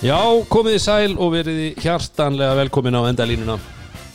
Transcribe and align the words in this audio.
Já, 0.00 0.16
komið 0.48 0.76
í 0.78 0.80
sæl 0.80 1.12
og 1.20 1.34
verið 1.34 1.58
í 1.60 1.68
hjartanlega 1.82 2.54
velkomin 2.56 2.96
á 2.96 3.02
endalínuna. 3.10 3.56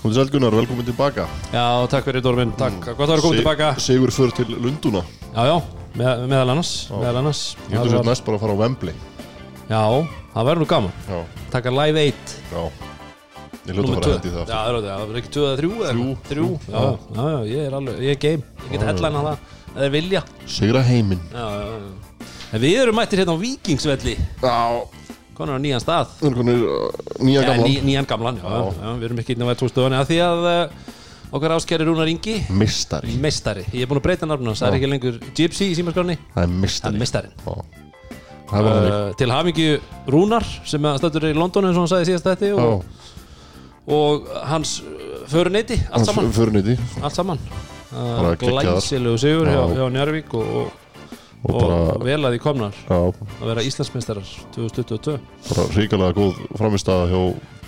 Komið 0.02 0.16
sæl 0.18 0.32
Gunnar, 0.34 0.56
velkomin 0.58 0.88
tilbaka. 0.88 1.28
Já, 1.54 1.66
takk 1.92 2.08
fyrir 2.08 2.24
Dórfinn, 2.26 2.54
takk, 2.58 2.80
gott 2.88 3.06
að 3.06 3.12
vera 3.14 3.26
komið 3.26 3.42
tilbaka. 3.44 3.68
Sigur 3.82 4.14
för 4.14 4.34
til 4.34 4.50
Lunduna 4.62 5.04
Já, 5.36 5.44
já, 5.52 5.56
með, 5.98 6.24
meðal 6.32 6.54
annars, 6.56 6.72
meðal 6.90 7.20
annars. 7.22 7.44
Ég 7.70 7.78
Það 7.78 7.86
sér 7.92 7.98
var- 8.00 8.10
næst 8.10 8.26
bara 8.26 8.38
að 8.38 8.42
fara 8.42 8.54
á 8.58 8.62
Wembley. 8.64 8.94
Já, 9.70 9.84
það 10.34 10.46
verður 10.50 10.60
nú 10.64 10.68
gaman. 10.74 10.92
Já, 11.10 11.20
Taka 11.52 11.70
live 11.70 12.00
1 12.08 12.36
já. 12.52 12.72
Ég 13.66 13.74
hljóta 13.74 13.90
að 13.90 13.96
fara 13.96 14.06
að 14.06 14.14
hendi 14.16 14.30
það 14.34 14.48
Já, 14.48 14.58
það 14.58 14.70
er 14.70 14.82
það 14.86 15.10
er 15.10 15.22
ekki 15.22 15.32
2 15.38 15.46
eða 15.46 15.58
3 15.58 15.70
Þrjú. 15.86 16.18
Þrjú, 16.30 16.50
já, 16.70 16.82
já, 17.16 17.24
já, 17.30 17.46
ég 17.54 17.62
er 17.68 17.74
alveg, 17.74 18.00
ég 18.02 18.10
er 18.10 18.20
game. 18.26 18.44
Ég 18.66 18.72
get 18.72 18.82
headline 18.90 19.16
að 19.22 19.26
það, 19.30 19.38
það 19.76 19.84
er 19.86 19.90
vilja. 19.90 20.24
Sigra 20.46 20.82
heiminn. 20.84 21.22
Já, 21.34 21.46
já, 21.46 21.66
já. 21.70 22.26
En 22.54 22.62
við 22.62 22.78
erum 22.82 22.96
mættir 22.96 23.20
hérna 23.22 23.34
á 23.38 23.42
Víkingsvelli. 23.42 24.18
Já 24.42 24.86
Konar 25.36 25.58
á 25.58 25.60
nýjan 25.60 25.82
stað. 25.84 26.14
Velkomin 26.24 26.62
nýja 27.20 27.42
Já, 27.44 27.48
gamla 27.50 27.68
ný, 27.68 27.80
nýjan 27.84 28.08
gamlan, 28.08 28.38
já, 28.40 28.60
já, 28.80 28.92
við 29.00 29.08
erum 29.10 29.18
ekki 29.20 29.36
inn 29.36 29.44
á 29.44 29.48
vætúrstöðunni 29.52 29.98
að 30.00 30.12
því 30.12 30.20
að 30.24 30.46
uh, 30.48 30.94
okkar 31.36 31.56
áskæri 31.58 31.88
Rúnar 31.90 32.12
Ingi. 32.12 32.36
Mistari 32.56 33.18
meistari, 33.20 33.66
ég 33.76 33.84
er 33.84 33.92
búin 33.92 34.00
að 34.00 34.06
breyta 34.08 34.30
hans, 34.30 34.62
það 34.62 34.70
er 34.70 34.78
ekki 34.80 34.92
lengur 34.94 35.18
Gypsy 35.36 35.68
í 35.72 35.76
símaskránni, 35.76 36.16
Það 36.36 36.48
er 36.48 36.54
mistari 37.02 37.34
Já. 37.44 37.58
Bara 38.46 38.72
þannig. 38.78 38.96
Uh, 38.96 39.12
til 39.20 39.30
hafingju 39.34 39.76
Rúnar 40.16 40.48
sem 40.72 40.90
stættur 41.02 41.28
í 41.28 41.36
London 41.36 41.68
eins 41.68 41.76
og 41.76 41.84
hann 41.84 41.92
sagði 41.96 42.10
síðast 42.14 42.30
þetta 42.30 42.52
Já 42.52 42.56
og, 42.56 42.86
og 44.00 44.32
hans 44.48 44.78
föruneyti, 45.32 45.80
allt 45.92 46.08
allt 47.02 47.18
saman. 47.18 47.42
Uh, 47.96 48.32
glæsilegu 48.40 49.20
sigur 49.20 49.50
hjá, 49.52 49.60
Já. 49.60 49.78
hjá 49.82 49.86
Njárvík 49.92 50.34
og, 50.40 50.85
og, 51.50 51.66
Og 51.96 52.06
vel 52.06 52.22
að 52.22 52.36
því 52.36 52.40
komnar. 52.44 52.80
Já. 52.88 53.00
Að 53.42 53.50
vera 53.52 53.66
Íslandsmeistarar 53.66 54.32
2022 54.56 55.18
Bara 55.50 55.68
ríkalega 55.76 56.18
góð 56.18 56.42
framistæða 56.58 57.08
hjá 57.12 57.22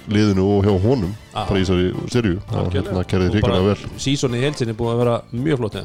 liðinu 0.07 0.45
og 0.55 0.67
hjá 0.67 0.73
honum 0.85 1.13
Já. 1.33 1.41
Bara 1.41 1.61
í 1.61 1.65
þessari 1.67 2.35
Og 2.37 2.69
hérna 2.75 3.03
kerði 3.07 3.31
ríkalega 3.35 3.71
vel. 3.73 3.95
sísoni 3.99 4.39
í 4.39 4.45
heilsinni 4.45 4.75
búið 4.77 4.93
að 4.93 5.01
vera 5.03 5.17
mjög 5.35 5.61
flott 5.63 5.79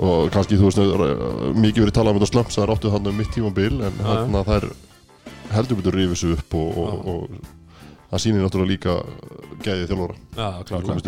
og 0.00 0.30
kannski 0.34 0.58
þú 0.60 0.68
veist 0.68 0.82
uh, 0.84 1.50
mikið 1.58 1.86
verið 1.86 1.96
talað 1.98 2.14
um 2.14 2.20
þetta 2.20 2.30
slömps 2.32 2.58
það 2.58 2.66
er 2.66 2.74
áttu 2.76 2.92
hann 2.94 3.10
um 3.10 3.18
mitt 3.18 3.32
tímabil 3.34 3.80
en 3.88 4.04
hérna 4.06 4.44
er 4.56 4.68
heldur 5.50 5.80
betur 5.80 5.98
rifið 5.98 6.20
sig 6.20 6.36
upp 6.36 6.54
og, 6.54 6.78
og, 6.78 7.08
og 7.10 7.50
það 8.10 8.22
sýnir 8.24 8.44
náttúrulega 8.44 8.70
líka 8.70 8.94
gæðið 9.64 9.90
þjálfara. 9.90 10.16
Já, 10.34 10.46
klart, 10.50 10.70
klart. 10.70 10.86
komist 10.88 11.06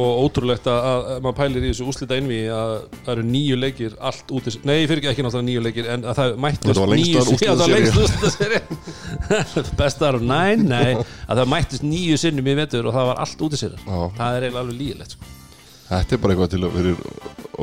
og 0.00 0.20
ótrúlegt 0.26 0.66
að, 0.70 0.78
að, 0.90 1.04
að 1.14 1.20
maður 1.24 1.36
pælir 1.38 1.64
í 1.64 1.70
þessu 1.72 1.86
úslita 1.90 2.16
einví 2.18 2.38
að 2.52 2.72
það 3.04 3.12
eru 3.14 3.24
nýju 3.28 3.56
leikir 3.60 3.94
allt 4.10 4.32
út 4.34 4.48
í- 4.50 4.60
nei, 4.68 4.76
fyrir 4.90 5.08
ekki 5.12 5.24
náttúrulega 5.26 5.48
nýju 5.48 5.62
leikir 5.68 5.90
en 5.94 6.04
að 6.10 6.18
það 6.20 6.34
lengsta 6.44 6.88
nýju 6.94 7.22
Já, 7.44 7.52
það 7.52 7.62
var 7.62 7.72
lengst 7.74 8.00
úslita 8.24 9.74
bestar 9.80 10.18
of 10.18 10.24
nine, 10.26 10.66
nei. 10.68 10.96
Að 11.28 11.40
það 11.42 11.50
mættust 11.54 11.86
nýju 11.86 12.18
sinnum 12.24 12.50
í 12.50 12.56
vetur 12.58 12.90
og 12.90 12.96
það 12.96 13.08
var 13.12 13.22
allt 13.24 13.46
út 13.46 13.54
í 13.56 13.60
Já. 13.86 14.00
það 14.18 14.38
er 14.40 14.48
eiginlega 14.48 14.62
alveg 14.64 14.78
lígilegt 14.80 15.16
sko. 15.16 15.32
Þetta 15.84 16.16
er 16.16 16.20
bara 16.24 16.34
eitthvað 16.34 16.52
til 16.54 16.62
að 16.64 16.76
fyrir 16.78 16.96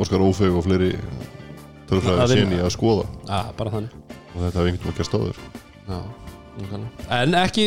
Óskar 0.02 0.22
Ófeg 0.24 0.56
og 0.56 0.64
fleiri 0.68 0.92
Að 1.92 1.98
vinna. 2.00 2.26
sinni 2.30 2.58
að 2.64 2.70
skoða. 2.72 3.04
Já, 3.28 3.40
bara 3.58 3.72
þannig. 3.74 3.96
Og 4.32 4.38
þetta 4.40 4.52
hefur 4.56 4.68
einhvern 4.70 4.86
veginn 4.86 4.98
gerst 5.02 5.16
áður. 5.18 5.40
Já, 5.42 5.98
nákvæmlega. 5.98 6.21
En 6.52 7.34
ekki 7.40 7.64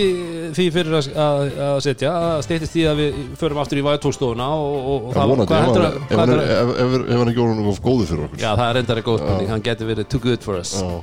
því 0.55 0.65
fyrir 0.73 0.95
að, 0.99 1.07
að, 1.17 1.77
setja 1.83 2.11
að 2.13 2.43
steytist 2.45 2.75
því 2.75 2.83
að 2.91 2.99
við 3.01 3.17
förum 3.39 3.59
aftur 3.63 3.79
í 3.81 3.85
væðtólstofuna 3.85 4.49
og, 4.53 4.75
og, 4.75 5.07
og 5.09 5.15
Það 5.15 5.33
ef 5.33 6.19
hann- 6.19 6.33
er- 6.35 7.41
orðin 7.41 7.71
of 7.71 7.81
góður 7.81 8.11
fyrir 8.11 8.27
okkur. 8.27 8.39
Já, 8.43 8.51
það 8.53 8.65
er 8.67 8.77
reyndar 8.79 9.01
góð 9.09 9.19
spurning, 9.23 9.51
hann 9.55 9.65
getur 9.65 9.89
verið 9.89 10.09
too 10.13 10.21
good 10.21 10.45
for 10.45 10.61
us. 10.61 10.75
Já. 10.77 11.01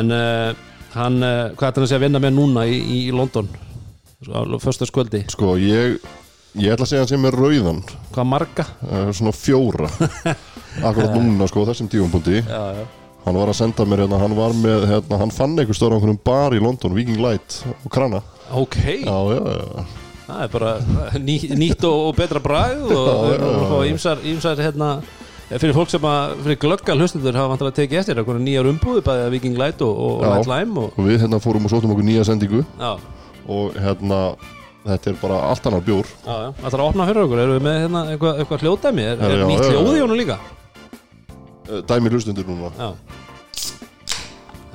En 0.00 0.10
uh, 0.16 0.50
hann, 0.96 1.20
uh, 1.20 1.52
hvað 1.54 1.68
er 1.68 1.76
hann 1.76 1.86
að 1.86 1.90
segja 1.92 2.00
að 2.00 2.06
vinna 2.08 2.24
með 2.26 2.36
núna 2.40 2.66
í, 2.66 2.80
í, 2.80 3.00
London? 3.14 3.50
Fyrsta 4.64 4.88
skvöldi, 4.88 5.26
Sko, 5.30 5.54
ég 5.60 5.98
ég 6.56 6.72
ætla 6.72 6.86
að 6.88 6.94
segja 6.94 7.04
hann 7.04 7.12
sem 7.12 7.28
er 7.28 7.36
rauðan. 7.36 7.82
Hvað 8.16 8.30
marga? 8.32 8.70
uh, 8.88 9.10
svona 9.12 9.36
fjóra. 9.36 9.92
Akkurat 10.86 11.12
núna 11.16 11.46
sko 11.48 11.62
þessum 11.68 11.88
tífumpunkti 11.88 12.42
Já, 12.44 12.62
já 12.80 12.86
Hann 13.26 13.34
var 13.40 13.50
að 13.50 13.56
senda 13.58 13.82
mér 13.90 14.04
hérna, 14.04 14.18
hann 14.22 14.34
var 14.38 14.52
með, 14.54 14.84
hérna, 14.86 15.16
hann 15.18 15.32
fann 15.34 15.56
einhver 15.58 15.74
stóra 15.74 15.94
á 15.94 15.98
einhvernum 15.98 16.18
bar 16.22 16.54
í 16.54 16.60
London, 16.62 16.92
Viking 16.94 17.18
Light 17.18 17.56
og 17.82 17.88
krana. 17.90 18.20
Ok, 18.54 18.76
Já, 19.02 19.16
já, 19.34 19.40
já. 19.50 19.86
það 20.26 20.42
er 20.44 20.50
bara 20.52 20.72
ný, 21.18 21.34
nýtt 21.58 21.82
og, 21.86 21.96
og 22.08 22.16
betra 22.18 22.38
bragð 22.42 22.92
og 22.94 23.80
ímsar, 23.86 24.22
ímsar 24.26 24.58
hérna 24.62 24.92
fyrir 25.50 25.74
fólk 25.74 25.90
sem 25.90 26.06
að, 26.06 26.36
fyrir 26.44 26.58
glöggal 26.62 26.96
hlustundur 27.02 27.34
hafa 27.38 27.52
vantilega 27.52 27.76
tekið 27.80 28.00
eftir 28.00 28.18
eitthvað 28.22 28.40
nýjar 28.42 28.66
umbúði 28.70 29.02
bæðið 29.06 29.34
Viking 29.36 29.58
Light 29.58 29.82
og, 29.86 29.98
og 30.06 30.22
Já. 30.22 30.30
Light 30.32 30.50
Lime 30.50 30.80
og, 30.84 30.96
Og 30.98 31.06
við 31.10 31.20
hérna 31.22 31.38
fórum 31.42 31.66
og 31.68 31.74
sóttum 31.74 31.94
okkur 31.94 32.06
nýja 32.06 32.24
sendingu 32.26 32.62
já, 32.62 32.92
og 33.46 33.78
hérna, 33.78 34.20
þetta 34.86 35.12
er 35.12 35.18
bara 35.22 35.38
allt 35.52 35.66
annar 35.70 35.84
bjór. 35.86 36.10
það 36.26 36.62
þarf 36.66 36.78
að 36.80 36.86
opna 36.88 37.06
fyrir 37.10 37.22
okkur 37.26 37.42
erum 37.44 37.58
við 37.58 37.66
með 37.68 37.78
hérna 37.84 38.04
eitthvað, 38.14 38.40
eitthvað 38.42 38.66
hljóðdæmi 38.66 39.06
er, 39.12 39.22
er 39.30 39.36
já, 39.38 39.46
nýtt 39.50 39.62
já, 39.62 39.70
já. 39.70 39.74
hljóð 39.78 39.94
í 39.98 40.02
honum 40.06 40.20
líka? 40.22 40.38
Eh, 41.66 41.80
Dæmi 41.90 42.10
hlustundur 42.14 42.46
núna. 42.50 42.70
Já 42.78 42.90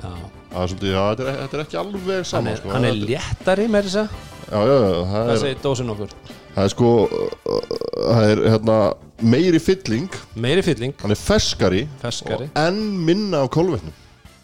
Það 0.02 0.62
er 0.62 0.72
svolítið, 0.74 0.92
já, 0.92 1.02
þetta 1.12 1.26
er, 1.28 1.40
þetta 1.42 1.58
er 1.58 1.64
ekki 1.66 1.80
alveg 1.82 2.28
saman, 2.28 2.60
sko. 2.60 2.72
hann 2.76 2.88
er 2.90 3.00
léttari 3.00 3.68
með 3.72 3.90
þess 3.90 4.02
að 4.02 4.30
Já, 4.52 4.60
já, 4.68 4.74
já, 4.76 4.88
það 4.92 5.12
það 5.14 5.30
er, 5.32 5.38
segir 5.40 5.60
dósin 5.64 5.92
okkur? 5.94 6.16
Það 6.52 6.66
er 6.66 6.72
sko, 6.74 6.88
uh, 7.08 7.60
það 7.96 8.26
er 8.34 8.42
hérna 8.52 8.78
meiri 9.32 9.62
fylling, 9.64 10.18
meiri 10.36 10.64
fylling, 10.66 10.96
hann 11.00 11.16
er 11.16 11.20
ferskari, 11.20 11.86
ferskari. 12.02 12.50
og 12.50 12.60
enn 12.60 12.82
minna 13.08 13.46
af 13.46 13.52
kólvetnum. 13.56 13.96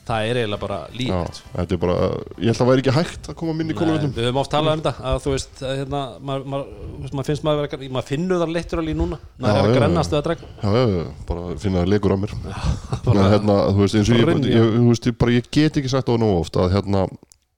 Það 0.08 0.28
er 0.32 0.38
eiginlega 0.42 0.62
bara 0.62 0.78
líkt 0.96 1.40
þetta 1.54 1.76
er 1.76 1.80
bara, 1.82 1.96
ég 2.40 2.48
held 2.48 2.54
að 2.54 2.60
það 2.62 2.70
væri 2.72 2.84
ekki 2.84 2.94
hægt 2.98 3.28
að 3.32 3.36
koma 3.42 3.54
minni 3.58 3.76
kólvetnum. 3.78 4.14
við 4.16 4.28
höfum 4.28 4.40
oft 4.42 4.52
talað 4.54 4.74
um 4.78 4.82
þetta 4.86 4.94
að 5.12 5.18
þú 5.26 5.34
veist, 5.36 5.56
hérna, 5.68 6.02
maður, 6.30 6.66
veist, 7.04 7.14
maður 7.18 7.28
finnst 7.30 7.44
maður 7.48 7.60
vera, 7.66 7.78
maður 7.98 8.08
finnur 8.12 8.42
það 8.44 8.54
leittur 8.56 8.82
alveg 8.84 8.98
núna 9.02 9.18
Já, 9.20 9.24
er 9.44 9.52
að 9.52 9.68
já, 9.68 9.76
grennast 9.78 10.12
við 10.14 10.20
að 10.20 10.26
dregna. 10.30 10.48
Já, 10.64 10.70
já, 10.78 10.86
já, 10.96 11.06
bara 11.28 11.42
finna 11.66 11.84
að 11.84 11.92
legur 11.94 12.16
á 12.16 12.18
mér. 12.24 12.32
bara- 13.08 13.30
hérna, 13.36 13.56
þú 13.76 13.80
veist, 13.84 13.96
eins 14.00 14.10
og 14.10 14.16
ég, 14.18 14.26
ég, 14.48 14.66
þú 14.78 14.88
veist, 14.92 15.06
ég, 15.12 15.18
bara, 15.22 15.36
ég 15.38 15.46
get 15.60 15.78
ekki 15.82 15.92
sagt 15.92 16.08
á 16.08 16.12
það 16.16 16.22
nógu 16.24 16.40
oft 16.42 16.56
að 16.64 16.72
hérna, 16.78 17.00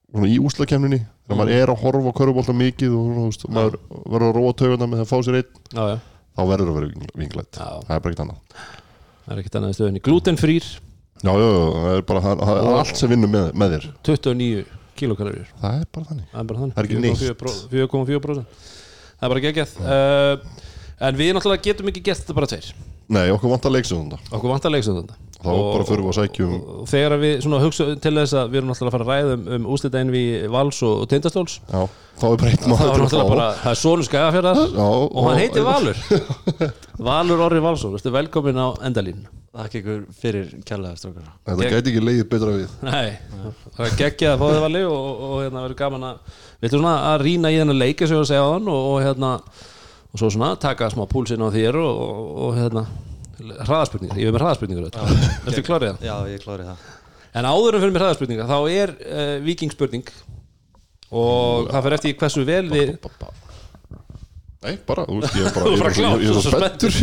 svona 0.09 0.27
í 0.29 0.37
úslakemninni 0.41 0.99
þegar 1.29 1.37
maður 1.43 1.53
er 1.61 1.69
að 1.69 1.81
horfa 1.83 2.09
á 2.09 2.17
körfubólta 2.17 2.53
mikið 2.57 2.91
og 2.97 3.03
þú 3.13 3.23
veist, 3.29 3.43
maður 3.53 3.75
verður 4.09 4.29
að 4.31 4.37
róa 4.39 4.53
tauguna 4.57 4.87
með 4.89 4.97
það 4.97 5.05
að 5.05 5.11
fá 5.13 5.17
sér 5.27 5.37
einn, 5.37 5.51
já, 11.23 11.31
já, 11.31 11.47
það 11.75 11.95
er 11.95 12.03
bara 12.11 12.23
það 12.25 12.53
er 12.55 12.69
allt 12.79 12.99
sem 12.99 13.11
vinnur 13.13 13.31
með, 13.33 13.49
með 13.59 13.75
þér. 13.75 13.87
29 14.09 14.65
kilokalorir 14.99 15.49
það 15.61 15.79
er 15.79 15.89
bara 15.95 16.09
þannig. 16.11 16.29
Það 16.33 16.41
er 16.43 16.49
bara 16.51 16.63
þannig. 16.63 16.75
Það 16.75 16.83
er 16.83 16.89
ekki 16.89 17.01
neitt. 17.05 17.23
4,4% 17.73 18.45
það 19.19 19.27
er 19.27 19.33
bara 19.33 19.43
geggjað. 19.47 19.75
Uh, 19.83 20.69
en 21.09 21.19
við 21.19 21.33
náttúrulega 21.35 21.67
getum 21.69 21.91
ekki 21.91 22.05
gert 22.09 22.23
þetta 22.23 22.37
bara 22.39 22.49
tveir. 22.51 22.71
Nei, 23.09 23.25
okkur 23.33 23.49
vantar 23.55 23.73
leiksöðunda 23.73 24.19
okkur 24.29 24.51
vantar 24.51 24.73
leiksöndanda 24.73 25.15
þá 25.39 25.49
bara 25.55 25.87
förum 25.87 26.05
við 26.07 26.11
að 26.11 26.17
sækjum 26.19 26.53
og 26.59 26.85
þegar 26.91 27.15
við 27.21 27.33
svona 27.45 27.59
hugsa 27.63 27.87
til 28.03 28.13
þess 28.17 28.35
að 28.35 28.49
við 28.51 28.59
erum 28.59 28.71
náttúrulega 28.73 28.89
að 28.89 28.95
fara 28.97 29.05
að 29.05 29.11
ræða 29.13 29.35
um, 29.37 29.47
um 29.55 29.67
úslitaðin 29.75 30.13
við 30.15 30.47
Vals 30.51 30.79
og, 30.83 30.95
og 31.03 31.09
Tindastóls. 31.13 31.57
Já, 31.69 31.81
þá 32.19 32.25
er 32.29 32.37
bara 32.43 32.51
eitt 32.51 32.65
það 32.65 32.73
maður 32.73 33.43
það 33.63 33.71
er 33.71 33.79
Sónu 33.79 34.07
Skagafjörðar 34.09 34.61
Já, 34.75 34.87
og 34.89 35.27
hann 35.29 35.39
heitir 35.39 35.67
Valur. 35.67 36.01
Valur 37.09 37.43
Orri 37.47 37.61
Valsson, 37.63 37.95
velkomin 38.19 38.59
á 38.59 38.67
endalín 38.89 39.23
Takk 39.49 39.79
ykkur 39.79 40.01
fyrir 40.13 40.51
kærlega 40.67 40.99
strókar 40.99 41.25
Þetta 41.47 41.63
Ég- 41.65 41.73
gæti 41.73 41.89
ekki 41.93 42.03
leiðið 42.05 42.27
betra 42.29 42.51
við. 42.53 42.73
Nei, 42.85 43.07
það 43.73 43.87
er 43.87 43.95
geggjað 44.03 44.33
að 44.35 44.43
fá 44.43 44.45
þið 44.53 44.61
vali 44.67 44.83
og, 44.85 44.99
og, 44.99 45.23
og 45.25 45.39
hérna 45.41 45.63
verður 45.65 45.79
gaman 45.79 46.05
að 46.11 46.19
við 46.59 46.67
ætlum 46.69 46.83
svona 46.83 46.93
að 47.09 47.23
rýna 47.25 47.51
í 47.51 47.57
þennan 47.57 47.79
leik 47.81 48.03
eins 48.03 48.11
og 48.11 48.13
ég 48.13 48.19
var 48.19 48.27
að 48.27 48.29
segja 48.29 48.43
á 48.45 48.53
hann 48.53 48.69
og, 48.75 48.85
og 48.91 48.99
hérna 49.07 49.31
og 49.39 50.21
svo 50.21 50.29
svona 50.35 50.51
taka 50.61 50.91
smá 50.93 51.03
púlsinn 51.09 51.41
á 51.41 51.49
þér 51.53 51.79
og, 51.81 52.03
og, 52.05 52.29
og 52.45 52.59
hérna 52.59 52.85
hraðaspurningar, 53.39 54.19
ég 54.19 54.29
við 54.29 54.35
með 54.35 54.43
hraðaspurningar 54.43 54.89
Ertu 55.49 55.63
klárið 55.67 55.93
það? 55.93 56.07
Já, 56.09 56.15
ég 56.33 56.43
klári 56.43 56.67
það 56.67 56.87
En 57.39 57.45
áður 57.49 57.77
en 57.77 57.83
fyrir 57.83 57.93
með 57.95 58.03
hraðaspurningar 58.03 58.49
þá 58.49 58.57
er 58.73 58.93
uh, 58.99 59.35
vikingspurning 59.45 60.07
og 61.09 61.69
það 61.71 61.83
fyrir 61.85 61.97
eftir 61.99 62.11
því 62.11 62.17
hversu 62.23 62.45
vel 62.47 62.65
við 62.69 62.91
Nei, 64.59 64.73
bara, 64.85 65.05
þú 65.07 65.19
veist, 65.21 65.35
ég 65.39 65.45
er 65.47 65.53
bara 65.55 65.71
er 65.71 65.79
bara 65.79 65.89
er 65.89 65.95
svo- 65.95 66.03
klár, 66.03 66.19
ég 66.19 66.29
er 66.29 66.35
svo 66.35 66.51
spenntur. 66.51 66.95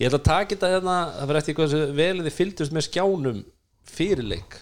ég 0.00 0.08
er 0.08 0.10
ætla 0.10 0.18
að 0.18 0.24
taka 0.26 0.50
þetta 0.56 0.70
hérna 0.72 0.96
það 1.14 1.28
fyrir 1.30 1.38
eftir 1.40 1.54
því 1.54 1.58
hversu 1.60 1.82
vel 2.00 2.16
þið 2.26 2.34
fylgdust 2.40 2.74
með 2.74 2.86
skjánum 2.88 3.38
fyrir 3.94 4.26
leik. 4.32 4.56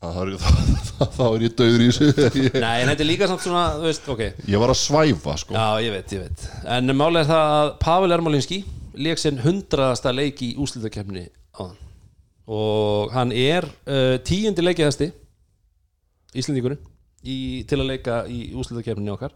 Það 0.00 0.20
er- 0.22 0.32
það- 0.96 1.12
Þá 1.18 1.22
er 1.26 1.44
ég 1.44 1.54
döður 1.60 1.84
í 1.84 1.90
þessu. 1.92 2.08
Nei, 2.64 2.76
en 2.80 2.88
þetta 2.94 3.04
er 3.04 3.08
líka 3.10 3.28
samt 3.28 3.44
svona, 3.44 3.66
þú 3.76 3.84
veist, 3.90 4.08
ok. 4.14 4.22
Ég 4.54 4.62
var 4.64 4.72
að 4.72 4.80
svæfa, 4.80 5.36
sko. 5.44 5.54
Já, 5.60 5.66
ég 5.84 5.94
veit, 5.98 6.14
ég 6.16 6.24
veit. 6.24 6.46
En 6.78 6.94
málega 6.96 7.26
er 7.26 7.30
það 7.34 7.54
að 7.60 7.70
Pavel 7.84 8.16
Ermolinski 8.16 8.62
leik 8.94 9.20
sinn 9.20 9.40
hundraðasta 9.44 10.12
leik 10.14 10.42
í 10.42 10.54
úslitakefni 10.60 11.28
á 11.56 11.62
hann 11.62 11.78
og 12.50 13.12
hann 13.14 13.30
er 13.36 13.66
uh, 13.86 14.16
tíundi 14.26 14.64
leikiðasti 14.64 15.12
Íslendingurinn 16.34 16.80
í, 17.26 17.62
til 17.68 17.78
að 17.80 17.88
leika 17.90 18.20
í 18.30 18.52
úslitakefninni 18.58 19.12
okkar. 19.14 19.34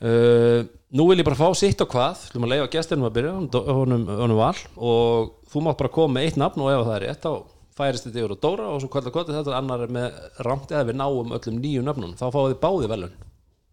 Uh, 0.00 0.64
Nú 0.96 1.04
vil 1.10 1.18
ég 1.20 1.26
bara 1.26 1.36
fá 1.36 1.50
sitt 1.58 1.80
og 1.82 1.90
hvað. 1.92 2.22
Þú 2.30 2.40
maður 2.40 2.52
leifa 2.54 2.70
gestinum 2.76 3.08
að 3.08 3.16
byrja 3.16 3.32
honum, 3.34 3.68
honum, 3.76 4.04
honum 4.22 4.38
val. 4.38 4.54
Og 4.78 5.32
þú 5.52 5.62
mátt 5.66 5.80
bara 5.80 5.92
koma 5.92 6.16
með 6.16 6.28
eitt 6.28 6.40
nafn 6.40 6.62
og 6.64 6.70
ef 6.72 6.84
það 6.86 6.96
er 6.96 7.04
rétt 7.04 7.26
þá 7.26 7.32
færist 7.76 8.06
þetta 8.06 8.22
yfir 8.22 8.34
á 8.36 8.42
Dóra 8.46 8.68
og 8.72 8.80
svo 8.80 8.90
kvölda 8.92 9.12
kvölda 9.12 9.36
þetta 9.36 9.56
annar 9.58 9.84
er 9.84 9.92
með 9.92 10.20
rámt 10.46 10.70
eða 10.72 10.86
við 10.88 10.96
náum 10.96 11.34
öllum 11.36 11.58
nýju 11.60 11.82
nöfnum 11.84 12.14
þá 12.16 12.24
fáið 12.30 12.54
þið 12.54 12.60
báði 12.62 12.90
velun 12.92 13.16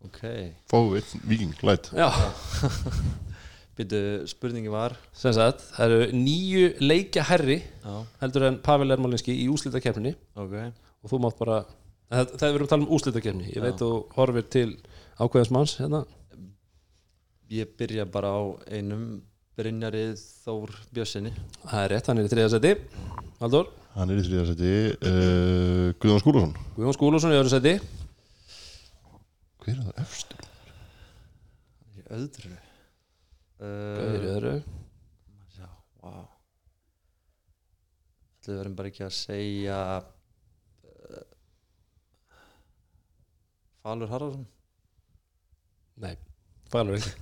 Ok, 0.04 0.20
Fáum 0.68 0.90
við 0.92 1.14
viking, 1.30 1.54
læt 1.64 1.88
Já, 1.96 2.10
býtu 3.78 4.00
spurningi 4.30 4.72
var? 4.74 4.96
Sem 5.18 5.34
sagt, 5.36 5.64
það 5.74 5.96
eru 5.96 6.18
nýju 6.18 6.66
leikja 6.84 7.26
herri 7.30 7.60
Já, 7.64 7.94
heldur 8.22 8.48
en 8.50 8.60
Pavel 8.66 8.94
Ermálinski 8.94 9.34
í 9.34 9.48
úslitakeppni 9.54 10.14
ok. 10.38 10.58
Og 11.04 11.12
þú 11.12 11.20
mátt 11.24 11.40
bara 11.40 11.62
það, 11.66 12.34
það 12.38 12.48
er 12.48 12.56
verið 12.58 12.66
að 12.68 12.74
tala 12.74 12.86
um 12.86 12.96
úslitakeppni 12.98 13.52
ég 13.56 13.66
veit 13.66 13.82
þú 13.82 13.92
horfir 14.18 14.50
til 14.54 14.68
ákveðins 15.18 15.54
manns 15.54 15.78
hérna. 15.82 16.04
Ég 17.54 17.74
byrja 17.78 18.06
bara 18.10 18.34
á 18.34 18.42
einum 18.74 19.22
Brynjarið 19.58 20.18
Þór 20.46 20.72
Bjössinni 20.94 21.34
það 21.68 21.84
er 21.84 21.92
rétt, 21.94 22.08
hann 22.10 22.22
er 22.22 22.30
í 22.30 22.32
þriða 22.32 22.54
seti 22.56 22.76
Haldur, 23.42 23.68
Hann 23.94 24.10
er 24.10 24.18
í 24.18 24.26
þriða 24.26 24.46
seti 24.50 24.72
uh, 25.06 25.90
Guðjón 26.02 26.24
Skúlason. 26.24 26.56
Guðjón 26.78 26.98
Skúlusson 26.98 27.36
í 27.36 27.38
öðru 27.38 27.54
seti 27.54 27.76
Hver 29.64 29.76
er 29.76 29.84
það 29.90 30.02
efstur? 30.06 30.48
Í 31.94 32.08
öðru 32.18 32.56
Gauður 33.64 34.24
í 34.24 34.28
uh, 34.28 34.34
öðru. 34.36 34.54
Já, 35.56 35.68
Ætli 38.44 38.52
við 38.52 38.58
verðum 38.60 38.76
bara 38.80 38.90
ekki 38.92 39.06
að 39.06 39.14
segja 39.16 39.78
uh, 40.04 41.22
Falur 43.84 44.12
Harðarsson 44.12 44.44
Nei, 46.04 46.16
fælur 46.74 46.98
ekki. 46.98 47.14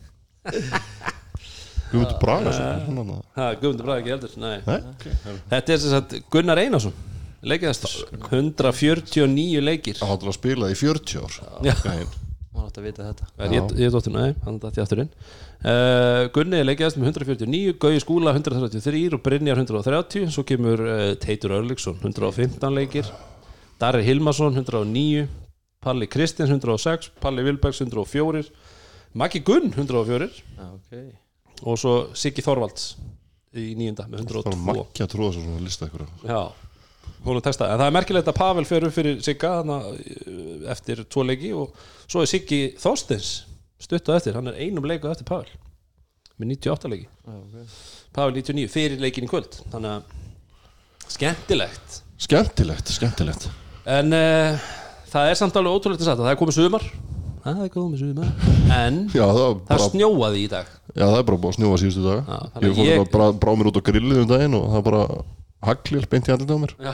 Guðmundur 1.91 2.17
Bragason 2.23 2.97
uh, 3.03 3.21
Ha, 3.35 3.51
Guðmundur 3.59 3.85
Braga 3.85 3.99
ekki 4.01 4.13
heldur, 4.15 4.35
nei. 4.41 4.57
Nei, 4.65 4.79
okay. 4.95 5.13
Þetta 5.51 5.75
er 5.75 5.81
sem 5.83 5.94
sagt 5.94 6.17
Gunnar 6.33 6.63
Einarsson 6.63 6.95
Leikjast 7.41 7.87
149 8.29 9.61
leikir. 9.65 9.97
Hann 10.01 10.13
áttur 10.13 10.29
að 10.29 10.37
spila 10.37 10.67
í 10.69 10.75
40 10.77 11.23
ár. 11.25 11.39
Já. 11.65 11.73
Átt 12.71 12.77
að 12.79 12.85
vita 12.88 13.03
þetta. 13.09 13.25
Er 13.44 13.51
Ég, 13.57 13.71
ég 13.83 13.91
dóttur, 13.91 14.13
nei, 14.15 14.31
hann 14.45 14.59
dætti 14.63 14.79
aftur 14.79 15.01
inn 15.03 15.09
uh, 15.12 16.29
Gunni 16.31 16.62
er 16.62 16.68
leikjast 16.69 16.95
með 17.01 17.09
149 17.12 17.73
Gauði 17.81 18.00
Skúla 18.00 18.31
133 18.38 19.01
og 19.18 19.21
Brynjar 19.25 19.59
130 19.59 20.31
Svo 20.31 20.45
kemur 20.47 20.79
uh, 20.85 21.01
Teitur 21.19 21.57
Örliksson 21.57 21.97
115 22.00 22.71
leikir. 22.77 23.09
Darri 23.81 24.06
Hilmarsson 24.07 24.56
109 24.56 25.27
Palli 25.83 26.07
Kristins 26.07 26.53
106 26.53 27.12
Palli 27.19 27.44
Vilbergs 27.44 27.81
104 27.83 28.45
Maggi 29.19 29.44
Gunn 29.44 29.73
104 29.75 30.29
Já, 30.31 30.68
ok. 30.71 30.97
Og 31.68 31.75
svo 31.81 31.95
Siggi 32.15 32.45
Þorvalds 32.45 32.94
í 33.51 33.73
nýjunda 33.75 34.07
með 34.07 34.23
Það 34.23 34.35
var 34.38 34.53
102 34.56 34.68
makki 34.71 35.03
að 35.03 35.12
tróða 35.18 35.35
svo 35.35 35.44
svona 35.44 35.65
lista 35.65 35.89
ykkur 35.89 36.06
Já, 36.23 36.41
hún 37.25 37.42
texta 37.45 37.69
En 37.69 37.80
það 37.80 37.88
er 37.88 37.98
merkilegt 37.98 38.30
að 38.31 38.39
Pavel 38.39 38.68
fer 38.69 38.88
upp 38.88 38.95
fyrir 38.95 39.19
Sigga 39.25 39.57
hana, 39.59 39.81
eftir 40.74 41.03
tvo 41.06 41.25
leiki 41.27 41.51
og 41.57 41.75
svo 42.06 42.24
er 42.24 42.31
Siggi 42.31 42.62
Þorstins 42.81 43.33
stutt 43.81 44.09
á 44.09 44.18
eftir, 44.18 44.38
hann 44.38 44.50
er 44.51 44.59
einum 44.62 44.86
leiku 44.86 45.09
eftir 45.12 45.27
Pavel 45.30 45.50
með 46.42 46.56
98 46.56 46.92
leiki. 46.92 47.07
Já, 47.07 47.38
ok. 47.38 47.80
Pavel 48.18 48.36
99 48.39 48.71
fyrir 48.74 49.01
leikin 49.01 49.27
í 49.27 49.30
kvöld. 49.30 49.59
Þannig 49.71 49.92
að 49.94 51.12
skemmtilegt. 51.15 51.98
Skemmtilegt, 52.21 52.94
skemmtilegt. 52.95 53.47
En 53.89 54.13
uh, 54.15 54.69
það 55.12 55.31
er 55.31 55.39
samt 55.39 55.57
alveg 55.59 55.77
ótrúlegt 55.77 56.04
að 56.04 56.09
sagt 56.12 56.21
að 56.21 56.27
það 56.27 56.33
er 56.33 56.39
komið 56.42 56.57
sumar. 56.57 56.88
Það 57.42 57.62
er 57.65 57.74
komið 57.74 58.04
sumar. 58.06 58.31
En 58.77 59.00
Já, 59.18 59.25
það, 59.25 59.44
það 59.44 59.62
bara, 59.69 59.89
snjóaði 59.89 60.42
í 60.42 60.50
dag. 60.51 60.74
Já, 60.92 61.06
það 61.06 61.19
er 61.19 61.27
bara 61.30 61.42
búið 61.44 61.54
að 61.54 61.59
snjóa 61.59 61.81
síðustu 61.81 62.06
daga. 62.06 62.21
Já, 62.25 62.65
Ég 62.68 62.75
fór 62.80 63.06
að 63.06 63.13
brá, 63.15 63.25
brá 63.44 63.54
mér 63.57 63.71
út 63.71 63.80
á 63.81 63.88
grillið 63.92 64.24
um 64.24 64.30
daginn 64.30 64.57
og 64.59 64.68
það 64.75 64.86
bara 64.89 65.06
haglil 65.67 66.05
beint 66.11 66.29
í 66.29 66.35
mér. 66.35 66.75
Já, 66.81 66.93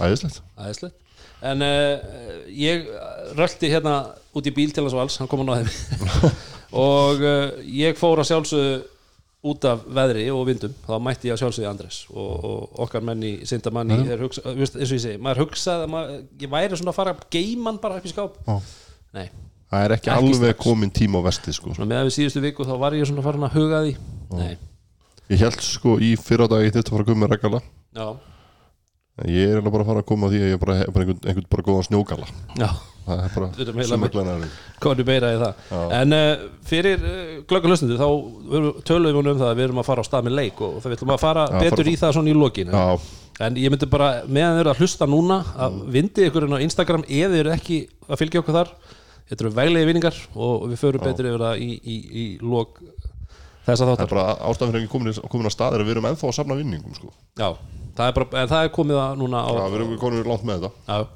Æðislegt. 0.00 0.42
Aðeinslegt 0.56 0.98
en 1.42 1.62
uh, 1.66 1.98
ég 2.54 2.86
rölti 3.34 3.70
hérna 3.72 3.96
út 4.36 4.46
í 4.46 4.52
bíl 4.54 4.70
til 4.70 4.84
hans 4.84 4.94
vals, 4.94 5.16
hann 5.18 5.30
kom 5.30 5.42
að 5.42 5.48
náði 5.50 5.64
mig 5.66 6.36
og 6.84 7.22
uh, 7.26 7.56
ég 7.66 7.98
fór 7.98 8.22
að 8.22 8.28
sjálfsögðu 8.30 8.76
út 9.50 9.64
af 9.66 9.80
veðri 9.90 10.28
og 10.30 10.44
vindum. 10.46 10.74
Þá 10.86 10.92
mætti 11.02 11.26
ég 11.26 11.34
að 11.34 11.40
sjálfsögðu 11.42 11.66
Andres 11.72 11.96
og, 12.14 12.44
og 12.46 12.82
okkar 12.84 13.02
menn 13.02 13.24
í 13.26 13.32
Sindamanni 13.48 13.96
hugsa, 14.20 14.44
veist, 14.54 14.76
eins 14.78 14.92
og 14.92 14.98
ég 15.00 15.02
segi, 15.02 15.18
maður 15.22 15.48
hugsaði 15.48 15.88
að 15.88 15.94
maður, 15.96 16.20
ég 16.44 16.52
væri 16.54 16.78
svona 16.78 16.94
að 16.94 16.98
fara 17.00 17.16
að 17.16 17.24
geima 17.34 17.72
hann 17.72 17.80
bara 17.82 17.98
upp 17.98 18.06
í 18.06 18.12
skáp. 18.14 18.38
Já. 18.46 18.60
nei, 19.18 19.26
Það 19.72 19.86
er 19.88 19.94
ekki, 19.96 20.10
Ekki 20.12 20.20
alveg 20.20 20.52
strax. 20.52 20.62
komin 20.62 20.90
tíma 20.94 21.18
á 21.18 21.26
vesti 21.26 21.56
sko. 21.56 21.74
svona 21.74 21.90
með 21.90 22.06
við 22.06 22.14
síðustu 22.20 22.44
viku 22.44 22.66
þá 22.68 22.72
var 22.84 22.94
ég 22.94 23.08
svona 23.08 23.24
farin 23.26 23.48
að 23.48 23.54
huga 23.58 23.82
því. 23.82 23.92
Nei, 24.36 24.52
Ég 25.32 25.42
held 25.42 25.62
sko 25.64 25.96
í 25.98 26.12
fyrra 26.20 26.46
dag 26.50 26.62
ég 26.62 26.74
þurfti 26.74 26.92
að 26.92 26.94
fara 26.94 27.06
að 27.06 27.10
koma 27.10 27.24
með 27.24 27.34
regala 27.34 27.60
já, 27.96 28.06
ég 29.28 29.42
er 29.44 29.58
eiginlega 29.58 29.74
bara 29.74 29.84
að 29.84 29.90
fara 29.92 30.02
að 30.02 30.08
koma 30.08 30.30
því 30.32 30.40
að 30.40 30.48
ég 30.48 30.56
er 30.56 30.62
bara, 30.62 30.78
bara 30.88 31.04
einhvern, 31.04 31.20
einhvern 31.28 31.48
bara 31.52 31.66
góðan 31.68 31.86
snjógala 31.90 32.28
já. 32.56 32.70
Það 33.02 33.20
er 33.26 33.32
bara 33.34 33.48
glæna 34.14 34.48
komum 34.82 35.06
meira 35.08 35.30
í 35.34 35.38
það. 35.40 35.62
Já. 35.72 35.80
en 35.98 36.14
uh, 36.14 36.44
fyrir 36.70 37.00
uh, 37.02 37.32
glöggur 37.50 37.72
hlustandi 37.72 37.96
þá 37.98 38.06
töluðum 38.86 39.26
við 39.26 39.32
um 39.32 39.40
það 39.40 39.48
að 39.48 39.58
við 39.58 39.64
erum 39.66 39.80
að 39.82 39.88
fara 39.88 40.04
á 40.04 40.06
stað 40.06 40.28
með 40.28 40.36
leik 40.38 40.62
og 40.62 40.76
það 40.78 40.92
við 40.92 40.96
ætlum 41.00 41.14
að 41.16 41.24
fara 41.24 41.46
Já, 41.48 41.56
betur 41.64 41.82
fara- 41.82 41.90
í 41.92 41.98
það 41.98 42.14
svona 42.16 42.30
í 42.30 42.36
lokinu 42.38 42.76
Já, 42.78 42.86
en 43.48 43.58
ég 43.58 43.74
myndi 43.74 43.88
bara 43.90 44.10
meðan 44.28 44.54
þið 44.54 44.62
eru 44.62 44.72
að 44.74 44.82
hlusta 44.84 45.08
núna 45.10 45.40
að 45.66 45.80
vindi 45.98 46.28
ykkur 46.28 46.46
inn 46.46 46.54
á 46.54 46.64
Instagram 46.68 47.04
eða 47.08 47.40
eru 47.42 47.54
ekki 47.56 47.80
að 48.06 48.22
fylgja 48.22 48.44
okkur 48.44 48.58
þar 48.60 48.72
þetta 49.32 49.44
eru 49.46 49.54
veglegi 49.58 49.88
vinningar 49.90 50.22
og 50.38 50.68
við 50.70 50.82
förum 50.84 51.02
betur 51.08 51.30
yfir 51.32 51.44
það 51.48 51.64
í, 51.66 51.70
í, 51.82 51.96
í 52.22 52.24
lok 52.44 52.78
þess 53.66 53.80
að 53.80 53.86
það 53.86 53.92
er 53.92 53.96
þáttar 53.96 54.12
bara 54.12 54.24
ástæðan 54.50 54.72
fyrir 54.72 54.82
ekki 54.82 54.92
komin, 54.92 55.18
komin 55.32 55.48
að 55.50 55.54
staðir 55.56 55.80
að 55.82 55.86
við 55.88 55.94
erum 55.96 56.08
ennþá 56.10 56.28
að 56.28 56.36
safna 56.38 56.58
vinningum 56.58 56.94
sko. 56.98 57.10
já, 57.38 57.48
það 57.96 58.06
er, 58.08 58.14
bara, 58.18 58.28
en 58.42 58.48
það 58.52 58.64
er 58.68 58.72
komið 58.78 59.02
að 59.02 59.18
núna 59.22 59.42
á, 59.42 59.50
Já, 59.54 59.64
við 59.72 59.78
erum 59.80 59.92
komin 60.02 60.26
langt 60.32 60.46
með 60.48 60.64
þetta 60.66 60.96
já. 60.96 61.06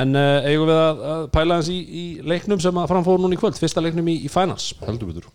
en 0.00 0.16
uh, 0.16 0.48
eigum 0.48 0.68
við 0.70 0.80
að, 0.84 1.02
að 1.12 1.26
pæla 1.36 1.58
hans 1.60 1.68
í, 1.72 1.78
í 1.78 2.04
leiknum 2.28 2.60
sem 2.64 2.80
að 2.80 2.88
framfóru 2.94 3.22
núna 3.24 3.36
í 3.36 3.40
kvöld 3.40 3.60
fyrsta 3.60 3.84
leiknum 3.84 4.08
í, 4.08 4.16
í 4.24 4.32
Finals 4.32 4.70
Heldur 4.84 5.12
betur 5.12 5.28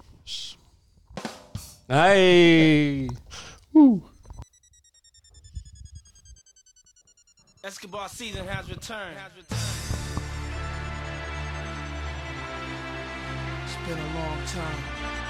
Nei 1.89 3.09
Escobar 7.63 8.09
season 8.09 8.45
has 8.47 8.67
returned. 8.69 9.17
It's 13.63 13.75
been 13.87 13.97
a 13.97 14.15
long 14.15 14.39
time. 14.47 15.22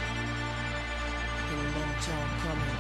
It's 1.74 1.82
been 1.82 1.82
a 1.82 1.86
long 1.86 2.02
time 2.02 2.30
coming. 2.46 2.78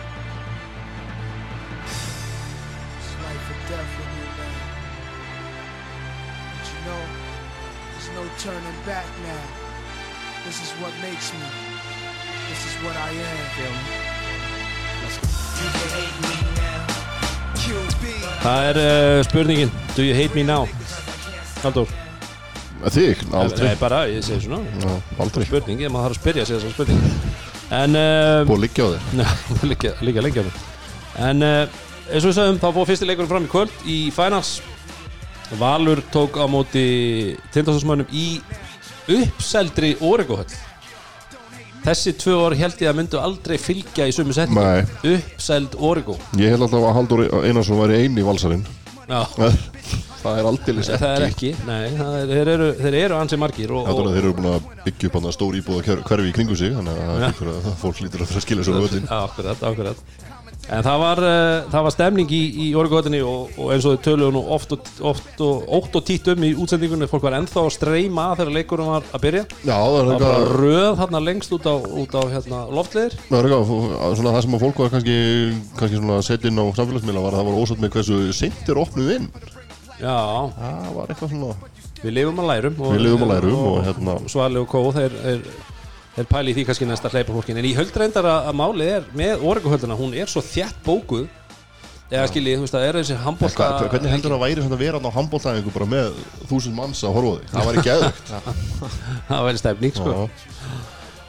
It's 2.99 3.13
life 3.23 3.49
or 3.49 3.57
death 3.69 3.91
with 3.97 4.11
me, 4.13 4.25
man. 4.37 4.53
But 6.53 6.65
you 6.69 6.79
know, 6.85 7.01
there's 7.91 8.09
no 8.13 8.23
turning 8.37 8.79
back 8.85 9.05
now. 9.23 9.43
This 10.45 10.61
is 10.61 10.69
what 10.81 10.93
makes 11.01 11.33
me. 11.33 11.39
This 12.49 12.61
is 12.67 12.75
what 12.83 12.95
I 12.95 13.09
am. 13.09 13.37
Feel 13.57 13.71
me? 13.71 13.97
Let's 15.01 15.17
go. 15.17 15.27
You 15.57 15.69
can 15.73 15.89
hate 15.97 16.17
me 16.21 16.35
now. 16.61 16.73
QB. 17.63 18.03
Það 18.43 18.63
er 18.69 18.77
uh, 18.83 19.23
spurningin 19.23 19.71
Do 19.95 20.03
you 20.03 20.13
hate 20.13 20.35
me 20.35 20.43
now? 20.43 20.67
Haldur 21.63 21.87
Þig? 22.83 23.21
Aldrei 23.31 23.69
Nei, 23.69 23.77
bara, 23.79 24.03
ég 24.11 24.25
segi 24.25 24.43
svona 24.49 24.59
Já, 24.83 24.97
Aldrei 25.23 25.45
Spurning, 25.47 25.79
ég 25.79 25.93
maður 25.93 26.11
þarf 26.11 26.17
að 26.17 26.21
spyrja 26.21 26.45
sig 26.49 26.59
þessar 26.59 26.73
spurning 26.75 26.99
En 26.99 27.07
uh, 27.07 27.22
Búið 28.47 28.57
að 28.57 28.63
liggja 28.67 28.85
á 28.85 28.89
Nei, 29.17 29.25
líka, 29.71 29.95
líka 30.05 30.25
lengi 30.25 30.43
á 30.43 30.45
mig 30.45 30.59
En 31.23 31.45
uh, 31.45 31.79
eins 32.09 32.23
og 32.25 32.31
við 32.31 32.37
sagðum, 32.39 32.59
þá 32.61 32.67
fór 32.75 32.89
fyrsti 32.89 33.07
leikurinn 33.09 33.29
fram 33.29 33.45
í 33.45 33.49
kvöld 33.51 33.73
í 33.85 33.97
Finals. 34.15 34.55
Valur 35.59 36.01
tók 36.13 36.39
á 36.41 36.49
móti 36.49 36.85
tindastóðsmönnum 37.53 38.09
í 38.09 38.39
uppseldri 39.13 39.93
Oregohöll. 40.01 40.49
Þessi 41.83 42.13
tvö 42.15 42.37
orð 42.45 42.61
held 42.63 42.79
ég 42.79 42.89
að 42.89 42.97
myndu 43.01 43.19
aldrei 43.19 43.57
fylgja 43.59 44.05
í 44.07 44.13
setning 44.15 44.55
Nei. 44.55 44.85
Uppseld 45.17 45.75
Orego 45.75 46.15
Ég 46.39 46.53
held 46.53 46.63
alltaf 46.63 46.85
að 46.87 46.95
Haldur 46.95 47.23
Einarsson 47.43 47.81
væri 47.81 48.05
eini 48.05 48.23
valsarinn 48.23 48.63
Það 50.23 50.37
er 50.39 50.47
aldeilis 50.47 50.87
það 50.87 51.09
er 51.09 51.25
ekki. 51.25 51.49
Nei, 51.67 51.89
það 51.97 52.13
er, 52.15 52.29
þeir, 52.29 52.51
eru, 52.53 52.67
þeir 52.79 52.95
eru 53.01 53.15
ansi 53.19 53.39
margir 53.41 53.73
og, 53.75 53.89
og, 53.91 54.03
að 54.05 54.13
þeir 54.15 54.21
eru 54.21 54.35
búin 54.37 54.49
að 54.53 54.67
byggja 54.85 55.09
upp 55.09 55.17
stór 55.35 55.57
íbúða 55.59 55.97
hverfi 56.07 56.29
í 56.29 56.35
kringu 56.37 56.55
sig 56.59 56.71
Þannig 56.77 57.01
að 57.03 57.23
það 57.65 57.73
fólk 57.81 57.99
lítur 58.05 58.23
að 58.23 58.31
fyrir 58.31 58.39
að 58.39 58.45
skilja 58.45 58.67
svo 58.67 58.77
völdin 58.77 59.09
Já, 59.09 59.17
akkurat, 59.19 59.65
akkurat 59.67 60.22
En 60.71 60.79
það 60.79 61.01
var, 61.01 61.19
uh, 61.19 61.65
það 61.73 61.83
var 61.85 61.93
stemning 61.93 62.29
í, 62.31 62.41
í 62.63 62.67
Orgóðinni 62.79 63.19
og, 63.27 63.49
og 63.59 63.71
eins 63.73 63.83
og 63.87 63.97
þau 63.97 64.03
töluðu 64.05 64.31
nú 64.37 64.43
oft 64.55 64.71
og, 64.71 64.91
oft 65.11 65.41
og, 65.43 65.65
oft 65.75 65.97
og 65.99 66.05
títt 66.07 66.29
um 66.31 66.45
í 66.47 66.53
útsendingunni 66.55 67.09
fólk 67.11 67.25
var 67.27 67.35
ennþá 67.35 67.65
að 67.65 67.73
streyma 67.75 68.29
þegar 68.39 68.53
leikurinn 68.55 68.91
var 68.93 69.09
að 69.11 69.25
byrja. 69.25 69.43
Já, 69.67 69.75
það 69.75 69.97
er 69.99 70.07
var 70.13 70.23
bara 70.23 70.53
röð 70.61 71.01
þarna 71.01 71.21
lengst 71.25 71.55
út 71.57 71.67
á, 71.67 71.75
út 71.75 72.15
á 72.15 72.21
hérna, 72.31 72.61
loftleðir 72.79 73.17
er 74.07 74.15
svona 74.21 74.35
það 74.37 74.45
sem 74.47 74.55
að 74.55 74.63
fólk 74.63 74.81
var 74.85 74.93
kannski, 74.95 75.17
kannski 75.81 75.99
svona 75.99 76.17
að 76.21 76.25
setja 76.29 76.51
inn 76.53 76.63
á 76.63 76.65
samfélagsmiðla 76.79 77.25
var 77.27 77.35
að 77.35 77.41
það 77.43 77.51
var 77.51 77.59
ósátt 77.59 77.83
með 77.83 77.93
hversu 77.97 78.21
seint 78.39 78.71
er 78.71 78.81
opnuð 78.85 79.13
inn. 79.17 79.29
Já, 79.99 80.15
Það 80.57 80.89
var 80.95 81.11
eitthvað 81.11 81.35
svona, 81.35 81.51
við 82.01 82.15
lifum 82.17 82.41
að 82.43 82.49
lærum 82.53 82.81
og, 82.81 82.95
og 83.59 83.77
hérna- 83.85 84.17
Svali 84.31 84.63
og 84.63 84.71
Kó, 84.71 84.81
þeir, 84.95 85.15
þeir, 85.27 85.45
þeir 86.15 86.27
pæli 86.29 86.53
því 86.55 86.65
kannski 86.67 86.87
næst 86.89 87.05
að 87.07 87.17
hleypa 87.17 87.35
fólkin 87.35 87.59
en 87.59 87.67
ég 87.67 87.79
höld 87.79 87.95
reyndar 87.97 88.27
að, 88.29 88.49
að 88.51 88.57
málið 88.59 88.91
er 88.97 89.07
með 89.17 89.45
Orgóðhöldina, 89.49 89.97
hún 89.97 90.13
er 90.17 90.29
svo 90.31 90.43
þjætt 90.45 90.83
bókuð. 90.85 91.25
Eða 92.13 92.27
skiljið, 92.29 92.59
þú 92.59 92.65
veist, 92.65 92.75
það 92.75 92.83
er 92.85 92.97
þessi 92.99 93.15
handbólta 93.23 93.67
hvernig 93.89 94.11
heldur 94.11 94.33
það 94.33 94.35
að 94.37 94.43
væri 94.43 94.63
svona 94.65 94.77
að 94.77 94.81
vera 94.83 94.99
á 95.01 95.15
handbóltæðingu 95.15 95.71
bara 95.73 95.87
með 95.89 96.17
þúsund 96.49 96.75
manns 96.77 96.99
að 97.01 97.15
horfa 97.15 97.31
þig? 97.39 97.47
Það 97.53 97.69
væri 97.69 97.83
geðvögt 97.87 98.33
það 99.29 99.45
væri 99.47 99.61
stefning, 99.63 99.95
sko. 99.97 100.17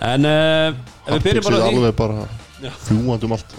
En 0.04 0.28
uh, 0.28 0.80
ef 1.06 1.14
við 1.14 1.28
byrjum 1.30 1.46
bara 1.46 1.70
því 1.70 1.92
bara 2.02 2.26
fjúandum 2.84 3.36
allt. 3.38 3.54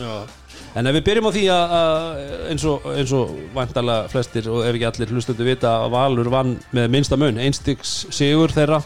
En 0.76 0.92
ef 0.92 0.98
við 1.00 1.06
byrjum 1.08 1.30
á 1.32 1.32
því 1.32 1.46
að, 1.56 1.74
að 1.80 2.06
eins 2.52 2.68
og, 2.70 2.86
eins 2.94 3.16
og 3.16 3.34
vantarlega 3.56 4.12
flestir 4.12 4.52
og 4.52 4.62
ef 4.68 4.76
ekki 4.76 4.88
allir 4.92 5.16
hlustundu 5.16 5.48
vita 5.48 5.74
að 5.80 5.96
Valur 5.96 6.30
vann 6.34 6.54
með 6.76 6.94
minnsta 6.94 7.18
mun, 7.18 7.42
einstiks 7.42 8.04
sigur 8.14 8.54
þeirra 8.54 8.84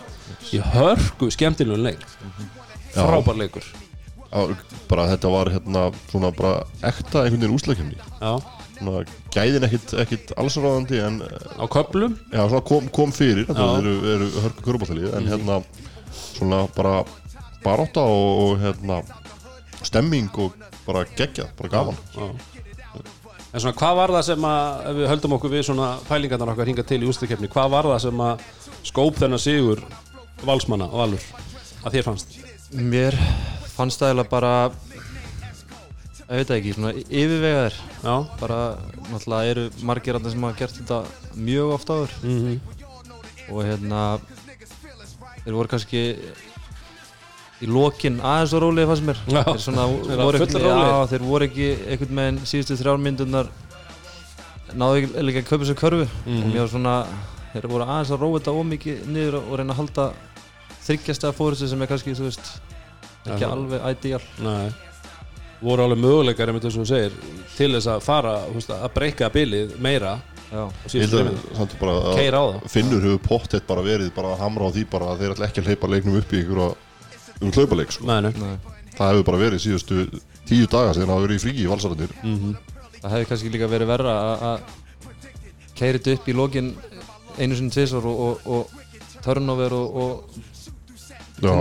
í 0.55 0.61
hörku 0.73 1.29
skemmtilegun 1.33 1.85
leik. 1.85 2.05
Frábær 2.95 3.37
leikur. 3.37 3.65
Já, 4.29 4.45
bara 4.89 5.07
þetta 5.09 5.29
var 5.33 5.49
hérna 5.49 5.83
svona 6.11 6.29
bara 6.37 6.59
ekta 6.85 7.23
einhvern 7.23 7.41
veginn 7.41 7.55
úslakefni 7.55 7.95
Já, 7.97 8.35
svona 8.77 8.99
gæðin 9.33 9.65
ekkit, 9.65 9.93
ekkit 10.03 10.33
allsráðandi 10.37 10.99
en 11.01 11.15
á 11.57 11.65
köplum 11.65 12.13
já, 12.29 12.43
svona 12.43 12.61
kom, 12.67 12.91
kom 12.93 13.13
fyrir 13.15 13.47
þetta 13.47 13.65
eru, 13.79 13.93
eru 14.11 14.27
hörku 14.43 14.65
kurubáttalið 14.67 15.15
en 15.17 15.31
hérna 15.31 15.57
svona 16.11 16.59
bara 16.75 16.99
barátta 17.63 18.03
og, 18.05 18.43
og 18.43 18.61
hérna 18.61 18.99
stemming 19.81 20.29
og 20.45 20.53
bara 20.85 21.07
geggjað, 21.17 21.49
bara 21.57 21.71
gaman. 21.73 21.97
Já. 22.13 22.29
En 23.49 23.63
svona, 23.63 23.73
hvað 23.79 23.95
var 23.97 24.13
það 24.13 24.27
sem 24.27 24.45
að 24.45 24.85
ef 24.91 24.99
við 24.99 25.09
höldum 25.09 25.35
okkur 25.39 25.53
við 25.55 25.65
svona 25.71 25.89
pælingarnar 26.05 26.53
okkar 26.53 26.69
hinga 26.69 26.85
til 26.85 27.01
í 27.01 27.09
ústakefni, 27.09 27.49
hvað 27.49 27.73
var 27.73 27.89
það 27.95 28.03
sem 28.05 28.23
að 28.27 28.45
skóp 28.91 29.17
þennan 29.17 29.41
sigur 29.41 29.81
valsmanna 30.45 30.87
og 30.89 30.99
Valur 31.03 31.25
að 31.83 31.95
þér 31.95 32.07
fannst? 32.09 32.37
Mér 32.75 33.17
fannst 33.75 34.01
það 34.01 34.11
eiginlega 34.11 34.29
bara 34.31 34.53
ég 36.29 36.43
veit 36.43 36.51
ekki, 36.53 36.73
svona 36.75 36.91
yfirvegaðir. 36.93 37.77
Já, 38.03 38.13
bara 38.39 38.59
náttúrulega 39.09 39.53
eru 39.53 39.63
margir 39.89 40.19
annað 40.19 40.35
sem 40.35 40.43
hafa 40.45 40.59
gert 40.59 40.77
þetta 40.77 40.99
mjög 41.47 41.71
oft 41.73 41.89
áður. 41.89 42.13
Mhm, 42.21 42.59
og 43.49 43.63
hérna 43.65 44.01
þeir 45.45 45.57
voru 45.57 45.71
kannski 45.71 46.03
í 47.59 47.67
lokin 47.67 48.19
aðeins 48.21 48.53
og 48.53 48.61
rólega 48.63 48.91
fannst 48.91 49.07
mér. 49.07 49.23
Já, 49.25 49.41
þeir, 49.47 49.63
svona, 49.65 49.87
voru 50.21 50.43
ekki, 50.43 50.61
já, 50.61 51.07
þeir 51.11 51.25
voru 51.25 51.49
ekki 51.49 51.71
einhvern 51.89 52.21
veginn 52.21 52.39
síðustu 52.51 52.77
þrjármyndunar 52.79 53.49
náðu 54.77 55.01
ekki 55.01 55.25
líka 55.25 55.41
að 55.41 55.49
kaupa 55.49 55.65
sér 55.65 55.79
körfu. 55.81 56.07
Mhm. 56.25 56.43
og 56.43 56.53
mér 56.53 56.61
var 56.61 56.73
svona 56.75 56.95
þeir 57.53 57.67
voru 57.73 57.87
aðeins 57.89 58.11
að 58.13 58.21
róa 58.21 58.39
þetta 58.39 58.57
ómikið 58.61 59.05
niður 59.09 59.39
og 59.41 59.57
reyna 59.57 59.73
að 59.73 59.79
halda 59.81 60.05
þryggjasta 60.89 61.31
fórustu 61.37 61.69
sem 61.69 61.81
er 61.85 61.91
kannski, 61.91 62.15
þú 62.17 62.27
veist 62.27 62.49
ekki 63.29 63.43
Já. 63.45 63.49
alveg 63.53 63.85
ideal 63.93 64.21
nei 64.41 64.69
voru 65.59 65.83
alveg 65.83 65.99
möguleikar, 65.99 66.49
og 66.55 66.61
þú 66.63 66.85
segir 66.87 67.11
til 67.57 67.73
þess 67.75 67.89
að 67.91 68.03
fara, 68.05 68.33
veist, 68.55 68.69
að 68.71 68.93
breyka 68.95 69.27
bilið 69.33 69.73
meira 69.83 70.17
Keyra 70.49 72.39
á 72.41 72.45
það. 72.49 72.63
Finnur 72.73 73.03
hefur 73.05 73.19
pottet 73.21 73.67
bara 73.69 73.83
verið 73.85 74.07
bara 74.15 74.31
að 74.33 74.39
hamra 74.41 74.65
á 74.65 74.73
því 74.73 74.83
bara 74.89 75.11
að 75.13 75.19
þeir 75.21 75.33
ætla 75.35 75.45
ekki 75.49 75.61
að 75.61 75.67
hleypa 75.69 75.89
leiknum 75.91 76.15
upp 76.17 76.31
í 76.33 76.39
ykkur 76.41 76.61
um 77.43 77.51
hlaupaleik 77.53 77.91
sko. 77.93 78.07
Nei, 78.09 78.21
nei. 78.25 78.55
það 78.97 79.11
hefur 79.13 79.27
bara 79.29 79.41
verið 79.43 79.61
síðustu 79.63 79.99
tíu 80.49 80.65
daga 80.71 80.95
sem 80.95 81.03
það 81.05 81.13
hafa 81.13 81.25
verið 81.27 81.37
í 81.37 81.43
fríki 81.43 81.63
í 81.65 81.69
valsarðinir 81.69 82.15
Mhm. 82.23 82.55
það 83.03 83.11
hefði 83.13 83.27
kannski 83.29 83.51
líka 83.53 83.69
verið 83.69 83.87
verra 83.93 84.15
að- 84.23 84.41
að 84.49 84.59
keira 85.75 85.99
þetta 85.99 86.13
upp 86.17 86.27
í 86.27 86.33
lokin 86.35 86.71
einu 87.37 87.55
sinni 87.55 87.69
tvisar 87.71 88.03
og, 88.09 88.19
og, 88.19 88.41
og 88.47 89.21
turnover 89.23 89.71
og, 89.73 89.95
og 89.95 90.23
Já, 91.39 91.53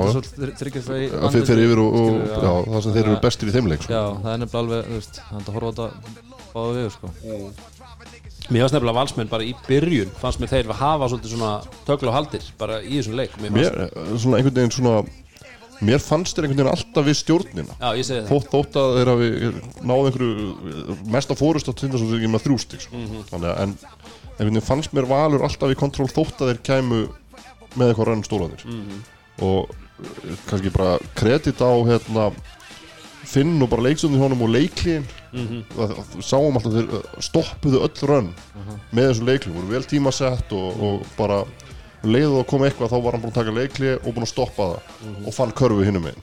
þryggja 0.59 0.83
það 0.89 1.01
í 1.03 1.09
að 1.15 1.35
þeir 1.35 1.47
þeir 1.49 1.63
yfir 1.65 1.83
og, 1.83 1.97
og 1.99 2.09
skilur, 2.09 2.31
já, 2.35 2.53
það 2.69 2.85
sem 2.85 2.95
þeir 2.97 3.05
eru 3.05 3.19
bestir 3.25 3.51
í 3.51 3.55
þeim 3.55 3.71
leik 3.73 3.85
sko. 3.85 3.93
Já, 3.95 4.03
það 4.25 4.33
er 4.33 4.41
nefnilega 4.43 4.63
alveg, 4.65 4.89
þú 4.89 4.99
veist, 4.99 5.21
það 5.29 5.39
er 5.39 5.45
að 5.45 5.59
horfa 5.59 5.69
á 5.69 5.77
þetta 5.79 6.47
báða 6.55 6.73
við, 6.79 6.89
sko. 6.97 7.13
Mér 8.49 8.65
fannst 8.65 8.77
nefnilega 8.79 8.97
valsmenn 8.97 9.31
bara 9.31 9.45
í 9.45 9.55
byrjun 9.69 10.13
fannst 10.19 10.41
mér 10.43 10.53
þeir 10.55 10.75
hafa 10.79 11.09
svolítið 11.13 11.35
svona 11.35 11.53
tökla 11.85 12.13
og 12.13 12.17
haldir 12.17 12.51
bara 12.61 12.79
í 12.81 12.95
þessum 12.97 13.19
leik. 13.19 13.35
Mér 13.43 13.53
Mér, 13.55 13.75
fannst, 13.77 14.23
svona 14.25 14.39
einhvern 14.41 14.57
veginn 14.57 14.77
svona 14.79 14.95
Mér 15.79 16.01
fannst 16.03 16.35
þeir 16.35 16.49
einhvern 16.49 16.59
veginn 16.65 16.73
alltaf 16.73 17.05
við 17.07 17.17
stjórnina. 17.21 17.75
Já, 17.79 17.91
ég 17.95 18.07
segi 18.09 18.23
það. 18.25 18.31
Þótt, 18.33 18.49
þótt 18.51 18.79
að 18.81 18.97
þeir 18.97 19.11
hafi 19.13 19.29
náð 19.87 20.09
einhverju 20.09 20.97
mesta 21.15 21.37
fórust 21.39 21.71
á 21.71 21.73
tindar 21.79 22.01
sem 22.01 22.09
þeir 22.11 22.19
ekki 22.19 22.31
með 22.33 22.45
þrjústík 22.49 22.83
sko. 22.83 23.03
Þannig 23.29 23.53
að 23.53 23.61
en 23.63 23.77
einhvern 23.77 24.49
veginn 24.49 24.67
fannst 24.67 24.97
mér 24.97 25.07
valur 25.11 25.45
alltaf 25.47 25.75
í 25.75 25.79
kontról 25.79 26.09
þótt 26.11 26.43
að 26.43 26.51
þeir 26.53 26.61
kæmu 26.67 26.99
með 27.79 27.93
eitthvað 27.93 28.11
rönn 28.11 28.27
stólanir 28.27 28.65
og 29.45 29.75
kannski 30.49 30.73
bara 30.75 30.99
kredit 31.19 31.61
á 31.61 31.73
hérna 31.89 32.31
Finn 33.29 33.61
og 33.61 33.69
bara 33.69 33.85
leikstöndin 33.85 34.23
honum 34.23 34.43
og 34.47 34.49
leiklíðin 34.49 35.05
mm 35.33 35.47
-hmm. 35.47 36.23
sáum 36.23 36.57
alltaf 36.57 36.73
þeir 36.73 37.03
stoppuðu 37.21 37.83
öll 37.85 38.07
rönn 38.09 38.31
með 38.93 39.09
þessum 39.09 39.27
leiklíðin, 39.27 39.57
voru 39.57 39.67
vel 39.67 39.85
tímasett 39.85 40.53
og, 40.53 40.83
og 40.83 41.07
bara 41.17 41.45
leiðu 42.03 42.41
að 42.41 42.47
koma 42.47 42.67
eitthvað 42.67 42.91
þá 42.91 43.03
var 43.03 43.13
hann 43.13 43.23
búinn 43.23 43.37
að 43.37 43.41
taka 43.41 43.59
leiklíð 43.59 43.95
og 44.07 44.15
búinn 44.15 44.29
að 44.29 44.35
stoppa 44.35 44.63
það 44.63 45.27
og 45.27 45.35
fann 45.35 45.53
körfu 45.53 45.85
hinnum 45.85 46.07
einn 46.07 46.23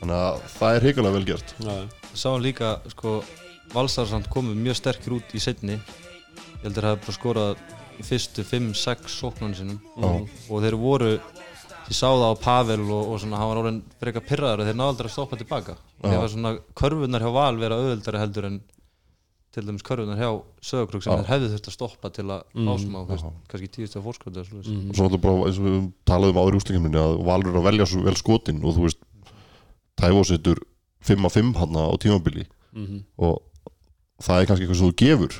þannig 0.00 0.16
að 0.16 0.42
það 0.58 0.74
er 0.74 0.84
hrigalega 0.84 1.16
vel 1.16 1.28
gert. 1.28 1.54
Já, 1.64 1.76
Sáum 2.18 2.42
líka, 2.42 2.78
sko, 2.90 3.18
Valsar 3.74 4.08
samt 4.10 4.28
komið 4.32 4.62
mjög 4.62 4.78
sterkir 4.78 5.16
út 5.18 5.34
í 5.36 5.42
setni. 5.42 5.76
Ég 5.78 6.64
heldur 6.64 6.86
að 6.86 6.88
það 6.88 6.94
hefði 6.94 7.04
bara 7.06 7.16
skorað 7.18 7.64
fyrstu 8.08 8.44
5-6 8.46 9.18
sóknarnir 9.18 9.58
sinum. 9.58 9.80
Og 10.48 10.62
þeir 10.64 10.78
voru, 10.80 11.12
ég 11.88 11.96
sá 11.96 12.06
það 12.08 12.24
á 12.28 12.42
Pavel 12.42 12.80
og, 12.86 13.04
og 13.12 13.20
svona, 13.22 13.38
hann 13.40 13.50
var 13.52 13.60
orðin 13.62 13.78
frekar 14.00 14.26
pirraður 14.28 14.62
og 14.62 14.68
þeir 14.68 14.78
náðu 14.78 14.92
aldrei 14.92 15.08
að 15.08 15.14
stoppa 15.14 15.38
tilbaka. 15.40 15.76
Þegar 16.02 16.20
var 16.24 16.32
svona, 16.34 16.52
körfunar 16.82 17.24
hjá 17.24 17.30
Val 17.38 17.54
vera 17.60 17.78
auðvöldari 17.80 18.22
heldur 18.22 18.48
en 18.50 18.58
til 19.54 19.64
dæmis 19.64 19.84
körfunar 19.86 20.20
hjá 20.20 20.28
Söðakrúk 20.68 21.02
sem 21.04 21.16
þeir 21.16 21.30
hefðu 21.32 21.50
þurft 21.54 21.70
að 21.70 21.76
stoppa 21.78 22.10
til 22.12 22.26
að 22.28 22.42
mm. 22.52 22.68
ásum 22.68 22.98
á, 22.98 23.02
veist, 23.08 23.30
kannski 23.48 23.70
tíðustu 23.74 24.02
að 24.02 24.04
svo 24.04 24.60
og 24.60 24.68
svo 24.68 24.76
náttúrulega 24.92 25.22
bara 25.24 25.48
eins 25.48 25.58
og 25.58 25.66
við 25.68 25.78
talaðum 26.10 26.40
áður 26.42 26.58
í 26.58 26.60
úsleikjumni 26.60 27.00
að 27.00 27.14
Valur 27.30 27.54
er 27.54 27.60
að 27.62 27.68
velja 27.70 27.86
svo 27.88 28.04
vel 28.04 28.16
skotin 28.20 28.60
og 28.60 28.76
þú 28.76 28.84
veist 28.84 29.00
Tævo 29.98 30.20
setur 30.28 30.60
5 31.08 31.26
að 31.26 31.36
5 31.40 31.54
hann 31.62 31.80
á 31.80 31.86
tímabili 31.98 32.44
Mhm. 32.78 33.04
og 33.18 33.42
það 34.22 34.40
er 34.40 34.48
kannski 34.48 34.66
eitthvað 34.66 34.78
sem 34.80 34.90
þú 34.90 34.96
gefur 35.00 35.32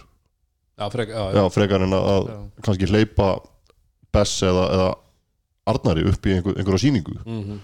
já, 0.78 0.86
frek, 0.90 1.08
já, 1.12 1.22
já, 1.28 1.36
já. 1.36 1.48
frekar 1.52 1.84
en 1.84 1.96
að, 1.98 2.30
kannski 2.62 2.88
hleypa 2.88 3.28
Bess 4.12 4.42
eða, 4.42 4.64
eða 4.72 4.88
Arnari 5.72 6.06
upp 6.10 6.26
í 6.26 6.34
einhver, 6.36 6.56
einhverja 6.58 6.84
sýningu 6.86 7.18
Mhm, 7.24 7.58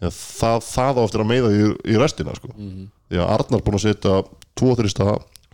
Þegar 0.00 0.14
það, 0.16 0.62
það 0.64 0.96
á 0.96 1.02
eftir 1.04 1.20
að 1.20 1.28
meiða 1.28 1.48
í, 1.52 1.64
í 1.92 1.96
restina 2.00 2.32
sko. 2.34 2.48
mhm. 2.56 2.86
því 3.10 3.18
að 3.20 3.30
Arnar 3.36 3.60
búinn 3.66 3.76
að 3.76 3.84
setja 3.84 4.12
tvo 4.56 4.74
þrista, 4.78 5.06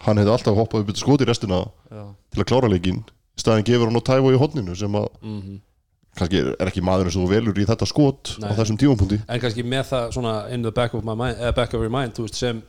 hann 0.07 0.19
hefði 0.21 0.33
alltaf 0.37 0.55
hoppað 0.61 0.81
upp 0.85 0.91
í 0.93 0.97
skoti 1.01 1.25
í 1.27 1.29
restina 1.31 1.59
Já. 1.91 2.05
til 2.31 2.43
að 2.43 2.49
klára 2.53 2.69
leikinn 2.71 3.01
í 3.03 3.41
staðin 3.43 3.65
gefur 3.67 3.91
hann 3.91 3.99
á 3.99 4.07
Tævo 4.07 4.31
í 4.31 4.39
hotninu 4.39 4.77
sem 4.79 4.93
að 4.93 5.09
Mhm. 5.23 5.61
kannski 6.17 6.39
er, 6.41 6.55
er 6.61 6.71
ekki 6.71 6.81
maðurinn 6.85 7.13
sem 7.13 7.23
þú 7.27 7.29
velur 7.29 7.59
í 7.59 7.67
þetta 7.67 7.87
skot 7.91 8.37
Nei. 8.41 8.49
á 8.49 8.53
þessum 8.57 8.79
tímapunkti 8.79 9.19
En 9.29 9.41
kannski 9.41 9.65
með 9.67 9.85
það 9.91 10.13
svona 10.15 10.49
in 10.53 10.63
the 10.63 10.71
back 10.73 10.95
of, 10.95 11.03
my 11.05 11.15
mind, 11.15 11.37
uh, 11.41 11.51
back 11.53 11.75
of 11.75 11.81
your 11.83 11.91
mind 11.91 12.15
þú 12.15 12.23
veist, 12.29 12.35
sem 12.39 12.63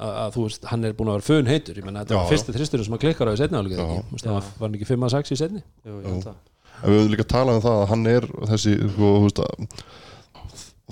að, 0.00 0.12
að 0.16 0.32
þú 0.34 0.42
veist, 0.48 0.64
hann 0.64 0.84
er 0.84 0.92
búin 0.94 1.08
að 1.12 1.20
vera 1.20 1.28
fön 1.28 1.46
heitur 1.46 1.76
ég 1.76 1.84
menna 1.84 2.00
þetta 2.04 2.14
Já, 2.14 2.16
var 2.16 2.24
já. 2.24 2.30
fyrsti 2.32 2.52
þristurinn 2.56 2.84
sem 2.88 2.94
að 2.96 3.02
klikkar 3.04 3.28
á 3.28 3.32
í 3.36 3.38
setni 3.38 3.58
álega 3.60 4.02
það 4.16 4.32
var, 4.32 4.42
hann 4.64 4.74
ekki 4.80 4.88
5 4.88 5.04
að 5.06 5.14
6 5.18 5.30
í 5.30 5.36
setni 5.36 5.62
Jú, 5.84 6.34
við 6.82 6.98
höfum 6.98 7.12
líka 7.14 7.24
talað 7.32 7.58
um 7.58 7.64
það 7.66 7.80
að 7.82 7.88
hann 7.92 8.06
er 8.12 8.26
þessi 8.52 8.74
sko, 8.92 9.10
þú 9.16 9.24
veist 9.26 9.42
að 9.42 9.52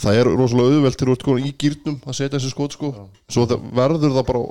það 0.00 0.18
er 0.20 0.30
rosalega 0.32 0.76
auðvelt 0.78 0.98
til 1.00 1.08
ert 1.12 1.24
komin 1.26 1.46
í 1.50 1.52
gýrnum 1.60 1.98
að 2.06 2.16
setja 2.16 2.38
þessi 2.38 2.50
skot 2.54 2.76
sko. 2.76 2.90
Svo 3.28 3.44
það 3.50 3.64
verður 3.76 4.14
það 4.16 4.26
bara 4.30 4.42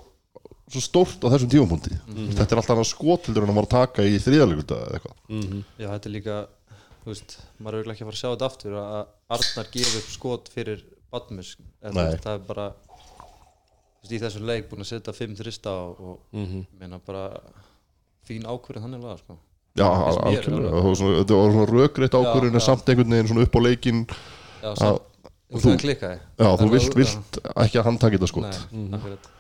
svo 0.70 0.82
stórt 0.86 1.24
á 1.26 1.28
þessum 1.34 1.50
tímapunkti. 1.50 1.96
Þetta 2.38 2.54
er 2.54 2.60
alltaf 2.62 2.78
hann 2.78 2.86
skot 2.86 3.26
heldur 3.30 3.48
en 3.48 3.50
að 3.50 3.58
maður 3.58 3.72
taka 3.74 4.06
í 4.06 4.20
þriðaleguta 4.22 4.78
eða 4.84 5.00
eitthvað. 5.00 5.16
Mhm. 5.34 5.64
Já, 5.82 5.88
þetta 5.96 6.10
er 6.12 6.14
líka, 6.14 6.36
þú 7.02 7.10
veist, 7.10 7.38
maður 7.58 7.74
er 7.74 7.80
örugglega 7.80 7.96
ekki 7.98 8.06
að 8.06 8.10
fara 8.12 8.20
að 8.20 8.22
sjá 8.22 8.30
þetta 8.36 8.50
aftur 8.52 8.78
að 8.84 9.00
Arnar 9.40 9.72
gefur 9.74 10.06
skot 10.14 10.50
fyrir 10.54 10.84
Badmus, 11.10 11.56
það 11.82 12.30
er 12.36 12.44
bara 12.46 12.68
veist, 14.04 14.14
í 14.14 14.20
þessum 14.22 14.46
leik 14.46 14.70
búin 14.70 14.86
að 14.86 14.92
setja 14.94 15.14
5 15.18 15.36
þrista 15.42 15.74
og, 15.74 16.00
og 16.00 16.20
Mhm. 16.38 16.66
meina 16.80 17.00
bara 17.02 17.24
fín 18.30 18.46
ákvörðin 18.46 18.82
hann 18.86 18.94
er 18.94 19.00
laga, 19.02 19.18
sko 19.24 19.40
Já, 19.78 19.86
alveg. 19.86 20.42
það 20.48 21.04
þetta 21.20 21.38
var 21.38 21.54
svona 21.54 21.68
rökrétt 21.70 22.16
ákvörðin 22.18 22.58
en 22.58 22.64
samt 22.66 22.90
einhvern 22.90 23.14
veginn 23.14 23.30
svona 23.30 23.46
upp 23.46 23.56
á 23.56 23.62
leikin 23.64 24.00
Já, 24.64 24.72
samt, 24.76 25.02
þú, 25.50 25.60
þú- 25.60 25.64
það 25.70 25.78
klikkaði 25.84 26.18
já, 26.20 26.48
þú 26.50 26.58
Það 26.60 26.74
vilt, 26.74 26.96
vilt 27.00 27.40
ekki 27.56 27.80
að 27.80 27.86
hann 27.88 27.98
taki 28.02 28.18
þetta 28.20 28.30
skot. 28.32 28.58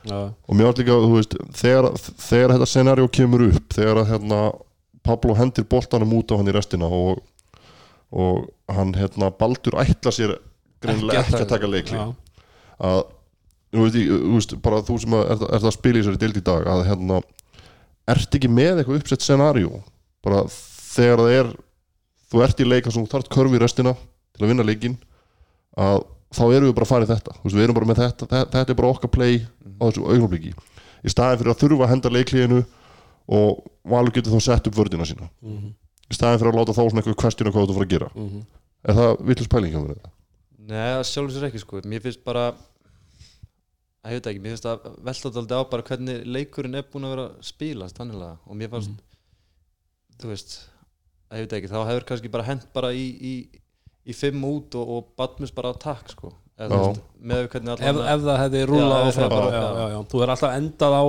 Já, 0.09 0.19
og 0.47 0.55
mér 0.55 0.69
var 0.69 0.79
líka, 0.79 0.95
þú 1.03 1.11
veist, 1.17 1.35
þegar, 1.59 1.89
þegar 2.29 2.53
þetta 2.55 2.69
scenario 2.71 3.07
kemur 3.19 3.43
upp, 3.49 3.67
þegar 3.75 4.01
að 4.03 4.09
hérna, 4.13 4.39
Pablo 5.03 5.33
hendir 5.35 5.65
boltanum 5.69 6.13
út 6.19 6.31
á 6.31 6.37
hann 6.37 6.47
í 6.47 6.55
restina 6.55 6.85
og, 6.85 7.19
og 8.11 8.47
hann 8.73 8.93
hérna, 8.95 9.31
Baldur 9.37 9.77
ætla 9.81 10.11
sér 10.13 10.37
greinilega 10.81 11.25
ekki, 11.25 11.41
að 11.41 11.49
taka 11.51 11.67
leikli 11.67 11.99
að, 11.99 13.03
þú 13.73 13.83
veist, 13.85 13.95
ég- 13.99 14.23
þú 14.23 14.33
veist, 14.37 14.55
bara 14.63 14.81
þú 14.87 14.99
sem 15.03 15.13
að, 15.19 15.29
ert, 15.35 15.45
ert 15.57 15.67
að 15.67 15.75
spila 15.77 15.97
í 15.99 16.01
þessari 16.05 16.21
dild 16.23 16.37
í 16.37 16.45
dag 16.47 16.67
að 16.73 16.85
hérna, 16.87 17.21
ert 18.07 18.35
ekki 18.39 18.49
með 18.49 18.79
eitthvað 18.83 19.01
uppsett 19.03 19.21
scenario 19.25 19.83
bara 20.25 20.43
þegar 20.49 21.23
það 21.23 21.35
er 21.39 21.51
þú 22.29 22.43
ert 22.45 22.59
í 22.63 22.67
leika 22.67 22.91
sem 22.93 23.03
þú 23.05 23.11
þarft 23.13 23.29
körfi 23.33 23.55
í 23.57 23.61
restina 23.63 23.93
til 24.35 24.43
að 24.45 24.51
vinna 24.53 24.65
leikin 24.67 24.97
að 25.79 26.03
þá 26.35 26.43
erum 26.53 26.69
við 26.69 26.75
bara 26.77 26.85
að 26.85 26.91
fara 26.93 27.05
í 27.07 27.09
þetta 27.09 27.35
veist, 27.43 27.55
við 27.57 27.63
erum 27.65 27.77
bara 27.79 27.89
með 27.89 28.01
þetta, 28.03 28.27
þetta, 28.29 28.51
þetta 28.57 28.73
er 28.75 28.79
bara 28.81 28.91
okkar 28.93 29.09
play 29.15 29.39
á 29.79 29.83
þessu 29.89 30.05
augnabliki 30.05 30.51
í 30.53 31.09
staðin 31.13 31.39
fyrir 31.41 31.53
að 31.55 31.61
þurfa 31.63 31.85
að 31.87 31.91
henda 31.93 32.11
leiklíðinu 32.13 32.61
og 33.29 33.63
Valur 33.89 34.13
getur 34.13 34.35
þá 34.35 34.41
sett 34.45 34.67
upp 34.69 34.75
vördina 34.77 35.05
sína 35.07 35.29
Mhm. 35.41 35.73
í 36.09 36.13
staðin 36.17 36.39
fyrir 36.41 36.51
að 36.53 36.59
láta 36.59 36.73
þá 36.75 36.81
svona 36.83 37.01
eitthvað 37.01 37.19
kvestjuna 37.23 37.51
hvað 37.55 37.67
þú 37.69 37.77
fara 37.77 37.85
að 37.87 37.93
gera 37.95 38.09
Mhm. 38.15 38.41
er 38.83 38.93
það 38.99 39.25
vitlis 39.29 39.47
pæling 39.47 39.71
hjá 39.73 39.81
eða? 39.85 40.11
Nei, 40.69 41.03
sér 41.03 41.47
ekki 41.49 41.59
sko 41.63 41.81
Mér 41.81 42.01
finnst 42.01 42.23
bara 42.23 42.51
að 44.05 44.11
ég 44.13 44.19
veit 44.21 44.27
ekki, 44.29 44.41
mér 44.43 44.53
finnst 44.55 44.65
að 44.69 44.85
velta 45.03 45.31
þetta 45.31 45.59
á 45.59 45.63
bara 45.69 45.83
hvernig 45.83 46.25
leikurinn 46.25 46.75
er 46.75 46.83
búin 46.83 47.05
að 47.07 47.15
vera 47.15 47.25
að 47.29 47.43
spilast 47.49 47.97
þannig 47.97 48.37
og 48.47 48.55
mér 48.55 48.69
fannst 48.69 48.91
þú 50.19 50.33
veist, 50.33 50.57
að 51.29 51.41
ég 51.41 51.47
veit 51.47 51.57
ekki 51.59 51.71
þá 51.71 51.79
hefur 51.87 52.07
kannski 52.11 52.33
bara 52.33 52.47
hent 52.49 52.69
bara 52.75 52.93
í, 52.95 53.07
í, 53.31 53.33
í 54.09 54.15
fimm 54.17 54.43
út 54.49 54.77
og, 54.79 54.95
og 54.97 55.11
Badmus 55.19 55.53
bara 55.55 55.71
á 55.71 55.75
takk 55.79 56.13
sko 56.15 56.33
Já. 56.59 56.67
veist, 56.73 57.03
með 57.23 57.45
hvernig 57.53 57.77
ef, 57.77 57.85
allan 57.87 58.09
ef 58.11 58.23
það 58.25 58.41
hefði 58.43 58.63
rúlað 58.67 58.89
Já, 58.97 59.03
áfram 59.13 59.29
já, 59.29 59.29
bara, 59.31 59.51
já. 59.53 59.59
já, 59.61 59.69
já, 59.79 59.85
já. 59.93 59.99
þú 60.11 60.23
er 60.25 60.33
alltaf 60.33 60.57
endað 60.57 60.95
á 60.99 61.03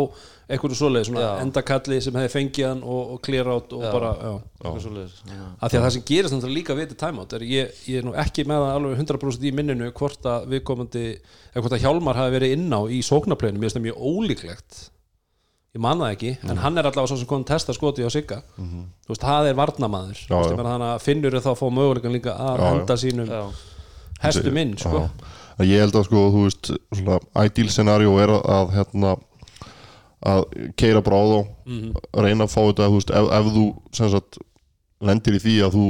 einhverju 0.51 0.77
svoleið, 0.79 1.05
svona 1.09 1.23
Já. 1.25 1.31
endakalli 1.45 1.99
sem 2.03 2.17
hefði 2.19 2.31
fengið 2.35 2.67
hann 2.69 2.85
og, 2.87 3.11
og 3.15 3.19
clear 3.27 3.51
out 3.51 3.75
og 3.75 3.83
Já. 3.83 3.91
bara, 3.95 4.13
af 4.21 5.73
því 5.73 5.81
að 5.81 5.85
það 5.85 5.93
sem 5.97 6.07
gerist 6.11 6.35
náttúrulega 6.37 6.57
líka 6.61 6.77
við 6.79 6.89
til 6.93 6.99
timeout 7.03 7.35
er 7.35 7.45
ég, 7.47 7.83
ég 7.91 7.99
er 8.03 8.07
nú 8.07 8.15
ekki 8.19 8.47
með 8.47 8.63
það 8.63 8.79
alveg 8.79 9.03
100% 9.03 9.47
í 9.51 9.53
minninu 9.59 9.91
hvort 9.99 10.31
að 10.31 10.49
viðkomandi 10.55 11.05
eða 11.11 11.65
hvort 11.65 11.77
að 11.77 11.85
Hjálmar 11.85 12.19
hafi 12.23 12.35
verið 12.37 12.55
inn 12.57 12.71
á 12.71 12.81
í 12.87 13.03
sóknarpleginu 13.11 13.59
mér 13.59 13.71
finnst 13.71 13.79
það 13.81 13.87
mjög 13.89 14.03
ólíklegt 14.11 14.81
ég 15.75 15.81
man 15.85 15.99
það 16.03 16.13
ekki, 16.17 16.31
en 16.51 16.57
hann 16.65 16.79
er 16.81 16.89
allavega 16.89 17.07
svo 17.13 17.17
sem 17.21 17.29
kom 17.31 17.45
testa 17.47 17.73
skoti 17.77 18.03
á 18.03 18.11
Sigga 18.11 18.41
þú 18.59 19.13
veist, 19.13 19.23
það 19.23 19.51
er 19.53 19.59
varnamaður 19.59 20.19
Þú 20.27 20.39
veist, 20.41 20.57
þannig 20.59 20.87
að 20.91 21.03
finnur 21.05 21.37
þá 21.39 21.51
að 21.53 21.59
fá 21.61 21.67
möguleikan 21.77 22.15
líka 22.17 22.35
að 22.35 22.63
henda 22.67 22.97
sínum 22.99 23.31
Já. 23.31 23.43
hestum 24.25 24.57
inn 24.65 24.77
sko. 24.81 25.03
Ég 25.61 25.81
held 25.85 25.95
að 26.01 26.07
sko, 26.09 26.21
þú 26.35 26.43
veist, 26.47 26.71
svona 26.97 27.19
ideal 27.47 27.69
scenario 27.71 28.15
er 28.19 28.33
að, 28.41 28.71
hérna 28.75 29.15
að 30.27 30.45
keira 30.77 31.01
bara 31.05 31.17
á 31.17 31.25
þá 31.31 31.41
Mhm. 31.71 31.93
reyna 32.25 32.45
að 32.45 32.53
fá 32.55 32.61
þetta, 32.67 32.89
þú 32.91 32.97
veist, 32.99 33.11
ef, 33.11 33.27
ef 33.39 33.47
þú 33.55 33.65
sem 33.93 34.11
sagt, 34.11 34.39
lendir 35.01 35.35
í 35.39 35.41
því 35.41 35.55
að 35.67 35.73
þú 35.77 35.85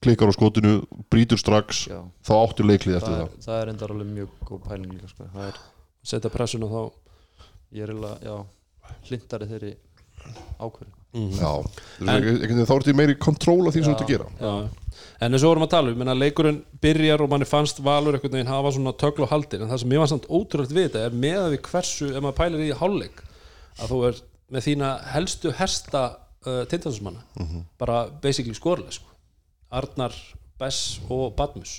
klikkar 0.00 0.30
á 0.30 0.32
skotinu, 0.36 0.72
brýtur 1.10 1.38
strax 1.40 1.88
Já. 1.90 1.98
þá 2.22 2.32
áttu 2.46 2.62
leiklið 2.64 2.96
eftir 3.00 3.12
Það, 3.12 3.18
það, 3.18 3.26
er, 3.26 3.42
það 3.48 3.62
er 3.62 3.68
enda 3.72 3.86
alveg 3.88 4.06
mjög 4.14 4.28
góð 4.46 4.60
pæling 4.68 4.92
líka 4.94 5.08
sko. 5.10 5.24
það 5.34 5.48
er, 5.48 5.58
setja 6.04 6.30
pressun 6.30 6.62
og 6.64 6.70
þá 6.70 6.82
ég 7.74 7.82
er 7.82 7.88
eiginlega, 7.92 8.18
já 8.22 8.36
hlindari 9.08 9.50
þeirri 9.50 9.74
ákvörðu 10.58 10.94
Já, 11.16 11.52
en, 12.04 12.26
en, 12.44 12.58
þá 12.68 12.74
ertu 12.74 12.92
meiri 12.92 13.14
kontról 13.16 13.62
af 13.66 13.72
því 13.72 13.80
sem 13.80 13.88
þú 13.88 13.94
ert 13.94 14.02
að 14.04 14.10
gera. 14.12 14.26
Já. 14.42 14.98
en 15.24 15.32
eins 15.32 15.44
og 15.46 15.48
vorum 15.48 15.64
að 15.64 15.70
tala 15.72 15.92
um, 15.94 15.96
menna, 16.02 16.14
leikurinn 16.14 16.58
byrjar 16.84 17.24
og 17.24 17.30
manni 17.32 17.48
fannst 17.48 17.80
valur 17.84 18.18
einhvern 18.18 18.36
veginn 18.36 18.50
hafa 18.52 18.74
svona 18.76 18.92
tögl 19.00 19.24
og 19.24 19.32
haldir 19.32 19.64
en 19.64 19.72
það 19.72 19.80
sem 19.82 19.94
ég 19.96 20.02
var 20.02 20.10
samt 20.12 20.28
ótrúlegt 20.28 20.74
við 20.76 20.90
þetta 20.90 21.06
er 21.08 21.16
með 21.24 21.38
að 21.40 21.54
við 21.54 21.62
hversu, 21.70 22.10
ef 22.12 22.24
maður 22.26 22.38
pælir 22.42 22.64
í 22.66 22.76
hálfleik 22.76 23.22
að 23.78 23.94
þú 23.94 24.00
er 24.10 24.20
með 24.52 24.66
þína 24.68 24.92
helstu 25.14 25.54
hesta 25.56 26.04
uh, 26.44 26.62
tindansmanna 26.68 27.24
bara 27.80 28.02
basically 28.22 28.56
skorlega 28.56 28.92
sko. 28.98 29.08
Arnar, 29.72 30.14
Bess 30.60 31.00
og 31.08 31.32
Badmus 31.40 31.78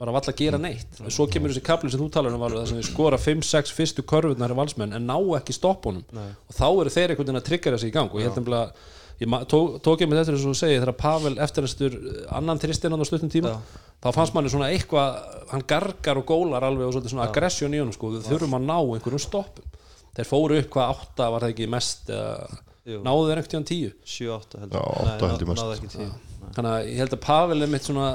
bara 0.00 0.14
valla 0.16 0.32
að 0.32 0.38
gera 0.40 0.58
neitt. 0.60 1.00
Og 1.04 1.12
svo 1.12 1.26
kemur 1.30 1.52
þessi 1.52 1.62
kapli 1.66 1.90
sem 1.92 2.00
þú 2.00 2.08
talar 2.14 2.32
um 2.36 2.40
þar 2.46 2.56
sem 2.70 2.78
við 2.80 2.88
skora 2.88 3.18
5-6 3.20 3.74
fyrstu 3.76 4.04
körfurnar 4.08 4.54
valsmenn 4.56 4.96
en 4.96 5.04
ná 5.08 5.18
ekki 5.36 5.52
stoppunum. 5.56 6.04
Nei. 6.16 6.30
og 6.48 6.56
þá 6.56 6.64
eru 6.70 6.94
þeir 6.94 7.12
einhvern 7.12 7.28
veginn 7.28 7.40
að 7.42 7.48
tryggja 7.50 7.74
þessi 7.76 7.90
í 7.90 7.94
gang. 7.94 8.08
Og 8.14 8.22
ég 8.22 8.30
held 8.30 8.40
nefnilega 8.40 8.72
ég 9.20 9.34
tók, 9.52 9.76
tók 9.84 10.00
ég 10.00 10.08
með 10.08 10.22
þetta 10.22 10.32
eins 10.32 10.44
og 10.46 10.54
þú 10.54 10.56
segir 10.56 10.80
þegar 10.80 10.96
Pavel 10.96 11.34
eftirnestur 11.44 11.96
annan 12.32 12.60
þristinn 12.62 12.96
á 12.96 13.04
stuttum 13.04 13.32
tíma 13.32 13.52
Já. 13.52 13.58
þá 14.00 14.08
fannst 14.16 14.32
manni 14.36 14.52
svona 14.52 14.70
eitthvað 14.72 15.18
hann 15.50 15.66
gargar 15.68 16.20
og 16.22 16.24
gólar 16.30 16.64
alveg 16.64 16.88
og 16.88 17.04
svona 17.04 17.26
aggressjón 17.28 17.76
í 17.76 17.82
honum 17.82 17.92
sko, 17.92 18.14
við 18.16 18.30
þurfum 18.30 18.56
að 18.56 18.64
ná 18.70 18.78
einhverjum 18.80 19.20
stoppum. 19.20 19.68
Þeir 20.16 20.28
fóru 20.30 20.56
upp 20.62 20.72
hvað 20.72 20.94
átta 20.96 21.28
var 21.34 21.44
það 21.44 21.52
ekki 21.52 21.68
mest 21.70 22.08
eða, 22.10 22.48
Jú. 22.88 23.02
náðu 23.04 23.28
þeir 23.28 23.36
einhvern 23.42 23.52
tíðan 23.52 23.68
tíu? 23.68 23.90
7-8 24.08 24.56
Já, 24.56 24.60
heldur 24.64 24.80
átta 25.04 25.28
held 25.28 25.44
ég 25.44 25.50
mest. 25.52 25.60
náðu 25.62 25.76
ekki 25.76 25.90
10 25.92 26.10
þannig 26.56 26.70
að 26.72 26.88
ég 26.88 27.00
held 27.04 27.14
að 27.14 27.20
Pavel 27.26 27.62
er 27.62 27.70
mitt 27.70 27.86
svona 27.86 28.08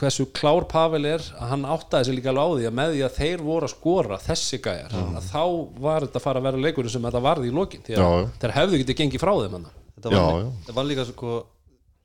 hversu 0.00 0.24
klár 0.32 0.64
Pavel 0.70 1.04
er 1.10 1.20
að 1.36 1.50
hann 1.52 1.64
áttaði 1.68 2.08
sig 2.08 2.16
líka 2.18 2.32
alveg 2.32 2.40
á 2.40 2.48
því 2.56 2.66
að 2.70 2.76
með 2.78 2.92
því 2.94 3.02
að 3.06 3.16
þeir 3.18 3.42
voru 3.44 3.66
að 3.68 3.72
skora 3.74 4.18
þessi 4.24 4.58
gæjar 4.64 4.94
að 4.96 5.26
þá 5.28 5.42
var 5.84 6.06
þetta 6.06 6.20
að 6.20 6.24
fara 6.26 6.40
að 6.40 6.46
vera 6.48 6.62
leikurinn 6.64 6.94
sem 6.94 7.02
þetta 7.08 7.22
varði 7.26 7.50
í 7.50 7.54
lokin 7.56 7.84
þeir 7.86 8.54
hefðu 8.56 8.80
getið 8.82 8.98
gengið 9.02 9.20
frá 9.24 9.32
þeim 9.42 9.58
þetta 10.00 10.08
var, 10.08 10.16
Já, 10.16 10.40
já. 10.40 10.48
þetta 10.64 10.76
var 10.78 10.88
líka 10.88 11.04
sko, 11.10 11.34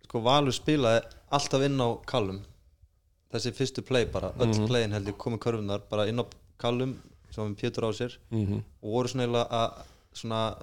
sko 0.09 0.21
Valur 0.25 0.55
spilaði 0.57 1.01
alltaf 1.39 1.65
inn 1.69 1.79
á 1.79 1.89
kallum 2.11 2.41
þessi 3.35 3.51
fyrstu 3.57 3.81
play 3.87 4.05
bara 4.11 4.33
öll 4.39 4.51
Mhm. 4.53 4.67
playin 4.67 4.91
held 4.95 5.07
ég 5.07 5.17
komið 5.17 5.39
körfunar 5.47 5.81
bara 5.89 6.05
inn 6.07 6.19
á 6.19 6.25
kallum 6.59 6.97
sem 7.31 7.43
var 7.43 7.49
með 7.51 7.59
Pétur 7.63 7.87
á 7.87 7.91
sér 7.95 8.17
Mhm. 8.31 8.63
og 8.83 8.89
voru 8.91 9.07
svona 9.07 9.47
að 9.47 9.71
svona 10.13 10.55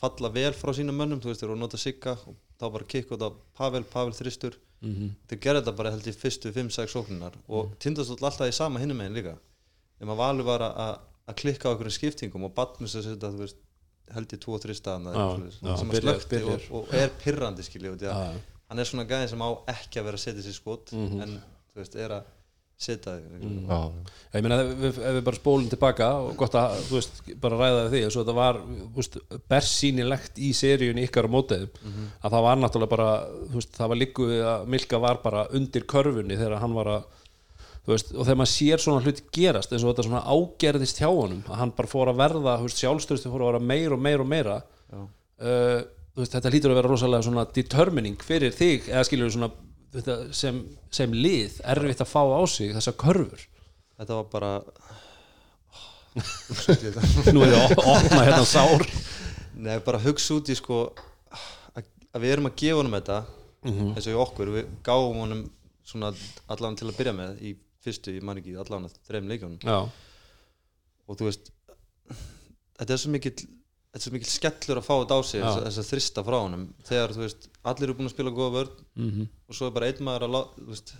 falla 0.00 0.28
vel 0.32 0.52
frá 0.52 0.72
sínum 0.72 0.96
mönnum 0.96 1.20
þú 1.20 1.28
veist 1.32 1.40
voru 1.44 1.54
að 1.56 1.58
nota 1.60 1.76
sigga 1.76 2.12
og 2.26 2.34
þá 2.60 2.72
bara 2.72 2.84
kikk 2.84 3.10
út 3.12 3.22
á 3.24 3.30
Pavel, 3.56 3.84
Pavel 3.84 4.12
þristur 4.12 4.54
Mhm. 4.82 5.10
þeir 5.28 5.38
gerði 5.44 5.60
þetta 5.62 5.76
bara 5.76 5.90
held 5.90 6.06
ég 6.08 6.16
fyrstu 6.16 6.52
5-6 6.52 6.94
sóknunar 6.94 7.34
og 7.48 7.74
tindastóll 7.78 8.24
alltaf 8.24 8.48
í 8.48 8.52
sama 8.56 8.80
hinnum 8.80 8.96
megin 8.96 9.14
líka 9.18 9.34
nema 10.00 10.16
Valur 10.16 10.44
var 10.44 10.60
að- 10.60 11.00
klikka 11.36 11.68
á 11.68 11.72
einhverjum 11.74 11.96
skiptingum 11.98 12.44
og 12.48 12.54
Batmus 12.54 12.94
að 12.96 13.02
setja 13.04 13.30
veist 13.42 13.56
held 14.14 14.32
ég 14.32 14.40
2-3 14.40 14.74
staðan 14.74 15.04
sem 15.78 15.90
að 15.90 16.00
slökti 16.00 16.40
og, 16.48 16.60
og 16.80 16.94
er 16.94 17.10
pirrandi 17.22 17.62
já. 18.08 18.40
hann 18.70 18.78
er 18.78 18.84
svona 18.88 19.04
gæði 19.06 19.28
sem 19.28 19.38
á 19.44 19.48
ekki 19.68 20.00
að 20.00 20.04
vera 20.08 20.16
að 20.16 20.24
setja 20.24 20.42
sér 20.48 20.56
skot 20.56 20.92
Mhm. 20.92 21.20
en 21.22 21.42
þú 21.74 21.76
veist, 21.76 21.94
er 21.96 22.08
að 22.10 22.24
setja 22.80 23.14
þig 23.18 23.44
Já, 23.68 23.78
ég 24.38 24.44
meina 24.44 24.58
ef 24.62 24.70
við, 24.80 24.98
ef 25.10 25.16
við 25.18 25.22
bara 25.26 25.38
spólum 25.38 25.68
tilbaka 25.70 26.08
og 26.24 26.32
gott 26.40 26.56
að 26.58 26.76
þú 26.88 26.96
veist, 26.96 27.22
bara 27.42 27.60
ræða 27.60 27.86
því 27.92 28.02
eins 28.06 28.16
og 28.16 28.24
þetta 28.24 28.36
var 28.38 28.60
veist, 28.96 29.18
bersýnilegt 29.52 30.40
í 30.40 30.50
seríunni 30.56 31.04
ykkar 31.08 31.28
á 31.28 31.34
mótiðum 31.34 31.86
að 32.20 32.36
það 32.36 32.46
var 32.48 32.60
náttúrulega 32.62 32.94
bara 32.94 33.10
veist, 33.52 33.72
það 33.76 33.92
var 33.92 34.02
líku 34.02 34.28
við 34.32 34.44
að 34.54 34.68
Milka 34.74 35.02
var 35.02 35.22
bara 35.24 35.46
undir 35.56 35.86
körfunni 35.92 36.40
þegar 36.40 36.64
hann 36.64 36.76
var 36.78 36.92
að 36.96 37.08
veist, 37.90 38.12
og 38.14 38.24
þegar 38.24 38.42
maður 38.42 38.52
sér 38.54 38.84
svona 38.84 39.04
hluti 39.04 39.28
gerast 39.34 39.72
eins 39.72 39.84
og 39.84 39.92
þetta 39.92 40.08
svona 40.08 40.26
ágerðist 40.28 41.00
hjá 41.00 41.08
honum 41.08 41.44
að 41.48 41.62
hann 41.62 41.76
bara 41.76 41.90
fór 41.90 42.12
að 42.12 42.20
verða, 42.20 42.58
sjálfstöðstu 42.76 43.32
fór 43.32 43.44
að 43.44 43.52
vera 43.52 43.64
meira 43.72 43.96
og 43.96 44.04
meira 44.04 44.24
og 44.24 44.30
meira 44.30 44.60
uh, 44.96 45.80
þetta 46.20 46.52
lítur 46.52 46.72
að 46.72 46.80
vera 46.80 46.92
rosalega 46.92 47.26
svona 47.26 47.46
determining 47.56 48.20
fyrir 48.24 48.54
þig 48.54 48.88
eða 48.90 49.04
skilur 49.08 49.32
svona 49.32 49.50
sem, 50.36 50.60
sem 50.94 51.14
lið 51.14 51.60
erfitt 51.74 52.02
að 52.04 52.12
fá 52.12 52.22
á 52.22 52.42
sig 52.50 52.74
þessar 52.76 52.96
körfur. 53.00 53.46
Þetta 54.00 54.18
var 54.20 54.28
bara 54.32 54.52
nú 57.34 57.44
er 57.44 57.52
ég 57.52 57.60
að 57.60 57.84
opna 57.84 58.24
hérna 58.26 58.44
sár. 58.48 58.86
Nei, 59.60 59.76
bara 59.84 60.00
hugsa 60.02 60.38
út 60.38 60.50
í 60.50 60.56
sko 60.58 60.82
að, 61.76 61.84
að 62.14 62.24
við 62.24 62.34
erum 62.34 62.48
að 62.50 62.58
gefa 62.62 62.80
honum 62.80 62.96
þetta 62.98 63.18
eins 63.68 64.06
og 64.06 64.14
í 64.14 64.20
okkur, 64.24 64.52
við 64.54 64.68
gáum 64.86 65.18
honum 65.20 65.42
svona 65.84 66.12
allan 66.48 66.78
til 66.78 66.88
að 66.88 66.96
byrja 66.96 67.12
með 67.16 67.42
í 67.44 67.54
fyrstu, 67.84 68.14
ég 68.16 68.24
man 68.24 68.38
ekki, 68.40 68.54
allan 68.60 68.86
að 68.88 68.96
þreim 69.08 69.28
leikjónum 69.28 69.60
já, 69.64 69.78
og 71.06 71.18
þú 71.18 71.28
veist 71.28 71.50
þetta 72.80 72.94
er 72.94 73.00
svo 73.02 73.12
mikill 73.12 73.34
þetta 73.90 73.98
er 73.98 74.04
svo 74.06 74.12
mikill 74.14 74.30
skellur 74.30 74.78
að 74.80 74.86
fá 74.86 74.94
þetta 75.00 75.16
á 75.18 75.20
sig 75.26 75.42
þess, 75.42 75.62
þess 75.66 75.80
að 75.82 75.88
þrista 75.90 76.22
frá 76.26 76.36
honum 76.44 76.64
þegar 76.86 77.14
þú 77.16 77.22
veist, 77.24 77.48
allir 77.64 77.88
eru 77.88 77.94
búin 77.98 78.06
að 78.10 78.14
spila 78.14 78.30
góða 78.36 78.52
vörn 78.58 78.84
Mhm. 78.96 79.28
og 79.48 79.54
svo 79.58 79.66
er 79.66 79.74
bara 79.74 79.86
einn 79.90 80.04
maður 80.06 80.26
að 80.28 80.92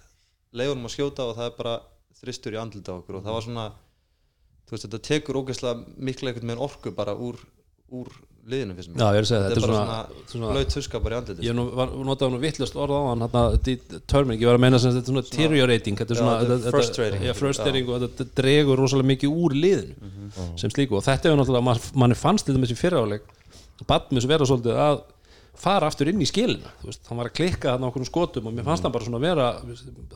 leiða 0.53 0.72
honum 0.74 0.88
að 0.90 0.94
skjóta 0.96 1.29
og 1.31 1.37
það 1.37 1.46
er 1.46 1.57
bara 1.61 1.74
þristur 2.20 2.53
í 2.57 2.61
andlita 2.61 2.92
okkur 2.98 3.16
og 3.20 3.22
það 3.24 3.33
var 3.38 3.42
svona 3.46 3.66
þú 4.66 4.74
veist, 4.74 4.85
þetta 4.88 5.03
tekur 5.11 5.38
ógeðslega 5.40 5.85
mikla 5.98 6.31
einhvern 6.31 6.46
meginn 6.50 6.64
orku 6.66 6.90
bara 6.94 7.14
úr, 7.14 7.38
úr 7.90 8.09
liðinu 8.50 8.74
fyrst 8.79 8.90
já, 8.96 9.05
ég 9.12 9.18
er 9.20 9.24
að 9.24 9.29
segja 9.29 9.42
þetta 9.44 9.57
er 9.57 9.64
bara 9.66 9.74
svona, 9.76 9.96
svona, 10.00 10.29
svona 10.33 10.53
blöyt 10.55 10.70
tuska 10.74 11.00
bara 11.05 11.16
í 11.16 11.18
andliti 11.20 11.46
ég 11.46 11.59
var, 11.76 11.90
notaði 12.09 12.33
nú 12.35 12.40
vittlust 12.40 12.76
orð 12.81 12.94
á 12.96 13.03
hann 13.11 13.24
determining, 13.68 14.40
ég 14.40 14.48
var 14.48 14.57
að 14.59 14.64
meina 14.64 14.79
sem 14.81 14.94
þetta 14.94 15.03
er 15.05 15.12
svona 15.12 15.24
deteriorating, 15.29 16.00
er 16.00 16.07
er 17.31 17.38
frustrating. 17.40 17.88
og 17.92 18.00
þetta 18.07 18.26
dregur 18.40 18.81
rosalega 18.81 19.11
mikið 19.12 19.37
úr 19.44 19.55
liðinu 19.55 19.94
Mhm. 20.00 20.57
sem 20.59 20.70
slíku. 20.70 20.96
Og 20.96 21.03
þetta 21.05 21.26
er 21.31 21.37
náttúrulega, 21.37 21.62
man, 21.64 21.79
manni 21.94 22.14
fannst 22.14 22.46
þetta 22.46 22.59
með 22.62 22.70
þessi 22.70 22.81
fyriráleik 22.81 23.22
Badmus 23.87 24.26
vera 24.29 24.44
svolítið 24.44 24.76
að 24.76 25.00
fara 25.61 25.87
aftur 25.90 26.09
inn 26.09 26.20
í 26.20 26.26
skilina 26.29 26.70
þú 26.81 26.87
veist, 26.88 27.00
hann 27.09 27.18
var 27.18 27.26
að 27.29 27.35
klikka 27.35 27.70
hann 27.74 27.83
á 27.85 27.88
okkur 27.90 28.07
skotum 28.09 28.46
og 28.46 28.55
mér 28.55 28.64
fannst 28.64 28.83
hann 28.87 28.92
bara 28.92 29.05
svona 29.05 29.20
vera 29.20 29.61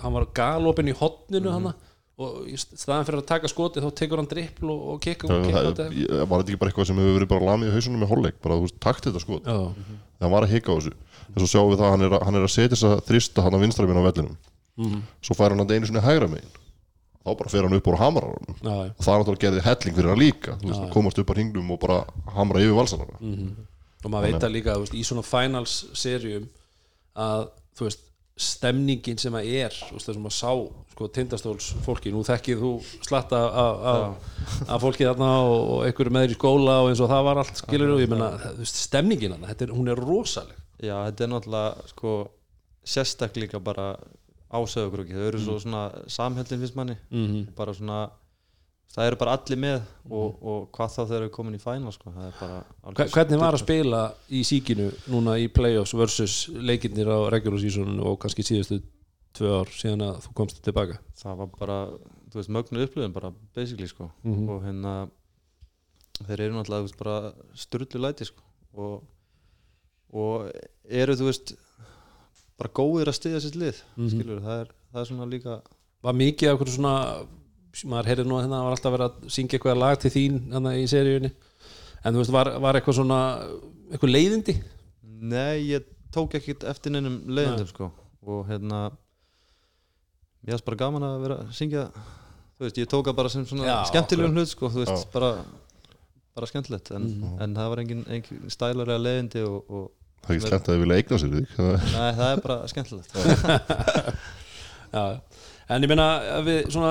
hann 0.01 0.13
var 0.13 0.27
galopin 0.33 0.89
í 0.89 0.95
hotninu 0.97 1.51
Mhm. 1.51 1.53
hann 1.53 1.75
og 2.15 2.47
í 2.47 2.55
staðan 2.61 3.07
fyrir 3.09 3.21
að 3.21 3.27
taka 3.27 3.51
skoti 3.51 3.83
þá 3.83 3.89
tekur 3.99 4.21
hann 4.23 4.29
drippl 4.31 4.71
og, 4.71 4.83
og 4.95 5.01
kikka 5.03 5.27
og 5.27 5.47
kikka 5.49 5.63
þetta. 5.67 5.87
var 6.31 6.43
þetta 6.43 6.53
ekki 6.53 6.61
bara 6.61 6.71
eitthvað 6.71 6.89
sem 6.91 7.01
hefur 7.03 7.17
verið 7.19 7.31
bara 7.33 7.49
lamið 7.51 7.71
í 7.71 7.75
hausunum 7.75 8.05
með 8.05 8.13
hálfleik, 8.13 8.37
bara 8.45 8.59
þú 8.61 8.67
veist, 8.69 8.77
takt 8.85 9.09
þetta 9.09 9.23
skot. 9.25 9.49
Já, 9.51 9.97
það 10.23 10.35
var 10.37 10.47
að 10.47 10.55
hika 10.55 10.71
á 10.71 10.75
þessu. 10.79 10.93
En 11.35 11.39
svo 11.43 11.49
sjáum 11.51 11.73
við 11.73 11.81
það 11.81 11.89
að 11.89 11.95
hann 11.97 12.07
er 12.07 12.15
að, 12.15 12.27
hann 12.29 12.39
er 12.39 12.47
að 12.47 12.53
setja 12.55 12.71
þess 12.77 12.87
að 12.91 13.03
þrista 13.09 13.47
hann 13.47 13.57
á 13.59 13.63
vinstra 13.65 13.89
minn 13.91 13.99
á 13.99 14.07
vellinum. 14.07 14.37
Mhm. 14.75 15.03
svo 15.23 15.35
fær 15.39 15.53
hann 15.55 15.63
þetta 15.63 15.75
einu 15.79 15.87
sinni 15.87 16.03
hægra 16.03 16.27
megin. 16.31 16.55
Þá 17.25 17.31
bara 17.39 17.51
fer 17.51 17.63
hann 17.67 17.77
upp 17.79 17.87
úr 17.89 17.99
hamrar 17.99 18.33
hann 18.35 18.57
og 18.69 19.03
það 19.03 19.13
er 19.15 19.21
náttúrulega 19.23 19.45
gerði 19.45 19.63
helling 19.65 19.95
fyrir 19.99 20.11
hann 20.11 20.19
líka. 20.23 20.57
Þú 20.61 20.71
veist, 20.71 20.83
að 20.83 20.91
komast 20.93 21.19
upp 21.23 21.31
á 21.31 21.35
hringnum 21.35 21.71
og 21.71 21.79
bara 21.81 22.01
hamra 22.35 22.63
yfir 22.63 22.75
valsanara 22.79 23.19
og 24.05 24.11
maður 24.13 24.27
veit 24.35 24.45
að 24.45 24.53
líka 24.53 24.75
þú 24.77 24.83
veist, 24.85 24.95
í 24.99 25.05
svona 25.07 25.23
finals 25.25 25.77
serjum 25.97 26.49
að 27.17 27.47
þú 27.79 27.87
veist 27.89 28.03
stemningin 28.35 29.19
sem 29.21 29.35
að 29.39 29.51
er 29.61 29.75
þú 29.77 30.01
það 30.01 30.17
sem 30.17 30.25
að 30.27 30.35
sá 30.35 30.51
sko, 30.95 31.09
tindastóls 31.15 31.69
fólki, 31.85 32.11
nú 32.15 32.25
þekkið 32.27 32.63
þú 32.65 32.71
slatta 33.07 33.43
af 33.55 34.83
fólki 34.83 35.07
þarna 35.07 35.29
og, 35.47 35.55
og 35.77 35.85
einhverju 35.87 36.15
með 36.15 36.27
þér 36.27 36.35
í 36.35 36.39
skóla 36.39 36.81
og 36.83 36.91
eins 36.91 37.03
og 37.05 37.13
það 37.13 37.29
var 37.29 37.43
allt 37.45 37.63
skilur 37.63 37.95
og 37.95 38.03
ég 38.03 38.11
menna, 38.11 38.33
þú 38.59 38.67
stemningin 38.71 39.37
þetta 39.45 39.69
er, 39.69 39.75
hún 39.77 39.93
er 39.93 40.03
rosaleg. 40.03 40.59
Já, 40.83 40.97
þetta 41.07 41.27
er 41.27 41.33
náttúrulega 41.33 41.89
sko 41.93 42.17
sérstakleika 42.85 43.63
bara 43.63 43.95
á 44.51 44.59
sögurkrúki 44.71 45.15
þau 45.15 45.29
eru 45.31 45.41
svo 45.43 45.57
svona 45.63 45.87
samheldin 46.11 46.63
fyrst 46.63 46.79
manni. 46.79 46.99
Mm 47.15 47.55
bara 47.55 47.75
svona 47.75 48.05
það 48.95 49.09
eru 49.11 49.17
bara 49.19 49.33
allir 49.37 49.59
með 49.59 49.81
og, 50.11 50.37
og 50.45 50.67
hvað 50.77 50.93
þá 50.95 51.01
þeir 51.11 51.17
eru 51.23 51.31
komin 51.35 51.57
í 51.59 51.63
fæna 51.63 51.91
sko. 51.95 52.13
er 52.15 53.09
Hvernig 53.11 53.41
var 53.41 53.57
að 53.57 53.63
spila 53.65 54.03
í 54.31 54.43
síkinu 54.47 54.91
núna 55.11 55.35
í 55.43 55.49
playoffs 55.51 55.95
versus 55.99 56.37
leikirnir 56.55 57.11
á 57.11 57.19
regular 57.35 57.59
seasoninu 57.63 58.05
og 58.13 58.21
kannski 58.23 58.45
síðustu 58.47 58.79
tvö 59.35 59.51
ár 59.65 59.73
síðan 59.75 60.05
að 60.07 60.21
þú 60.29 60.35
komst 60.39 60.63
tilbaka 60.63 61.01
það 61.19 61.37
var 61.43 61.49
bara, 61.59 61.79
þú 62.31 62.39
veist, 62.39 62.53
mögnu 62.55 62.85
upplöðum 62.87 63.13
bara 63.17 63.33
basically 63.55 63.89
sko 63.91 64.11
Mhm. 64.23 64.49
og 64.49 64.63
hérna 64.63 64.95
þeir 66.23 66.41
eru 66.47 66.55
náttúrulega 66.55 66.87
veist, 66.87 66.99
bara 66.99 67.33
styrlu 67.59 67.99
læti 68.05 68.25
sko 68.31 68.43
og, 68.79 69.03
og 70.15 70.51
eru 70.87 71.17
þú 71.19 71.27
veist 71.33 71.55
bara 72.59 72.71
góðir 72.71 73.11
að 73.11 73.19
styðja 73.19 73.41
sitt 73.43 73.57
lið 73.59 73.83
Mhm. 73.97 74.09
skilur, 74.15 74.41
það 74.45 74.61
er, 74.61 74.69
það 74.93 75.01
er 75.01 75.09
svona 75.11 75.27
líka 75.31 75.63
Var 76.05 76.13
mikið 76.15 76.51
af 76.53 76.59
hverju 76.61 76.75
svona 76.77 77.27
maður 77.91 78.11
heyrði 78.13 78.25
nú 78.29 78.37
að 78.39 78.45
hérna 78.45 78.61
var 78.65 78.77
alltaf 78.77 78.93
verið 78.95 79.07
að 79.09 79.31
syngja 79.35 79.59
eitthvað 79.59 79.81
lag 79.83 79.99
til 80.05 80.11
þín 80.15 80.37
hérna 80.53 80.75
í 80.79 80.85
seríunni. 80.91 81.31
En 82.05 82.15
þú 82.15 82.21
veist, 82.23 82.35
var, 82.37 82.51
var 82.63 82.79
eitthvað 82.79 82.99
svona 83.01 83.19
eitthvað 83.91 84.13
leiðindi? 84.15 84.55
Nei, 85.25 85.71
ég 85.73 85.87
tók 86.15 86.37
ekkert 86.39 86.65
eftir 86.71 86.93
neinum 86.95 87.21
leiðindum 87.35 87.67
sko. 87.71 87.91
Og 88.29 88.45
hérna 88.49 88.85
ég 90.45 90.53
hafði 90.55 90.67
bara 90.69 90.81
gaman 90.85 91.07
að 91.09 91.19
vera 91.25 91.39
að 91.43 91.53
syngja 91.57 91.87
þú 91.95 92.67
veist, 92.67 92.79
ég 92.85 92.89
tók 92.93 93.09
það 93.09 93.17
bara 93.19 93.33
sem 93.33 93.47
svona 93.49 93.67
Já, 93.67 93.77
skemmtilegum 93.91 94.37
hlut 94.37 94.51
sko, 94.53 94.69
þú 94.71 94.83
veist, 94.85 95.05
Já. 95.07 95.13
bara 95.15 95.31
bara 96.35 96.47
skemmtilegt, 96.51 96.91
en, 96.97 97.05
Mhm. 97.09 97.43
en 97.43 97.55
það 97.55 97.69
var 97.71 97.79
engin, 97.79 98.05
engin 98.11 98.51
stælarlega 98.51 98.99
leiðindi 98.99 99.43
og, 99.47 99.71
og 99.71 99.91
Það 100.25 100.31
er 100.31 100.37
ekki 100.39 100.49
slemt 100.49 100.69
að 100.69 100.75
þið 100.75 100.81
vilja 100.83 100.97
eigna 100.97 101.17
sér 101.21 101.35
er- 101.35 101.85
nei, 101.95 102.13
það 102.19 102.31
er 102.33 102.41
bara 102.41 102.57
skemmtilegt. 102.73 103.11
Já, 104.95 105.21
en 105.69 105.83
ég 105.87 105.89
meina 105.89 106.07
við 106.45 106.67
svona 106.75 106.91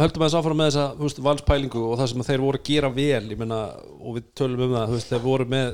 höldum 0.00 0.24
aðeins 0.24 0.38
áfram 0.40 0.58
með 0.58 0.70
þessa 0.72 0.86
veist, 0.98 1.20
valspælingu 1.22 1.82
og 1.92 1.98
það 2.00 2.08
sem 2.12 2.24
þeir 2.28 2.42
voru 2.42 2.58
að 2.58 2.66
gera 2.70 2.90
vel 2.96 3.28
meina, 3.38 3.58
og 4.00 4.16
við 4.18 4.24
tölum 4.38 4.64
um 4.68 4.74
það 4.78 4.94
veist, 4.96 5.12
þeir 5.12 5.22
voru 5.26 5.46
með 5.52 5.68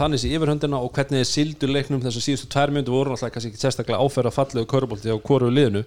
þannig 0.00 0.22
sér 0.22 0.34
yfirhöndina 0.38 0.78
og 0.80 0.92
hvernig 0.96 1.20
þeir 1.20 1.28
sildu 1.28 1.68
leiknum 1.68 2.00
þess 2.02 2.16
að 2.18 2.26
síðustu 2.26 2.48
tvær 2.54 2.72
mjöndu 2.72 2.94
voru 2.94 3.12
náttúrulega 3.12 3.34
kannski 3.36 3.50
ekki 3.52 3.60
sérstaklega 3.62 4.00
áferða 4.00 4.32
fallegu 4.32 4.68
körubolti 4.72 5.12
á 5.12 5.18
hvoru 5.20 5.50
liðinu. 5.52 5.82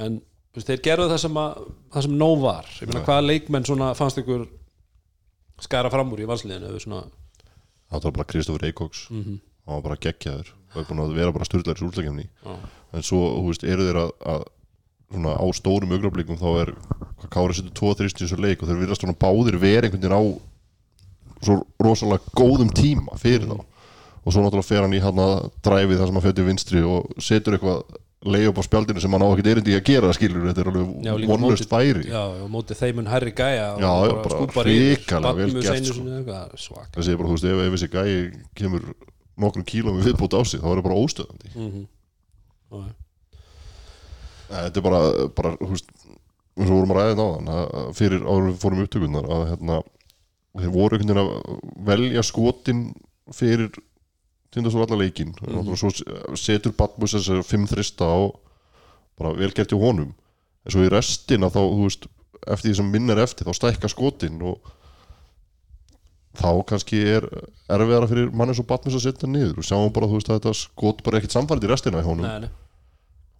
En 0.00 0.16
veist, 0.56 0.70
þeir 0.70 0.80
gerðu 0.86 1.08
það 1.12 1.20
sem, 1.26 1.36
að, 1.42 1.58
það 1.92 2.06
sem 2.06 2.14
nóg 2.22 2.40
var. 2.40 2.70
Ég 2.80 2.88
meina, 2.88 3.02
hvaða 3.04 3.26
leikmenn 3.28 3.66
svona 3.68 3.90
fannst 3.98 4.22
ykkur 4.22 4.46
skara 5.60 5.90
fram 5.92 6.14
úr 6.14 6.22
í 6.24 6.28
valsliðinu 6.30 6.70
Það 7.90 8.04
var 8.06 8.14
bara 8.16 8.28
Kristofur 8.32 8.64
Eikoks 8.70 9.04
Mhm. 9.10 9.36
hann 9.66 9.74
var 9.76 9.82
bara 9.82 9.96
geggjaður. 10.00 10.48
Og 10.72 10.76
er 10.80 10.88
búin 10.88 11.02
að 11.04 11.14
vera 11.18 11.32
bara 11.34 11.44
styrlaður 11.44 11.80
í 12.22 12.28
Já. 12.46 12.56
en 12.94 13.02
svo, 13.02 13.20
þú 13.36 13.46
veist, 13.50 13.64
eru 13.64 13.82
þeir 13.88 13.98
að, 14.00 14.10
að 14.32 14.44
svona 15.10 15.34
á 15.36 15.44
stórum 15.56 15.90
augnablikum 15.96 16.38
þá 16.40 16.48
er 16.64 16.70
hvað 17.20 17.30
Kári 17.34 17.56
setur 17.58 17.74
2-3 17.94 18.06
í 18.10 18.18
þessu 18.22 18.38
leik 18.40 18.62
og 18.62 18.70
þeir 18.70 18.80
virðast 18.84 19.02
svona 19.04 19.18
báðir 19.20 19.58
vera 19.60 19.86
einhvern 19.88 20.00
veginn 20.02 20.16
á 20.16 20.22
svo 21.40 21.56
rosalega 21.80 22.34
góðum 22.36 22.70
tíma 22.76 23.16
fyrir 23.20 23.48
þá. 23.48 23.58
Og 24.20 24.34
svo 24.34 24.42
náttúrulega 24.44 24.68
fer 24.68 24.82
hann 24.84 24.92
í 24.96 25.00
hann 25.00 25.20
að 25.22 25.50
dræfi 25.64 25.96
það 25.96 26.06
sem 26.10 26.16
hann 26.18 26.24
fyrir 26.26 26.46
vinstri 26.50 26.82
og 26.84 27.06
setur 27.24 27.56
eitthvað 27.56 27.82
leið 28.30 28.50
upp 28.50 28.58
á 28.60 28.64
spjaldinu 28.66 29.00
sem 29.00 29.14
hann 29.16 29.24
á 29.24 29.28
ekkert 29.32 29.48
erindi 29.54 29.76
að 29.78 29.84
gera 29.88 30.10
skilur, 30.12 30.42
þetta 30.50 30.60
er 30.60 30.68
alveg 30.68 30.90
mótið- 31.30 31.70
færi. 31.70 32.02
Já, 32.04 32.20
og 32.44 32.50
mótið 32.52 32.80
þeimun 32.82 33.08
Harry 33.08 33.32
Gæja 33.32 33.68
og 33.72 33.80
Já, 33.80 33.92
já, 34.04 34.16
bara 34.20 34.64
hrikalega 34.68 35.32
vel 35.40 35.46
gert, 35.64 35.86
sko. 35.88 36.02
það 36.92 37.06
segir 37.08 37.16
bara, 37.22 37.28
þú 37.30 37.36
veist, 37.38 37.48
ef, 37.48 37.72
þessi 37.72 37.88
gæi 37.96 38.44
kemur 38.60 38.84
nokkrum 39.40 39.64
kílum 39.64 39.96
við 39.96 40.10
viðbútt 40.12 40.36
á 40.36 40.40
sig 40.44 40.60
þá 40.60 40.68
er 40.68 40.76
það 40.76 40.84
bara 40.90 41.00
óstöðandi. 41.00 41.54
Mm 41.56 41.86
Nei, 42.70 42.92
þetta 44.50 44.80
er 44.80 44.86
bara, 44.86 45.00
bara 45.36 45.54
þú 45.60 45.70
veist, 45.72 45.92
eins 46.58 46.70
og 46.70 46.76
vorum 46.76 46.94
að 46.94 47.00
ræða 47.00 47.18
náðan 47.18 47.52
að 47.54 47.90
fyrir 47.98 48.26
áður 48.26 48.48
við 48.48 48.58
fórum 48.64 48.80
í 48.80 48.86
upptökurnar 48.86 49.30
að 49.30 49.44
hérna, 49.52 49.78
þeir 50.58 50.74
voru 50.74 50.98
einhvern 50.98 51.12
veginn 51.12 51.22
að 51.22 51.60
velja 51.90 52.26
skotin 52.26 52.82
fyrir 53.34 53.70
tindast 54.50 54.76
og 54.76 54.86
alla 54.86 55.04
leikin 55.04 55.30
mm 55.30 55.60
-hmm. 55.60 55.76
svo 55.78 56.36
setur 56.36 56.74
Batmus 56.76 57.14
þessar 57.14 57.44
fimm 57.46 57.66
þrista 57.70 58.04
á 58.04 58.18
bara 59.18 59.36
vel 59.36 59.52
gert 59.54 59.70
hjá 59.70 59.78
honum 59.78 60.14
en 60.64 60.72
svo 60.72 60.82
í 60.82 60.90
restina 60.90 61.46
þá, 61.46 61.62
þú 61.62 61.82
veist 61.86 62.06
eftir 62.48 62.70
því 62.70 62.76
sem 62.76 62.90
minn 62.90 63.10
er 63.10 63.18
eftir, 63.18 63.46
þá 63.46 63.54
stækka 63.54 63.88
skotin 63.88 64.42
og 64.42 64.58
þá 66.40 66.64
kannski 66.66 66.98
er 66.98 67.26
erfiðara 67.68 68.08
fyrir 68.08 68.32
mann 68.32 68.48
eins 68.48 68.60
og 68.62 68.66
Batmus 68.66 68.96
að 68.96 69.06
setja 69.06 69.28
niður 69.28 69.58
og 69.58 69.66
sjáum 69.66 69.92
bara, 69.92 70.06
þú 70.06 70.18
veist, 70.18 70.30
að 70.30 70.40
þetta 70.40 70.54
skot 70.54 71.02
bara 71.04 71.18
ekkert 71.18 71.36
samfærið 71.36 71.64
í 71.64 71.70
restina 71.70 72.02
í 72.02 72.06
honum 72.06 72.26
Nei, 72.26 72.40
nei. 72.40 72.50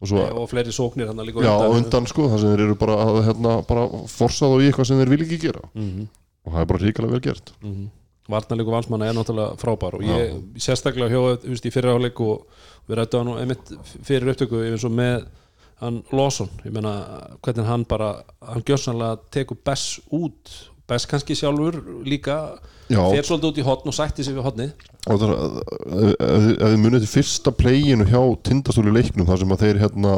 Og 0.01 0.09
svo 0.09 0.17
Nei, 0.23 0.31
og 0.33 0.49
fleiri 0.49 0.73
sóknir 0.73 1.11
hann 1.11 1.21
líka 1.27 1.41
á 1.41 1.45
Já, 1.45 1.53
á 1.61 1.69
undan. 1.69 2.07
sko, 2.09 2.29
það 2.31 2.41
sem 2.41 2.55
þeir 2.55 2.65
eru 2.67 2.77
bara 2.81 2.97
að 3.05 3.21
hérna, 3.29 3.53
bara 3.69 3.85
forsa 4.09 4.49
þá 4.49 4.57
í 4.57 4.71
eitthvað 4.71 4.89
sem 4.89 5.01
þeir 5.03 5.13
vil 5.13 5.23
ekki 5.27 5.41
gera. 5.49 5.63
Mm 5.75 6.09
og 6.45 6.55
það 6.55 6.63
er 6.63 6.69
bara 6.71 6.83
ríkilega 6.85 7.13
vel 7.17 7.25
gert. 7.25 7.53
-hmm. 7.63 7.89
Varnarleiku 8.31 8.71
valsmanna 8.71 9.07
er 9.09 9.15
náttúrulega 9.15 9.57
frábær 9.59 9.95
og 9.95 10.03
ég 10.03 10.35
sérstaklega 10.57 11.11
hjá 11.11 11.39
þú 11.43 11.49
veist, 11.51 11.67
í 11.67 11.71
fyrir 11.75 11.91
áleik 11.91 12.21
og 12.21 12.47
við 12.89 12.97
rættu 12.97 13.19
hann 13.19 13.39
einmitt 13.39 13.73
fyrir 14.05 14.31
upptöku 14.31 14.63
eins 14.63 14.85
og 14.85 14.93
með 14.93 15.27
hann 15.81 16.03
Lawson, 16.13 16.49
ég 16.65 16.73
meina 16.73 16.93
hvernig 17.43 17.67
hann 17.67 17.85
bara, 17.85 18.23
hann 18.41 18.63
gjörsanlega 18.63 19.19
tekur 19.31 19.57
Bess 19.65 20.01
út, 20.13 20.70
Bess 20.91 21.07
kannski 21.11 21.37
sjálfur 21.39 21.77
líka, 22.07 22.37
fer 23.15 23.27
svolítið 23.27 23.51
út 23.53 23.61
í 23.63 23.67
hotn 23.67 23.91
og 23.93 23.95
sætti 23.97 24.25
sig 24.27 24.35
við 24.37 24.47
hotnið 24.49 24.73
og 25.07 25.21
það 25.23 25.31
er 25.31 25.37
ef 25.39 26.09
ef- 26.27 26.57
ef 26.59 26.65
þið 26.73 26.81
munið 26.83 27.05
til 27.07 27.13
fyrsta 27.15 27.53
playinu 27.57 28.07
hjá 28.11 28.23
tindastóli 28.49 28.93
leiknum 28.97 29.29
þar 29.29 29.39
sem 29.45 29.55
að 29.55 29.63
þeir 29.65 29.79
hérna 29.85 30.17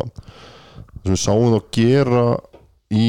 sem 1.03 1.13
við 1.13 1.21
sáum 1.23 1.53
þá 1.53 1.61
gera 1.77 2.25
í 2.93 3.05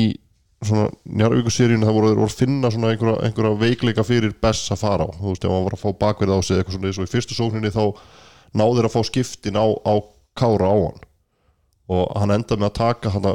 svona 0.64 0.86
njárvíkuseríun 1.20 1.82
það 1.84 1.96
voru 1.98 2.12
þeir 2.14 2.22
að 2.28 2.36
finna 2.40 2.70
svona 2.72 2.92
einhverja, 2.94 3.16
einhverja 3.28 3.58
veikleika 3.64 4.06
fyrir 4.08 4.36
Bess 4.44 4.70
að 4.72 4.80
fara 4.84 5.08
á. 5.08 5.12
Þú 5.20 5.32
veist, 5.34 5.44
ef 5.48 5.52
hann 5.52 5.66
var 5.66 5.76
að 5.76 5.82
fá 5.82 5.90
bakverð 6.04 6.36
á 6.36 6.40
sig 6.44 6.58
eitthvað 6.62 6.78
svona 6.78 6.88
eins 6.92 7.00
og 7.02 7.08
í 7.10 7.12
fyrstu 7.12 7.36
sókninni 7.36 7.72
þá 7.74 7.84
náður 8.56 8.88
að 8.88 8.94
fá 8.96 9.02
skiptin 9.10 9.60
á, 9.60 9.66
á 9.68 9.94
kára 10.40 10.70
á 10.72 10.76
hann. 10.86 11.02
Og 11.92 12.14
hann 12.16 12.32
endaði 12.38 12.62
með 12.64 12.70
að 12.72 12.78
taka 12.80 13.12
hann 13.18 13.28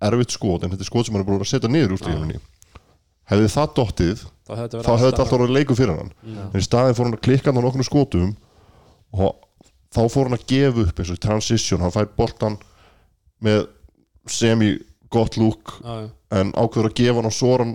erfitt 0.00 0.36
skot 0.36 0.62
en 0.62 0.70
þetta 0.72 0.86
er 0.86 0.90
skot 0.92 1.06
sem 1.10 1.14
hann 1.18 1.24
er 1.24 1.28
búin 1.32 1.42
að 1.42 1.50
setja 1.50 1.68
niður 1.74 1.96
úr 1.96 2.00
stíðunni 2.04 2.38
hefði 3.30 3.48
það 3.54 3.72
dottið 3.78 4.24
þá 4.50 4.52
hefði 4.58 4.80
þetta 5.06 5.22
alltaf 5.22 5.34
orðið 5.38 5.54
leikur 5.56 5.78
fyrir 5.78 5.96
hann. 6.00 6.12
En 6.26 6.58
í 6.58 6.64
staðin 6.66 6.96
fór 6.98 7.06
hann 7.08 7.16
að 7.18 7.24
klikka 7.26 7.50
hann 7.52 7.62
á 7.62 7.64
nokkrum 7.66 7.86
skotum 7.86 8.30
og 9.14 9.36
þá 9.94 10.00
fór 10.10 10.28
hann 10.30 10.38
að 10.38 10.46
gefa 10.50 10.84
upp 10.86 11.00
eins 11.02 11.12
og 11.14 11.20
transition, 11.22 11.82
hann 11.84 11.94
fær 11.94 12.10
boltan 12.18 12.58
með 13.42 13.66
semi 14.30 14.74
gott 15.10 15.38
lúk 15.40 15.76
já. 15.82 16.10
en 16.40 16.52
ákveður 16.54 16.90
að 16.90 16.98
gefa 17.00 17.18
hann 17.20 17.30
á 17.30 17.34
soran 17.34 17.74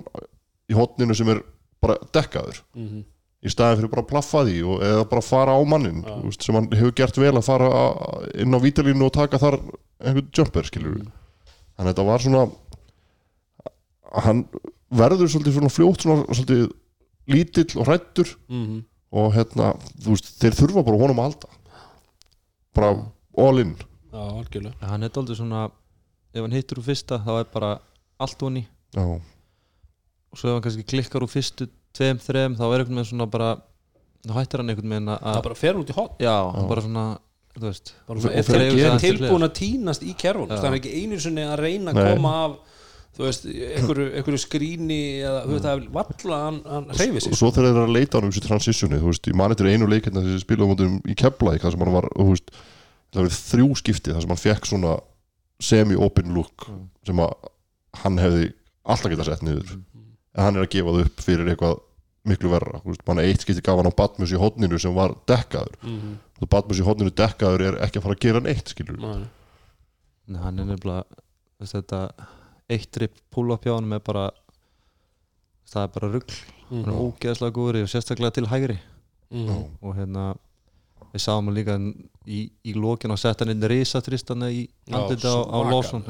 í 0.71 0.75
hotninu 0.77 1.15
sem 1.17 1.29
er 1.33 1.41
bara 1.83 1.97
dekkaður. 2.15 2.61
Mm 2.77 3.03
í 3.45 3.51
staðin 3.53 3.77
fyrir 3.77 3.91
bara 3.91 4.01
að 4.01 4.07
plaffa 4.09 4.39
því 4.47 4.53
og, 4.65 4.79
eða 4.81 5.01
bara 5.11 5.21
fara 5.21 5.53
á 5.53 5.61
mannin 5.69 5.99
þú 6.01 6.31
veist, 6.31 6.41
sem 6.47 6.55
hann 6.57 6.65
hefur 6.73 6.93
gert 6.97 7.17
vel 7.21 7.35
að 7.37 7.43
fara 7.45 7.67
inn 8.41 8.57
á 8.57 8.59
vítalínu 8.63 9.05
og 9.05 9.11
taka 9.13 9.37
þar 9.37 9.59
einhvern 10.01 10.31
jumper 10.33 10.65
skilur 10.65 10.95
Mm. 10.95 11.11
þannig 11.77 11.85
að 11.85 11.91
þetta 11.91 12.05
var 12.07 12.23
svona 12.23 12.41
hann 14.25 14.41
verður 14.91 15.31
svolítið 15.31 15.57
svona 15.57 15.71
fljótt 15.73 16.05
svona 16.05 16.25
svolítið 16.29 16.67
lítill 17.31 17.71
og 17.79 17.87
hrættur 17.89 18.35
Mm 18.49 18.83
og 19.15 19.29
hérna, 19.31 19.69
þú 20.03 20.11
veist, 20.11 20.25
þeir 20.41 20.55
þurfa 20.57 20.81
bara 20.83 20.97
honum 20.99 21.19
að 21.21 21.27
halda. 21.29 21.47
Bara 22.75 22.87
all 23.39 23.61
in. 23.61 23.69
Já, 24.11 24.17
algjörlega. 24.25 24.89
Hann 24.89 25.05
er 25.07 25.13
dálítið 25.15 25.37
svona 25.39 25.61
ef 26.35 26.43
hann 26.43 26.55
hittur 26.55 26.81
úr 26.81 26.87
fyrsta 26.89 27.19
þá 27.23 27.31
er 27.37 27.47
bara 27.53 27.69
allt 28.21 28.43
honni 28.43 28.65
já, 28.95 29.03
og 29.05 30.39
svo 30.39 30.49
ef 30.49 30.57
hann 30.57 30.65
kannski 30.65 30.85
klikkar 30.87 31.23
úr 31.23 31.31
fyrstu 31.31 31.69
tveim, 31.95 32.19
þreim 32.19 32.57
þá 32.59 32.65
er 32.67 32.81
einhvern 32.81 32.99
veginn 32.99 33.11
svona 33.13 33.27
bara 33.31 33.53
þá 34.25 34.33
hættir 34.41 34.63
hann 34.63 34.73
einhvern 34.73 34.95
veginn 34.95 35.13
að 35.13 35.21
það 35.29 35.43
bara 35.47 35.59
fer 35.61 35.79
út 35.79 35.91
í 35.93 35.95
hotn 35.95 36.25
já, 36.25 36.35
hann 36.57 36.69
bara 36.71 36.83
svona 36.83 37.05
þú 37.55 37.63
veist. 37.69 37.93
Bara 38.09 38.19
Og 38.19 38.25
er 38.35 38.65
og 38.65 38.79
gera 38.81 38.99
tilbúin 38.99 39.47
að 39.47 39.53
týnast 39.61 40.03
í 40.03 40.15
kerfun 40.19 40.51
Já. 40.51 40.57
það 40.59 40.69
er 40.69 40.77
ekki 40.81 40.95
einu 40.99 41.19
sinni 41.23 41.45
að 41.47 41.61
reyna 41.63 41.93
að 41.93 42.09
koma 42.09 42.33
af 42.41 42.57
þú 43.15 43.25
veist, 43.25 43.47
einhverju, 43.47 44.05
einhverju 44.19 44.41
skrýni 44.43 45.01
eða 45.23 45.41
þú 45.45 45.53
veist, 45.53 45.65
það 45.65 45.73
er 45.75 45.87
valla 45.95 46.39
hann, 46.41 46.59
hann 46.67 46.87
reyfi 46.91 47.21
og 47.21 47.25
sig 47.25 47.37
svo 47.39 47.51
þegar 47.55 47.67
þeir 47.69 47.79
eru 47.79 47.85
að 47.85 47.95
leita 47.95 48.17
hann 48.17 48.27
um 48.27 48.33
þessu 48.33 48.45
transitioni 48.45 49.01
þú 49.01 49.11
veist, 49.11 49.29
ég 49.31 49.39
mani 49.39 49.57
til 49.59 49.69
einu 49.71 49.89
leikirna 49.89 50.23
sem 50.25 50.41
spilaði 50.43 50.71
mútum 50.71 50.97
í 51.07 51.17
Keflæk, 51.21 51.63
þar 51.63 51.75
sem 51.75 51.85
hann 51.85 51.95
var 51.95 52.09
þú 52.11 52.27
veist, 52.33 52.53
það 53.15 53.27
var 53.27 53.37
þrjú 53.39 53.69
skipti 53.81 54.15
þar 54.15 54.25
sem 54.25 54.35
hann 54.35 54.43
fekk 54.43 54.69
svona 54.71 54.93
semi-open 55.63 56.35
look 56.35 56.67
sem 57.07 57.23
að 57.23 57.49
hann 58.03 58.19
hefði 58.19 58.51
alltaf 58.83 59.13
getað 59.13 59.31
sett 59.31 59.45
niður 59.45 59.75
en 59.75 60.43
hann 60.43 60.59
er 60.59 60.65
að 60.65 60.73
gefa 60.75 60.95
það 60.95 61.07
upp 61.07 61.23
fyrir 61.23 61.51
eitthvað 61.53 61.81
miklu 62.25 62.51
verra 62.51 62.81
Þú 62.83 62.91
veist, 62.91 63.03
mann 63.07 63.21
eitt 63.23 63.43
skipti 63.45 63.63
gaf 63.63 63.79
hann 63.79 63.89
á 63.89 63.97
Batmus 63.97 64.33
í 64.33 64.39
hodninu 64.41 64.79
sem 64.81 64.95
var 64.95 65.13
dekkaður 65.29 65.75
mm. 65.81 65.99
-hmm. 66.01 66.49
Batmus 66.51 66.81
í 66.81 66.85
hodninu 66.85 67.13
dekkaður 67.13 67.65
er 67.69 67.77
ekki 67.85 68.01
að 68.01 68.07
fara 68.07 68.17
að 68.17 68.23
gera 68.25 68.41
neitt 68.43 68.73
skilur 68.73 68.97
Nei. 68.99 69.27
Nei, 70.25 70.41
hann 70.41 70.59
er 70.59 70.65
nefnilega 70.71 71.05
þú 71.05 71.63
veist, 71.63 71.75
þetta 71.77 72.01
eitt 72.69 72.89
drip 72.95 73.19
pull-up 73.33 73.65
hjá 73.65 73.75
hann 73.75 73.93
er 73.93 73.99
bara 74.05 74.29
það 75.69 75.83
er 75.83 75.93
bara 75.99 76.11
rugl. 76.13 76.35
Hann 76.69 76.89
er 76.89 76.99
ógeðslega 77.05 77.53
góður 77.55 77.83
og 77.83 77.91
sérstaklega 77.91 78.33
til 78.39 78.49
hægri. 78.49 78.79
Mhm. 79.33 79.63
og 79.81 79.95
hérna 79.97 80.35
við 81.15 81.23
sáum 81.23 81.47
hann 81.47 81.55
líka 81.55 81.75
í, 82.27 82.39
í 82.65 82.73
lokin 82.77 83.11
og 83.11 83.19
sett 83.19 83.39
hann 83.41 83.51
inn 83.53 83.63
risatristana 83.71 84.49
í 84.53 84.67
andlita 84.91 85.31
á, 85.31 85.39
á. 85.49 85.57
Lawson 85.71 86.03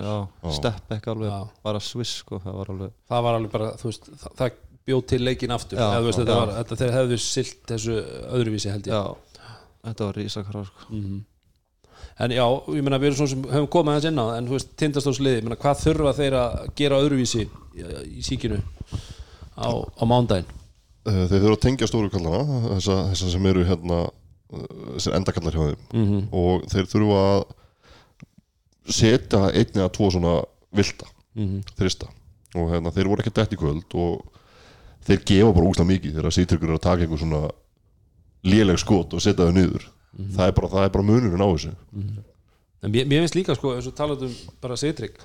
stepp 0.51 0.91
ekki 0.97 1.11
alveg 1.13 1.29
Já. 1.31 1.39
bara 1.63 1.79
swiss 1.79 2.19
sko, 2.21 2.39
það 2.43 2.57
var 2.59 2.71
alveg 2.73 2.91
það 3.09 3.23
var 3.27 3.37
alveg 3.39 3.53
bara, 3.53 3.69
veist, 3.81 4.09
það, 4.09 4.35
það 4.41 4.57
bjóð 4.85 5.05
til 5.11 5.21
leikin 5.25 5.55
aftur, 5.55 5.79
Já, 5.79 6.01
veist, 6.05 6.19
þetta 6.21 6.39
var 6.41 6.53
þetta, 6.59 6.79
þeir 6.81 6.93
hefðu 6.99 7.19
silt 7.25 7.63
þessu 7.71 7.95
öðruvísi 8.37 8.73
held 8.73 8.89
ég. 8.89 8.93
Já, 8.93 9.47
þetta 9.89 10.09
var 10.09 10.19
risakara 10.21 10.65
sko. 10.67 10.99
En 12.19 12.31
já, 12.31 12.45
ég 12.75 12.83
meina 12.85 12.99
við 13.01 13.11
erum 13.11 13.17
svona 13.19 13.33
sem 13.33 13.47
höfum 13.51 13.71
komið 13.75 13.93
aðeins 13.93 14.09
inn 14.11 14.21
á 14.21 14.25
en 14.35 14.49
þú 14.49 14.55
veist, 14.55 14.69
tindastóðsliði, 14.79 15.39
ég 15.41 15.47
meina 15.47 15.59
hvað 15.59 15.81
þurfa 15.81 16.13
þeir 16.19 16.37
að 16.41 16.59
gera 16.79 16.99
öðruvísi 17.03 17.45
í, 17.45 18.21
síkinu 18.25 18.59
á, 19.59 19.69
á 19.75 20.03
mándaginn 20.07 20.47
uh, 20.49 21.25
Þeir 21.29 21.41
þurfa 21.41 21.55
að 21.55 21.63
tengja 21.65 21.89
stóru 21.91 22.11
kallana 22.13 22.61
þessa, 22.75 22.99
þessa 23.11 23.33
sem 23.33 23.49
eru 23.51 23.65
hérna 23.67 24.01
uh, 24.05 24.69
þessir 24.95 25.17
endakallar 25.19 25.57
hjá 25.57 25.63
þeim. 25.65 25.83
Mm 25.91 26.05
-hmm. 26.11 26.23
og 26.41 26.69
þeir 26.71 26.91
þurfa 26.93 27.25
að 27.25 27.45
setja 28.95 29.43
einni 29.51 29.83
að 29.83 29.93
tvo 29.97 30.11
svona 30.13 30.37
vilda 30.75 31.11
þrista. 31.75 32.07
Og 32.55 32.71
hérna, 32.71 32.93
þeir 32.95 33.09
voru 33.11 33.23
ekki 33.23 33.33
dætt 33.35 33.55
í 33.55 33.59
kvöld 33.59 33.95
og 33.99 34.23
þeir 35.05 35.23
gefa 35.27 35.53
bara 35.53 35.69
úslega 35.69 35.89
mikið 35.89 36.19
þegar 36.19 36.35
sýtryggur 36.35 36.71
er 36.71 36.77
að 36.77 36.85
taka 36.85 37.05
einhver 37.05 37.21
svona 37.21 37.41
léleg 38.45 38.79
skot 38.79 39.13
og 39.13 39.23
setja 39.23 39.49
þau 39.49 39.57
niður 40.15 40.37
það, 40.37 40.47
er 40.47 40.55
bara, 40.59 40.71
það 40.75 40.87
er 40.87 40.93
bara 40.95 41.07
munurinn 41.09 41.45
á 41.45 41.49
þessu. 41.51 41.73
En 42.85 42.91
mér, 42.93 43.07
mér 43.09 43.23
finnst 43.25 43.37
líka, 43.39 43.55
sko, 43.57 43.75
eins 43.75 43.89
og 43.89 43.95
talað 43.97 44.27
um 44.27 44.35
bara 44.61 44.77
Seytrik, 44.79 45.17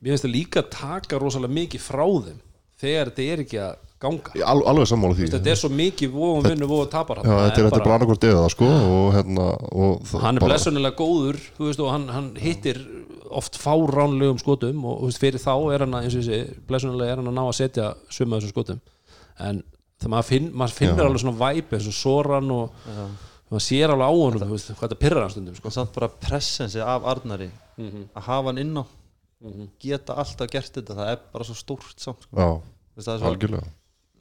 mér 0.00 0.14
finnst 0.14 0.26
það 0.26 0.34
líka 0.34 0.64
taka 0.72 1.20
rosalega 1.22 1.54
mikið 1.60 1.84
frá 1.84 2.04
þeim 2.06 2.40
þegar 2.78 3.10
þetta 3.12 3.28
er 3.32 3.42
ekki 3.44 3.60
að 3.62 3.76
ganga. 3.98 4.32
Ég 4.38 4.46
al, 4.46 4.60
alveg 4.70 4.86
sammála 4.86 5.16
því. 5.18 5.28
Þetta 5.32 5.50
er 5.50 5.58
svo 5.58 5.70
mikið 5.74 6.12
vóum 6.14 6.44
vinnu, 6.46 6.68
vóum 6.70 6.90
tapar 6.90 7.18
Já, 7.24 7.32
þetta 7.48 7.62
er, 7.64 7.70
bara 7.74 7.94
annarkvort 7.96 8.26
eða 8.28 8.44
sko 8.54 8.68
og 8.68 9.08
hérna 9.16 9.46
og 9.74 10.12
hann 10.22 10.38
er 10.38 10.44
bara- 10.44 10.52
blessunilega 10.52 10.98
góður 11.00 11.40
þú 11.56 11.66
veist, 11.66 11.82
og 11.82 11.90
hann, 11.94 12.06
hann 12.14 12.28
hittir 12.38 12.78
oft 13.28 13.58
fáránlegum 13.60 14.38
skotum 14.40 14.84
og 14.86 15.00
þú 15.02 15.10
veist, 15.10 15.22
fyrir 15.24 15.42
þá 15.42 15.54
er 15.74 15.84
hann 15.84 15.98
að, 15.98 16.20
blessunilega 16.70 17.10
er 17.16 17.22
hann 17.22 17.32
að 17.32 17.38
ná 17.40 17.44
að 17.48 17.56
setja 17.58 17.88
suma 18.08 18.38
þessum 18.38 18.54
skotum. 18.54 18.80
En 19.42 19.62
það 19.98 20.12
maður, 20.14 20.28
finn, 20.30 20.52
maður 20.54 20.76
finnur 20.78 21.02
Já. 21.02 21.08
alveg 21.08 21.24
svona 21.24 21.40
væpi 21.42 21.78
eins 21.78 21.90
og 21.90 21.98
Soran 21.98 22.54
og 22.54 22.70
maður 23.50 23.64
sér 23.64 23.92
alveg 23.94 24.08
á 24.08 24.12
honum 24.12 24.42
þú 24.44 24.50
veist, 24.56 24.70
hvað 24.74 24.88
þetta 24.88 25.00
pyrrar 25.02 25.22
hann 25.24 25.30
stundum 25.34 25.54
sko. 25.56 25.70
samt 25.70 25.92
bara 25.94 26.08
pressensi 26.08 26.80
af 26.84 27.02
Arnari 27.04 27.50
Mhm. 27.78 28.08
að 28.16 28.22
hafa 28.28 28.48
hann 28.52 28.58
inn 28.58 28.74
á 28.76 28.84
geta 29.80 30.14
alltaf 30.18 30.50
gert 30.50 30.72
þetta, 30.74 30.94
það 30.98 31.12
er 31.12 31.18
bara 31.32 31.44
svo 31.44 31.54
stórt 31.54 32.00
samt 32.02 32.22
sko. 32.26 32.36
Já, 32.36 32.48
veist, 32.96 33.08
það 33.08 33.14
er 33.14 33.20
svo, 33.22 33.34
algjörlega 33.34 33.68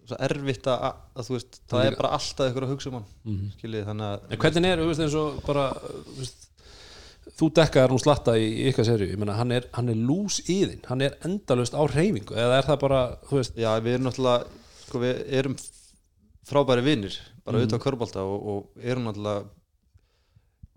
svo 0.07 0.17
erfitt 0.23 0.67
að, 0.71 0.83
að 1.17 1.25
þú 1.27 1.33
veist, 1.35 1.57
það 1.67 1.85
er 1.87 1.95
bara 1.97 2.11
alltaf 2.17 2.51
ykkur 2.51 2.63
að 2.67 2.71
hugsa 2.75 2.87
um 2.91 2.93
hann 2.93 3.07
Mhm. 3.25 3.51
skiljið, 3.57 3.85
þannig 3.89 4.07
að 4.07 4.19
en 4.31 4.37
hvernig 4.37 4.65
er, 4.71 4.77
þú 4.77 4.87
veist, 4.91 5.01
eins 5.01 5.15
og 5.15 5.41
bara 5.45 5.65
þú 5.73 6.19
veist, 6.21 6.47
þú 7.37 7.49
dekkaðar 7.53 7.89
nú 7.91 7.99
slatta 7.99 8.31
í, 8.39 8.45
ykkar 8.71 8.85
serju, 8.87 9.09
ég 9.11 9.17
meina, 9.17 9.33
hann 9.35 9.51
er, 9.51 9.65
hann 9.73 9.89
er 9.89 9.95
lús 9.95 10.39
í 10.47 10.61
þinn, 10.65 10.85
hann 10.87 11.01
er 11.01 11.17
endalaust 11.27 11.73
á 11.75 11.83
reyfingu 11.89 12.33
eða 12.37 12.59
er 12.61 12.63
það 12.69 12.79
bara, 12.79 13.01
Já, 13.57 13.79
við 13.81 13.97
erum 13.97 14.07
náttúrulega 14.07 14.47
sko, 14.87 14.99
við 14.99 15.25
erum 15.33 15.57
frábæri 16.47 16.83
vinnir 16.85 17.15
bara 17.45 17.57
Mhm. 17.57 17.65
auðvitað 17.67 17.83
körbólta 17.85 18.23
og, 18.23 18.47
og 18.47 18.83
erum 18.83 19.05
náttúrulega 19.09 19.45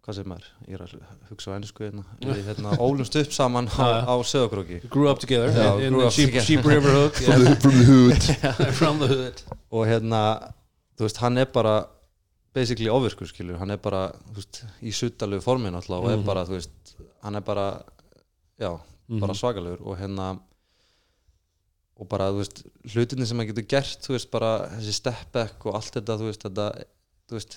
hvað 0.00 0.16
segir 0.16 0.28
maður, 0.30 0.46
ég 0.66 0.74
er 0.74 0.82
að 0.86 1.02
hugsa 1.28 1.50
á 1.52 1.56
ennsku 1.58 1.84
hérna, 1.84 2.04
við 2.24 2.44
hérna 2.48 2.70
ólumst 2.80 3.16
upp 3.20 3.32
saman 3.36 3.68
á, 3.68 4.08
á 4.08 4.14
sögurkróki 4.24 4.80
grew 4.88 5.10
up 5.10 5.20
together 5.20 5.52
Já, 5.52 5.76
in, 5.78 5.92
in 5.94 5.98
the 6.00 6.10
sheep, 6.10 6.34
sheep 6.42 6.64
River 6.64 6.90
Hook 6.96 7.14
From 7.26 7.44
the, 7.44 7.54
from 7.60 7.78
the 7.78 7.84
hood. 7.84 8.22
From 8.80 8.98
the 8.98 9.08
hood. 9.12 9.42
Og 9.70 9.86
hérna, 9.86 10.22
þú 10.98 11.04
veist, 11.06 11.20
hann 11.20 11.38
er 11.38 11.44
bara 11.52 11.74
basically 12.54 12.88
ofirkur, 12.90 13.28
skilur. 13.30 13.58
Hann 13.60 13.70
er 13.70 13.76
bara, 13.78 14.08
þú 14.32 14.40
veist, 14.40 14.62
í 14.82 14.90
suttalegu 14.90 15.44
formin 15.44 15.76
alltaf 15.78 16.00
og 16.02 16.10
er 16.10 16.24
bara, 16.26 16.42
þú 16.48 16.56
veist, 16.56 16.96
hann 17.22 17.36
er 17.38 17.44
bara 17.46 17.68
já, 18.58 18.72
bara 19.20 19.34
svakalegur. 19.36 19.84
Og 19.86 19.98
hérna 20.00 20.32
og 22.00 22.08
bara, 22.08 22.30
þú 22.32 22.40
veist, 22.40 22.62
hlutinni 22.94 23.26
sem 23.28 23.38
hann 23.42 23.48
getur 23.50 23.66
gert 23.68 24.06
þú 24.06 24.14
veist, 24.16 24.30
bara 24.32 24.50
þessi 24.78 24.94
step 24.96 25.26
back 25.36 25.66
og 25.68 25.74
allt 25.78 25.92
þetta, 25.98 26.16
þú 26.20 26.28
veist, 26.30 26.44
þetta 26.46 26.68
þú 27.30 27.36
veist, 27.38 27.56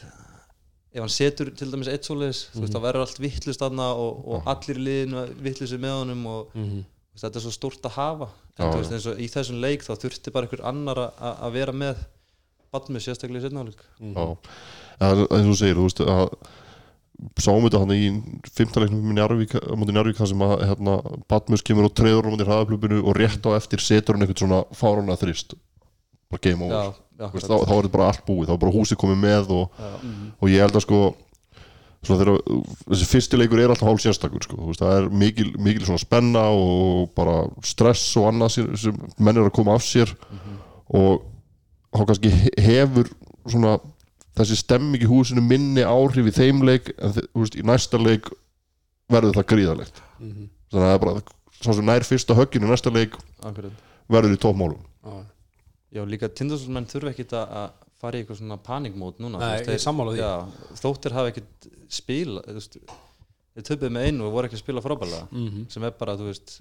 ef 0.93 0.99
hann 1.01 1.13
setur 1.15 1.49
til 1.57 1.69
dæmis 1.73 1.89
eitt 1.89 2.05
svoleiðis, 2.09 2.41
þú 2.53 2.65
veist, 2.65 2.73
það 2.75 2.83
verður 2.87 3.05
allt 3.07 3.21
vittlust 3.23 3.63
þarna 3.63 3.87
og, 3.97 4.19
og 4.35 4.49
allir 4.53 4.77
í 4.81 4.83
liðinu 4.89 5.23
vittlusi 5.47 5.79
með 5.81 5.95
honum 6.01 6.25
og 6.33 6.51
þú 6.53 6.73
veist, 6.75 7.23
þetta 7.23 7.39
er 7.39 7.45
svo 7.47 7.53
stórt 7.55 7.87
að 7.87 7.95
hafa. 7.97 8.27
En 8.53 8.67
þú 8.69 8.81
veist, 8.83 8.91
eins 8.97 9.07
og 9.09 9.21
í 9.23 9.27
þessum 9.33 9.61
leik 9.63 9.81
þá 9.87 9.93
þurfti 10.03 10.33
bara 10.35 10.45
einhver 10.49 10.61
annar 10.69 10.99
að- 11.07 11.53
vera 11.55 11.73
með 11.73 12.03
Badmið 12.73 13.03
sérstaklega 13.05 13.41
í 13.41 13.47
setnáleik 13.47 13.81
Já, 14.99 15.09
og 15.29 15.39
þú 15.47 15.55
segir, 15.57 15.75
þú 15.77 15.83
veist 15.87 15.99
að 16.03 16.35
sáum 17.39 17.63
þetta 17.67 17.79
hann 17.83 17.93
í 17.95 18.07
fimmtaleiknum 18.55 19.11
í 19.11 19.15
Njarvík, 19.17 19.53
á 19.59 19.73
móti 19.79 19.93
Njarvík 19.95 20.17
þar 20.19 20.29
sem 20.33 20.43
að 20.45 20.53
hérna, 20.69 20.95
Batmus 21.31 21.63
kemur 21.65 21.87
og 21.89 21.93
treður 21.97 22.23
hann 22.27 22.31
á 22.31 22.35
móti 22.35 22.47
hraðaplupinu 22.49 23.01
og 23.03 23.15
rétt 23.19 23.45
á 23.47 23.51
eftir 23.57 23.83
setur 23.83 24.15
hann 24.17 24.25
eitthvað 24.27 24.43
svona 24.45 24.61
fárana 24.75 25.15
þrist 25.19 25.55
bara 26.33 26.41
game 26.47 26.65
over. 26.65 26.73
Já, 26.73 26.93
já, 27.21 27.27
veist, 27.35 27.47
þá, 27.47 27.55
þá 27.63 27.73
er 27.75 27.83
þetta 27.85 27.93
bara 27.97 28.07
allt 28.11 28.23
búið, 28.27 28.47
þá 28.49 28.53
er 28.55 28.61
bara 28.65 28.75
húsið 28.77 28.99
komið 29.03 29.21
með 29.23 29.51
og, 29.53 29.83
og 30.41 30.49
ég 30.51 30.63
held 30.65 30.79
að 30.79 30.85
sko 30.87 31.01
svona 32.03 32.19
þegar 32.19 32.39
þessi 32.91 33.05
fyrsti 33.07 33.37
leikur 33.39 33.61
er 33.63 33.71
alltaf 33.71 33.87
hálf 33.87 34.01
sérstakur 34.03 34.43
sko, 34.43 34.57
þú 34.59 34.71
veist, 34.73 34.81
það 34.83 34.95
er 34.97 35.05
mikil, 35.21 35.45
mikil 35.63 35.85
svona 35.87 36.01
spenna 36.01 36.41
og 36.51 37.13
bara 37.15 37.35
stress 37.63 38.09
og 38.19 38.27
annað 38.33 38.57
sem, 38.57 38.97
menn 39.23 39.39
er 39.39 39.47
að 39.47 39.53
koma 39.55 39.77
af 39.77 39.85
sér. 39.87 40.11
Og 40.91 41.21
þá 41.95 42.01
kannski 42.09 42.33
he- 42.33 42.51
hefur 42.65 43.07
svona 43.47 43.77
þessi 44.37 44.57
stemming 44.57 45.03
í 45.03 45.09
húsinu 45.09 45.43
minni 45.45 45.83
áhrif 45.85 46.29
í 46.29 46.33
þeim 46.33 46.63
leik 46.65 46.89
en 46.97 47.13
veist, 47.37 47.55
í 47.59 47.63
næsta 47.65 47.99
leik 48.01 48.29
verður 49.13 49.35
það 49.39 49.47
gríðalegt 49.53 50.01
þannig 50.17 50.49
að 50.73 50.81
það 50.87 50.93
er 50.95 51.03
bara 51.05 51.21
sá 51.63 51.69
sem 51.77 51.85
nær 51.85 52.03
fyrsta 52.07 52.35
högginu 52.37 52.67
í 52.67 52.71
næsta 52.73 52.91
leik 52.93 53.13
akkurat. 53.45 53.71
verður 54.11 54.33
í 54.35 54.39
toppmálum. 54.41 54.81
Já, 55.93 56.01
líka 56.09 56.27
tindastólmenn 56.33 56.87
þurfa 56.89 57.11
ekkit 57.13 57.33
að 57.37 57.51
að 57.61 57.69
fara 58.03 58.17
í 58.17 58.23
eitthvað 58.23 58.39
svona 58.41 58.57
panikmót 58.65 59.19
núna 59.23 59.39
Nei, 59.39 59.61
þú 59.63 59.69
veist, 59.71 59.85
þeir-. 59.87 60.17
Já, 60.17 60.31
þóttir 60.81 61.13
hafa 61.15 61.29
ekkit 61.31 61.67
spila 61.93 62.41
þeir 62.49 63.67
töpuð 63.69 63.93
með 63.93 64.07
einu 64.09 64.25
og 64.27 64.33
voru 64.33 64.49
ekki 64.49 64.57
að 64.57 64.63
spila 64.65 64.81
frábælega 64.83 65.27
Mhm. 65.31 65.69
sem 65.69 65.83
er 65.87 65.91
bara, 65.99 66.15
þú 66.17 66.25
veist 66.31 66.55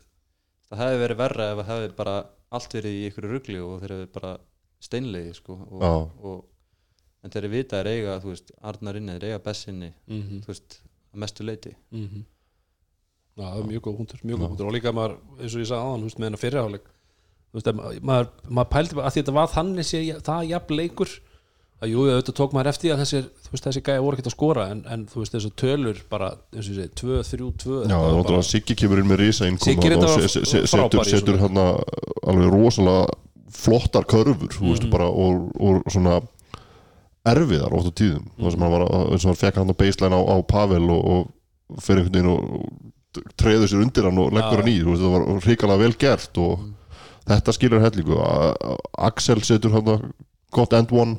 það 0.70 0.78
hefði 0.84 1.00
verið 1.06 1.16
verra 1.22 1.48
ef 1.52 1.58
það 1.62 1.72
hefði 1.72 1.96
bara 1.96 2.14
allt 2.52 2.72
verið 2.76 2.92
í 2.98 3.02
einhverju 3.08 3.32
rugli 3.32 3.58
og 3.64 3.80
þeir 3.80 3.94
hefði 3.96 4.08
bara 4.12 4.32
steinlegi 4.82 5.34
sko 5.40 5.56
og, 5.70 5.82
og, 6.22 6.44
en 7.24 7.30
þeir 7.30 7.48
vita 7.52 7.80
er 7.80 7.86
eiga, 7.86 8.20
þú 8.22 8.32
veist, 8.32 8.50
Arnar 8.62 8.96
inni 8.98 9.12
þeir 9.18 9.28
eiga 9.30 9.38
Bessinni, 9.44 9.92
Mhm. 10.08 10.40
þú 10.42 10.46
veist 10.52 10.80
að 11.14 11.18
mestu 11.22 11.44
leiti 11.44 11.74
Mhm. 11.92 12.24
Já, 13.38 13.44
það 13.48 13.60
er 13.60 13.68
mjög 13.72 13.80
góð 13.86 13.96
hundur, 13.98 14.18
mjög 14.24 14.38
góð 14.42 14.48
hundur 14.52 14.66
og 14.66 14.72
líka 14.74 14.92
maður, 14.92 15.14
eins 15.40 15.54
og 15.54 15.60
ég 15.62 15.68
sagði 15.70 15.82
aðan, 15.86 16.00
þú 16.00 16.08
veist, 16.08 16.18
með 16.18 16.26
hennar 16.28 16.42
fyrirháleik 16.42 16.86
þú 17.52 17.54
veist, 17.54 17.66
að 17.66 18.00
maður, 18.02 18.26
maður 18.50 18.70
pældi 18.74 18.94
bara 18.98 19.06
að 19.08 19.14
þetta 19.16 19.32
var 19.32 19.46
þannig 19.48 19.84
sé 19.88 20.00
það 20.20 20.48
jafn 20.50 20.76
leikur 20.76 21.08
að 21.82 21.90
jú, 21.90 21.98
auðvitað 22.06 22.36
tók 22.38 22.52
maður 22.52 22.68
eftir 22.72 22.92
að 22.94 23.00
þessir, 23.02 23.22
þú 23.42 23.50
veist, 23.52 23.64
þessi 23.64 23.82
gæja 23.82 24.02
voru 24.02 24.16
ekkert 24.16 24.28
að 24.30 24.36
skora 24.36 24.66
en, 24.70 24.84
en 24.86 25.06
þú 25.06 25.16
veist, 25.22 25.32
þessu 25.32 25.50
tölur 25.56 26.02
bara, 26.10 26.28
eins 26.52 26.68
og 26.68 26.74
ég 26.74 26.78
segi, 26.82 26.94
2, 26.94 27.22
3, 27.22 27.50
2 27.58 27.80
Já, 27.88 27.96
það 27.96 28.10
er 28.12 28.18
náttúrulega 28.20 28.44
Siggi 28.52 28.74
kemur 28.76 28.98
inn 29.02 29.08
með 29.10 29.18
risa 29.18 29.44
Siggi 29.48 29.72
innkoma 29.74 29.90
reyndar 29.90 30.08
og 30.12 30.20
var 30.20 30.28
se- 30.28 30.44
se- 30.44 30.66
se- 30.66 30.76
frábær 30.76 31.04
setur, 31.08 31.38
hérna 31.42 31.64
alveg 32.28 32.52
rosalega 32.52 33.08
flottar 33.50 34.04
körfur 34.04 34.48
þú 34.52 34.60
Mhm. 34.62 34.70
veist, 34.76 34.90
bara, 34.90 35.08
og, 35.08 35.50
og 35.60 35.82
svona 35.90 36.20
erfiðar 37.28 37.74
oft 37.78 37.90
á 37.90 37.92
tíðum. 38.00 38.24
Mm. 38.36 38.48
hann 38.58 38.72
var, 38.74 38.84
að- 38.88 39.12
eins 39.14 39.24
og 39.26 39.30
hann 39.32 39.40
fekk 39.42 39.60
hann 39.60 39.70
á 39.70 39.76
baseline 39.78 40.16
á, 40.18 40.22
á 40.26 40.36
Pavel 40.42 40.88
og, 40.90 41.02
og 41.12 41.82
fyrir 41.84 42.02
einhvern 42.02 42.16
veginn 42.16 42.32
og, 42.32 42.64
treður 43.38 43.68
sér 43.68 43.82
undir 43.84 44.06
hann 44.08 44.18
og 44.18 44.32
leggur 44.32 44.58
Já. 44.58 44.62
hann 44.62 44.72
í, 44.72 44.78
veist, 44.88 45.02
það 45.04 45.12
var 45.14 45.44
hrikalega 45.46 45.82
vel 45.84 45.94
gert 46.00 46.38
og 46.42 46.66
þetta 47.28 47.54
skilur 47.54 47.82
hellingu. 47.84 48.16
Axel 48.98 49.42
setur 49.46 49.74
hann 49.76 49.90
að 49.94 50.06
gott 50.52 50.72
end 50.76 50.90
one. 50.92 51.14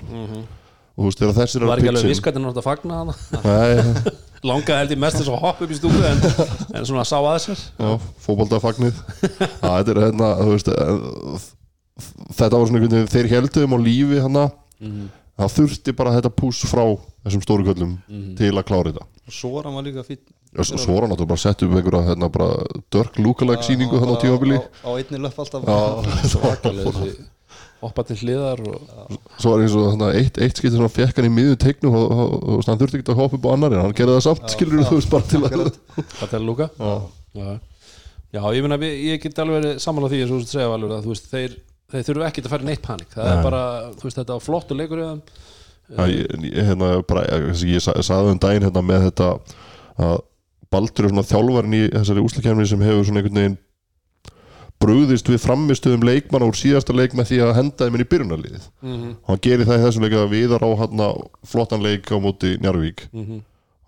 Og 0.93 1.05
þú 1.05 1.07
veist, 1.07 1.21
þegar 1.23 1.37
þessir 1.39 1.63
var 1.65 1.79
ekki 1.79 1.89
alveg 1.89 2.03
pitchin- 2.03 2.11
viss 2.13 2.21
hvernig 2.21 2.43
hann 2.43 2.51
átt 2.51 2.59
að 2.61 2.65
fagna 2.67 2.97
hana 2.99 3.13
Nei, 3.41 4.11
langaði 4.49 4.75
held 4.83 4.91
ég 4.93 4.99
mest 5.01 5.17
þess 5.17 5.31
að 5.31 5.39
hoppa 5.41 5.63
upp 5.65 5.71
í 5.73 5.77
stúku 5.79 6.03
en, 6.05 6.19
en 6.77 6.85
svona 6.85 7.05
sá 7.07 7.15
að 7.21 7.39
sér. 7.47 7.63
Já, 7.79 7.93
fótboltafagnið. 8.27 8.99
Já, 9.23 9.71
þetta 9.79 9.95
er 9.95 10.01
hérna, 10.03 10.29
eh, 10.43 11.47
þetta 12.37 12.59
var 12.59 12.67
svona 12.69 12.81
einhvern 12.81 12.93
veginn 12.93 13.11
þeir 13.15 13.31
helduðum 13.37 13.73
á 13.73 13.79
lífi 13.87 14.21
hana 14.27 14.45
það 15.39 15.53
þurfti 15.57 15.95
bara 15.97 16.13
þetta 16.17 16.31
pús 16.37 16.61
frá 16.69 16.83
þessum 17.25 17.43
stóru 17.45 17.65
köllum 17.67 17.93
til 18.37 18.51
að 18.53 18.65
klára 18.69 18.91
þetta. 18.91 19.05
Og 19.27 19.33
Soran 19.33 19.75
var 19.77 19.85
líka 19.87 20.03
var 20.93 21.05
hann 21.07 21.13
náttúrulega 21.13 21.31
bara 21.33 21.41
sett 21.41 21.63
upp 21.65 21.71
einhverja 21.79 22.07
hérna 22.11 22.27
bara 22.29 22.49
Dirk 22.93 23.15
Lookalike 23.17 23.65
síningu 23.65 23.97
hann 24.01 24.13
á 24.13 24.17
tímabili. 24.21 24.59
á, 24.59 24.85
á 24.85 24.89
einni 24.99 25.21
löpp 25.23 25.39
alltaf. 25.41 25.63
Hoppa 27.83 28.03
til 28.07 28.15
hliðar 28.21 28.61
og, 28.63 28.83
svo 29.43 29.51
var 29.51 29.63
eins 29.65 29.73
og 29.75 29.89
þarna, 29.89 30.07
eitt, 30.15 30.37
eitt 30.39 30.55
skipti 30.55 30.77
svona 30.77 30.87
fekk 30.93 31.17
hann 31.19 31.25
í 31.27 31.31
miðjum 31.35 31.57
teiknum 31.59 31.97
og, 31.99 32.05
og, 32.05 32.21
og, 32.37 32.45
og 32.53 32.69
hann 32.69 32.79
þurfti 32.79 33.01
ekki 33.01 33.11
að 33.11 33.19
hoppa 33.19 33.35
upp 33.39 33.47
á 33.49 33.53
annar 33.57 33.75
en 33.75 33.81
hann 33.83 33.95
gerði 33.97 34.13
það 34.15 34.23
samt, 34.29 34.45
skilur 34.53 34.85
þú 34.87 34.99
veist 35.01 35.11
bara 35.11 35.27
til 35.33 35.41
að 35.41 35.57
hvað 35.57 36.29
til 36.31 36.37
að 36.39 36.45
lúka 36.47 36.69
Já. 38.33 38.41
Ég 38.55 38.63
meina 38.65 38.77
við- 38.81 39.01
ég 39.11 39.19
get 39.21 39.41
alveg 39.43 39.59
verið 39.59 39.81
sammála 39.83 40.09
því 40.13 40.21
eins 40.23 40.31
og 40.33 40.39
þú 40.45 40.47
segja 40.53 40.69
alveg 40.77 40.95
að 40.95 41.03
þú 41.03 41.11
veist 41.11 41.27
þeir, 41.33 41.57
þeir 41.93 42.05
þurfu 42.09 42.25
ekkert 42.27 42.45
að 42.49 42.53
fara 42.55 42.65
í 42.65 42.69
neitt 42.71 42.81
panik. 42.85 43.09
Það 43.13 43.29
er 43.31 43.35
Nei. 43.39 43.43
bara, 43.45 43.63
þú 43.97 44.07
veist 44.09 44.17
þetta 44.21 44.37
var 44.37 44.45
flottu 44.47 44.77
leikur 44.77 45.01
Já, 45.93 46.05
ég, 46.07 46.29
ég, 46.47 46.63
hérna, 46.63 46.87
bara, 47.05 47.23
ég, 47.27 47.63
ég 47.69 47.81
sa- 47.83 47.93
sagði 48.01 48.31
um 48.33 48.39
daginn 48.41 48.63
hérna, 48.65 48.81
með 48.87 49.09
þetta 49.11 49.27
að 49.99 50.21
Baldur 50.73 51.05
er 51.05 51.11
svona 51.11 51.27
þjálfarinn 51.29 51.75
í 51.77 51.81
þessari 51.93 52.23
úslakefni 52.23 52.65
sem 52.65 52.81
hefur 52.81 53.03
svona 53.05 53.19
einhvern 53.21 53.37
veginn 53.37 53.57
brugðist 54.83 55.29
við 55.29 55.39
framistuðum 55.43 56.01
leikmanna 56.07 56.47
úr 56.49 56.57
síðasta 56.57 56.95
leik 56.95 57.13
með 57.15 57.29
því 57.29 57.37
að 57.45 57.51
henda 57.59 57.85
þeim 57.85 57.95
inn 57.99 58.03
í 58.03 58.07
byrjunarliðið. 58.11 58.65
Og 58.83 59.29
hann 59.29 59.41
gerir 59.45 59.67
það 59.69 59.77
í 59.79 59.83
þessum 59.85 60.03
leik 60.07 60.15
að 60.17 60.31
viðar 60.33 60.65
á 60.65 60.69
hann 60.81 61.03
flottan 61.47 61.83
leik 61.85 62.09
á 62.11 62.17
móti 62.19 62.55
Njarvík 62.59 63.05
Mhm. 63.13 63.43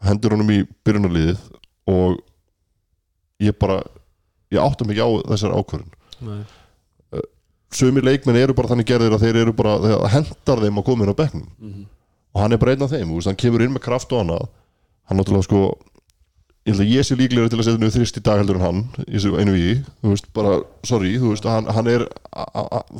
hendur 0.06 0.36
honum 0.36 0.52
í 0.54 0.60
byrjunarliðið 0.86 1.42
og 1.88 2.20
ég 3.42 3.58
bara 3.60 3.82
ég 4.54 4.62
áttum 4.62 4.92
ekki 4.94 5.04
á 5.04 5.10
þessari 5.34 5.58
ákvörðun 5.58 6.46
Nei. 7.76 7.80
sumir 7.82 8.06
leikmenn 8.08 8.40
eru 8.40 8.54
bara 8.58 8.72
þannig 8.72 8.88
gerðir 8.90 9.16
að 9.18 9.26
þeir 9.26 9.42
eru 9.44 9.54
bara 9.54 9.76
það 9.84 10.06
hendar 10.16 10.64
þeim 10.64 10.80
að 10.82 10.86
koma 10.88 11.04
inn 11.06 11.12
á 11.12 11.20
bekknum 11.22 11.48
Mhm. 11.62 11.86
og 12.36 12.42
hann 12.42 12.54
er 12.54 12.58
bara 12.62 12.72
einn 12.76 12.84
af 12.88 12.92
þeim, 12.96 13.12
veist, 13.16 13.28
hann 13.28 13.36
kemur 13.36 13.62
inn 13.66 13.74
með 13.76 13.84
kraft 13.86 14.12
og 14.16 14.24
annað 14.24 14.48
hann 15.10 15.20
náttúrulega 15.20 15.44
sko 15.44 15.62
ég 16.66 17.06
sé 17.06 17.14
líklega 17.14 17.50
til 17.50 17.60
að 17.60 17.66
setja 17.68 17.78
niður 17.78 17.94
þrist 17.94 18.18
í 18.18 18.24
dag 18.26 18.40
heldur 18.42 18.58
en 18.58 18.66
hann 18.66 18.80
í 19.06 19.20
einu 19.38 19.54
víi 19.54 19.74
þú 20.02 20.10
veist, 20.16 20.32
bara, 20.34 20.62
sorry, 20.84 21.12
þú 21.22 21.30
veist, 21.36 21.46
hann, 21.46 21.66
hann 21.70 21.88
er 21.88 22.08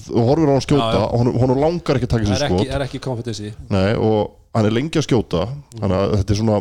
þú 0.06 0.22
horfir 0.28 0.52
á 0.52 0.54
hann 0.54 0.62
skjóta 0.62 0.90
já. 0.94 1.02
og 1.10 1.18
hann, 1.24 1.32
hann 1.40 1.62
langar 1.64 1.98
ekki 1.98 2.06
að 2.06 2.14
taka 2.14 2.26
það 2.30 2.38
sér 2.38 2.52
skot 2.52 2.68
er 2.76 2.86
ekki 2.86 3.00
í 3.00 3.54
Nei, 3.74 3.96
og 3.96 4.36
hann 4.54 4.66
er 4.70 4.76
lengi 4.76 5.00
að 5.02 5.08
skjóta 5.08 5.48
þannig 5.80 5.98
að 5.98 6.14
þetta 6.20 6.36
er 6.36 6.40
svona 6.44 6.60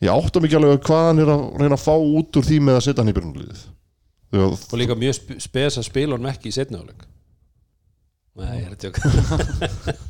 ég 0.00 0.14
átta 0.14 0.40
mikið 0.40 0.56
alveg 0.62 0.80
hvað 0.88 1.04
hann 1.10 1.18
er 1.26 1.32
að 1.34 1.42
reyna 1.60 1.76
að 1.76 1.84
fá 1.84 1.94
út 1.98 2.38
úr 2.40 2.46
því 2.48 2.58
með 2.64 2.78
að 2.78 2.84
setja 2.86 3.02
hann 3.04 3.12
í 3.12 3.16
byrjunarliðið 3.18 3.62
Þegar- 4.32 4.58
og 4.72 4.78
líka 4.82 4.94
mjög 5.00 5.14
sp 5.18 5.38
spes 5.40 5.78
að 5.80 5.88
spila 5.88 6.16
honum 6.18 6.30
ekki 6.32 6.50
í 6.52 6.56
setni 6.58 6.76
áleik 6.80 7.06
Nei, 8.38 8.60
ég 8.60 8.68
er 8.68 8.74
að 8.76 8.80
tjóka 8.84 9.00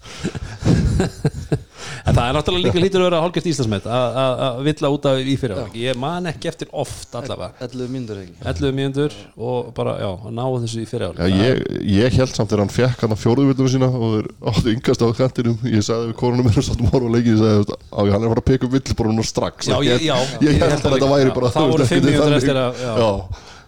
En 2.09 2.17
það 2.17 2.25
er 2.31 2.35
náttúrulega 2.37 2.67
líka 2.69 2.81
lítur 2.83 3.01
að 3.03 3.07
vera 3.09 3.19
hálfgeft 3.23 3.47
Íslandsmet 3.51 3.85
að- 3.89 4.17
að 4.21 4.33
að 4.47 4.59
villa 4.67 4.89
út 4.95 5.07
af 5.09 5.19
í 5.21 5.35
fyrir 5.41 5.57
áleik 5.59 5.75
Ég 5.79 5.97
man 6.01 6.27
ekki 6.31 6.49
eftir 6.51 6.69
oft 6.73 7.15
allavega. 7.19 7.53
11 7.65 7.89
mínútur 7.95 8.21
ekki? 8.23 8.35
11 8.53 8.73
mínútur 8.79 9.13
og 9.37 9.71
bara, 9.77 9.95
já, 10.03 10.11
að 10.29 10.33
ná 10.39 10.45
þessu 10.65 10.83
í 10.83 10.87
fyrir 10.89 11.15
Já, 11.19 11.27
ég, 11.29 11.63
ég 11.99 12.19
held 12.19 12.33
samt 12.37 12.51
þegar 12.53 12.63
hann 12.65 12.75
fekk 12.75 12.99
hann 13.05 13.15
að 13.17 13.23
fjóruðvilluna 13.25 13.73
sína 13.75 13.89
og 13.93 14.09
þeir 14.17 14.29
áttu 14.53 14.69
yngast 14.75 15.05
á 15.05 15.09
kantinum. 15.21 15.59
Ég 15.69 15.83
sagði 15.89 16.11
við 16.13 16.17
konunum 16.23 16.45
mér 16.49 16.59
og 16.61 16.67
sattum 16.69 16.91
horfa 16.93 17.13
leikið 17.17 17.33
ég 17.33 17.41
sagði, 17.45 17.79
á, 17.79 17.99
hann 17.99 18.09
er 18.09 18.29
að 18.29 18.33
fara 18.35 18.43
að 18.45 18.51
peka 18.53 18.67
upp 18.69 18.75
vill 18.79 18.97
bara 19.01 19.09
núna 19.13 19.25
strax. 19.29 19.69
Já, 19.69 19.79
ég, 19.89 20.05
já, 20.09 20.17
ég, 20.45 20.53
held 20.59 20.85
að 20.85 20.93
þetta 20.97 21.13
væri 21.15 21.31
bara 21.39 21.53
Það 21.55 21.63
þú 21.63 21.71
voru 21.73 21.83
veist, 21.85 21.93
fimm 21.93 22.03
einhvern 22.09 22.19
mínútur 22.19 22.25
veginn 22.29 22.41
eftir 22.43 22.57
að 22.59 22.73
já. 22.83 22.93
Já, 22.99 23.11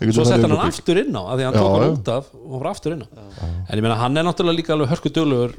Svo 0.00 0.24
sett 0.24 0.40
hann 0.40 0.54
aftur 0.56 0.96
inn 1.02 1.12
á 1.12 1.22
af 1.28 1.36
Því 1.36 1.44
hann 1.44 1.54
Já, 1.54 1.60
tók 1.60 1.74
hann 1.76 1.82
já. 1.84 1.92
út 1.92 2.08
af 2.08 2.28
og 2.32 2.50
hann 2.54 2.60
var 2.62 2.70
aftur 2.70 2.94
inn 2.94 3.02
á. 3.04 3.08
En 3.68 3.76
ég 3.78 3.82
meina, 3.84 3.96
hann 4.00 4.16
er 4.16 4.24
náttúrulega 4.24 4.56
líka 4.56 4.72
alveg 4.72 4.88
hörku 4.94 5.10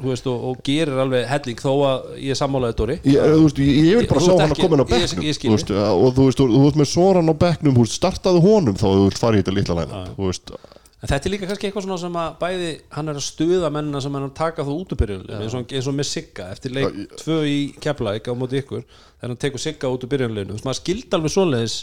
veist, 0.09 0.25
og, 0.27 0.43
og 0.49 0.63
gerir 0.65 0.97
alveg 1.03 1.27
helling 1.29 1.61
þó 1.61 1.71
að 1.85 2.09
ég 2.25 2.33
er 2.33 2.39
sammálaði 2.41 2.77
Dóri. 2.81 2.97
Ég, 3.05 3.21
þú 3.21 3.45
veist, 3.45 3.61
ég, 3.61 3.79
ég 3.91 4.01
vil 4.01 4.09
bara 4.09 4.25
sjá 4.25 4.33
hann 4.41 4.51
að 4.55 4.61
koma 4.63 4.75
inn 4.75 4.81
á 4.81 4.87
þú 4.89 5.53
veist, 5.53 5.71
og 5.71 6.13
þú 6.17 6.25
veist, 6.27 6.41
þú, 6.41 6.49
þú 6.57 6.61
veist 6.65 6.81
með 6.81 6.89
Soran 6.95 7.29
á 7.29 7.35
bekknum 7.45 7.75
þú 7.77 7.85
veist, 7.85 7.97
startaðu 8.01 8.41
honum 8.47 8.75
þá 8.81 8.87
þú 8.89 9.01
vilt 9.07 9.21
fara 9.21 9.37
í 9.37 9.43
þetta 9.43 9.57
litla 9.59 9.77
læna 9.81 10.05
þú 10.17 10.29
veist, 10.31 10.53
En 11.01 11.09
þetta 11.09 11.25
er 11.25 11.31
líka 11.33 11.47
kannski 11.49 11.65
eitthvað 11.65 11.85
svona 11.87 11.95
sem 11.97 12.17
að 12.21 12.33
bæði 12.37 12.67
hann 12.93 13.07
er 13.09 13.17
að 13.17 13.23
stuða 13.25 13.69
mennina 13.73 14.01
sem 14.05 14.13
hann 14.13 14.27
er 14.27 14.29
að 14.29 14.35
taka 14.37 14.61
þú 14.67 14.73
út 14.83 14.91
úr 14.93 14.99
byrjunlega 14.99 15.39
eins, 15.41 15.55
og- 15.57 15.71
eins 15.73 15.87
og 15.89 15.95
með 15.97 16.05
Sigga 16.11 16.45
eftir 16.53 16.75
leik 16.77 16.99
tvö 17.17 17.37
í 17.49 17.55
Keflæk 17.81 18.29
á 18.29 18.33
móti 18.37 18.59
ykkur 18.61 18.83
þegar 18.85 19.31
hann 19.31 19.39
tekur 19.41 19.63
Sigga 19.63 19.89
út 19.89 20.05
úr 20.05 20.11
byrjunleginu 20.13 20.53
þú 20.53 20.59
veist, 20.59 20.67
maður 20.69 20.77
skildi 20.83 21.17
alveg 21.17 21.33
svoleiðis 21.33 21.79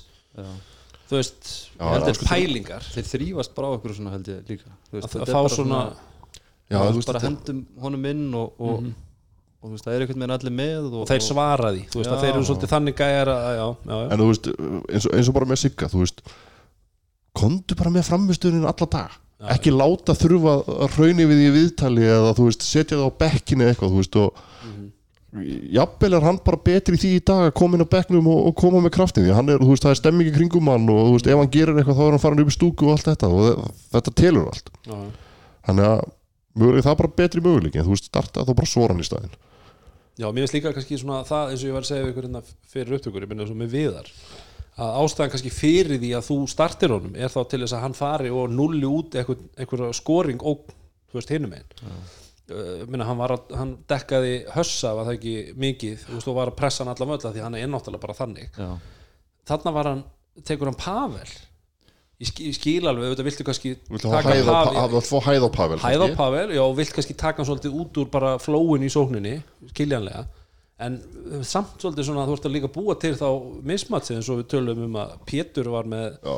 þú 1.09 1.19
veist, 1.19 1.51
er 1.81 2.17
sko, 2.19 2.29
pælingar. 2.29 2.87
Þeir 2.95 3.11
þrýfast 3.15 3.55
bara 3.57 3.73
á 3.73 3.77
okkur 3.79 3.97
svona 3.97 4.15
held 4.15 4.31
ég 4.31 4.53
líka. 4.53 4.73
Þú 4.91 4.99
veist, 4.99 5.15
að, 5.15 5.23
að 5.25 5.35
fá 5.35 5.55
svona 5.57 5.83
já, 6.69 6.79
þú 6.79 6.97
veist, 6.99 7.11
bara 7.13 7.23
hendum 7.25 7.63
honum 7.85 8.09
inn 8.11 8.27
og, 8.37 8.59
og, 8.61 8.91
og 9.59 9.71
þú 9.71 9.73
veist, 9.75 9.87
það 9.87 9.95
er 9.95 10.05
einhvern 10.05 10.25
veginn 10.25 10.35
allir 10.37 10.57
með 10.59 10.91
og, 10.91 10.99
og 11.03 11.09
þeir 11.13 11.25
svara 11.25 11.73
því, 11.75 11.87
þú 11.93 12.03
veist, 12.03 12.11
að 12.11 12.19
Já. 12.19 12.25
þeir 12.25 12.35
eru 12.35 12.49
svolítið 12.51 12.75
þannig 12.75 12.99
gæjar 13.01 13.33
að, 13.35 13.47
já, 13.49 13.65
já, 13.65 13.95
já, 13.95 14.11
en 14.13 14.23
þú 14.23 14.29
veist, 14.33 14.51
eins 14.59 15.09
og, 15.09 15.17
eins 15.19 15.31
og 15.33 15.39
bara 15.39 15.49
með 15.53 15.63
Sigga 15.65 15.89
þú 15.95 16.03
veist, 16.05 16.23
kondu 17.39 17.79
bara 17.79 17.95
með 17.95 18.07
framistöðunin 18.11 18.69
alla 18.69 18.91
dag 18.99 19.17
ekki 19.55 19.71
láta 19.71 20.17
þurfa 20.19 20.55
að 20.83 20.97
rauni 20.99 21.27
við 21.31 21.39
því 21.39 21.49
í 21.49 21.55
viðtali 21.55 22.07
eða 22.11 22.33
þú 22.35 22.49
veist, 22.49 22.65
setja 22.67 22.99
það 22.99 23.07
á 23.07 23.19
bekkinu 23.23 23.69
eitthvað, 23.69 23.93
þú 23.95 24.01
veist, 24.03 24.17
og 24.19 24.41
jafnvel 25.29 26.15
er 26.17 26.25
hann 26.25 26.39
bara 26.45 26.57
betri 26.65 26.97
í 26.97 27.01
því 27.03 27.09
í 27.19 27.25
dag 27.29 27.43
að 27.51 27.55
koma 27.61 27.77
inn 27.77 27.85
á 27.85 27.93
bekknum 27.93 28.29
og, 28.33 28.39
og 28.49 28.55
koma 28.57 28.81
með 28.81 28.95
kraftin 28.97 29.27
því 29.27 29.35
hann 29.37 29.51
er, 29.53 29.59
þú 29.61 29.75
veist, 29.75 29.85
það 29.85 29.93
er 29.93 29.99
stemmingi 30.01 30.33
kringum 30.33 30.71
hann 30.73 30.87
og 30.89 31.03
þú 31.05 31.17
veist, 31.19 31.29
ef 31.29 31.43
hann 31.43 31.51
gerir 31.53 31.77
eitthvað 31.83 31.99
þá 31.99 32.05
er 32.07 32.15
hann 32.17 32.23
farin 32.23 32.41
upp 32.45 32.53
í 32.53 32.57
stúku 32.57 32.89
og 32.89 32.95
allt 32.95 33.11
þetta 33.11 33.29
og 33.29 33.43
þe- 33.45 33.75
þetta 33.93 34.15
telur 34.23 34.49
allt. 34.49 34.71
Já. 34.89 34.97
þannig 35.69 35.89
að 35.91 36.01
möguleik, 36.59 36.85
það 36.87 36.93
er 36.95 37.01
bara 37.03 37.15
betri 37.21 37.45
möguleik 37.45 37.77
en 37.77 37.85
þú 37.87 37.93
veist, 37.93 38.09
starta 38.09 38.47
þá 38.49 38.53
bara 38.57 38.71
svoran 38.73 39.03
í 39.05 39.07
staðinn. 39.07 39.37
Já, 40.19 40.27
mér 40.33 40.43
finnst 40.47 40.57
líka 40.57 40.73
kannski 40.75 40.97
svona 40.99 41.21
það 41.29 41.53
eins 41.53 41.61
og 41.63 41.69
ég 41.69 41.77
var 41.77 41.85
að 41.85 41.91
segja 41.93 42.05
við 42.07 42.13
ykkur 42.15 42.25
hérna 42.27 42.43
fyrir 42.73 42.97
upptökur 42.97 43.23
ég 43.27 43.31
minna 43.31 43.45
svo 43.47 43.55
með 43.61 43.75
viðar 43.77 44.09
að 44.79 44.97
ástæðan 45.05 45.31
kannski 45.35 45.53
fyrir 45.55 46.01
því 46.01 46.11
að 46.17 46.27
þú 46.31 46.39
startir 46.51 46.93
honum 46.95 47.15
er 47.19 47.31
þá 47.31 47.39
til 47.53 47.61
þess 47.63 47.77
að 47.77 47.85
hann 47.85 47.95
fari 47.99 48.31
og 48.33 48.51
nulli 48.51 48.87
út 48.89 49.15
eitthvað, 49.19 49.45
eitthvað 49.59 49.93
uh, 52.53 52.85
minna, 52.89 53.05
hann, 53.09 53.19
var 53.21 53.35
að, 53.37 53.51
hann 53.59 53.75
dekkaði 53.91 54.33
hössa 54.55 54.95
var 54.99 55.09
það 55.11 55.19
ekki 55.19 55.35
mikið? 55.65 56.07
Og 56.19 56.31
var 56.39 56.53
að 56.53 56.57
pressa 56.61 56.85
hann 56.85 56.95
allan 56.95 57.13
völla 57.15 57.33
því 57.35 57.45
hann 57.47 57.59
er 57.61 57.69
náttúrulega 57.73 58.05
bara 58.07 58.17
þannig. 58.19 58.49
Já, 58.59 58.71
þarna 59.53 59.75
var 59.79 59.91
hann, 59.93 60.03
tekur 60.49 60.71
hann 60.73 60.79
Pavel. 60.81 61.29
Ég, 62.19 62.27
skil, 62.33 62.47
ég 62.51 62.57
skil 62.59 62.89
alveg, 62.91 63.05
auðvitað 63.13 63.27
viltu 63.29 63.45
kannski 63.47 63.71
Viltu 63.93 64.11
hafa 64.11 64.33
hæð 64.35 64.49
á 64.51 64.55
Pa- 64.67 64.73
hafa- 64.75 65.03
fá 65.07 65.19
hæð 65.29 65.45
á 65.47 65.51
Pavel 65.55 65.77
hæð 65.79 65.87
á 65.87 65.99
kannski? 66.03 66.17
Pavel, 66.19 66.49
já, 66.57 66.63
vilt 66.75 66.95
kannski 66.97 67.15
taka 67.15 67.39
hann 67.39 67.47
svolítið 67.47 67.77
út 67.79 68.01
úr 68.03 68.09
bara 68.11 68.33
flóin 68.43 68.83
í 68.83 68.89
sókninni 68.91 69.37
skiljanlega, 69.71 70.25
en 70.79 70.99
uh, 71.01 71.41
samt 71.47 71.81
svolítið 71.83 72.07
svona 72.09 72.27
þú 72.29 72.37
ert 72.37 72.47
að 72.49 72.55
líka 72.55 72.71
búa 72.75 72.95
til 73.03 73.15
þá 73.19 73.27
mismatsið 73.67 74.21
eins 74.21 74.31
og 74.31 74.41
við 74.43 74.49
tölum 74.55 74.85
um 74.87 74.99
að 75.03 75.17
Pétur 75.29 75.71
var 75.73 75.89
með, 75.91 76.21
Já. 76.23 76.37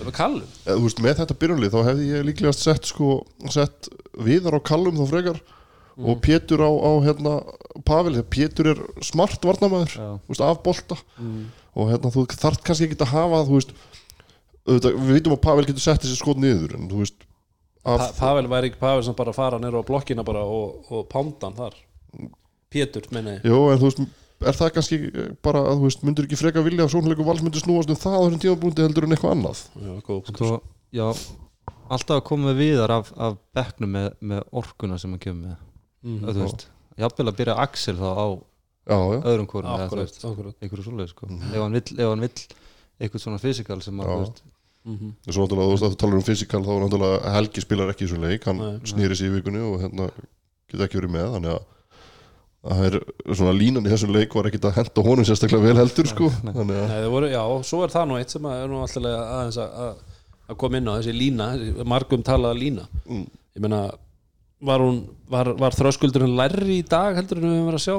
með 0.00 0.12
Kallum 0.18 0.50
Eða, 0.66 0.76
þú 0.76 0.84
veist, 0.86 1.02
með 1.06 1.18
þetta 1.22 1.38
byrjunlið 1.44 1.74
þá 1.74 1.80
hefði 1.88 2.10
ég 2.10 2.28
líklegast 2.28 2.66
sett 2.66 2.92
sko, 2.92 3.10
sett 3.52 3.90
viðar 4.20 4.58
á 4.58 4.66
kallum 4.72 5.00
þá 5.00 5.06
frekar 5.14 5.42
og 6.02 6.20
Pétur 6.24 6.62
á, 6.64 6.70
á 6.72 6.92
hérna, 7.04 7.32
Pavel, 7.84 8.16
Pétur 8.32 8.70
er 8.72 8.78
smart 9.04 9.42
varnamæður, 9.44 9.92
Já. 9.92 10.06
þú 10.24 10.32
veist, 10.32 10.44
af 10.46 10.62
bolta. 10.64 10.96
Og 11.76 11.90
hérna, 11.90 12.08
þú 12.14 12.24
þarft 12.32 12.62
kannski 12.64 12.88
ekki 12.88 12.96
að 13.04 13.12
hafa 13.12 13.42
þú 13.44 13.58
veist, 13.58 13.74
auðvitað, 14.66 14.98
við 15.02 15.16
vitum 15.18 15.34
að 15.36 15.42
Pavel 15.44 15.64
getur 15.68 15.84
sett 15.84 16.04
þessi 16.04 16.18
skot 16.18 16.40
niður 16.40 16.76
en 16.78 16.88
þú 16.90 17.02
veist 17.02 17.24
pa 17.82 17.96
af, 17.96 18.12
Pavel 18.18 18.46
væri 18.50 18.70
ekki 18.70 18.80
Pavel 18.82 19.02
sem 19.06 19.16
bara 19.18 19.34
fara 19.34 19.58
nýra 19.60 19.82
á 19.82 19.88
blokkina 19.88 20.24
bara 20.26 20.44
og, 20.46 20.84
og 20.92 21.08
pándan 21.10 21.56
þar 21.58 21.78
Pétur, 22.72 23.06
menni 23.14 23.36
Jó, 23.44 23.58
en 23.72 23.78
þú 23.82 23.88
veist, 23.90 24.02
er 24.42 24.58
það 24.58 24.72
kannski 24.76 24.98
bara 25.44 25.62
að 25.70 25.78
þú 25.80 25.86
veist, 25.86 26.02
myndur 26.08 26.26
ekki 26.28 26.38
freka 26.40 26.64
vilja 26.64 26.86
að 26.86 26.92
sóknleikum 26.96 27.28
vals 27.28 27.42
myndur 27.44 27.62
snúast 27.62 27.92
um 27.92 27.98
það 28.00 28.16
á 28.18 28.20
þessum 28.24 28.42
tímabúndi 28.46 28.86
heldur 28.86 29.06
en 29.06 29.14
eitthvað 29.16 29.34
annað? 29.36 29.60
Já, 29.76 29.92
góð, 30.08 30.22
sko, 30.32 30.52
já 30.92 31.06
alltaf 31.92 32.16
að 32.18 32.24
koma 32.30 32.48
með 32.50 32.62
viðar 32.62 32.94
af, 32.96 33.12
af 33.20 33.36
bekknum 33.54 33.92
með, 33.98 34.08
með 34.32 34.40
orkuna 34.62 34.98
sem 34.98 35.12
hann 35.12 35.20
kemur 35.22 35.52
með. 35.52 35.60
Mhm. 36.02 36.32
þú 36.32 36.40
veist, 36.46 36.66
jafnvel 36.98 37.28
að 37.30 37.36
byrja 37.42 37.58
Axel 37.62 37.96
þá 38.00 38.08
á 38.10 38.26
Já, 38.82 38.98
já, 38.98 39.18
öðrum 39.30 39.46
hvorum 39.46 39.68
eða 39.70 39.84
þú 39.84 39.86
akkurat, 39.86 40.08
veist, 40.08 40.24
akkurat. 40.26 40.54
einhverju 40.58 40.84
svoleið 40.88 41.10
sko. 41.12 41.26
ef 41.30 41.60
hann 41.62 41.76
vill, 41.76 41.92
ef 42.02 42.08
hann 42.10 42.24
vill 42.24 42.40
eitthvað 43.02 43.22
svona 43.22 43.38
fysikal 43.38 43.78
sem 43.84 44.00
að, 44.02 44.08
þú 44.10 44.18
veist, 44.24 44.42
Mhm. 44.82 45.12
og 45.28 45.34
svo 45.36 45.44
náttúrulega, 45.44 45.68
þú 45.68 45.74
veist, 45.76 45.84
að 45.86 45.92
þú 45.92 45.98
talar 46.02 46.16
um 46.18 46.24
fysikal 46.26 46.62
þá 46.66 46.70
er 46.74 46.80
náttúrulega 46.82 47.32
Helgi 47.36 47.60
spilar 47.62 47.92
ekki 47.92 48.02
í 48.02 48.08
þessu 48.08 48.18
leik 48.18 48.44
hann 48.50 48.58
snýri 48.82 49.14
sig 49.14 49.30
í 49.30 49.34
vikunni 49.36 49.60
og 49.62 49.78
hérna 49.84 50.08
geta 50.66 50.88
ekki 50.88 50.98
verið 50.98 51.12
með, 51.14 51.28
þannig 51.36 51.52
að 51.54 51.62
það 52.62 52.86
er 52.86 52.96
svona 53.34 53.52
línan 53.56 53.86
í 53.86 53.90
þessum 53.90 54.14
leik 54.14 54.34
var 54.36 54.48
ekkit 54.48 54.68
að 54.68 54.76
henda 54.78 55.04
honum 55.08 55.26
sérstaklega 55.26 55.66
vel 55.66 55.80
heldur 55.80 56.08
sko. 56.10 56.30
Að 56.46 56.62
Nei, 56.68 56.78
það 56.86 57.10
voru, 57.10 57.30
já, 57.32 57.42
og 57.42 57.66
svo 57.66 57.82
er 57.82 57.94
það 57.94 58.08
nú 58.08 58.18
eitt 58.20 58.34
sem 58.34 58.48
að 58.48 58.62
er 58.62 58.70
nú 58.70 58.80
alltaf 58.84 59.08
aðeins 59.10 59.58
að, 59.64 59.76
að, 59.86 60.18
að 60.46 60.58
koma 60.62 60.78
inn 60.78 60.90
á 60.90 60.94
þessi 60.94 61.14
lína, 61.16 61.48
margum 61.94 62.24
talaða 62.26 62.58
lína. 62.60 62.88
Mm. 63.08 63.26
ég 63.56 63.64
meina 63.64 63.84
var, 64.62 64.84
var, 65.30 65.52
var 65.58 65.76
þröskuldurinn 65.76 66.36
lærri 66.38 66.78
í 66.80 66.84
dag 66.86 67.16
heldur 67.18 67.40
en 67.40 67.48
við 67.48 67.56
höfum 67.56 67.70
verið 67.72 67.80
að 67.80 67.86
sjá? 67.86 67.96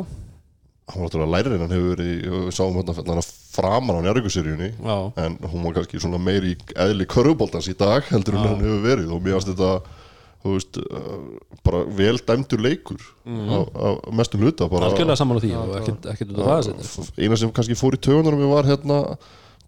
Hann 0.83 0.99
var 0.99 1.07
náttúrulega 1.07 1.33
lærir 1.33 1.55
en 1.55 1.63
hann 1.63 1.73
hefur 1.73 1.91
verið 1.93 2.07
við 2.23 2.47
sáum 2.55 2.77
hérna 2.79 2.95
hérna 2.97 3.25
framan 3.53 3.99
á 3.99 4.03
njárvíkuseríunni 4.03 4.69
já, 4.73 4.95
en 5.23 5.35
hún 5.43 5.67
var 5.67 5.75
kannski 5.77 6.01
svona 6.03 6.19
meiri 6.19 6.55
í 6.55 6.57
eðli 6.85 7.07
körfuboltans 7.07 7.69
í 7.71 7.75
dag 7.79 8.07
heldur 8.09 8.39
en 8.39 8.47
hann 8.47 8.63
hefur 8.63 8.81
verið. 8.83 9.11
Og 9.11 9.23
mér 9.23 9.37
varst 9.37 9.51
þetta 9.51 10.02
þú 10.43 10.53
veist, 10.57 10.79
uh, 10.83 11.57
bara 11.63 11.83
vel 11.97 12.17
dæmdur 12.19 12.63
leikur 12.63 12.99
á, 13.23 13.57
á 13.63 13.87
mestum 14.11 14.43
hluta 14.43 14.67
bara, 14.71 14.89
algjörlega 14.91 15.19
sammála 15.19 15.43
því 15.43 15.53
og 15.59 15.75
ekkert, 15.79 16.07
ekkert 16.13 16.33
út 16.33 16.41
af 16.43 16.49
það 16.51 16.71
að 16.73 17.23
eina 17.23 17.39
sem 17.39 17.53
kannski 17.55 17.79
fór 17.79 17.95
í 17.95 18.01
tögunarum 18.03 18.51
var 18.51 18.67
hérna 18.67 18.97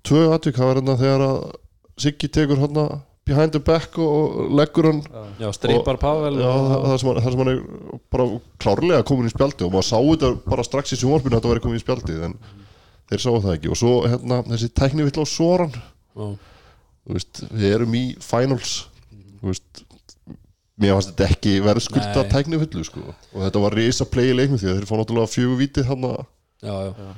tvö 0.06 0.26
atvik, 0.36 0.60
það 0.60 0.72
var 0.72 0.82
hérna 0.82 0.98
þegar 1.02 1.28
að 1.30 1.38
Siggi 1.96 2.28
tekur 2.28 2.60
hérna 2.60 2.90
behind 3.26 3.54
the 3.56 3.60
back 3.64 3.96
og, 3.98 4.50
leggur 4.54 4.90
hann. 4.90 5.00
Já, 5.40 5.48
streipar 5.56 5.98
Pavel 6.02 6.36
Já, 6.38 6.50
það, 6.52 6.74
það, 6.84 6.98
sem 7.00 7.10
hann, 7.10 7.20
það 7.24 7.36
sem 7.36 7.42
hann 7.42 7.52
er 7.54 7.62
bara 8.14 8.26
klárlega 8.62 9.06
komin 9.08 9.30
í 9.30 9.34
spjaldi 9.34 9.66
og 9.66 9.72
maður 9.74 9.88
sá 9.88 9.98
þetta 9.98 10.32
bara 10.46 10.66
strax 10.68 10.94
í 10.94 11.00
sjónvarpinu 11.00 11.34
að 11.34 11.40
þetta 11.40 11.54
væri 11.54 11.64
komin 11.64 11.80
í 11.80 11.84
spjaldi 11.84 12.18
en 12.28 12.36
þeir 13.10 13.24
sáu 13.24 13.40
það 13.40 13.56
ekki. 13.56 13.72
Og 13.74 13.80
svo 13.80 13.94
hérna, 14.06 14.42
þessi 14.52 14.70
tækni 14.78 15.08
vill 15.08 15.24
á 15.24 15.26
Soran 15.30 15.74
þú 16.16 17.16
veist, 17.16 17.42
við 17.50 17.78
erum 17.80 17.98
í 17.98 18.04
finals. 18.24 18.76
Þú 19.40 19.54
veist 19.54 19.84
mér 20.82 20.96
fannst 20.96 21.12
þetta 21.12 21.28
ekki 21.32 21.54
verðskulda 21.66 22.26
tækni 22.32 22.60
villu 22.62 22.86
sko. 22.88 23.04
og 23.34 23.46
þetta 23.46 23.64
var 23.66 23.78
risa 23.80 24.08
play 24.10 24.32
í 24.32 24.38
leiknum 24.38 24.62
því 24.62 24.72
að 24.72 24.80
þeir 24.80 24.90
fá 24.90 24.96
náttúrulega 25.00 25.34
fjögur 25.34 25.62
vítið 25.62 25.92
hann 25.92 26.08
að 26.10 26.18
já, 26.66 26.76
já. 26.90 27.12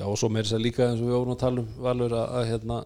já, 0.00 0.04
og 0.06 0.16
svo 0.18 0.32
meir 0.32 0.48
sér 0.48 0.64
líka 0.64 0.88
eins 0.88 1.02
og 1.02 1.10
við 1.10 1.18
vorum 1.18 1.36
að 1.36 1.44
tala 1.44 1.62
um 1.64 1.84
Valur 1.86 2.16
að, 2.16 2.34
að 2.40 2.48
hérna 2.50 2.80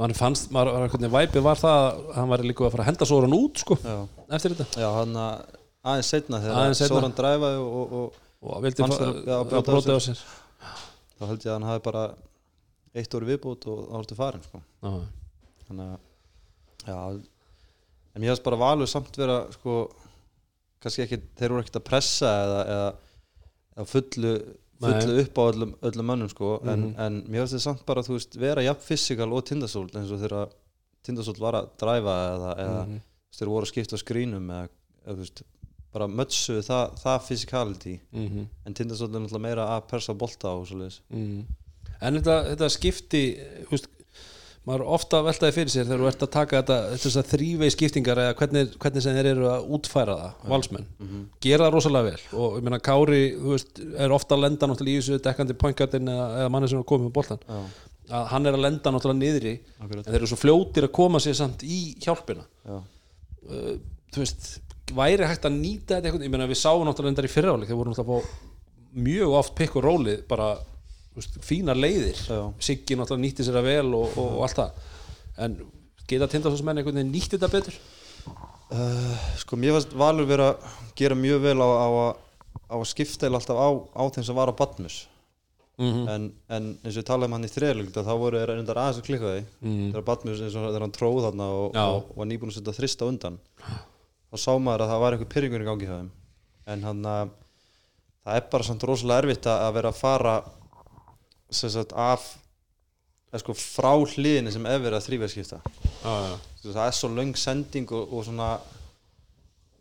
mann 0.00 0.16
fannst, 0.18 0.50
maður 0.50 0.74
var 0.74 0.90
hvernig 0.96 1.14
væpið 1.14 1.46
var 1.46 1.60
það 1.60 1.84
að 1.84 2.02
hann 2.18 2.32
var 2.32 2.42
líka 2.42 2.66
að 2.66 2.74
fara 2.74 2.86
að 2.86 2.90
henda 2.90 3.06
Soran 3.06 3.36
út 3.38 3.62
sko, 3.62 3.78
Já, 3.84 3.98
eftir 4.34 4.56
þetta 4.56 4.82
já 4.82 4.88
hann 4.98 5.18
að 5.22 5.60
aðeins 5.84 6.10
setna 6.10 6.40
þegar. 6.40 6.76
Soran 6.80 7.14
dræfaði 7.14 7.58
og, 7.60 7.74
og, 7.74 7.96
og 8.00 8.22
og 8.44 8.64
vildi 8.64 8.84
að 8.84 9.44
brjóta 9.48 9.96
á 9.96 10.00
sér 10.02 10.20
þá 11.14 11.24
held 11.30 11.44
ég 11.44 11.50
að 11.50 11.54
hann 11.54 11.68
hafi 11.68 11.84
bara 11.84 12.02
eitt 12.94 13.14
orði 13.16 13.32
viðbútt 13.32 13.66
og 13.70 13.84
þá 13.88 13.94
ertu 14.00 14.18
farin 14.18 14.44
sko. 14.44 14.60
Þannig 15.68 15.94
að 16.92 17.20
en 18.14 18.22
mér 18.22 18.32
hefst 18.32 18.44
bara 18.46 18.60
valur 18.60 18.90
samt 18.90 19.16
vera 19.18 19.40
sko, 19.54 19.78
kannski 20.82 21.04
ekki 21.04 21.20
þeir 21.38 21.48
eru 21.50 21.62
ekkert 21.62 21.80
að 21.80 21.86
pressa 21.88 22.34
eða, 22.44 22.60
eða, 22.74 22.90
eða 23.74 23.86
fullu, 23.90 24.34
fullu 24.84 25.16
upp 25.24 25.40
á 25.40 25.42
öllum, 25.46 25.72
öllum 25.90 26.10
mönnum 26.10 26.30
sko, 26.30 26.52
en, 26.70 26.84
en 27.00 27.22
mér 27.26 27.44
hefst 27.44 27.56
þetta 27.56 27.66
samt 27.66 27.86
bara 27.88 28.04
veist, 28.06 28.38
vera 28.40 28.64
jafn 28.64 28.86
fysikal 28.86 29.30
og 29.32 29.46
tindasól 29.48 29.88
eins 29.90 30.12
og 30.14 30.22
þegar 30.22 30.54
tindasól 31.04 31.40
var 31.40 31.58
að 31.60 31.72
dræfa 31.80 32.14
eða, 32.34 32.54
eða 32.66 32.84
Mhm. 32.84 33.02
þú 33.02 33.34
veist, 33.34 33.40
þeir 33.40 33.52
voru 33.54 33.66
að 33.66 33.72
skipta 33.72 34.00
skrínum 34.00 34.54
eða, 34.54 34.68
eða 35.04 35.16
þú 35.16 35.24
veist, 35.24 35.42
bara 35.94 36.06
mötsu 36.10 36.58
það, 36.66 36.96
það 37.02 37.26
physicality 37.28 38.00
mhm, 38.12 38.46
en 38.66 38.74
tindasól 38.74 39.10
er 39.10 39.20
náttúrulega 39.20 39.46
meira 39.46 39.66
að 39.76 39.84
persa 39.90 40.14
og 40.14 40.66
svo 40.66 40.78
leiðis 40.80 41.00
mhm. 41.08 41.44
en 42.00 42.18
þetta, 42.18 42.38
þetta 42.50 42.70
skipti 42.74 43.24
veist, 43.70 43.90
maður 44.64 44.84
ofta 44.96 45.18
að 45.20 45.26
veltaði 45.28 45.54
fyrir 45.58 45.72
sér 45.74 45.86
þegar 45.88 46.00
þú 46.02 46.08
ert 46.08 46.22
að 46.24 46.30
taka 46.34 46.60
þetta 46.60 46.76
þessar 47.02 47.26
þrívei 47.28 47.66
skiptingar 47.74 48.20
eða 48.22 48.36
hvernig, 48.38 48.76
hvernig 48.80 49.04
sem 49.04 49.16
þeir 49.18 49.28
eru 49.34 49.48
að 49.52 49.66
útfæra 49.76 50.14
það, 50.20 50.46
valsmenn. 50.54 50.86
Gera 51.44 51.66
það 51.66 51.74
rosalega 51.76 52.08
vel. 52.08 52.22
Og 52.40 52.56
ég 52.58 52.64
meina 52.68 52.80
Kári 52.88 53.20
þú 53.36 53.52
veist, 53.52 53.82
er 54.06 54.14
ofta 54.16 54.38
að 54.38 54.44
lenda 54.46 54.70
náttúrulega 54.70 54.96
í 54.96 55.02
þessu 55.02 55.20
dekkandi 55.26 55.58
pointgardin 55.60 56.12
eða, 56.14 56.28
eða 56.40 56.54
manni 56.56 56.70
sem 56.72 56.80
er 56.80 56.88
komið 56.94 57.10
með 57.10 57.14
boltan 57.18 57.44
Já, 57.44 57.60
að 58.18 58.26
hann 58.32 58.48
er 58.48 58.58
að 58.58 58.64
lenda 58.64 58.94
náttúrulega 58.96 59.20
niðri 59.20 59.54
akkurat. 59.84 60.04
en 60.06 60.12
þeir 60.14 60.20
eru 60.22 60.32
svo 60.32 60.40
fljótir 60.40 60.88
að 60.88 60.94
koma 61.00 61.20
sér 61.24 61.36
samt 61.42 61.64
í 61.68 61.80
hjálpina. 62.04 62.48
Já, 62.64 62.80
uh, 62.80 63.70
þú 64.16 64.24
veist, 64.24 64.48
væri 64.96 65.28
hægt 65.28 65.44
að 65.48 65.56
nýta 65.60 65.98
þetta 65.98 66.08
eitthvað, 66.08 66.24
ég 66.24 66.32
meina 66.34 66.48
við 66.48 66.60
sáum 66.64 66.84
náttúrulega 66.88 67.12
endar 67.14 67.28
í 67.28 67.32
fyrraáleik 67.36 67.68
þeir 67.68 67.78
voru 67.80 67.92
náttúrulega 67.92 68.52
mjög 69.04 69.32
oft 69.40 69.54
pikk 69.58 69.76
og 69.80 69.84
rólið 69.88 70.24
bara 70.30 70.54
fínar 71.44 71.76
leiðir. 71.78 72.18
Siggi 72.58 72.96
náttúrulega 72.98 73.22
nýtti 73.24 73.44
sér 73.46 73.60
að 73.60 73.68
vel 73.70 73.94
og, 73.94 74.18
og, 74.18 74.30
og 74.38 74.42
allt 74.48 74.58
það. 74.58 74.70
En 75.46 75.56
geta 76.10 76.26
tindastóðsmenn 76.32 76.78
einhvern 76.82 76.98
veginn 77.00 77.12
nýtt 77.14 77.34
þetta 77.36 77.50
betur? 77.52 77.76
Sko 79.38 79.56
mér 79.60 79.76
fannst 79.76 79.92
Valur 79.98 80.26
vera 80.28 80.52
að 80.54 80.68
gera 80.98 81.14
mjög 81.18 81.42
vel 81.44 81.58
á, 81.62 81.68
á, 81.68 81.88
að- 81.88 82.16
á 82.70 82.76
að 82.80 82.86
skipta 82.90 83.28
alltaf 83.28 83.58
á, 83.60 83.68
á 83.94 84.02
þeim 84.14 84.24
sem 84.24 84.34
var 84.38 84.50
á 84.50 84.54
Badmus. 84.56 85.06
Mm 85.78 86.06
en, 86.08 86.24
en 86.54 86.66
eins 86.84 86.94
og 86.94 87.00
við 87.02 87.06
talaðum 87.08 87.32
hann 87.34 87.44
í 87.46 87.50
þriðalögt 87.50 87.96
þá 87.98 88.12
voru 88.18 88.38
þeir 88.38 88.50
reyndar 88.54 88.78
aðeins 88.78 89.00
að 89.02 89.06
klikka 89.08 89.30
því. 89.32 89.40
Mhm. 89.60 89.88
þegar 89.90 90.04
Badmus 90.06 90.40
eins 90.44 90.54
og 90.54 90.66
þegar 90.68 90.84
hann 90.86 90.92
tróð 90.94 91.22
þarna 91.26 91.48
og, 91.50 91.74
og 91.94 92.12
var 92.16 92.26
nýbúin 92.30 92.52
að 92.52 92.58
setja 92.60 92.74
þrista 92.76 93.08
undan 93.10 93.38
þá 94.30 94.36
sá 94.38 94.52
maður 94.58 94.84
að 94.84 94.92
það 94.94 95.00
var 95.02 95.12
eitthvað 95.16 95.32
pyrringur 95.34 95.64
í 95.64 95.66
gangi 95.66 95.88
hjá 95.88 95.96
þeim. 95.98 96.10
En 96.66 96.82
hann 96.86 97.02
að 97.10 97.32
það 98.24 98.36
er 98.38 98.46
bara 98.54 98.64
samt 98.70 98.86
rosalega 98.86 99.22
erfitt 99.24 99.46
að 99.50 99.64
að 99.66 99.74
vera 99.80 99.90
að 99.90 99.98
fara 99.98 100.34
sagt 101.54 101.92
af 101.92 102.26
eða 103.32 103.42
sko 103.42 103.56
frá 103.58 103.92
hliðinni 103.94 104.52
sem 104.54 104.66
er 104.70 104.82
verið 104.82 104.98
að 105.00 105.06
þrýverðskipta 105.08 105.60
veist, 105.64 106.74
það 106.74 106.86
er 106.86 106.98
svo 106.98 107.10
löng 107.14 107.34
sending 107.38 107.94
og, 107.94 108.12
og 108.12 108.26
svona 108.28 108.50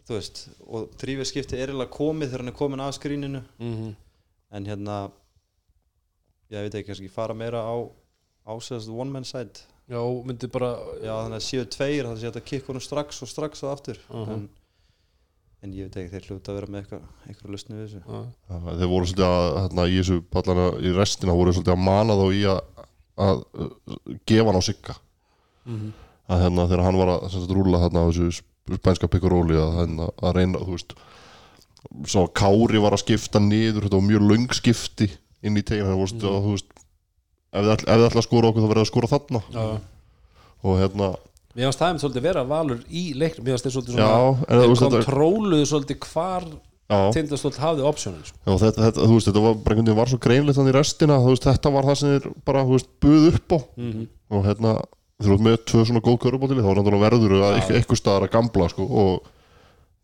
þú 0.07 0.17
veist, 0.17 0.45
og 0.67 0.87
þrýverðskipti 1.01 1.57
er 1.57 1.71
eiginlega 1.71 1.95
komið 1.95 2.31
þegar 2.31 2.43
hann 2.43 2.51
er 2.53 2.57
komin 2.57 2.83
af 2.83 2.95
skríninu. 2.97 3.43
Mm 3.59 3.93
en 4.53 4.69
hérna 4.69 4.97
ég 6.53 6.67
veit 6.67 6.75
ekki, 6.77 6.91
kannski 6.91 7.11
fara 7.11 7.33
meira 7.33 7.63
á 7.65 7.75
ásæðast 8.45 8.91
one 8.91 9.11
man 9.11 9.25
side. 9.25 9.63
Já, 9.89 9.99
myndi 9.99 10.47
bara 10.51 10.75
já, 11.01 11.11
þannig 11.11 11.39
að 11.39 11.47
séu 11.47 11.63
tveir, 11.67 12.05
þannig 12.05 12.21
að 12.21 12.27
þetta 12.27 12.49
kikk 12.51 12.69
honum 12.69 12.83
strax 12.83 13.23
og 13.25 13.31
strax 13.31 13.63
það 13.63 13.73
aftur. 13.73 14.03
Mhm. 14.11 14.35
en, 14.35 14.45
en 15.63 15.73
ég 15.73 15.87
veit 15.87 15.95
ekki, 16.01 16.11
þeir 16.13 16.25
hljóta 16.27 16.51
að 16.51 16.57
vera 16.59 16.71
með 16.73 16.81
eitthvað 16.83 17.03
eitthvað 17.31 17.53
lusni 17.55 17.77
við 17.77 17.83
þessu 17.85 18.01
Já, 18.03 18.57
þeir 18.79 18.89
voru 18.91 19.07
svolítið 19.09 19.27
að 19.29 19.45
hérna, 19.61 19.85
í 19.87 19.97
þessu 20.01 20.17
pallana 20.35 20.65
í 20.83 20.93
restina 20.97 21.35
voru 21.39 21.53
svolítið 21.55 21.75
að 21.77 21.83
mana 21.87 22.17
þá 22.19 22.25
í 22.35 22.41
að, 22.51 22.59
að 23.27 23.43
uh, 23.63 23.69
gefa 24.27 24.49
hann 24.51 24.59
á 24.59 24.63
sigga 24.69 24.97
Mhm. 25.63 25.93
að 26.27 26.41
hérna 26.43 26.63
þegar 26.67 26.81
hann 26.83 26.97
var 26.99 27.09
að 27.13 27.21
sagt, 27.31 27.51
rúlla 27.55 27.79
hérna 27.79 28.01
á 28.03 28.07
þessu 28.11 28.41
spænska 28.75 29.07
pikuróli 29.11 29.55
að, 29.55 29.69
hérna, 29.77 30.07
að 30.19 30.33
reyna 30.35 30.59
þú 30.59 30.73
veist 30.75 30.91
svo 32.11 32.25
að 32.25 32.33
Kári 32.39 32.81
var 32.83 32.95
að 32.97 33.01
skipta 33.05 33.39
niður 33.43 33.85
þetta 33.85 33.99
var 33.99 34.07
mjög 34.09 34.25
löng 34.27 34.49
skipti 34.55 35.07
inn 35.43 35.59
í 35.59 35.63
tegin 35.63 35.87
þannig 35.87 36.13
mm. 36.15 36.27
að 36.27 36.43
þú 36.47 36.51
veist 36.57 36.73
ef 37.53 37.63
þið 37.63 37.71
ætla- 37.77 37.87
ef 37.93 37.99
þið 38.01 38.07
ætla 38.09 38.21
að 38.23 38.27
skora 38.27 38.49
okkur 38.51 38.63
þá 38.65 38.69
verður 38.73 38.83
að 38.83 38.91
skora 38.91 39.11
þarna 39.13 39.41
já. 39.55 39.65
og 40.63 40.77
hérna 40.83 41.09
mér 41.53 41.69
fannst 41.69 41.81
það 41.81 41.89
einmitt 41.89 42.03
svolítið 42.05 42.27
vera 42.27 42.43
valur 42.49 42.83
í 42.89 43.03
leiknum. 43.17 43.45
Mér 43.45 43.55
fannst 43.55 43.67
þeir 43.67 43.75
svolítið 43.77 43.97
svona 43.97 44.11
þú 44.43 44.59
þeir 44.59 44.71
veist, 44.73 44.85
kontróluðu 44.87 45.69
svolítið 45.71 45.99
hvar 46.09 46.47
tindastóll 47.13 47.53
hafði 47.57 47.85
optionin 47.89 48.25
sko. 48.27 48.37
já 48.43 48.53
þetta, 48.65 48.81
þetta, 48.87 49.05
þú 49.07 49.15
veist, 49.15 49.27
þetta 49.29 49.43
var 49.45 49.53
bara 49.55 49.73
einhvern 49.73 49.87
veginn 49.87 49.99
var 50.01 50.11
svo 50.11 50.19
greinleitt 50.21 50.57
þannig 50.59 50.73
í 50.73 50.77
restina. 50.77 51.21
Þú 51.23 51.31
veist, 51.33 51.47
þetta 51.47 51.71
var 51.73 51.87
það 51.89 51.97
sem 52.01 52.11
þeir 52.13 52.27
bara 52.49 52.65
þú 52.67 52.75
veist, 52.75 52.91
buð 53.01 53.29
upp 53.31 53.55
á. 53.55 53.59
Mm 53.79 54.03
og 54.33 54.47
hérna 54.47 54.73
þeir 55.21 55.33
eru 55.33 55.45
með 55.45 55.59
tvö 55.69 55.85
svona 55.87 56.03
góð 56.03 56.19
körubótili 56.25 56.63
þá 56.63 56.69
er 56.71 56.79
náttúrulega 56.79 57.05
verður 57.05 57.35
að 57.37 57.55
eitthvað, 57.57 57.77
eitthvað 57.79 57.99
staðar 57.99 58.25
að 58.27 58.33
gamla 58.33 58.69
sko, 58.71 58.87
og 59.03 59.27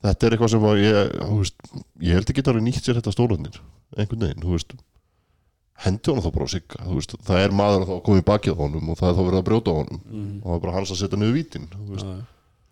þetta 0.05 0.27
er 0.27 0.35
eitthvað 0.35 0.53
sem 0.53 0.67
að 0.69 0.81
ég, 0.83 1.15
þú 1.17 1.39
veist, 1.41 1.71
ég 2.05 2.19
held 2.19 2.31
ekki 2.33 2.43
að 2.43 2.51
alveg 2.53 2.65
nýtt 2.67 2.85
sér 2.85 2.99
þetta 2.99 3.15
stólanir 3.15 3.59
einhvern 3.97 4.25
veginn, 4.27 4.45
þú 4.45 4.53
veist 4.53 4.75
hendi 5.85 6.11
honum 6.11 6.25
þá 6.25 6.31
bara 6.35 6.47
á 6.47 6.51
sigga 6.51 6.81
það 7.27 7.43
er 7.43 7.55
maður 7.55 7.85
að 7.85 7.91
þá 7.91 7.95
komið 8.07 8.21
í 8.21 8.25
bakið 8.29 8.55
á 8.55 8.61
honum 8.63 8.89
og 8.91 8.99
það 8.99 9.09
er 9.09 9.15
þá 9.17 9.23
verið 9.27 9.39
að 9.39 9.47
brjóta 9.49 9.71
á 9.71 9.79
honum. 9.79 10.01
Og 10.39 10.47
það 10.47 10.57
er 10.57 10.63
bara 10.65 10.75
hans 10.75 10.91
að 10.93 10.99
setja 10.99 11.19
niður 11.19 11.37
vítin 11.37 11.69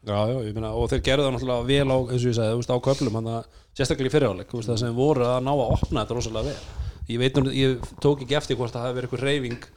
já, 0.08 0.18
já, 0.32 0.36
ég 0.48 0.56
meina, 0.56 0.72
og 0.72 0.90
þeir 0.92 1.04
gerðu 1.04 1.28
það 1.28 1.34
náttúrulega 1.36 1.68
vel 1.68 1.92
á, 1.92 1.98
eins 2.00 2.24
og 2.24 2.30
ég 2.30 2.38
sagði, 2.38 2.66
á 2.72 2.86
köflum 2.88 3.18
hann 3.20 3.30
að 3.34 3.48
sérstaklega 3.78 4.08
í 4.08 4.14
veist, 4.54 4.70
það 4.70 4.82
sem 4.82 4.98
voru 4.98 5.28
að 5.28 5.40
ná 5.44 5.52
að 5.54 5.64
opna 5.76 6.04
þetta 6.04 6.18
rosalega 6.18 6.52
vel. 6.52 6.84
Ég 7.08 7.22
veit 7.22 7.40
nú, 7.40 7.52
ég 7.56 7.88
tók 8.04 8.24
ekki 8.24 8.38
eftir 8.40 8.60
hvort 8.60 8.76
það 8.76 8.86
hafi 8.88 8.98
verið 8.98 9.10
eitthvað 9.10 9.26
reyfing 9.28 9.68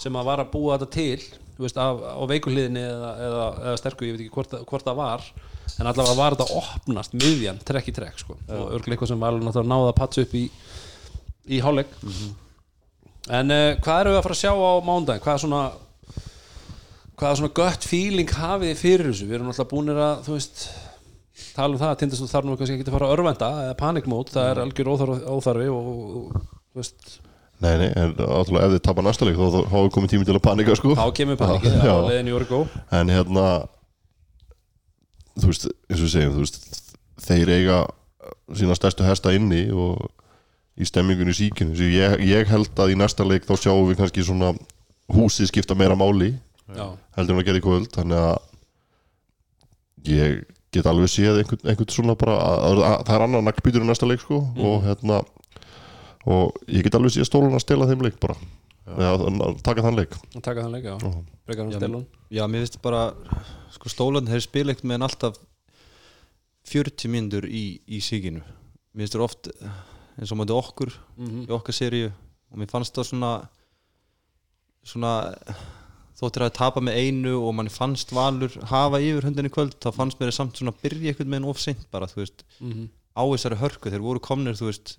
sem 0.00 0.18
að 0.18 0.28
var 0.28 0.42
að 0.42 0.50
búa 0.52 0.78
þetta 0.78 0.90
til 0.94 1.22
þú 1.58 1.64
veist, 1.64 1.80
af, 1.82 2.02
á 2.04 2.22
veikuhliðinni 2.30 2.82
eða, 2.86 3.12
eða, 3.28 3.46
eða 3.64 3.78
sterku, 3.80 4.06
ég 4.06 4.14
veit 4.14 4.22
ekki 4.24 4.34
hvort, 4.36 4.54
hvort 4.70 4.86
það 4.86 5.00
var 5.00 5.24
en 5.78 5.90
allavega 5.90 6.18
var 6.18 6.36
þetta 6.36 6.46
að 6.46 6.60
opnast 6.60 7.16
miðjan, 7.18 7.58
trekk 7.66 7.90
í 7.90 7.96
trekk, 7.96 8.20
sko. 8.22 8.36
Og 8.46 8.76
örglega 8.78 8.94
eitthvað 8.94 9.10
sem 9.10 9.24
var 9.24 9.40
náða 9.66 9.90
að 9.90 9.96
patsa 9.98 10.24
upp 10.24 10.36
í 10.38 10.44
í 11.48 11.58
hálfleik 11.64 11.92
en 13.28 13.54
uh, 13.54 13.76
hvað 13.84 14.00
eru 14.02 14.14
við 14.14 14.18
að 14.18 14.26
fara 14.26 14.36
að 14.36 14.42
sjá 14.42 14.52
á 14.52 14.72
mándaginn, 14.86 15.24
hvað 15.24 15.34
er 15.34 15.44
svona 15.44 15.62
hvaða 17.18 17.38
svona 17.40 17.54
gött 17.58 17.86
feeling 17.88 18.34
hafið 18.38 18.76
fyrir 18.78 19.10
þessu? 19.10 19.28
Við 19.28 19.38
erum 19.38 19.50
alltaf 19.52 19.70
búinir 19.70 19.98
að 20.00 20.20
þú 20.26 20.36
veist 20.36 20.68
tala 21.54 21.74
um 21.74 21.80
það 21.80 21.92
að 21.92 22.02
tindast 22.02 22.32
þarf 22.32 22.46
nú 22.46 22.58
kannski 22.58 22.76
ekki 22.76 22.86
að 22.86 22.94
fara 22.96 23.08
að 23.08 23.14
örvenda 23.16 23.48
eða 23.64 23.78
panikmót, 23.78 24.30
það 24.34 24.50
er 24.50 24.60
algjör 24.62 24.90
óþarfi, 24.92 25.70
og, 25.72 25.88
og, 25.88 26.44
þú 26.70 26.82
veist. 26.82 27.08
Nei, 27.58 27.72
nei, 27.80 27.88
en 27.90 28.12
alltaf 28.22 28.60
ef 28.60 28.74
þið 28.76 28.82
tapar 28.86 29.06
næsta 29.06 29.26
leik 29.26 29.38
þá 29.38 29.56
hafa 29.72 29.94
komið 29.96 30.12
tími 30.12 30.28
til 30.28 30.36
að 30.36 30.44
panika 30.44 30.76
sko. 30.78 30.94
Þá 30.94 31.08
kemur 31.18 31.40
panikið 31.40 31.74
Já. 31.82 31.90
á 31.90 31.98
leiðin 32.06 32.30
í 32.30 32.36
Orgo 32.38 32.60
en 32.94 33.10
hérna 33.10 33.46
þú 35.38 35.50
veist, 35.50 35.66
eins 35.88 35.98
og 35.98 36.04
við 36.04 36.12
segjum 36.14 36.36
þú 36.36 36.44
veist, 36.44 36.60
þeir 37.26 37.52
eiga 37.56 37.80
sína 38.54 38.78
stærstu 38.78 39.06
hesta 39.06 39.34
inni 39.34 39.64
og 39.74 40.06
í 40.78 40.86
stemmingunni 40.86 41.34
í 41.34 41.38
síkinu. 41.38 41.74
Svo 41.76 41.88
ég, 41.90 42.20
ég 42.28 42.52
held 42.52 42.78
að 42.78 42.92
í 42.94 42.98
næsta 42.98 43.26
leik 43.26 43.48
þá 43.48 43.54
sjáum 43.58 43.88
við 43.88 43.98
kannski 44.02 44.26
svona 44.26 44.52
húsið 45.14 45.50
skipta 45.50 45.76
meira 45.78 45.96
máli 45.98 46.34
já, 46.76 46.86
heldur 47.16 47.34
en 47.34 47.42
að 47.42 47.48
gera 47.48 47.60
í 47.60 47.64
kvöld. 47.64 47.90
Þannig 47.96 48.22
að 48.28 48.38
ég 50.08 50.38
get 50.74 50.86
alveg 50.86 51.10
séð 51.10 51.42
einhvern, 51.42 51.64
einhvern 51.64 51.92
svona 51.92 52.14
bara 52.20 52.36
að, 52.38 52.62
að, 52.68 52.84
að, 52.90 53.02
það 53.08 53.16
er 53.16 53.26
annar 53.26 53.44
naglbítur 53.46 53.84
í 53.84 53.88
næsta 53.88 54.08
leik 54.08 54.22
sko 54.22 54.40
og 54.68 54.84
hérna 54.84 55.22
og 56.28 56.58
ég 56.68 56.84
get 56.84 56.98
alveg 56.98 57.16
séð 57.16 57.28
stólan 57.30 57.56
að 57.56 57.64
stela 57.64 57.88
þeim 57.88 58.04
leik 58.04 58.18
bara. 58.22 58.36
Eða 58.88 59.52
taka 59.64 59.84
þann 59.84 59.98
leik. 59.98 60.14
Taka 60.40 60.64
þann 60.64 60.74
leik, 60.76 60.86
já, 60.88 60.96
frekar 61.44 61.66
hann 61.66 61.74
Já, 61.74 61.80
stelun 61.80 62.06
Já, 62.32 62.42
mér 62.48 62.64
finnst 62.64 62.78
bara 62.84 63.02
sko 63.74 63.92
stólan 63.92 64.28
þeir 64.28 64.44
spila 64.44 64.72
ekkert 64.72 64.88
með 64.88 64.98
en 64.98 65.06
alltaf 65.08 65.40
40 66.68 67.12
mínútur 67.12 67.48
í, 67.48 67.80
í 67.88 68.00
síkinu. 68.04 68.40
Mér 68.92 69.04
finnst 69.06 69.16
þeir 69.16 69.24
oft 69.24 69.50
eins 70.18 70.32
og 70.34 70.38
mæti 70.40 70.54
okkur 70.56 70.92
Mhm. 71.18 71.44
í 71.46 71.52
okkar 71.54 71.74
seríu. 71.76 72.12
Og 72.52 72.58
mér 72.58 72.70
fannst 72.70 72.94
það 72.94 73.08
svona 73.12 73.32
svona 74.88 75.12
þóttir 76.18 76.44
að 76.46 76.54
tapa 76.58 76.80
með 76.82 76.96
einu 76.98 77.34
og 77.46 77.52
manni 77.54 77.70
fannst 77.70 78.10
valur 78.16 78.50
hafa 78.70 78.98
yfir 79.04 79.26
hundinni 79.28 79.50
kvöld 79.54 79.76
þá 79.82 79.92
fannst 79.94 80.18
mér 80.18 80.32
samt 80.34 80.56
svona 80.58 80.72
að 80.74 80.80
byrja 80.82 81.12
einhvern 81.12 81.30
veginn 81.34 81.48
of 81.50 81.60
seint 81.62 81.84
bara, 81.92 82.06
þú 82.10 82.22
veist, 82.24 82.42
á 83.14 83.22
þessari 83.22 83.58
hörku. 83.60 83.90
Þeir 83.92 84.02
voru 84.02 84.20
komnir, 84.22 84.56
þú 84.58 84.70
veist 84.70 84.96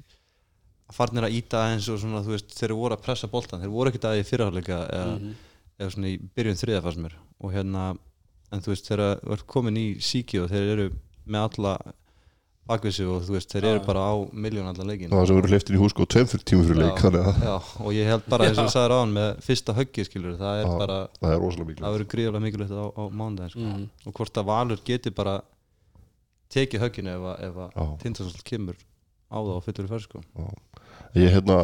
farnir 0.92 1.26
að 1.28 1.36
íta 1.42 1.60
aðeins 1.66 1.90
og 1.92 2.00
svona, 2.02 2.22
þú 2.26 2.34
veist 2.36 2.56
þeir 2.56 2.74
voru 2.76 2.96
að 2.96 3.04
pressa 3.04 3.28
boltan, 3.28 3.62
þeir 3.62 3.70
voru 3.74 3.92
ekkert 3.92 4.08
að 4.10 4.20
í 4.22 4.28
fyrirháleika 4.30 4.78
eða, 4.90 5.36
eða 5.80 5.92
svona 5.96 6.08
í 6.14 6.18
byrjun 6.36 6.62
þriða 6.62 6.82
fannst 6.86 7.04
mér. 7.04 7.14
Og 7.42 7.54
hérna, 7.54 7.84
en 8.52 8.62
þú 8.62 8.72
veist 8.74 8.88
þegar 8.90 9.20
þú 9.26 9.32
ert 9.36 9.48
komin 9.48 9.78
í 9.78 9.88
síki 10.02 10.40
og 10.44 10.50
þeir 10.50 10.74
eru 10.78 10.88
með 11.28 11.50
alla 11.50 11.76
bakvissu 12.70 13.06
og 13.10 13.24
þú 13.28 13.36
veist, 13.36 13.52
þeir 13.54 13.66
eru 13.72 13.82
bara 13.86 14.04
á 14.08 14.14
miljón 14.46 14.70
allan 14.70 14.88
leikin 14.92 15.10
það 15.12 15.20
var 15.22 15.28
sem 15.30 15.40
verið 15.40 15.54
hliftin 15.56 15.76
í 15.78 15.82
húsko 15.82 16.06
tveim 16.14 16.28
fyrir 16.32 16.46
tímum 16.52 16.68
fyrir 16.70 16.82
leik 16.86 17.02
þannig 17.04 17.28
að 17.32 17.44
já, 17.50 17.56
og 17.84 17.90
ég 17.98 18.10
held 18.14 18.26
bara 18.30 18.48
eins 18.50 18.60
og 18.62 18.68
ég 18.70 18.74
sagði 18.76 18.92
ráðan 18.94 19.14
með 19.18 19.30
fyrsta 19.50 19.76
höggi 19.80 20.06
skilur, 20.08 20.36
það 20.40 20.62
er 20.62 20.66
Já. 20.70 20.74
bara 20.84 20.98
það 21.20 21.34
er 21.36 21.40
rosalega 21.44 21.68
mikilvægt. 21.70 21.86
það 21.86 21.96
verður 21.98 22.10
gríðarlega 22.14 22.46
mikilvægt 22.46 22.74
á, 22.78 22.86
á 22.94 23.04
mánudaginn 23.10 23.54
sko. 23.56 24.10
og 24.10 24.14
hvort 24.20 24.38
að 24.44 24.50
Valur 24.54 24.84
geti 24.86 25.10
bara 25.20 25.36
tekið 26.54 26.84
högginu 26.86 27.14
ef, 27.14 27.26
að- 27.30 27.42
ef 27.50 27.56
að 27.66 27.96
Tindastóll 28.04 28.46
kemur 28.50 28.78
á 29.30 29.38
það 29.38 29.56
og 29.56 29.64
fyllur 29.68 29.86
í 29.86 29.92
fær 29.94 30.06
sko. 30.06 30.22
ég 31.16 31.34
hérna, 31.34 31.58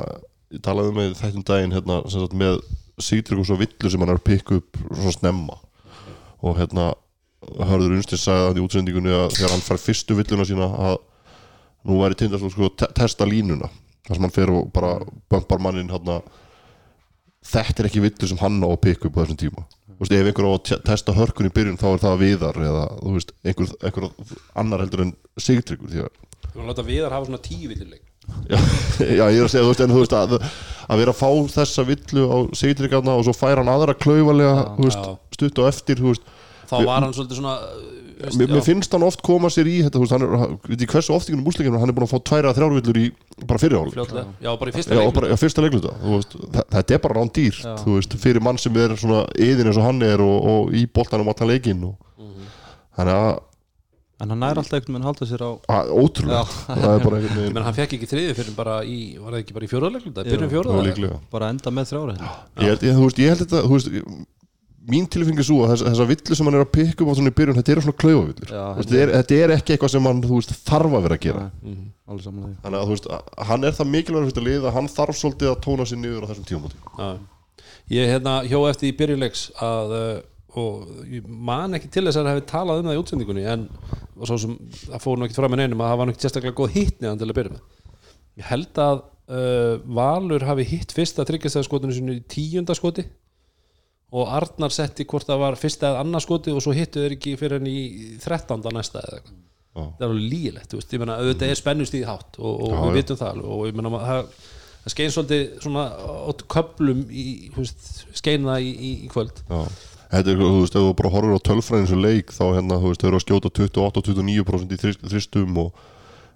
ég 0.54 0.62
talaði 0.66 0.94
með 0.98 1.16
þættum 1.22 1.46
daginn 1.46 1.74
hérna, 1.74 2.02
sem 2.10 2.22
sagt 2.22 2.34
með 2.38 2.60
Sigtrygg 2.96 3.42
og 3.42 3.48
svo 3.50 3.58
villu 3.60 3.90
sem 3.92 4.00
hann 4.00 4.10
er 4.14 4.16
að 4.22 4.24
pikka 4.24 4.56
upp 4.62 4.78
svona 4.96 5.12
snemma. 5.12 5.58
Og 6.46 6.56
hérna 6.56 6.94
hörður 7.70 7.98
Unstins 7.98 8.24
sagði 8.26 8.48
það 8.50 8.60
í 8.60 8.64
útsendingunni 8.66 9.14
að 9.16 9.28
þegar 9.38 9.54
hann 9.56 9.66
fær 9.66 9.82
fyrstu 9.82 10.18
villuna 10.20 10.48
sína 10.48 10.70
að 10.90 10.98
nú 11.86 12.00
væri 12.02 12.18
Tindastól 12.20 12.52
sko 12.54 12.70
að 12.70 12.78
te 12.82 12.90
testa 12.98 13.28
línuna 13.30 13.70
þar 14.06 14.18
sem 14.18 14.26
hann 14.28 14.36
fer 14.36 14.52
og 14.54 14.72
bara 14.74 14.96
bömpar 15.32 15.62
mannin 15.62 15.90
hérna 15.92 16.20
þetta 17.46 17.84
er 17.84 17.90
ekki 17.90 18.04
villu 18.06 18.30
sem 18.30 18.40
hann 18.42 18.58
á 18.66 18.70
að 18.70 18.82
pikka 18.88 19.10
upp 19.10 19.18
á 19.18 19.24
þessum 19.24 19.38
tíma. 19.42 19.66
Þú 19.96 20.02
veist, 20.02 20.16
ef 20.18 20.28
einhver 20.30 20.48
á 20.50 20.52
að 20.52 20.64
te- 20.68 20.80
testa 20.90 21.14
hörkun 21.16 21.48
í 21.48 21.54
byrjun 21.56 21.78
þá 21.80 21.86
er 21.92 22.02
það 22.04 22.18
viðar 22.24 22.58
eða 22.68 22.82
þú 23.00 23.14
veist, 23.16 23.30
einhver, 23.46 23.70
einhver 23.86 24.08
annar 24.60 24.84
heldur 24.84 25.06
en 25.06 25.14
Sigtryggur 25.40 25.94
Við 25.94 26.02
erum 26.02 26.66
að 26.66 26.72
láta 26.74 26.86
viðar 26.90 27.16
hafa 27.16 27.30
svona 27.30 27.44
tíu 27.46 27.70
villuleik 27.72 28.02
Já, 28.50 28.58
já, 29.20 29.26
ég 29.30 29.40
er 29.40 29.46
að 29.46 29.52
segja, 29.54 29.64
þú 29.64 29.70
veist, 29.70 29.84
en 29.86 29.94
þú 29.94 30.02
veist 30.02 30.16
að, 30.18 30.36
að 30.90 31.02
vera 31.04 31.14
að 31.14 31.20
fá 31.22 31.30
þessa 31.56 31.86
villu 31.88 32.26
á 32.28 32.38
Sigtryggarna 32.60 33.16
og 33.16 33.24
svo 33.28 33.36
fær 33.38 33.62
hann 33.62 33.72
aðra 33.72 33.96
þú 34.76 34.90
Já. 34.98 35.14
stutt 35.38 35.62
og 35.62 35.70
eftir, 35.70 36.02
þú 36.02 36.12
veist, 36.12 36.28
Þá 36.70 36.76
var 36.88 37.06
hann 37.06 37.14
svolítið 37.16 37.40
svona 37.40 37.56
uh, 37.62 37.86
veist, 38.22 38.38
mér, 38.40 38.48
mér 38.48 38.62
já. 38.62 38.66
finnst 38.70 38.92
hann 38.96 39.04
oft 39.08 39.22
koma 39.26 39.50
sér 39.54 39.68
í 39.70 39.76
þetta, 39.86 40.02
hann 40.14 40.26
er, 40.26 40.58
veit 40.70 40.86
ég 40.86 40.92
hversu 40.96 41.14
oft 41.16 41.30
í 41.30 41.36
kunum 41.36 41.50
úsleikinu, 41.52 41.80
hann 41.82 41.92
er 41.92 41.98
búin 41.98 42.08
að 42.08 42.14
fá 42.16 42.20
tværa 42.32 42.52
að 42.54 42.60
þrjár 42.62 42.76
villur 42.80 43.00
í 43.02 43.08
bara 43.46 43.60
fyrirháli. 43.60 43.96
Já, 44.42 44.52
bara 44.62 44.72
í 44.72 44.76
fyrsta 44.78 44.96
Já, 44.96 45.00
og 45.02 45.10
leik 45.10 45.18
bara 45.20 45.36
á 45.36 45.38
fyrsta 45.42 45.66
leikluta, 45.66 45.96
þú 46.04 46.14
veist, 46.16 46.38
þetta 46.78 46.96
er 46.96 47.02
bara 47.04 47.20
rán 47.20 47.34
dýrt, 47.36 47.64
Já. 47.66 47.74
þú 47.84 47.98
veist, 48.00 48.16
fyrir 48.24 48.42
mann 48.48 48.58
sem 48.62 48.78
er 48.86 48.96
svona 48.98 49.26
yðin 49.36 49.68
eins 49.74 49.82
og 49.82 49.90
hann 49.90 50.00
er 50.08 50.24
og, 50.24 50.38
og 50.56 50.72
í 50.80 50.86
boltanum 50.88 51.28
allan 51.34 51.52
leikinn 51.52 51.84
og 51.92 52.00
Mhm. 52.16 52.48
þannig 52.96 53.20
að, 53.20 53.40
en 54.24 54.30
hann 54.32 54.40
nær 54.40 54.56
alltaf 54.62 54.78
einhvern 54.80 54.96
veginn 54.96 55.04
að 55.04 55.10
halda 55.12 55.26
sér 55.28 55.42
á 55.44 55.50
að 55.76 55.90
ótrúlega, 56.00 56.44
það 56.70 56.86
er 56.96 57.04
bara 57.04 57.18
einhvern 57.18 57.26
Ég 57.26 57.36
veginn, 57.36 57.54
menn 57.58 57.66
hann 57.68 57.76
fekk 57.76 57.96
ekki 57.98 58.08
þriði 58.08 58.36
fyrir 58.38 58.56
bara 58.56 58.78
í 58.88 59.00
Var 59.20 59.34
það 59.36 59.42
ekki 59.44 59.56
bara 59.58 59.66
í 59.68 59.72
fjóraðleikluta? 59.74 60.24
Jú. 60.24 60.38
Byrjum 60.48 60.86
líklega. 60.88 61.18
bara 61.36 61.50
enda 61.52 61.74
með 61.76 61.90
þrjára 61.92 62.16
hérna. 62.16 62.32
ég 62.64 62.70
held, 62.72 62.86
ég, 62.88 62.96
þú 62.96 63.04
veist, 63.10 63.20
ég 63.20 63.34
held 63.34 63.44
þetta 63.44 63.64
þú 63.68 63.74
veist, 63.76 63.90
mín 64.90 65.08
tilfengi 65.12 65.42
er 65.42 65.48
svo 65.48 65.60
að 65.66 65.72
þess, 65.74 65.86
þessa 65.90 66.08
villu 66.12 66.38
sem 66.38 66.50
hann 66.50 66.58
er 66.60 66.64
að 66.66 66.72
pikka 66.76 67.04
upp 67.06 67.12
á 67.12 67.16
svona 67.18 67.32
í 67.32 67.36
byrjun 67.40 67.58
þetta 67.60 67.74
eru 67.74 67.84
svona 67.86 67.98
veist, 68.78 68.90
þetta, 68.92 69.00
er, 69.02 69.14
þetta 69.16 69.40
er 69.42 69.54
ekki 69.56 69.76
eitthvað 69.76 69.94
sem 69.96 70.10
hann 70.10 70.22
veist, 70.30 70.54
þarf 70.68 70.98
að 71.00 71.06
vera 71.08 71.18
að 71.18 71.24
gera. 71.26 71.46
Saman 72.22 72.44
því. 72.46 72.54
Þannig 72.66 72.80
að 72.82 72.92
veist, 72.94 73.08
að- 73.10 73.48
hann 73.50 73.64
er 73.66 73.78
það 73.80 73.92
mikilvægur 73.96 74.68
að 74.70 74.76
hann 74.78 74.92
þarf 74.94 75.18
svolítið 75.22 75.52
að 75.52 75.62
tóna 75.66 75.88
sér 75.90 76.02
niður 76.04 76.26
á 76.26 76.30
þessum 76.30 76.48
tímumóti 76.52 76.78
Já. 77.00 77.10
Ég 77.96 78.10
hérna 78.10 78.36
hjó 78.50 78.60
eftir 78.70 78.90
í 78.92 78.98
byrjuleiks 78.98 79.44
að 79.62 79.96
uh, 79.96 80.22
og 80.56 80.86
ég 81.12 81.26
man 81.28 81.76
ekki 81.78 81.90
til 81.92 82.06
þess 82.06 82.18
að 82.18 82.26
það 82.28 82.32
hefði 82.36 82.46
talað 82.50 82.80
um 82.80 82.88
það 82.90 82.96
í 82.96 83.02
útsendingunni 83.02 83.44
en 83.52 83.66
og 84.16 84.30
svo 84.30 84.38
sem 84.42 84.54
það 84.86 85.04
fór 85.04 85.18
nú 85.20 85.26
ekkert 85.28 85.42
fram 85.42 85.52
með 85.54 85.62
neinum 85.62 85.82
að 85.84 85.92
það 85.92 86.00
var 86.00 86.12
ekkert 86.14 86.26
sérstaklega 86.26 86.58
góð 86.62 86.78
hitt 86.78 87.02
neðan 87.04 87.20
til 87.20 87.28
að 87.30 87.38
byrja 87.40 87.54
með. 87.56 87.66
Ég 88.40 88.48
held 88.52 88.82
að 88.86 89.02
uh, 89.02 89.74
Valur 90.00 90.46
hafi 90.48 90.66
hitt 90.72 90.96
fyrsta 90.96 91.26
tryggjastæðaskotinu 91.28 91.98
sinu 91.98 92.16
í 92.18 92.24
tíunda 92.32 92.78
skoti 92.78 93.06
og 94.16 94.30
Arnar 94.38 94.72
setti 94.74 95.06
hvort 95.10 95.28
það 95.28 95.42
var 95.44 95.58
fyrsta 95.60 95.90
eða 95.92 96.04
annað 96.06 96.24
skoti 96.26 96.54
og 96.56 96.62
svo 96.64 96.74
hittu 96.78 97.02
þeir 97.04 97.16
ekki 97.18 97.34
fyrir 97.40 97.58
henni 97.60 97.74
í 97.76 98.10
þrettánda 98.24 98.72
næsta 98.76 99.02
eða 99.04 99.18
eitthvað 99.20 99.42
Já. 99.76 99.82
það 99.84 100.04
er 100.06 100.12
alveg 100.12 100.28
lígilegt, 100.32 100.70
þú 100.72 100.78
veist, 100.80 100.94
ég 100.96 101.02
meina 101.04 101.16
auðvitað 101.20 101.50
er 101.52 101.60
spennust 101.60 101.96
í 101.98 102.04
hátt 102.08 102.38
og, 102.40 102.54
og 102.64 102.70
Já, 102.72 102.78
við 102.86 102.94
vitum 103.02 103.18
það 103.20 103.32
alveg 103.34 103.50
og 103.58 103.66
ég 103.68 103.76
maður- 103.82 104.06
það, 104.08 104.30
það 104.86 104.94
skein 104.96 105.12
svolítið 105.16 105.42
svona 105.66 105.84
átt 106.32 106.46
köplum 106.56 107.02
í, 107.12 107.26
skein 108.16 108.48
það 108.48 108.64
í, 108.64 108.72
í, 108.72 108.94
í 109.04 109.10
kvöld 109.12 109.42
Já. 109.50 109.60
Þetta 110.16 110.32
er, 110.32 110.40
þú 110.40 110.62
veist, 110.62 110.76
ef 110.80 110.86
þú 110.86 110.94
bara 111.02 111.12
horfir 111.12 111.36
á 111.36 111.48
tölfræðin 111.50 111.88
sem 111.92 112.00
leik 112.06 112.32
þá 112.32 112.44
hérna, 112.56 112.78
þú 112.80 112.92
veist, 112.94 113.02
þau 113.04 113.10
eru 113.10 113.20
að 113.20 113.26
skjóta 113.26 113.52
28-29% 113.58 114.76
í 114.76 114.80
þrist- 114.86 115.06
þristum 115.12 115.58
og 115.66 115.84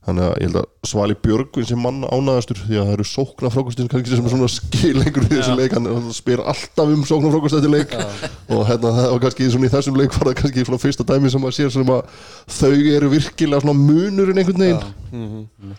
þannig 0.10 0.26
að 0.26 0.34
ég 0.40 0.48
held 0.48 0.58
að 0.60 0.68
Svali 0.90 1.16
Björgvin 1.24 1.68
sem 1.70 1.82
mann 1.84 2.02
ánaðastur 2.08 2.60
því 2.64 2.78
að 2.80 2.88
það 2.88 2.96
eru 2.96 3.06
sóknarfrákustinn 3.10 3.90
kannski 3.92 4.18
sem 4.18 4.28
er 4.28 4.34
svona 4.34 4.50
skilengur 4.54 5.28
í 5.28 5.30
þessu 5.32 5.54
Já. 5.54 5.58
leik, 5.60 5.76
hann, 5.78 6.10
spyr 6.16 6.44
alltaf 6.44 6.94
um 6.94 7.06
sóknarfrákust 7.08 7.60
eftir 7.60 7.74
leik. 7.74 7.96
Og 8.56 8.64
hérna 8.70 8.94
það 8.98 9.10
var 9.14 9.24
kannski 9.26 9.48
í 9.48 9.72
þessum 9.76 10.00
leik 10.00 10.16
var 10.18 10.32
það 10.32 10.38
kannski 10.42 10.66
svona 10.68 10.82
fyrsta 10.84 11.08
dæmi 11.10 11.32
sem 11.34 11.48
að 11.50 11.56
sér 11.60 11.74
sem 11.76 11.94
að 11.96 12.26
þau 12.60 12.74
eru 12.98 13.12
virkilega 13.16 13.64
svona 13.66 13.78
munurinn 13.80 14.44
einhvern 14.44 14.66
veginn. 14.66 15.74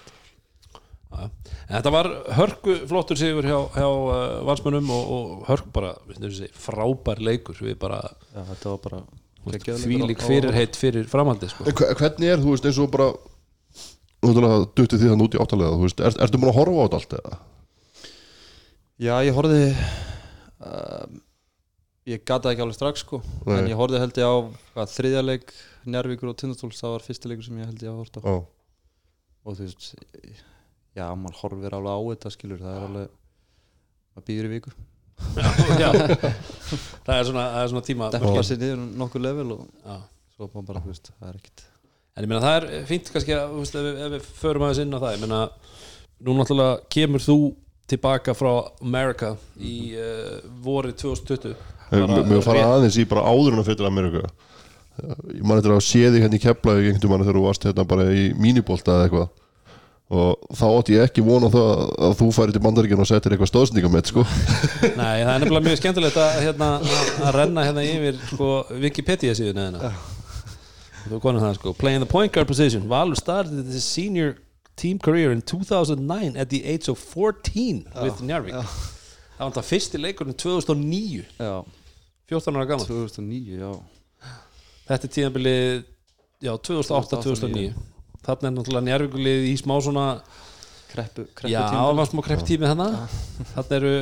Já. 1.11 1.25
en 1.27 1.73
þetta 1.75 1.91
var 1.95 2.09
hörku 2.37 2.75
flottur 2.91 3.19
sigur 3.19 3.47
hjá, 3.47 3.57
hjá 3.75 3.87
uh, 3.87 4.37
valsmönnum 4.47 4.93
og, 4.95 5.09
og 5.17 5.49
hörku 5.51 5.73
bara 5.75 5.97
þessi, 6.15 6.51
frábær 6.55 7.23
leikur. 7.23 7.59
Við 7.61 7.81
bara 7.83 8.05
Já, 8.31 8.45
þetta 8.53 8.77
var 8.77 8.85
bara 8.87 9.03
því 9.41 10.01
lík 10.11 10.23
fyrirheit 10.23 10.77
fyrir 10.77 11.07
framhaldi 11.09 11.49
sko. 11.51 11.65
Hvernig 11.73 12.29
er, 12.29 12.41
þú 12.43 12.55
veist, 12.55 12.67
eins 12.69 12.81
og 12.83 12.91
bara 12.93 13.11
Náttúrulega 14.21 14.69
dutti 14.77 14.99
því 15.01 15.11
þann 15.15 15.25
út 15.25 15.35
í 15.37 15.41
áttalega 15.41 15.77
Þú 15.79 15.87
veist, 15.87 16.01
er, 16.05 16.17
ertu 16.27 16.41
búin 16.41 16.51
að 16.53 16.59
horfa 16.59 16.77
á 16.77 16.85
þetta 16.85 16.99
allt 17.01 17.15
eða? 17.21 17.39
Já, 19.01 19.15
ég 19.25 19.37
horfði 19.39 19.63
uh, 20.61 21.07
Ég 22.11 22.25
gata 22.29 22.53
ekki 22.53 22.65
alveg 22.67 22.77
strax 22.77 23.05
sko 23.07 23.23
Nei. 23.49 23.55
En 23.57 23.71
ég 23.71 23.81
horfði 23.81 24.03
held 24.03 24.21
ég 24.21 24.29
á 24.29 24.37
hvað, 24.75 24.93
þriðja 24.93 25.25
leik 25.25 25.55
Njárvíkur 25.89 26.33
og 26.35 26.37
Tindastóls 26.41 26.83
Það 26.83 26.95
var 26.99 27.07
fyrsti 27.07 27.33
leikur 27.33 27.49
sem 27.49 27.63
ég 27.63 27.71
held 27.71 27.87
ég 27.87 27.93
að 27.95 28.03
horta 28.03 28.21
á 28.21 28.25
Já, 28.29 28.37
Og 29.41 29.57
þú 29.57 29.71
veist 29.71 29.89
Já, 31.01 31.07
mann 31.17 31.41
horfir 31.41 31.79
alveg 31.81 31.97
á 31.97 32.01
þetta 32.13 32.35
skilur 32.37 32.61
Það 32.61 32.77
er 32.77 32.87
alveg 32.91 33.11
Það 34.11 34.29
býður 34.29 34.51
í 34.51 34.55
viku 34.59 34.77
Já. 35.81 35.91
það 37.07 37.17
er 37.17 37.27
svona, 37.29 37.43
það 37.55 37.61
er 37.63 37.69
svona 37.73 37.87
tíma 37.89 38.13
sér 38.45 38.61
niður 38.61 38.79
um 38.81 38.87
nokkur 39.01 39.25
level 39.25 39.51
Og 39.57 39.67
Já. 39.85 39.99
svo 40.37 40.49
bara, 40.61 40.81
þú 40.85 40.93
veist, 40.93 41.13
það 41.17 41.33
er 41.33 41.41
ekkit 41.41 41.70
En 42.17 42.27
ég 42.27 42.31
meina 42.31 42.43
það 42.43 42.57
er 42.59 42.87
fínt 42.89 43.11
kannski 43.15 43.37
að 43.37 43.55
þú 43.55 43.65
veist, 43.65 43.79
ef, 43.79 43.87
við, 43.87 43.99
ef 44.05 44.15
við 44.17 44.29
förum 44.43 44.67
aðeins 44.67 44.83
inn 44.85 44.95
á 44.97 45.03
það 45.03 45.17
ég 45.17 45.25
meina, 45.25 45.41
nú 46.27 46.37
náttúrulega 46.37 46.79
kemur 46.93 47.25
þú 47.25 47.39
tilbaka 47.91 48.37
frá 48.39 48.53
America 48.85 49.35
í 49.57 49.77
uh, 49.99 50.39
vorið 50.63 50.99
2020 51.07 51.59
Bara, 51.91 52.21
Mér 52.23 52.45
fara 52.47 52.69
aðeins 52.77 53.01
í 53.03 53.07
bara 53.11 53.27
áður 53.27 53.57
en 53.57 53.63
að 53.65 53.73
fyrir 53.73 53.89
Amerika 53.89 54.29
Ég 55.01 55.45
man 55.47 55.61
eftir 55.61 55.75
að 55.75 55.85
sé 55.85 56.03
þig 56.13 56.25
hérna 56.25 56.37
í 56.39 56.43
Keflavík 56.43 56.91
einhvern 56.91 57.13
mann 57.13 57.25
þegar 57.25 57.39
þú 57.39 57.45
varst 57.47 57.67
hérna 57.69 57.87
bara 57.89 58.07
í 58.13 58.25
mínibólta 58.37 58.97
eða 58.97 59.07
eitthvað. 59.07 59.31
Og 60.11 60.57
þá 60.59 60.65
átti 60.67 60.97
ég 60.97 61.05
ekki 61.07 61.23
vona 61.23 61.51
það 61.53 61.83
að 62.09 62.15
þú 62.19 62.31
færi 62.35 62.55
til 62.57 62.63
bandaríkjana 62.65 63.05
og 63.05 63.11
settir 63.11 63.35
eitthvað 63.37 63.53
stóðsningamett 63.53 64.11
sko. 64.11 64.25
Nei, 65.01 65.23
það 65.23 65.35
er 65.35 65.45
nefnilega 65.45 65.67
mjög 65.69 65.81
skemmtilegt 65.81 66.19
að, 66.19 66.41
hérna, 66.49 66.71
að 67.29 67.37
renna 67.39 67.67
hérna 67.69 67.85
yfir 67.87 68.19
sko, 68.33 68.49
Wikipedia 68.83 69.37
síðan 69.39 69.63
eða 69.69 69.93
Þú 71.09 71.21
konum 71.23 71.43
það 71.43 71.57
sko. 71.59 71.73
Playing 71.81 72.05
the 72.05 72.11
point 72.11 72.33
guard 72.33 72.49
position. 72.51 72.85
Valur 72.91 73.17
started 73.17 73.67
his 73.67 73.85
senior 73.85 74.37
team 74.81 74.99
career 74.99 75.33
in 75.33 75.43
2009 75.43 76.37
at 76.37 76.49
the 76.49 76.65
age 76.65 76.89
of 76.89 76.99
14 76.99 77.85
with 78.03 78.21
Njarvík 78.25 78.57
Það 78.57 79.47
var 79.47 79.55
það 79.57 79.69
fyrsti 79.71 80.01
leikurinn 80.01 80.37
2009 80.41 81.25
Já, 81.41 81.55
14 82.31 82.59
ára 82.61 82.67
gammal 82.69 82.87
2009, 82.89 83.57
já. 83.61 83.71
Þetta 84.91 85.09
er 85.09 85.13
tíðanbilið 85.17 85.65
já, 86.47 86.53
2008-2009 86.69 87.75
Þarna 88.21 88.51
er 88.51 88.55
náttúrulega 88.57 88.87
njárvíkulið 88.89 89.49
í 89.51 89.57
smá 89.61 89.75
svona 89.85 90.07
Kreppu, 90.91 91.27
kreppu 91.39 91.53
Já, 91.53 91.63
það 91.71 91.99
var 92.01 92.11
smá 92.11 92.23
krepp 92.27 92.47
tími 92.49 92.69
þarna 92.69 92.89
Þarna 93.55 93.81
eru, 93.81 93.93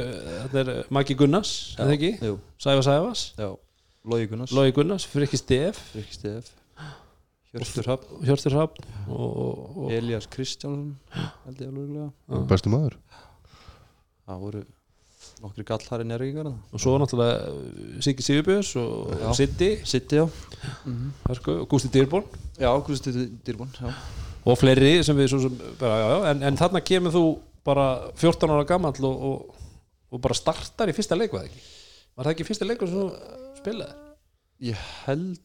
þarna 0.44 0.62
er 0.64 0.92
Maggi 0.98 1.18
Gunnars 1.18 1.54
eða 1.78 1.96
ekki, 1.98 2.12
Sæfa 2.58 2.84
Sæfas 2.86 3.24
já 3.38 3.50
Logi 4.08 4.28
Gunnars. 4.30 4.54
Gunnars, 4.72 5.04
Frikki 5.10 5.36
Stef. 5.36 5.80
Rikki 5.92 6.14
Stef 6.16 6.46
Hjörtur 7.48 7.86
Hafn 7.88 8.24
Hjörtur 8.28 8.52
Hrafn 8.52 8.88
og, 9.08 9.92
Elias 9.92 10.26
Kristjánsson 10.28 10.98
held 11.46 11.62
ég 11.62 11.70
alveg 11.70 11.84
örugglega. 11.84 12.40
Bestu 12.50 12.72
maður. 12.72 12.98
Það 14.28 14.42
voru 14.42 14.64
nokkri 15.38 15.64
gallhæri 15.64 16.04
nærvíkar 16.08 16.50
og 16.50 16.82
svo 16.82 16.96
náttúrulega 17.00 17.48
uh, 17.48 17.94
Siggi 18.04 18.26
Sigurbjörns 18.26 18.72
og, 18.80 19.14
Sitti 19.38 19.70
Sitti 19.88 20.18
já. 20.20 20.26
Hörku, 21.28 21.54
og 21.62 21.68
Gústi 21.70 21.88
Dýrborn. 21.94 22.26
Já, 22.58 22.68
Gusti 22.84 23.14
Dýrbún 23.46 23.72
já. 23.80 23.94
og 24.44 24.58
fleiri 24.60 24.98
sem 25.06 25.16
við 25.16 25.32
svo 25.32 25.40
sem 25.46 25.56
bara, 25.80 26.02
já, 26.02 26.10
já, 26.12 26.18
en, 26.32 26.44
en 26.50 26.60
þarna 26.60 26.84
kemur 26.84 27.14
þú 27.14 27.24
bara 27.64 27.88
14 28.18 28.52
ára 28.52 28.68
gamall 28.68 29.08
og, 29.08 29.24
og, 29.30 29.64
og 30.12 30.22
bara 30.24 30.36
startar 30.36 30.90
í 30.90 30.96
fyrsta 30.96 31.16
leik 31.16 31.32
var 31.32 31.46
það 31.46 31.50
ekki? 31.52 31.64
Var 32.12 32.28
það 32.28 32.36
ekki 32.36 32.48
fyrsti 32.50 32.68
leikur 32.68 32.92
sem 32.92 33.00
þú 33.00 33.56
spilaði? 33.62 34.04
ég 34.68 34.86
held 35.06 35.38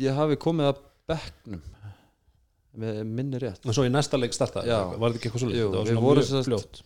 ég 0.00 0.16
hafi 0.16 0.38
komið 0.40 0.72
að 0.72 0.86
bekknum. 1.10 1.62
Með 2.80 3.00
minni 3.10 3.38
rétt. 3.42 3.64
En 3.66 3.74
svo 3.74 3.82
í 3.86 3.90
næsta 3.90 4.18
leik 4.20 4.32
startaði, 4.36 4.70
Já. 4.70 4.78
var 4.94 5.10
þetta 5.10 5.18
ekki 5.18 5.28
eitthvað 5.30 5.42
svo 5.42 5.50
Jú, 5.56 5.70
við 5.90 6.00
vorum 6.04 6.22
sem 6.26 6.38
sagt- 6.38 6.48
fljótt. 6.50 6.82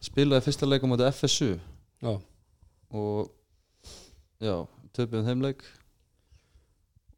spilaði 0.00 0.46
fyrsta 0.46 0.66
leikum 0.70 0.92
á 0.92 0.96
þetta 0.96 1.10
FSU 1.12 1.50
Já, 2.00 2.12
og 2.96 3.30
já, 4.40 4.54
töpum 4.96 5.26
þeim 5.26 5.42
leik. 5.44 5.60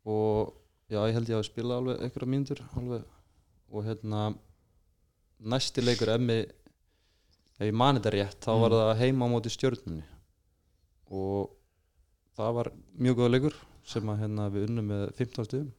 Og 0.04 0.50
já, 0.90 0.98
ég 1.06 1.14
held 1.14 1.28
ég 1.30 1.38
hafi 1.38 1.48
spilað 1.52 1.78
alveg 1.78 2.00
einhverja 2.02 2.30
mínútur 2.32 2.62
alveg. 2.76 3.04
Og 3.72 3.84
hérna 3.86 4.24
næsti 5.42 5.84
leikur 5.84 6.10
emmi 6.16 6.40
ef 6.42 7.62
ég 7.68 7.74
mani 7.74 8.00
þetta 8.02 8.12
rétt, 8.16 8.40
þá 8.42 8.52
var 8.64 8.74
það 8.74 8.96
heima 9.04 9.28
á 9.30 9.32
móti 9.32 9.52
stjörnunni. 9.54 10.02
Og 11.12 11.52
það 12.36 12.54
var 12.58 12.72
mjög 12.98 13.16
góða 13.20 13.30
leikur 13.36 13.54
sem 13.86 14.10
að 14.10 14.20
hérna 14.24 14.50
við 14.50 14.66
unnum 14.68 14.90
með 14.90 15.06
15 15.20 15.46
stuðum 15.48 15.70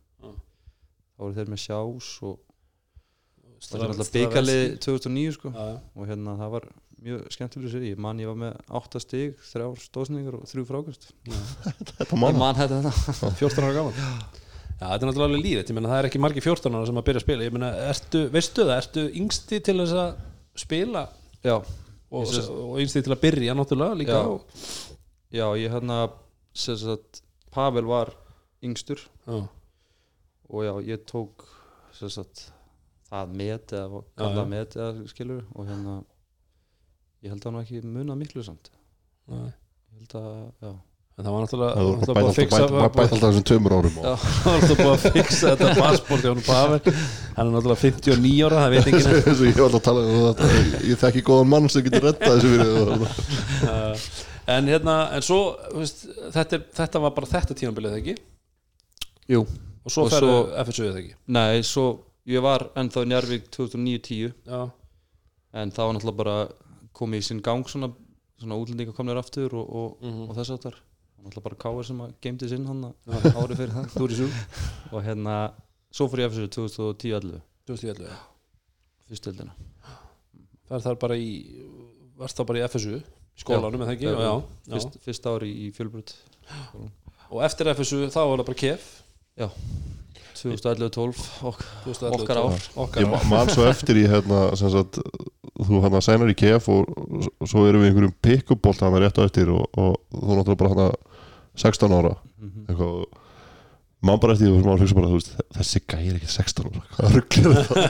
voru 1.23 1.37
þeir 1.37 1.51
með 1.53 1.63
sjás 1.63 2.09
og 2.27 2.39
það 3.63 3.83
var 3.83 3.93
alltaf 3.93 4.13
byggalið 4.13 4.63
2009 4.83 5.35
sko. 5.37 5.53
Já, 5.53 5.67
já. 5.73 5.77
og 5.95 6.09
hérna 6.09 6.37
það 6.39 6.53
var 6.57 6.69
mjög 7.03 7.25
skemmtilega 7.35 7.73
sér 7.73 7.85
ég 7.89 7.99
man 7.99 8.21
ég 8.21 8.29
var 8.31 8.39
með 8.39 8.75
8 8.79 9.01
stig, 9.03 9.35
3 9.51 9.67
stóðsningar 9.83 10.37
og 10.39 10.45
3 10.47 10.63
frákast. 10.67 11.09
Þetta 11.97 12.19
man 12.19 12.55
þetta 12.59 12.79
þetta 13.07 13.33
14 13.41 13.67
ára 13.67 13.75
gaman 13.79 13.99
Já, 14.83 14.87
þetta 14.89 15.05
er 15.05 15.07
náttúrulega 15.07 15.29
alveg 15.29 15.43
lífið, 15.45 15.69
ég 15.69 15.77
meina 15.77 15.91
það 15.91 15.99
er 16.01 16.07
ekki 16.09 16.19
margir 16.23 16.43
14 16.43 16.75
ára 16.75 16.87
sem 16.89 16.99
að 16.99 17.05
byrja 17.07 17.21
að 17.21 17.23
spila, 17.23 17.45
ég 17.45 17.53
meina, 17.55 17.69
ertu, 17.87 18.23
veistu 18.33 18.65
það, 18.65 18.79
ertu 18.81 19.03
yngsti 19.21 19.59
til 19.63 19.75
þess 19.79 19.93
að 20.01 20.09
spila? 20.63 21.03
Já, 21.45 21.53
og, 21.59 22.25
sé- 22.33 22.47
og 22.51 22.79
yngsti 22.83 23.03
til 23.05 23.13
að 23.15 23.21
byrja 23.21 23.55
náttúrulega 23.55 23.99
líka? 24.01 24.17
Já. 24.17 24.33
og, 24.33 24.97
já, 25.37 25.45
ég 25.61 25.75
hérna 25.77 25.99
Pavel 27.53 27.85
var 27.85 28.11
yngstur. 28.65 29.03
Já, 29.27 29.43
og 30.49 30.65
já, 30.67 30.73
ég 30.93 31.03
tók 31.09 31.45
sagt, 31.93 32.47
það 33.09 33.35
met 33.39 33.75
eða 33.75 34.01
kallað 34.19 34.49
met 34.51 34.77
eða 34.79 35.09
skilur 35.11 35.43
og 35.53 35.67
hérna 35.69 35.99
ég 37.23 37.31
held 37.31 37.43
að 37.43 37.51
hann 37.51 37.61
ekki 37.61 37.83
muna 37.87 38.17
miklu 38.19 38.43
samt. 38.43 38.71
Nei. 39.31 39.53
ég 39.93 40.01
held 40.01 40.17
að, 40.19 40.33
já. 40.63 40.73
En 41.13 41.27
það 41.27 41.33
var 41.35 41.43
náttúrulega, 41.43 41.73
Það 41.77 41.85
var 41.85 42.17
búið 42.17 42.27
að 42.27 42.37
fixa 42.39 42.59
bætt 42.63 42.71
var 42.73 42.87
alltaf 43.03 43.19
þessum 43.21 43.43
tveimur 43.45 43.73
árum 43.77 43.97
það 44.01 44.05
var 44.07 44.55
náttúrulega 44.55 44.77
búið 44.79 44.93
að 44.93 45.17
fixa 45.17 45.51
þetta 45.51 45.73
passport 45.77 46.23
hann 46.25 47.43
er 47.43 47.51
náttúrulega 47.53 47.81
59 47.83 48.31
ára, 48.47 48.63
það 48.63 48.73
veit 48.73 48.87
ekki 48.89 49.03
og 49.35 49.43
ég 49.45 49.59
var 49.59 49.67
alltaf 49.67 49.77
að 49.77 49.85
tala 49.85 50.05
um 50.07 50.23
þetta 50.23 50.47
Ég 50.89 51.01
þekki 51.03 51.23
góðan 51.27 51.51
mann 51.53 51.69
sem 51.69 51.85
getur 51.85 52.07
rettað 52.07 52.41
þessu 52.41 52.53
fyrir 52.55 54.09
en 54.57 54.67
hérna, 54.73 54.95
en 55.15 55.23
svo 55.23 55.37
þú 55.69 55.83
veist, 55.83 56.01
þetta, 56.33 56.57
er, 56.57 56.65
þetta 56.81 57.03
var 57.05 57.13
bara 57.15 57.29
þetta 57.37 57.59
tímabilið 57.61 57.99
ekki? 57.99 58.17
Jú, 59.31 59.45
og 59.85 59.91
svo 59.91 60.05
Og 60.07 60.11
ferðu 60.13 60.37
FSU 60.65 60.85
eða 60.89 61.01
ekki? 61.01 61.15
Nei, 61.27 61.61
svo 61.67 61.85
ég 62.29 62.41
var 62.45 62.69
ennþá 62.79 63.03
í 63.03 63.09
Njarvík 63.11 63.49
2009-10 63.51 64.33
já, 64.47 64.61
en 65.53 65.71
það 65.75 65.85
var 65.89 65.93
náttúrulega 65.97 66.17
bara 66.23 66.37
komið 66.95 67.19
í 67.23 67.27
sinn 67.27 67.41
gang 67.43 67.65
svona, 67.67 67.89
svona 68.39 68.57
útlendingar 68.61 68.95
komnir 68.95 69.17
aftur 69.19 69.53
og, 69.53 69.69
og, 69.69 69.97
Mhm. 70.03 70.29
og 70.29 70.35
þess 70.37 70.53
áttar 70.55 70.75
náttúrulega 71.23 71.43
bara 71.43 71.55
Káir 71.63 71.85
sem 71.85 71.99
að 72.01 72.13
geimdi 72.21 72.49
sinn 72.49 72.65
hann 72.67 72.93
árið 73.07 73.57
fyrir 73.57 73.73
það. 73.75 74.31
Og 74.93 75.03
hérna, 75.03 75.51
svo 75.91 76.07
fór 76.11 76.19
ég 76.23 76.31
FSU 76.31 76.47
2010-11 76.47 77.41
2011, 77.67 78.07
já. 78.07 78.17
fyrstu 79.09 79.29
eldina 79.31 79.53
það 80.69 80.87
er 80.91 80.95
bara 80.99 81.15
í 81.15 81.29
varst 82.17 82.37
þá 82.39 82.45
bara 82.49 82.59
í 82.59 82.65
FSU 82.67 83.01
skólanum 83.39 83.81
eða 83.85 83.93
ekki, 83.95 84.05
Já, 84.09 84.15
já, 84.19 84.31
já. 84.31 84.73
fyrst, 84.73 84.97
fyrst 85.05 85.25
ári 85.29 85.49
í 85.65 85.71
fjölbrut 85.73 86.13
og 87.31 87.39
eftir 87.45 87.69
FSU 87.73 88.07
þá 88.13 88.19
var 88.29 88.37
það 88.41 88.45
bara 88.49 88.59
KF 88.63 89.02
2011-12 89.37 91.23
og 91.47 91.57
2011, 91.85 92.17
Okkar 92.17 92.37
ár. 92.41 92.67
okkar 92.83 93.01
Ég 93.05 93.29
man 93.31 93.49
svo 93.53 93.65
eftir 93.69 93.95
í 94.01 94.05
hérna 94.09 94.41
sem 94.59 94.69
sagt, 94.73 94.99
þú 95.63 95.81
hann 95.85 95.95
að 95.97 96.05
sænar 96.07 96.31
í 96.33 96.35
KF 96.37 96.67
og, 96.73 96.91
og 97.39 97.47
svo 97.49 97.63
erum 97.69 97.81
við 97.83 97.87
í 97.87 97.91
einhverjum 97.93 98.15
pick-up-bolt 98.25 98.83
hann 98.83 98.97
rétt 99.01 99.17
á 99.21 99.23
eftir 99.25 99.51
og, 99.53 99.65
og 99.77 99.97
þú 100.11 100.37
náttúrulega 100.39 100.61
bara 100.63 100.73
hann 100.73 100.95
16 101.63 101.97
ára 101.99 102.15
Mhm. 102.43 102.65
eitthvað 102.67 102.89
og 102.99 103.05
mann 104.03 104.19
bara 104.19 104.33
eftir 104.35 104.49
því 104.49 104.57
og 104.57 104.65
maður 104.67 104.81
hugsa 104.83 104.95
bara 104.97 105.07
þú 105.07 105.15
veist, 105.15 105.29
þessi 105.55 105.79
er 105.95 106.17
ekki 106.17 106.27
16 106.27 106.65
ára 106.67 106.81
hvað 106.97 107.13
rugglir 107.15 107.53
þetta 107.55 107.75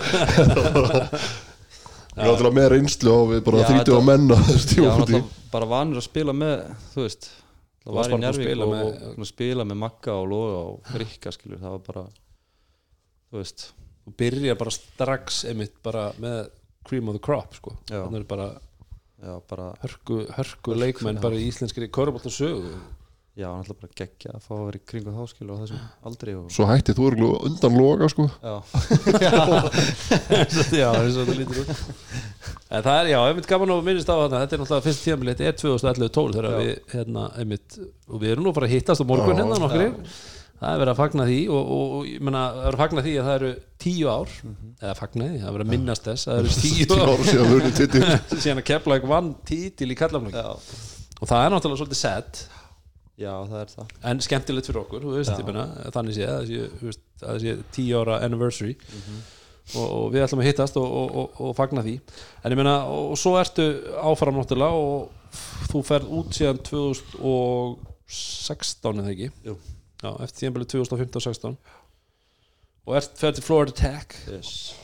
Við 2.13 2.21
erum 2.21 2.35
náttúrulega 2.35 2.57
með 2.59 2.67
reynslu 2.75 3.09
á 3.09 3.19
við 3.31 3.39
bara 3.47 3.57
Já, 3.57 3.65
30 3.71 3.79
þetta- 3.79 3.97
á 3.97 4.01
menn 4.05 4.27
á 4.29 4.37
þessu 4.45 4.61
Já, 4.61 4.69
tímapunkti. 4.75 5.13
náttúrulega 5.17 5.49
bara 5.55 5.65
vanur 5.73 5.97
að 5.97 6.05
spila 6.05 6.33
með 6.37 6.53
þú 6.93 6.99
veist, 7.07 7.29
það 7.83 7.97
var 7.97 8.09
í 8.09 8.15
að 8.17 8.21
Njárvík 8.23 8.51
og, 8.53 8.73
með- 8.73 8.89
og, 8.89 9.17
og 9.19 9.29
spila 9.29 9.65
með 9.69 9.79
Magga 9.83 10.17
og 10.19 10.27
Loga 10.31 10.59
og 10.71 10.91
Rikka 11.01 11.33
skilur, 11.35 11.59
það 11.61 11.75
var 11.77 11.83
bara 11.87 12.03
þú 13.33 13.39
veist, 13.41 13.65
þú 14.05 14.13
byrjar 14.23 14.59
bara 14.59 14.75
strax 14.77 15.41
einmitt 15.49 15.75
bara 15.83 16.05
með 16.21 16.39
cream 16.87 17.09
of 17.09 17.15
the 17.17 17.23
crop 17.23 17.55
sko. 17.55 17.75
Já. 17.89 18.01
þannig 18.03 18.19
er 18.23 18.27
bara 18.27 18.47
já, 19.23 19.35
bara 19.49 19.69
hörku, 19.83 20.17
hörku 20.35 20.75
leikmenn 20.75 21.21
bara 21.23 21.39
í 21.39 21.47
íslenskri 21.47 21.87
körbótt 21.93 22.27
já, 23.33 23.47
náttúrulega 23.49 23.81
bara 23.81 23.97
geggja 23.97 24.33
að 24.35 24.43
fá 24.45 24.51
að 24.53 24.65
vera 24.67 24.79
í 24.79 24.83
kringu 24.91 25.13
þá 25.13 25.23
skilur 25.31 25.53
og 25.55 25.61
þessum 25.63 26.09
aldrei 26.09 26.33
og 26.37 26.51
Svo 26.53 26.67
hætti 26.69 26.93
þú 26.97 27.07
eru 27.09 27.29
undan 27.49 27.77
loga 27.79 28.09
sko. 28.13 28.27
Já, 28.43 28.55
já, 30.83 30.89
eins 30.93 31.17
og 31.17 31.23
þetta 31.23 31.37
lítur 31.39 31.63
út 31.63 31.73
en 32.73 32.85
það 32.85 32.99
er, 32.99 33.09
já, 33.13 33.19
einmitt 33.21 33.49
gaman 33.49 33.73
að 33.73 33.83
minnist 33.87 34.09
á 34.09 34.15
þarna. 34.17 34.43
Þetta 34.43 34.55
er 34.55 34.63
náttúrulega 34.63 34.85
fyrst 34.87 35.03
tíðanbili, 35.07 35.33
þetta 35.33 35.49
er 35.49 35.57
2011-12 35.61 36.37
þegar 36.37 36.47
Já. 36.49 36.61
við, 36.61 36.71
hérna, 36.93 37.25
einmitt 37.41 37.81
og 38.09 38.23
við 38.23 38.35
erum 38.35 38.47
nú 38.47 38.55
bara 38.55 38.69
að 38.69 38.75
hittast 38.77 39.03
á 39.03 39.05
morgun 39.09 39.33
Já. 39.33 39.41
hérna 39.43 39.59
nokkri 39.61 39.89
það 40.63 40.71
er 40.71 40.79
verið 40.79 40.93
að 40.93 40.99
fagna 41.01 41.27
því 41.27 41.37
og, 41.51 41.71
og, 41.75 41.93
og 41.97 42.07
ég 42.07 42.23
meina, 42.23 42.41
það 42.53 42.63
er 42.63 42.63
verið 42.63 42.77
að 42.77 42.83
fagna 42.83 43.03
því 43.03 43.13
að 43.13 43.27
það 43.27 43.37
eru 43.39 43.51
tíu 43.83 44.09
ár. 44.13 44.33
Eða 44.79 44.95
fagna 44.99 45.27
því, 45.27 45.39
það 45.41 45.47
er 45.49 45.55
verið 45.57 45.67
að 45.67 45.73
minnast 45.73 46.07
þess 46.07 46.27
að 46.27 46.33
það 46.33 46.41
eru 46.43 46.51
tíu 46.63 46.85
ár 47.03 47.23
síðan 48.43 48.59
að 48.61 48.67
kepla 48.69 48.99
ekki 48.99 49.11
vann 49.11 49.31
títil 49.49 49.89
í 49.91 49.97
kallaflöng 49.99 50.37
já, 50.37 50.51
og 51.19 51.29
það 51.29 51.45
er 51.45 51.53
náttúrulega 51.53 51.81
svolítið 51.83 51.99
sad 51.99 52.43
já, 53.19 53.33
það 53.49 53.59
er 53.59 53.67
það. 53.73 53.85
En 54.09 54.17
skemmtilegt 54.25 54.67
fyrir 54.69 54.81
okkur, 54.83 55.01
þú 55.05 55.11
veist, 55.17 55.37
meina, 55.47 55.63
þannig 55.95 56.13
sé 56.17 56.23
það 56.29 56.43
sé, 56.49 56.57
þú 56.79 56.85
veist, 56.89 57.03
það 57.23 57.35
sé 57.43 57.51
tíu 57.75 57.93
ára 58.01 58.15
anniversary. 58.25 58.73
Og, 59.79 59.87
og 59.87 60.05
við 60.11 60.21
ætlum 60.25 60.41
að 60.43 60.49
hittast 60.49 60.75
og, 60.79 60.83
og, 60.83 61.07
og, 61.21 61.27
og 61.39 61.51
fagna 61.55 61.81
því. 61.85 61.95
En 62.43 62.51
ég 62.51 62.57
meina, 62.59 62.75
og, 62.91 63.15
svo 63.19 63.31
ertu 63.39 63.65
áfram 64.03 64.35
náttúrulega 64.35 64.75
og 64.75 65.07
þú 65.71 65.79
ferð 65.87 66.07
út 66.19 66.29
síðan 66.35 66.59
2016 66.67 68.99
eða 68.99 69.11
ekki? 69.13 69.27
Jú. 69.47 69.55
Já, 70.03 70.09
eftir 70.19 70.37
tíðanbili 70.41 70.67
2015-16 70.67 71.55
og 72.83 72.91
ert 72.99 73.15
ferð 73.15 73.35
til 73.37 73.45
Florida 73.45 73.71
Tech? 73.79 74.11
Yes. 74.27 74.75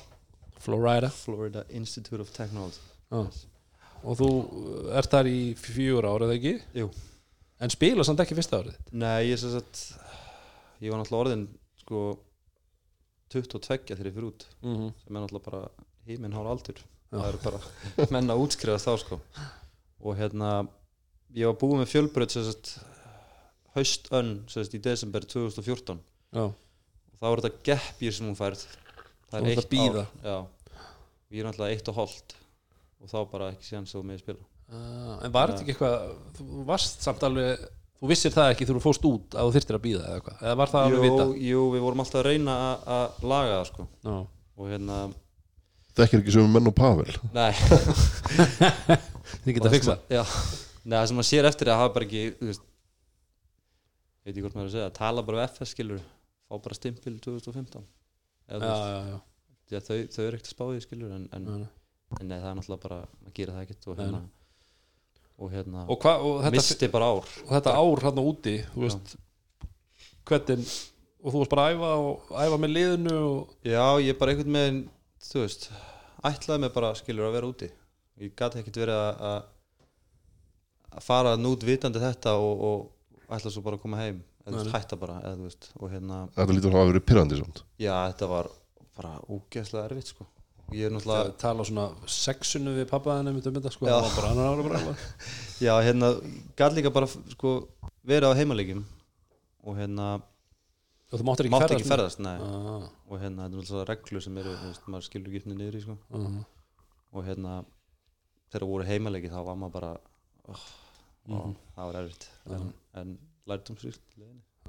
Florida. 0.63 1.09
Florida 1.11 1.67
Institute 1.75 2.23
of 2.23 2.31
Technology. 2.31 2.79
Já. 3.11 3.27
og 4.05 4.13
þú 4.15 4.29
ert 4.95 5.11
þar 5.11 5.27
í 5.27 5.51
fjör 5.59 6.07
ár 6.07 6.23
eða 6.23 6.37
ekki? 6.37 6.53
Jú. 6.77 6.87
En 7.59 7.73
spila 7.73 8.05
samt 8.07 8.23
ekki 8.23 8.37
fyrsta 8.37 8.61
árið 8.61 8.77
Nei, 8.91 9.29
ég 9.29 9.39
sem 9.41 9.51
sagt 9.53 9.83
ég 10.79 10.91
var 10.91 11.01
náttúrulega 11.01 11.23
orðin 11.25 11.47
sko 11.83 12.03
22 13.29 13.89
þegar 13.93 14.09
ég 14.09 14.15
fyrir 14.15 14.29
út. 14.31 14.45
Mm 14.63 14.75
-hmm. 14.75 14.93
sem 15.03 15.15
er 15.15 15.21
náttúrulega 15.21 15.51
bara 15.51 15.69
híminn 16.07 16.33
hár 16.33 16.49
aldur. 16.49 16.79
Það 17.09 17.27
eru 17.27 17.39
bara 17.43 18.09
menn 18.13 18.29
að 18.29 18.41
útskrifast 18.43 18.87
þá 18.87 18.97
sko. 18.97 19.19
Og 20.01 20.17
hérna 20.17 20.67
ég 21.33 21.45
var 21.45 21.57
búið 21.61 21.79
með 21.81 21.91
fjölbröð 21.93 22.29
sem 22.29 22.43
haustönn 23.75 24.43
sem 24.49 24.63
í 24.63 24.81
desember 24.81 25.21
2014 25.21 25.99
Já, 26.33 26.41
og 26.41 27.15
þá 27.21 27.25
er 27.29 27.41
þetta 27.41 27.63
geppjir 27.63 28.13
sem 28.13 28.27
hún 28.27 28.35
færð. 28.35 28.65
Það 29.29 29.49
að 29.57 29.69
bíða. 29.69 30.05
ár 30.23 30.47
ég 31.29 31.39
er 31.39 31.45
náttúrulega 31.45 31.73
eitt 31.73 31.89
og 31.89 31.95
hálft. 31.95 32.35
Og 32.99 33.09
þá 33.09 33.19
bara 33.31 33.51
ekki 33.51 33.65
síðan 33.65 33.87
svo 33.87 34.01
með 34.03 34.23
spila 34.23 34.58
Uh, 34.69 35.15
en 35.25 35.31
var 35.33 35.49
þetta 35.49 35.63
ekki 35.65 35.73
eitthvað 35.73 36.09
þú 36.37 36.63
varst 36.67 37.01
samt 37.01 37.23
alveg 37.25 37.63
þú 37.99 38.09
vissir 38.11 38.33
það 38.35 38.51
ekki 38.53 38.67
þú 38.69 38.81
fóst 38.83 39.05
út 39.09 39.33
að 39.33 39.47
þú 39.49 39.53
þyrftir 39.55 39.77
að 39.79 39.81
býða 39.87 40.03
eða 40.05 40.17
eitthvað? 40.19 40.35
Eða 40.45 40.57
var 40.61 40.71
það 40.73 40.85
alveg 40.89 41.01
vita 41.07 41.23
jú, 41.25 41.39
jú, 41.49 41.63
við 41.73 41.81
vorum 41.87 42.03
alltaf 42.03 42.19
að 42.21 42.27
reyna 42.29 42.57
að- 42.67 42.83
að 42.97 43.25
laga 43.33 43.55
það 43.55 43.65
sko. 43.71 43.87
Já. 44.05 44.13
og 44.59 44.69
hérna, 44.69 44.99
Þekkir 45.99 46.21
ekki 46.21 46.31
sem 46.35 46.51
menn 46.53 46.69
og 46.69 46.75
Pavel. 46.77 47.15
Nei. 47.33 47.51
Þið 49.43 49.55
geta 49.57 49.67
að 49.69 49.73
fixa 49.75 49.95
já, 50.13 50.21
nei, 50.85 50.95
það 50.99 51.07
sem 51.09 51.17
maður 51.19 51.29
sér 51.31 51.47
eftir 51.49 51.71
að 51.73 51.79
hafa 51.81 51.93
bara 51.97 52.05
ekki 52.07 52.21
þú 52.39 52.47
veist, 52.51 52.63
veit 54.25 54.35
ég 54.37 54.45
hvort 54.45 54.55
maður 54.57 54.67
er 54.67 54.69
að 54.69 54.75
segja 54.77 54.93
tala 54.99 55.23
bara 55.27 55.41
við 55.41 55.47
FS 55.57 55.73
skilur 55.75 56.01
fá 56.49 56.55
bara 56.65 56.77
stimpil 56.77 57.15
2015 57.25 57.83
Eða, 58.49 58.69
já, 58.69 58.87
já, 58.89 59.19
já. 59.73 59.81
þau, 59.85 59.97
þau 60.15 60.23
eru 60.25 60.37
ekkert 60.39 60.49
að 60.49 60.55
spáði 60.55 60.83
skilur 60.85 61.13
en, 61.17 61.27
en, 61.35 61.49
en 62.19 62.25
nei, 62.29 62.37
það 62.39 62.49
er 62.53 62.57
náttúrulega 62.61 62.83
bara 62.87 62.99
maður 63.19 63.35
gera 63.41 63.55
það 63.57 63.65
ekkert 63.67 63.89
og 63.93 63.99
hérna 64.01 64.21
og 65.39 65.51
hérna, 65.53 65.85
og, 65.87 65.97
hva, 66.03 66.13
og, 66.19 66.39
þetta, 66.43 66.55
misti 66.57 66.87
bara 66.91 67.09
ár. 67.15 67.27
og 67.45 67.51
þetta 67.55 67.73
ár 67.79 68.01
hann 68.07 68.19
úti 68.23 68.55
þú 68.73 68.81
veist 68.85 69.13
hvernig 70.29 70.71
og 71.19 71.33
þú 71.33 71.39
varst 71.41 71.51
bara 71.53 71.65
að 71.67 71.75
æfa 71.77 71.91
og 71.99 72.33
æfa 72.45 72.57
með 72.63 72.73
liðinu 72.75 73.15
og, 73.27 73.53
já, 73.67 73.83
ég 74.05 74.17
bara 74.19 74.33
einhvern 74.35 74.55
veginn 74.59 74.81
þú 75.29 75.41
veist, 75.43 75.69
ætlaði 76.29 76.63
mig 76.63 76.73
bara 76.75 76.91
skilur 76.95 77.27
að 77.27 77.33
vera 77.35 77.49
úti. 77.51 77.67
Ég 78.19 78.31
gati 78.39 78.59
ekkert 78.61 78.77
verið 78.83 78.99
að- 78.99 79.23
að 79.29 79.41
að 80.99 81.03
fara 81.05 81.33
nút 81.37 81.63
vitandi 81.67 81.99
þetta 82.01 82.33
og, 82.39 82.63
og 82.69 83.35
ætla 83.35 83.51
svo 83.51 83.61
bara 83.65 83.77
að 83.77 83.83
koma 83.83 83.97
heim. 83.99 84.23
Eða 84.47 84.63
veist, 84.63 84.71
hætta 84.73 84.97
bara 84.99 85.17
eða, 85.21 85.35
þú 85.37 85.43
veist, 85.49 85.67
og 85.79 85.91
hérna, 85.91 86.19
Þetta 86.35 86.55
lítur 86.55 86.71
að 86.71 86.77
hafa 86.79 86.91
verið 86.93 87.05
pyrrandi 87.11 87.37
samt. 87.41 87.63
Já 87.79 87.93
þetta 88.13 88.29
var 88.31 88.49
bara 88.97 89.11
úgeðslega 89.29 89.85
erfitt 89.89 90.07
sko 90.13 90.25
ég 90.75 90.85
er 90.85 90.91
Það 90.91 90.97
náttúrulega, 90.97 91.35
tala 91.41 91.65
svona 91.67 91.85
sexunu 92.05 92.75
við 92.77 92.89
pappaðinu 92.91 93.33
um 93.35 93.59
þetta 93.59 93.73
sko, 93.73 93.89
hann 93.89 94.05
var 94.05 94.17
bara 94.17 94.33
er 94.33 94.49
alveg 94.51 94.67
bara 94.69 94.95
já 95.67 95.73
hérna 95.87 96.11
gæt 96.59 96.75
líka 96.77 96.93
bara 96.93 97.09
sko 97.09 97.53
verið 98.07 98.33
á 98.33 98.39
heimalegjum 98.39 98.83
og 99.65 99.79
hérna 99.79 100.09
og 101.09 101.17
þú 101.17 101.25
máttir 101.25 101.47
ekki 101.47 101.55
mátti 101.55 101.65
ferðast 101.65 101.81
ekki 101.81 101.89
ferðast, 101.89 102.21
ah, 102.29 102.85
og 103.09 103.21
hérna 103.21 103.47
þetta 103.47 103.57
er 103.57 103.63
náttúrulega 103.63 103.87
reglur 103.89 104.23
sem 104.25 104.37
eru, 104.41 104.53
veist, 104.61 104.83
maður 104.85 105.07
skilur 105.07 105.33
ekki 105.39 105.53
niður 105.55 105.77
í 105.79 105.81
sko. 105.81 105.95
Ah, 106.13 106.35
og 107.17 107.25
hérna 107.25 107.55
þegar 108.53 108.67
voru 108.69 108.85
heimalegi 108.85 109.31
þá 109.33 109.39
var 109.47 109.57
maður 109.57 109.75
bara 109.79 109.91
oh, 110.53 110.67
ó, 111.33 111.37
það 111.73 111.89
var 111.89 111.99
erfitt. 112.03 112.27
En, 112.45 112.69
en 113.01 113.15
lærtum 113.49 113.79
sýrt 113.81 114.19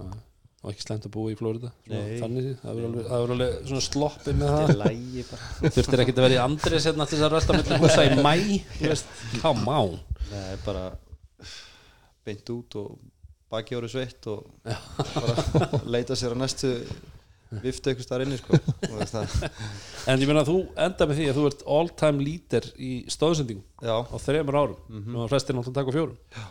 ah. 0.00 0.16
Og 0.60 0.72
ekki 0.74 0.84
slemt 0.84 1.06
að 1.08 1.12
búa 1.14 1.32
í 1.32 1.36
Nei. 1.88 2.18
þannig 2.20 2.44
því, 2.44 2.54
það 2.60 2.80
verður 2.80 2.88
alveg, 2.88 3.06
það 3.10 3.22
svona 3.70 3.84
sloppi 3.86 4.34
með 4.36 4.50
það. 5.30 5.44
þurftir 5.76 6.02
ekki 6.04 6.14
að 6.16 6.24
vera 6.26 6.36
í 6.36 6.42
Andris 6.42 6.88
hérna 6.88 7.06
til 7.08 7.16
þess 7.16 7.28
að 7.28 7.36
rösta 7.36 7.56
með 7.56 7.70
húsa 7.80 8.04
í 8.04 8.18
mæ 8.20 8.34
come 9.40 9.78
on. 9.78 9.96
Nei, 10.30 10.50
bara 10.66 10.84
beint 12.26 12.52
út 12.52 12.76
og 12.82 12.98
baki 13.50 13.78
ári 13.78 13.90
sveitt 13.90 14.28
og 14.30 14.44
bara 15.16 15.80
leita 15.96 16.18
sér 16.18 16.36
að 16.36 16.42
næstu 16.44 16.74
vifta 17.64 17.94
ykkur 17.94 18.06
starf 18.06 18.26
inni 18.26 18.38
sko. 18.38 18.58
Og 18.90 19.00
það, 19.10 19.32
en 20.10 20.20
ég 20.22 20.28
meina 20.30 20.44
að 20.44 20.52
þú 20.52 20.58
enda 20.86 21.08
með 21.08 21.20
því 21.20 21.30
að 21.30 21.40
þú 21.40 21.46
ert 21.50 21.64
all 21.76 21.92
time 22.02 22.26
leader 22.26 22.68
í 22.76 22.90
stóðsendingum 23.10 23.64
á 23.82 24.16
þreymur 24.22 24.60
árum. 24.60 24.76
Mm 24.88 25.00
-hmm. 25.00 25.16
og 25.16 25.32
flestir 25.32 25.56
náttúrulega 25.56 25.80
taka 25.80 25.90
á 25.90 25.96
fjórum. 25.96 26.18
Já. 26.30 26.44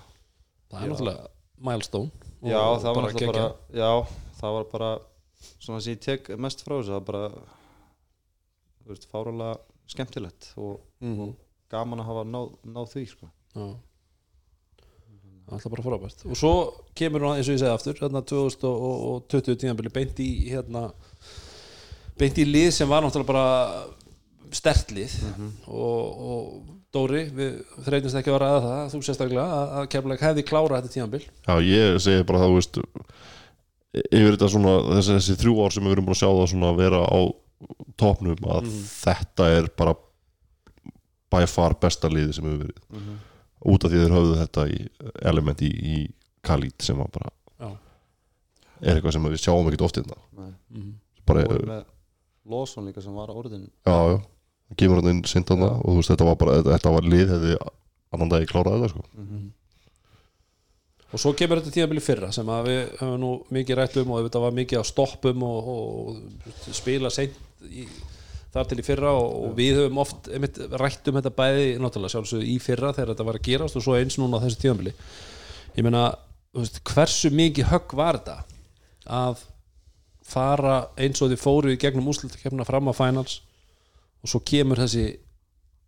það 0.72 0.82
er 0.82 0.88
Já. 0.88 0.92
náttúrulega 0.92 1.28
milestone. 1.70 2.10
og 2.10 2.29
já, 2.44 2.62
það 2.80 2.96
var 2.96 3.04
náttúrulega 3.04 3.32
bara 3.34 3.56
já, 3.74 3.92
það 4.40 4.54
var 4.58 4.64
bara 4.72 4.90
svona 5.60 5.82
sem 5.82 5.94
ég 5.96 6.00
tek 6.06 6.30
mest 6.40 6.64
frá 6.64 6.78
þessu 6.80 6.94
það 6.94 7.00
var 7.00 7.08
bara 7.12 7.30
þú 8.84 8.94
veist, 8.94 9.10
fáralega 9.12 9.58
skemmtilegt 9.90 10.54
og 10.58 10.80
Mhm. 11.02 11.34
gaman 11.70 12.00
að 12.00 12.06
hafa 12.10 12.24
náð, 12.26 12.50
náð 12.66 12.88
því 12.94 13.04
sko. 13.10 13.28
Já. 13.56 13.76
alltaf 15.50 15.72
bara 15.74 15.82
frábært 15.84 16.26
og 16.30 16.36
svo 16.38 16.52
kemur 16.94 17.22
hún 17.26 17.36
eins 17.40 17.48
og 17.50 17.56
ég 17.56 17.62
segi 17.64 17.74
aftur 17.74 17.98
hérna 18.04 18.22
2020 18.22 19.56
tíðanbili 19.58 19.90
beint 19.94 20.20
í 20.22 20.28
hérna 20.52 20.92
beint 22.20 22.38
í 22.38 22.46
lið 22.46 22.70
sem 22.76 22.90
var 22.90 23.02
náttúrulega 23.02 23.26
bara 23.32 23.86
stert 24.56 24.92
lið. 24.96 25.16
Og, 25.68 26.22
og 26.30 26.76
Dóri, 26.94 27.24
við 27.36 27.60
þreytist 27.86 28.18
ekki 28.18 28.32
að 28.32 28.36
vera 28.40 28.50
að 28.56 28.64
það 28.66 28.94
þú 28.94 29.00
sérstaklega 29.06 29.44
að, 29.46 29.74
að 29.78 29.90
kemlega 29.94 30.26
hefði 30.26 30.44
klárað 30.50 30.80
þetta 30.80 30.94
tíðanbil 30.96 31.20
Já, 31.22 31.54
ég 31.62 32.00
segi 32.02 32.24
bara 32.26 32.40
það, 32.42 32.50
þú 32.50 32.56
veist 32.58 32.80
yfir 34.10 34.34
þetta 34.36 34.50
svona, 34.56 34.74
þessi, 34.96 35.18
þessi 35.20 35.36
þrjú 35.44 35.54
ár 35.62 35.76
sem 35.76 35.86
við 35.86 35.94
erum 35.96 36.08
búin 36.08 36.16
að 36.18 36.22
sjá 36.24 36.30
það 36.30 36.48
svona 36.54 36.72
vera 36.80 37.02
á 37.06 37.20
topnum 38.00 38.48
að 38.56 38.72
þetta 38.88 39.50
er 39.60 39.70
bara 39.78 39.94
by 41.30 41.44
far 41.52 41.76
besta 41.78 42.10
liði 42.10 42.34
sem 42.40 42.48
hefur 42.50 42.64
verið. 42.64 43.12
Út 43.70 43.86
af 43.86 43.92
því 43.94 44.02
þeir 44.02 44.16
höfðu 44.16 44.40
þetta 44.40 44.66
í 44.72 44.80
element 45.30 45.62
í, 45.68 45.70
í 45.70 45.96
Khalid 46.48 46.86
sem 46.86 46.98
var 46.98 47.10
bara 47.14 47.30
Já. 47.60 47.70
er 48.82 48.96
eitthvað 48.98 49.16
sem 49.18 49.30
við 49.30 49.42
sjáum 49.44 49.70
ekkert 49.70 49.86
oft 49.90 50.02
innan 50.02 50.26
Nei. 50.40 50.52
bara, 51.28 51.46
og 51.46 51.66
með 51.68 51.84
Lawson 52.50 52.88
líka 52.90 53.04
sem 53.04 53.14
var 53.14 53.30
orðin 53.34 53.68
já, 53.68 53.98
já, 54.16 54.18
kemur 54.78 55.02
hann 55.02 55.14
inn 55.14 55.24
sindana 55.28 55.72
og 55.80 55.96
þú 55.96 56.02
veist, 56.02 56.12
þetta 56.14 56.28
var 56.28 56.38
bara, 56.42 56.60
þetta, 56.68 56.94
var 56.94 57.08
lið 57.08 57.34
hefði 57.34 57.56
annan 58.14 58.32
dagi 58.34 58.50
klárað 58.50 58.78
þetta 58.78 58.92
sko. 58.94 59.08
Og 61.10 61.22
svo 61.24 61.34
kemur 61.34 61.62
þetta 61.62 61.74
tíðanbili 61.74 62.04
fyrra 62.06 62.30
sem 62.36 62.50
að 62.54 62.70
við 62.70 62.80
höfum 63.00 63.18
nú 63.24 63.32
mikið 63.56 63.80
rætt 63.80 63.98
um 63.98 64.14
og 64.14 64.28
þetta 64.28 64.44
var 64.44 64.56
mikið 64.60 64.82
á 64.82 64.86
stoppum 64.86 65.46
og, 65.48 65.70
og 65.74 66.74
spila 66.78 67.10
seint 67.14 67.38
í, 67.66 67.88
þar 68.54 68.70
til 68.70 68.78
í 68.84 68.86
fyrra 68.86 69.16
og, 69.18 69.32
og 69.48 69.58
við 69.58 69.82
höfum 69.82 70.02
oft 70.06 70.30
einmitt, 70.30 70.62
rætt 70.78 71.10
um 71.10 71.18
þetta 71.18 71.34
bæði 71.34 71.68
náttúrulega 71.82 72.14
sjálfsögðu 72.14 72.50
í 72.54 72.60
fyrra 72.62 72.94
þegar 72.94 73.16
þetta 73.16 73.30
var 73.32 73.40
að 73.42 73.48
gerast 73.50 73.80
og 73.80 73.86
svo 73.88 73.98
eins 73.98 74.20
núna 74.22 74.38
á 74.38 74.44
þessu 74.46 74.62
tíðanbili 74.62 74.94
ég 75.80 75.86
meina, 75.86 76.06
hversu 76.94 77.34
mikið 77.34 77.72
högg 77.74 77.98
var 77.98 78.22
þetta 78.22 78.38
að 79.10 79.44
fara 80.30 80.80
eins 81.02 81.22
og 81.26 81.32
þið 81.32 81.42
fóru 81.42 81.74
í 81.74 81.82
gegnum 81.82 82.10
úslutakefna 82.12 82.68
fram 82.68 82.90
á 82.90 82.94
finals 82.94 83.40
og 84.24 84.32
svo 84.32 84.42
kemur 84.46 84.80
þessi 84.82 85.06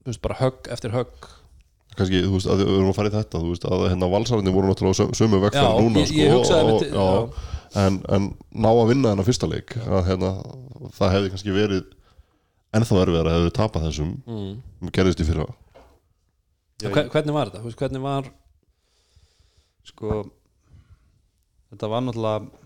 þú 0.01 0.09
veist, 0.11 0.21
bara 0.23 0.39
högg 0.41 0.69
eftir 0.73 0.93
högg 0.95 1.29
kannski, 1.97 2.21
þú 2.23 2.35
veist, 2.37 2.47
að 2.47 2.61
við 2.63 2.73
erum 2.77 2.91
að 2.93 2.97
fara 2.99 3.11
í 3.11 3.15
þetta 3.17 3.41
þú 3.43 3.49
veist, 3.51 3.65
að 3.67 3.85
hérna 3.91 4.11
valsararnir 4.13 4.53
voru 4.55 4.69
náttúrulega 4.71 5.07
á 5.11 5.19
sömu- 5.19 5.39
Já, 5.39 5.43
vegferð 5.45 5.81
núna 5.83 6.03
ég- 6.05 6.13
ég 6.21 6.35
hugsaði 6.35 6.61
og, 6.61 6.69
einmitt- 6.71 6.93
já, 6.95 7.81
en, 7.85 7.97
en 8.15 8.29
ná 8.55 8.69
að 8.71 8.87
vinna 8.91 9.11
þennan 9.11 9.27
fyrsta 9.27 9.49
leik 9.51 9.75
að 9.83 10.05
hérna, 10.07 10.31
það 10.97 11.13
hefði 11.15 11.33
kannski 11.33 11.55
verið 11.55 11.83
ennþá 12.71 13.01
erfiðar 13.03 13.27
að 13.27 13.35
hefði 13.37 13.51
tapað 13.59 13.85
þessum 13.89 14.13
mm. 14.25 14.53
sem 14.79 14.93
gerðist 14.95 15.19
í 15.23 15.27
fyrra 15.27 15.47
Hve- 16.81 17.09
hvernig 17.13 17.35
var 17.35 17.49
þetta? 17.51 17.59
Þú 17.61 17.67
veist, 17.69 17.77
hvernig 17.83 18.01
var 18.01 18.31
sko 19.91 20.23
þetta 21.71 21.89
var 21.91 22.03
náttúrulega 22.07 22.60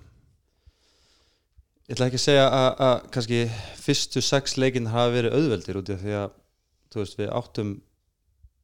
ég 1.86 1.96
ætla 1.96 2.08
ekki 2.10 2.20
að 2.20 2.24
segja 2.26 2.46
að, 2.50 2.70
að 2.88 2.96
kannski 3.14 3.40
fyrstu 3.86 4.22
sex 4.26 4.56
leikin 4.58 4.88
hafa 4.94 5.12
verið 5.14 5.36
auðveldir 5.38 5.78
út 5.82 5.90
af 5.94 6.02
því 6.02 6.16
að 6.22 6.32
veist, 6.96 7.18
við 7.20 7.30
áttum 7.36 7.74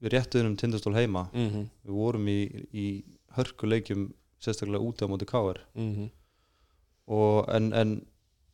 við 0.01 0.13
réttuðum 0.15 0.55
tindastól 0.57 0.95
heima 0.95 1.27
mm 1.33 1.49
-hmm. 1.49 1.65
við 1.85 1.93
vorum 1.93 2.27
í, 2.31 2.39
í 2.73 2.85
hörkuleikjum 3.37 4.07
sérstaklega 4.41 4.81
úti 4.87 5.05
á 5.05 5.11
móti 5.11 5.25
káar 5.29 5.59
Mm 5.75 5.91
-hmm. 5.95 6.09
og 7.07 7.45
en, 7.55 7.73
en 7.73 8.05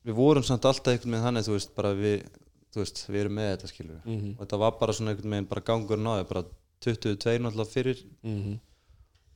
við 0.06 0.14
vorum 0.14 0.44
samt 0.44 0.66
alltaf 0.66 0.88
einhvern 0.94 1.12
veginn 1.12 1.26
þannig 1.26 1.46
þú 1.48 1.52
veist, 1.56 1.76
bara 1.76 1.94
við, 1.94 2.24
þú 2.74 2.78
veist, 2.80 3.06
við 3.10 3.20
erum 3.22 3.34
með 3.36 3.52
þetta 3.58 3.68
skilur 3.68 4.02
Mhm. 4.06 4.32
og 4.40 4.46
þetta 4.48 4.58
var 4.60 4.72
bara 4.80 4.94
svona 4.94 5.12
einhvern 5.12 5.30
veginn 5.32 5.48
bara 5.50 5.62
gangur 5.62 5.98
náði, 5.98 6.24
bara 6.28 6.44
22 6.82 7.40
náttúrulega 7.40 7.72
fyrir 7.72 7.98
Mhm. 8.24 8.60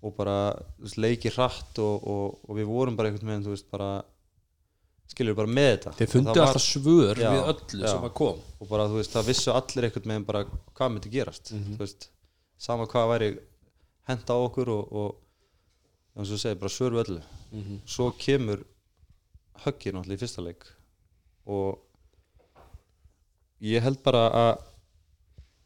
og 0.03 0.15
bara 0.15 0.53
veist, 0.79 0.97
leiki 0.97 1.29
hratt 1.29 1.79
og, 1.79 2.07
og, 2.07 2.39
og 2.49 2.55
við 2.57 2.65
vorum 2.65 2.95
bara 2.95 3.09
einhvern 3.09 3.27
veginn 3.27 3.43
þú 3.45 3.49
veist, 3.55 3.69
bara 3.71 4.03
skilur 5.11 5.35
bara 5.35 5.47
með 5.51 5.69
þetta 5.71 5.93
Þeir 5.99 6.07
það 6.11 6.25
var- 6.29 6.41
alltaf 6.47 6.63
svör 6.65 7.15
Já, 7.19 7.31
við 7.33 7.43
öllu 7.51 7.81
já. 7.83 7.87
sem 7.91 8.05
að 8.07 8.13
kom 8.13 8.39
og 8.61 8.69
bara 8.69 8.87
þú 8.87 8.95
veist, 9.01 9.11
það 9.15 9.27
vissu 9.31 9.51
allir 9.53 9.83
einhvern 9.89 10.09
veginn 10.11 10.25
bara 10.25 10.43
hvað 10.75 10.91
myndi 10.95 11.11
gerast 11.11 11.51
Mhm. 11.53 11.75
þú 11.75 11.77
veist, 11.83 12.09
sama 12.57 12.85
hvað 12.85 13.09
væri 13.11 13.29
henda 14.07 14.33
á 14.33 14.37
okkur 14.47 14.69
og, 14.69 14.93
og 14.93 15.15
eins 16.17 16.29
og 16.31 16.35
þú 16.37 16.41
segir, 16.41 16.59
bara 16.59 16.69
svör 16.77 16.91
við 16.95 17.03
öllu 17.05 17.21
Mhm. 17.51 17.79
svo 17.85 18.11
kemur 18.17 18.63
höggið 19.65 19.93
náttúrulega 19.93 20.17
í 20.17 20.23
fyrsta 20.23 20.41
leik 20.43 20.63
og 21.45 21.79
ég 23.61 23.81
held 23.83 24.01
bara 24.03 24.23
að 24.31 24.61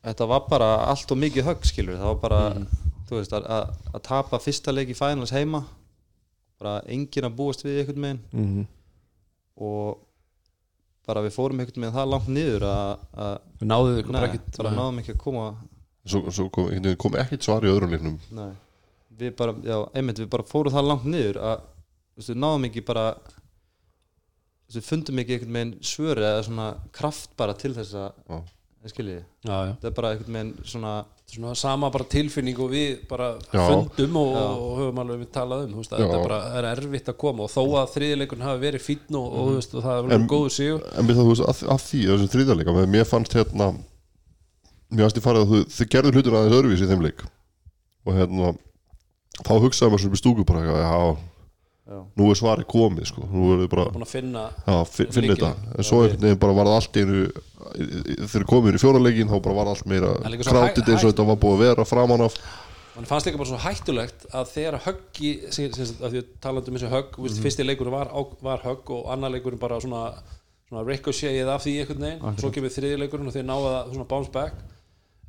þetta 0.05 0.27
var 0.27 0.43
bara 0.49 0.69
allt 0.91 1.11
og 1.11 1.17
mikið 1.17 1.43
högg 1.47 1.65
skilur, 1.65 1.95
það 1.97 2.09
var 2.11 2.21
bara 2.29 2.41
Mhm. 2.53 2.67
þú 3.07 3.19
veist, 3.19 3.31
að, 3.33 3.45
að, 3.45 3.75
að 3.93 4.01
tapa 4.03 4.37
fyrsta 4.39 4.73
leik 4.73 4.89
í 4.89 4.95
finals 4.97 5.31
heima 5.31 5.65
bara 6.59 6.81
enginn 6.87 7.25
að 7.29 7.35
búast 7.35 7.63
við 7.63 7.79
einhvern 7.83 8.01
veginn 8.01 8.21
mm 8.33 8.45
-hmm. 8.45 8.65
Og 9.55 10.01
bara 11.05 11.21
við 11.25 11.35
fórum 11.35 11.61
einhvern 11.61 11.85
veginn 11.85 11.95
það 11.95 12.11
langt 12.11 12.29
niður 12.33 12.67
að, 12.69 13.05
að 13.25 13.33
Við 13.59 13.69
náðum 13.71 13.99
ykkur 14.01 14.17
bara 14.17 14.29
ekkert 14.29 14.59
bara 14.59 14.73
náðum 14.75 15.01
ekki 15.01 15.13
að 15.13 15.21
koma. 15.21 15.45
Svo, 16.05 16.21
svo 16.33 16.47
kom, 16.53 16.89
kom 17.01 17.17
ekkert 17.21 17.45
svar 17.45 17.65
í 17.65 17.71
öðrum 17.71 17.93
leiknum. 17.93 18.17
Nei, 18.35 18.51
við 19.21 19.31
bara, 19.39 19.55
já, 19.65 19.77
einmitt 19.95 20.21
við 20.21 20.29
bara 20.33 20.47
fórum 20.49 20.73
það 20.75 20.89
langt 20.89 21.07
niður 21.09 21.39
að 21.41 21.63
við 22.25 22.41
náðum 22.41 22.67
ekki 22.69 22.83
bara 22.85 23.05
við 24.73 24.85
fundum 24.85 25.21
ekki 25.21 25.37
einhvern 25.37 25.57
veginn 25.59 25.73
svör 25.85 26.21
eða 26.21 26.43
svona 26.47 26.67
kraft 26.95 27.33
bara 27.39 27.55
til 27.57 27.73
þess 27.77 27.97
að. 28.01 28.19
Skiljiði, 28.93 29.21
Já, 29.45 29.55
já 29.65 29.71
þetta 29.75 29.87
er 29.89 29.93
bara 29.97 30.09
einhvern 30.15 30.35
veginn 30.39 30.53
svona, 30.63 30.93
Svona 31.25 31.55
sama 31.57 31.87
bara 31.89 32.05
tilfinning 32.05 32.59
og 32.61 32.69
við 32.69 32.99
bara 33.09 33.31
Já. 33.49 33.63
fundum 33.65 34.17
og, 34.21 34.35
Já. 34.35 34.43
og 34.45 34.75
höfum 34.79 34.99
alveg 35.01 35.23
við 35.23 35.29
talað 35.33 35.63
um 35.65 35.71
þú 35.73 35.79
veist, 35.81 35.91
Já. 35.95 35.97
Þetta 36.03 36.19
er 36.19 36.27
bara 36.27 36.39
er 36.59 36.67
erfitt 36.75 37.09
að 37.09 37.17
koma 37.23 37.43
og 37.47 37.49
þó 37.49 37.63
að 37.81 37.89
þriðileikun 37.95 38.43
hafi 38.45 38.61
verið 38.61 38.83
fínn 38.85 39.17
og, 39.17 39.25
og, 39.25 39.47
þú 39.49 39.55
veist, 39.57 39.73
og 39.73 39.83
það 39.87 39.95
hefur 39.95 40.05
En- 40.05 40.13
verið 40.19 40.29
góðu 40.35 40.51
sigur 40.53 40.85
en 41.01 41.09
við 41.09 41.17
það, 41.17 41.25
þú 41.25 41.33
veist, 41.33 41.45
að, 41.49 41.63
að 41.75 41.81
því, 41.87 42.01
þessum 42.11 42.31
þriðarleika 42.35 42.75
mér- 42.77 42.91
mér 42.93 43.09
fannst 43.09 43.33
hérna 43.39 43.67
mér 44.95 45.03
fannst 45.07 45.17
ég 45.19 45.25
farið 45.25 45.41
að 45.41 45.49
þau, 45.55 45.63
þau 45.79 45.87
gerðu 45.95 46.13
hlutur 46.15 46.37
aðeins 46.39 46.57
öðruvísi 46.59 46.85
í 46.85 46.91
þeim 46.93 47.05
leik 47.07 47.25
og 48.05 48.13
hérna 48.19 48.51
þá 49.41 49.51
hugsaði 49.65 49.91
maður 49.95 50.03
svona 50.05 50.21
stúku 50.21 50.45
bara 50.45 50.61
eitthvað, 50.61 50.85
já, 50.85 51.01
já, 51.85 51.99
nú 52.17 52.29
er 52.31 52.39
svarið 52.39 52.67
komið 52.71 53.09
sko, 53.11 53.25
nú 53.31 53.47
er 53.53 53.63
þið 53.63 53.69
bara 53.75 53.85
búin 53.93 54.05
að 54.07 54.11
finna 54.13 54.45
Já, 54.65 54.77
fi- 54.89 55.05
finn 55.11 55.27
Lykilinn. 55.29 55.55
þetta. 55.55 55.77
En 55.77 55.83
svo 55.89 56.01
einhvern 56.03 56.25
veginn 56.25 56.41
bara 56.45 56.57
var 56.59 56.69
það 56.71 56.77
allt 56.81 57.01
einu 57.01 57.25
Þegar 57.65 58.45
komið 58.49 58.77
í 58.77 58.81
fjóralegin 58.83 59.29
þá 59.31 59.39
bara 59.41 59.55
var 59.57 59.69
allt 59.71 59.87
meira 59.89 60.11
er 60.21 60.37
Krátið 60.45 60.91
eins 60.93 61.03
og 61.03 61.11
þetta 61.13 61.25
var 61.31 61.39
búið 61.41 61.55
að 61.55 61.63
vera 61.65 61.85
framan 61.89 62.21
af. 62.27 62.35
Mann 62.95 63.07
fannst 63.09 63.27
líka 63.27 63.39
bara 63.41 63.49
svo 63.49 63.57
hættulegt 63.59 64.25
að 64.31 64.51
þegar 64.53 64.77
höggi 64.85 65.31
að 65.49 66.13
því 66.13 66.19
að 66.21 66.27
talandi 66.45 66.71
um 66.71 66.77
þessi 66.77 66.91
högg 66.93 67.17
mm 67.19 67.41
fyrsti 67.43 67.65
leikurinn 67.65 67.91
var, 67.95 68.11
var 68.45 68.61
högg 68.63 68.91
og 68.95 69.09
annar 69.11 69.33
leikurinn 69.33 69.59
bara 69.59 69.79
svona, 69.83 70.03
svona 70.69 70.85
ricochetið 70.87 71.49
af 71.51 71.65
því 71.65 71.73
einhvern 71.81 72.05
veginn. 72.05 72.21
Og 72.23 72.39
svo 72.39 72.51
kemur 72.55 72.71
þriði 72.71 73.01
leikurinn 73.01 73.27
og 73.27 73.35
þeir 73.35 73.49
náða 73.49 73.73
svona 73.91 74.07
bounce 74.13 74.31
back. 74.31 74.61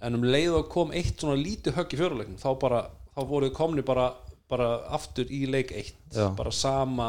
En 0.05 0.15
um 0.15 0.23
leið 0.29 0.61
og 0.61 0.69
kom 0.71 0.93
eitt 0.95 1.19
svona 1.25 1.35
lítið 1.41 1.75
högg 1.81 1.97
í 1.97 1.99
fjóruleiknum 1.99 2.39
þá 2.39 2.51
bara, 2.61 2.85
þá 3.17 3.21
voru 3.27 3.49
þið 3.49 3.57
komni 3.57 3.83
bara, 3.83 4.11
bara 4.51 4.69
aftur 4.97 5.27
í 5.33 5.43
leik 5.51 5.73
1 5.75 5.93
Já. 6.15 6.29
bara 6.37 6.51
sama 6.55 7.09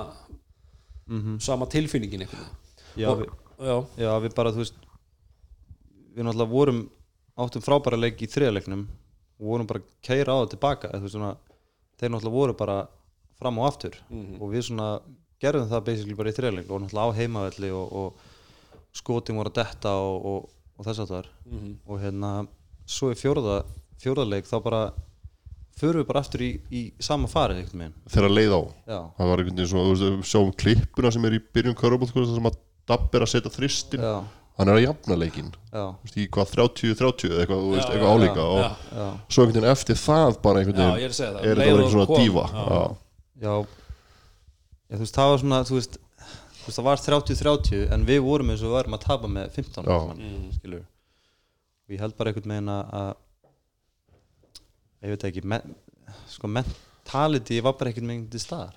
sama 1.40 1.66
tilfinningin 1.72 2.26
veginn. 2.26 2.48
Já, 2.98 3.08
Og- 3.12 3.20
við, 3.22 3.30
já, 3.98 4.12
við 4.22 4.34
bara, 4.36 4.52
þú 4.52 4.58
veist 4.64 4.76
við 6.18 6.26
náttúrulega 6.26 6.50
vorum 6.52 6.82
áttum 7.38 7.62
frábæra 7.64 8.00
leik 8.00 8.22
í 8.22 8.28
þriðaleiknum 8.28 8.88
og 9.40 9.46
vorum 9.52 9.68
bara 9.70 9.82
keira 10.02 10.34
á 10.34 10.38
það 10.42 10.50
tilbaka 10.56 10.90
eða, 10.90 11.02
veist, 11.06 11.16
svona, 11.16 11.32
þeir 12.00 12.12
náttúrulega 12.12 12.38
voru 12.40 12.54
bara 12.58 12.78
fram 13.38 13.60
og 13.62 13.68
aftur. 13.70 13.96
Og 14.42 14.50
við 14.52 14.66
svona 14.68 14.90
gerðum 15.40 15.70
það 15.70 15.86
basically 15.86 16.16
bara 16.18 16.30
í 16.34 16.38
þriðaleik 16.38 16.70
og 16.74 16.82
náttúrulega 16.82 17.08
á 17.14 17.18
heimavelli 17.22 17.70
og, 17.72 17.94
og 17.94 18.14
skotin 18.98 19.38
voru 19.38 19.52
að 19.54 19.60
detta 19.62 19.94
og, 20.02 20.26
og, 20.26 20.50
þess 20.88 21.04
að 21.06 21.12
það 21.14 21.28
og 21.86 22.00
hérna 22.02 22.32
svo 22.88 23.12
í 23.14 23.18
fjórða 23.20 23.60
fjórðaleik 24.02 24.46
þá 24.50 24.58
bara 24.64 24.82
förum 25.78 26.02
við 26.02 26.08
bara 26.10 26.22
aftur 26.24 26.42
í, 26.42 26.50
í 26.74 26.82
sama 27.00 27.28
farið 27.32 27.60
einhvern 27.64 27.84
veginn. 27.84 27.98
Þegar 28.14 28.34
leið 28.34 28.54
á. 28.58 28.62
Já, 28.88 29.00
það 29.18 29.30
var 29.32 29.44
einhvern 29.44 29.58
veginn 29.58 29.70
svona, 29.72 29.86
þú 29.86 29.94
veist, 29.94 30.08
við 30.08 30.32
sjáum 30.32 30.52
klippuna 30.64 31.12
sem 31.14 31.28
er 31.30 31.36
í 31.38 31.42
byrjun 31.54 31.78
Körbótt 31.78 32.14
sem 32.16 32.50
að 32.52 32.58
Dabb 32.88 33.16
er 33.20 33.24
að 33.26 33.32
setja 33.34 33.52
þristin 33.52 34.00
já, 34.00 34.14
hann 34.58 34.70
er 34.72 34.78
að 34.78 34.84
jafna 34.86 35.16
leikinn. 35.20 35.50
Já, 35.74 35.82
Þú 35.92 36.06
veist, 36.08 36.18
í 36.18 36.28
hvað 36.32 36.52
30-30 36.54 37.34
eða 37.34 37.42
eitthvað, 37.44 37.64
þú 37.66 37.72
veist, 37.76 37.90
eitthvað 37.92 38.14
álíka. 38.16 38.46
og 38.48 39.18
svo 39.28 39.44
einhvern 39.44 39.58
veginn 39.58 39.72
eftir 39.74 40.00
það 40.00 40.38
bara 40.46 40.62
einhvern 40.62 40.80
Já, 40.80 40.86
veginn 40.88 41.02
ég 41.02 41.10
er 41.10 41.12
að 41.12 41.18
segja 41.20 41.32
það. 41.34 41.42
er 41.52 41.60
Leið 41.60 41.68
þetta 41.68 41.74
og 41.74 41.82
eitthvað 41.82 41.96
svona 41.98 42.08
kom. 42.08 42.22
dífa 42.24 42.46
Já. 42.48 42.64
já. 42.72 42.86
já. 43.44 43.56
Já, 44.88 44.96
þú 44.96 45.04
veist, 45.04 45.18
það 45.20 45.32
var 45.34 45.42
svona 45.44 45.60
þú 45.68 45.76
veist, 45.82 45.98
þú 45.98 46.70
veist, 46.70 46.78
það 46.80 46.88
var 46.88 47.04
30-30 47.08 47.84
en 47.98 48.06
við 48.08 48.22
vorum 48.24 48.50
eins 48.54 48.64
og 48.64 48.70
við 48.72 48.78
varum 48.80 48.96
að 48.98 49.04
tapa 49.04 49.28
með 49.36 49.52
15 49.60 49.84
Já. 49.92 49.98
mann, 50.08 50.52
skilur 50.56 50.84
og 50.88 51.92
ég 51.96 52.00
held 52.06 52.16
bara 52.18 52.32
einhvern 52.32 52.54
veginn 52.56 52.72
að 52.72 52.96
að- 53.02 53.16
ég 55.04 55.14
veit 55.14 55.24
ekki 55.30 55.44
men, 55.46 55.76
sko, 56.32 56.48
mentality 56.48 57.60
var 57.64 57.74
bara 57.80 57.92
veginn 58.12 58.30
til 58.32 58.40
staðar. 58.44 58.74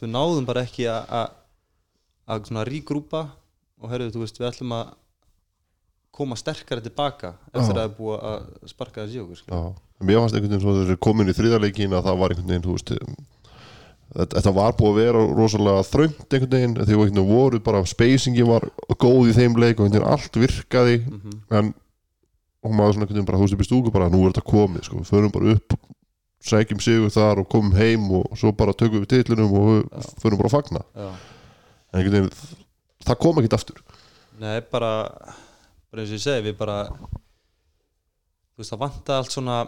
Við 0.00 0.10
náðum 0.12 0.46
bara 0.48 0.62
ekki 0.66 0.84
að- 0.90 1.08
að 1.14 1.30
að 2.62 2.68
rígrúpa 2.72 3.22
og 3.82 3.90
herru, 3.90 4.10
þú 4.10 4.20
veist, 4.24 4.38
við 4.40 4.50
ætlum 4.52 4.72
að 4.72 4.94
koma 6.14 6.36
sterkari 6.36 6.80
tilbaka 6.84 7.34
eftir 7.52 7.74
að 7.74 7.76
það 7.76 7.84
er 7.84 7.94
búið 7.98 8.24
að 8.30 8.68
sparka 8.70 9.04
þessi 9.04 9.20
okkur 9.24 9.36
Mér 10.04 10.20
fannst 10.20 10.34
einhvern 10.34 10.50
veginn 10.50 10.60
svo 10.62 10.74
þegar 10.74 10.90
þeir 10.92 11.00
komin 11.06 11.28
í 11.28 11.34
þriðarleikin 11.34 11.94
að 11.96 12.04
það 12.04 12.18
var 12.18 12.28
einhvern 12.34 12.50
veginn, 12.52 12.64
þú 12.64 12.74
veist 12.76 12.92
þetta, 14.14 14.34
var 14.54 14.72
búið 14.78 14.90
að 14.92 14.98
vera 15.00 15.22
rosalega 15.38 15.84
þröngt 15.90 16.34
einhvern 16.36 16.54
veginn, 16.54 16.74
þegar 16.74 16.92
einhvern 16.94 17.14
veginn 17.14 17.28
voru 17.34 17.60
bara 17.66 17.82
spacingi 17.84 18.46
var 18.46 18.66
góð 19.00 19.30
í 19.30 19.34
þeim 19.38 19.56
leik 19.58 19.80
og 19.80 19.86
einhvern 19.88 19.96
veginn 19.98 20.12
allt 20.12 20.38
virkaði. 20.44 20.96
En 21.50 21.74
og 22.64 22.72
maður 22.72 22.96
svona 22.96 23.08
veginn 23.10 23.28
bara 23.28 23.40
þú 23.40 23.46
veist 23.46 23.56
upp 23.56 23.64
í 23.64 23.68
stúku 23.68 23.92
bara 23.94 24.10
nú 24.12 24.22
er 24.24 24.32
þetta 24.32 24.46
komið 24.48 24.86
sko, 24.88 25.02
við 25.02 25.10
förum 25.12 25.34
bara 25.34 25.54
upp 25.54 25.76
sækjum 26.44 26.82
sigur 26.84 27.12
þar 27.12 27.40
og 27.42 27.48
komum 27.52 27.76
heim 27.76 28.04
og 28.18 28.36
svo 28.38 28.52
bara 28.56 28.74
tökum 28.76 29.02
við 29.04 29.10
titlunum 29.14 29.54
og 29.56 29.70
við 29.70 30.10
förum 30.22 30.40
bara 30.40 30.50
að 30.50 30.56
fagna. 30.58 30.84
Já. 30.92 31.08
en 31.94 32.00
einhvern 32.00 32.16
veginn, 32.16 32.56
það 33.06 33.20
kom 33.22 33.40
ekkert 33.40 33.58
aftur. 33.58 33.82
Nei, 34.40 34.58
bara 34.72 34.90
bara 35.94 36.02
eins 36.02 36.10
og 36.10 36.18
ég 36.18 36.24
segi, 36.24 36.44
við 36.48 36.56
bara 36.58 36.78
þú 36.90 38.60
veist, 38.60 38.72
það 38.72 38.82
vantaði 38.82 39.18
allt 39.20 39.34
svona 39.36 39.58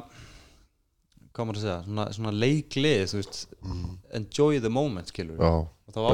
hvað 1.37 1.49
maður 1.49 1.59
að 1.59 1.65
segja, 1.65 1.79
svona, 1.87 2.05
svona 2.17 2.33
leiklið, 2.43 3.01
veist 3.19 3.41
enjoy 4.17 4.61
the 4.65 4.71
moment, 4.73 5.11
já, 5.13 5.53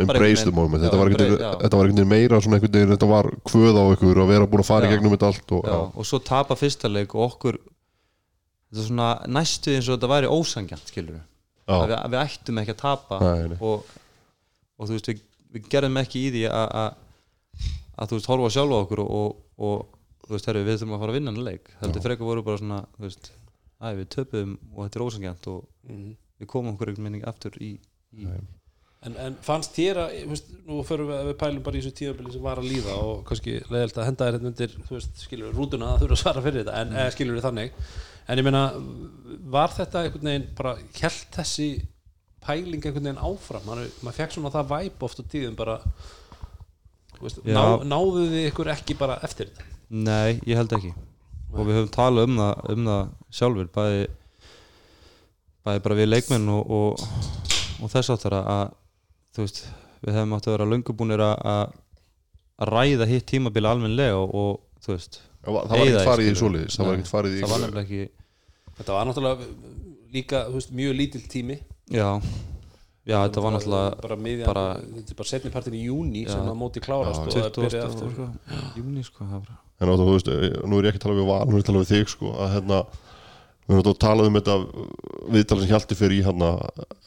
embrace 0.03 0.45
the 0.47 0.55
moment. 0.55 0.83
já, 0.83 0.89
þetta 0.89 0.99
var, 1.01 1.11
einhvern 1.11 1.29
veginn, 1.29 1.45
já. 1.45 1.53
þetta 1.63 1.79
meira 2.11 2.41
þetta 2.93 3.09
var 3.13 3.29
kvöð 3.49 3.79
á 3.79 3.85
ykkur 3.95 4.23
að 4.25 4.33
vera 4.33 4.49
búin 4.51 4.65
að 4.65 4.69
fara 4.69 4.89
í 4.89 4.91
Já. 4.91 4.95
gegnum 4.97 5.15
þetta 5.15 5.31
allt 5.31 5.55
og, 5.57 5.69
já, 5.71 5.79
og 6.03 6.09
svo 6.09 6.21
tapa 6.27 6.59
fyrsta 6.59 6.91
leik 6.91 7.15
og 7.17 7.25
okkur 7.29 7.61
þetta 7.63 8.83
er 8.83 8.89
svona 8.91 9.11
næstu 9.39 9.77
eins 9.77 9.89
og 9.89 9.97
þetta 9.97 10.13
væri 10.13 10.33
ósangjant, 10.33 10.93
já, 10.93 11.79
við, 11.87 11.97
við 12.13 12.21
ættum 12.25 12.63
ekki 12.63 12.75
að 12.75 12.83
tapa 12.83 13.23
Nei, 13.23 13.49
nei. 13.55 13.59
Og, 13.63 13.97
og 14.77 14.91
þú 14.91 14.99
veist, 14.99 15.11
við, 15.13 15.25
við 15.55 15.73
gerðum 15.73 16.03
ekki 16.03 16.27
í 16.27 16.35
því 16.35 16.47
að 16.53 18.09
þú 18.11 18.19
veist, 18.19 18.31
horfa 18.33 18.51
á 18.51 18.55
sjálfa 18.57 18.83
okkur 18.83 19.05
og, 19.05 19.39
og, 19.63 20.01
og 20.23 20.27
þú 20.27 20.35
veist, 20.35 20.49
herri, 20.51 20.65
við 20.67 20.81
þurfum 20.81 20.97
að 20.97 21.05
fara 21.05 21.13
að 21.13 21.19
vinna 21.19 21.33
hann 21.33 21.47
leik. 21.47 21.73
Heldur 21.83 22.05
frekar 22.05 22.29
voru 22.29 22.45
bara 22.47 22.61
svona, 22.61 22.81
þú 22.97 23.07
veist 23.07 23.33
æ, 23.83 23.89
við 23.99 24.09
töpuðum 24.17 24.57
og 24.73 24.85
þetta 24.85 24.99
er 24.99 25.07
ósangjant 25.07 25.53
og 25.53 25.63
við 25.91 26.51
komum 26.51 26.75
okkur 26.75 26.93
einhvern 26.93 27.11
veginn 27.11 27.31
aftur 27.31 27.59
í, 27.61 27.75
í 28.15 28.29
En, 29.03 29.17
en 29.19 29.35
fannst 29.43 29.75
þér 29.75 29.99
að, 29.99 30.13
veist, 30.31 30.51
nú 30.63 30.77
förum 30.87 31.09
við, 31.11 31.23
við 31.27 31.35
pælum 31.41 31.63
bara 31.67 31.75
í 31.75 31.81
þessu 31.83 31.97
tíðabili 31.99 32.35
sem 32.37 32.45
var 32.45 32.61
að 32.61 32.69
líða 32.71 32.93
og 33.03 33.25
kannski 33.27 33.57
leðilt 33.67 33.97
að 33.99 34.07
henda 34.07 34.29
þér 34.29 34.37
hérna 34.37 34.51
undir, 34.53 34.77
þú 34.87 34.95
veist, 34.95 35.17
skilur 35.25 35.49
við 35.49 35.59
rútuna 35.59 35.89
að 35.89 36.05
þurfa 36.05 36.15
að 36.15 36.21
svara 36.21 36.45
fyrir 36.45 36.61
þetta, 36.61 36.77
en 36.79 36.93
mm. 36.93 37.09
skilur 37.17 37.39
við 37.39 37.47
þannig. 37.49 37.81
En 38.31 38.39
ég 38.39 38.47
meina, 38.47 38.63
var 39.57 39.75
þetta 39.75 40.05
einhvern 40.05 40.31
veginn 40.31 40.47
bara, 40.61 40.77
held 41.01 41.35
þessi 41.35 41.69
pæling 42.47 42.79
einhvern 42.79 43.09
veginn 43.09 43.23
áfram? 43.27 43.67
Maður, 43.67 43.93
maður 44.07 44.19
fekk 44.21 44.37
svona 44.37 44.55
það 44.55 44.71
væp 44.77 45.07
oft 45.09 45.23
á 45.23 45.25
tíðum 45.35 45.59
bara 45.59 45.81
veist, 47.19 47.43
ná, 47.43 47.65
náðu 47.83 48.29
þið 48.29 48.51
ykkur 48.53 48.71
ekki 48.77 48.99
bara 49.03 49.19
eftir 49.27 49.51
þetta? 49.51 49.73
Nei, 49.91 50.39
ég 50.47 50.63
held 50.63 50.79
ekki 50.79 50.95
og 51.53 51.67
við 51.69 51.79
höfum 51.79 51.93
talað 51.95 52.29
um 52.31 52.39
það, 52.41 52.63
um 52.75 52.87
það 52.91 53.03
sjálfur 53.39 53.71
bæði, 53.77 54.03
bæði 55.67 55.83
bara 55.87 55.99
við 56.01 56.09
leikmenn 56.11 56.49
og, 56.53 56.73
og, 56.79 57.05
og 57.83 57.93
þess 57.93 58.13
áttar 58.17 58.39
að 58.41 58.65
veist, 59.39 59.63
við 60.03 60.17
hefum 60.19 60.35
átt 60.37 60.49
að 60.49 60.57
vera 60.57 60.71
löngubúnir 60.73 61.23
að 61.25 61.37
að 61.53 61.79
að 62.63 62.71
ræða 62.77 63.07
hitt 63.11 63.27
tímabili 63.31 63.67
almennlega 63.69 64.19
og, 64.19 64.35
og 64.35 64.85
þú 64.85 64.95
veist 64.97 65.21
það 65.43 65.57
var 65.57 65.71
það 65.71 65.85
ekkert 65.87 66.11
farið 66.11 66.29
í 66.31 66.35
svoleiðis 66.39 66.77
það 66.79 66.89
var 66.89 66.99
ekkert 66.99 67.13
farið 67.13 67.37
í 67.37 67.43
það 67.43 67.53
var 67.55 67.63
nefnilega 67.65 67.87
ekki 67.87 68.03
þetta 68.79 68.97
var 68.97 69.09
náttúrulega 69.09 69.51
líka, 70.13 70.43
veist, 70.53 70.73
mjög 70.77 70.93
lítill 70.99 71.23
tími. 71.33 71.57
Já, 71.93 72.09
já 73.09 73.17
þetta 73.25 73.43
var 73.45 73.55
náttúrulega 73.57 74.03
bara 74.03 74.19
miðjan, 74.21 74.47
bara- 74.51 75.15
bara 75.17 75.29
setni 75.31 75.53
partin 75.55 75.77
í 75.79 75.85
júni 75.87 76.27
Já. 76.27 76.35
sem 76.35 76.51
að 76.53 76.59
móti 76.61 76.83
klárast 76.85 77.23
og 77.25 77.33
það 77.33 77.49
20 77.49 77.65
byrja 77.65 77.83
og 77.83 77.89
aftur 77.89 78.13
sko, 78.13 78.29
júni 78.77 79.05
sko 79.07 79.25
það 79.25 79.39
var 79.47 79.57
en 79.83 79.93
þú 80.03 80.11
veist, 80.13 80.29
eh, 80.33 80.53
nú 80.69 80.79
er 80.79 80.89
ég 80.89 80.93
ekki 80.95 81.03
að 81.03 81.07
tala 81.09 81.19
við 81.21 81.31
val 81.33 81.41
nú 81.49 81.57
er 81.57 81.61
ég 81.61 81.65
að 81.67 81.71
tala 81.73 81.83
við 81.83 81.93
þig 81.97 82.13
sko 82.15 82.35
að 82.39 82.53
hérna 82.57 82.83
við 83.63 83.77
erum 83.79 83.93
að 83.93 83.99
tala 84.03 84.25
um 84.27 84.37
þetta 84.37 84.55
viðtalið 85.33 85.63
sem 85.63 85.71
Hjalti 85.71 85.97
fyrir 85.99 86.17
í 86.17 86.25
hérna 86.27 86.49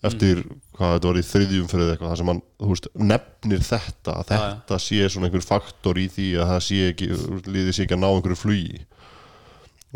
eftir 0.08 0.44
hvað 0.78 0.94
þetta 0.96 1.10
var 1.10 1.20
í 1.20 1.26
þriðjum 1.30 1.68
fyrir 1.72 1.90
eitthvað 1.92 2.12
það 2.14 2.20
sem 2.22 2.32
hann, 2.32 2.40
þú 2.64 2.70
veist, 2.72 2.88
nefnir 3.12 3.66
þetta 3.68 4.16
að 4.16 4.32
Já, 4.32 4.38
já. 4.40 4.46
þetta 4.56 4.80
sé 4.86 5.10
svona 5.12 5.28
einhver 5.30 5.46
faktor 5.46 6.00
í 6.00 6.06
því 6.16 6.28
að 6.40 6.52
það 6.54 6.64
sé 6.70 6.80
ekki, 6.94 7.10
liðið 7.52 7.76
sé 7.76 7.84
ekki 7.86 7.98
að 7.98 8.02
ná 8.06 8.08
einhverju 8.14 8.40
flugi 8.40 8.80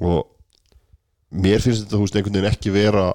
og 0.04 0.20
mér 1.32 1.64
finnst 1.64 1.86
þetta, 1.86 1.96
þú 1.96 2.04
veist, 2.04 2.20
einhvern 2.20 2.38
veginn 2.40 2.52
ekki 2.52 2.76
vera 2.76 3.08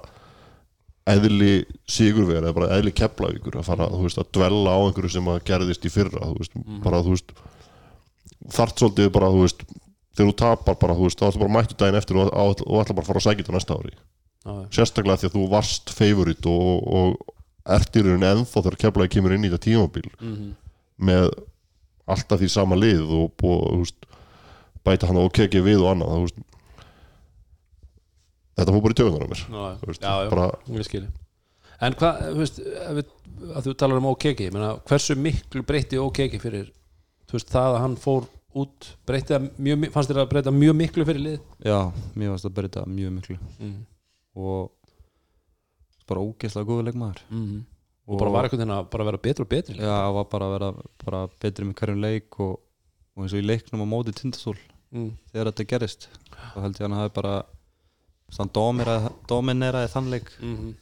eðli 1.15 1.53
sigurvera 1.85 2.47
eða 2.49 2.57
bara 2.57 2.71
eðli 2.79 2.95
keflavíkur 2.97 3.59
að 3.61 3.67
fara, 3.69 3.91
þú 3.93 4.07
veist, 4.07 4.21
að 4.23 4.31
dvella 4.39 4.73
á 4.73 4.79
einhverju 4.89 5.13
sem 5.19 5.29
að 5.35 5.43
gerðist 5.51 5.85
í 5.85 5.93
fyrra, 5.93 6.31
þú 6.31 6.39
veist, 6.41 6.57
bara, 6.85 7.03
þú 7.05 7.13
veist 7.13 7.35
þart 8.53 8.79
svolítið 8.83 9.11
bara, 9.15 9.29
þú 9.33 9.41
veist 9.47 9.63
þegar 10.15 10.29
þú 10.31 10.35
tapar 10.39 10.77
bara, 10.83 10.95
þú 10.99 11.07
veist, 11.09 11.19
þá 11.21 11.27
ertu 11.31 11.41
bara 11.43 11.55
mættu 11.57 11.77
daginn 11.81 11.97
eftir 12.01 12.17
og, 12.21 12.29
og, 12.33 12.61
og 12.67 12.83
ætla 12.83 12.95
bara 12.99 13.05
að 13.05 13.11
fara 13.13 13.23
að 13.23 13.27
sækja 13.29 13.43
þetta 13.45 13.57
næsta 13.57 13.79
ári 13.79 13.95
já. 13.95 14.53
sérstaklega 14.77 15.17
því 15.23 15.29
að 15.31 15.35
þú 15.39 15.47
varst 15.51 15.91
favorit 15.97 16.47
og, 16.47 16.89
og 16.99 17.35
ert 17.79 17.97
í 17.97 18.03
rauninni 18.05 18.29
ennþá 18.29 18.61
þegar 18.61 18.77
keflaði 18.85 19.13
kemur 19.17 19.35
inn 19.35 19.45
í 19.49 19.51
þetta 19.51 19.65
tímabil 19.71 20.11
Mhm. 20.21 20.51
með 21.01 21.31
alltaf 22.07 22.39
því 22.43 22.49
sama 22.53 22.77
lið 22.77 23.01
og 23.17 23.33
búið, 23.41 23.95
bæta 24.85 25.09
hann 25.09 25.17
og 25.23 25.33
kekja 25.33 25.63
við 25.65 25.81
og 25.83 25.95
annað, 25.95 26.13
þú 26.15 26.27
veist 26.29 26.43
þetta 28.55 28.75
fór 28.75 28.85
bara 28.85 28.95
í 28.95 28.99
tögunar 29.01 29.25
á 29.25 29.29
mér 29.33 29.43
veist, 29.89 30.03
Já, 30.05 30.13
já. 30.25 30.31
bara, 30.31 30.51
Ég 30.71 30.87
skilji 30.89 31.09
En 31.83 31.93
hvað, 31.99 32.21
þú 32.31 32.39
veist, 32.39 32.61
að 33.59 33.67
þú 33.67 33.73
talar 33.81 33.99
um 33.99 34.07
OKG 34.13 34.45
menna, 34.55 34.77
hversu 34.87 35.17
miklu 35.19 35.65
breytti 35.67 35.99
OKG 35.99 36.39
fyrir 36.41 36.69
þú 37.27 37.35
veist, 37.39 37.51
það 37.51 37.75
að 37.75 37.81
hann 37.83 37.97
fór 38.01 38.29
út 38.55 38.89
mjög, 39.59 39.89
fannst 39.95 40.11
þér 40.11 40.21
að 40.23 40.31
breyta 40.33 40.53
mjög 40.55 40.77
miklu 40.79 41.07
fyrir 41.09 41.23
lið 41.25 41.39
já, 41.67 41.79
mér 42.15 42.33
varst 42.35 42.49
að 42.49 42.57
breyta 42.59 42.85
mjög 42.87 43.15
miklu 43.19 43.37
mm. 43.59 43.79
og 44.39 44.71
bara 46.09 46.21
ógeðslega 46.25 46.69
góður 46.69 46.89
leikmaður 46.91 47.23
Mm. 47.31 47.65
og 48.07 48.21
bara 48.21 48.35
var 48.35 48.49
veginn 48.53 48.75
að 48.77 48.87
bara 48.93 49.09
vera 49.09 49.23
betri 49.25 49.45
og 49.47 49.49
betri 49.49 49.77
Já, 49.81 49.89
það 49.89 50.15
var 50.19 50.27
bara 50.35 50.47
að 50.47 50.55
vera 50.59 50.71
bara 51.05 51.21
betri 51.41 51.65
með 51.69 51.79
hverjum 51.81 52.03
leik 52.05 52.39
og, 52.45 52.55
og 53.17 53.25
eins 53.25 53.35
og 53.35 53.41
í 53.41 53.47
leiknum 53.49 53.85
á 53.85 53.87
móti 53.89 54.13
tindastól 54.13 54.57
mm. 54.93 55.11
þegar 55.33 55.51
þetta 55.51 55.69
gerist 55.73 56.09
þá 56.53 56.59
held 56.67 56.75
ég 56.77 56.83
að 56.83 56.89
hann 56.89 56.99
hafi 57.01 57.15
bara 57.17 57.35
domineraði, 59.31 59.93
þann 59.95 60.11
leik 60.13 60.33
Mm. 60.41 60.75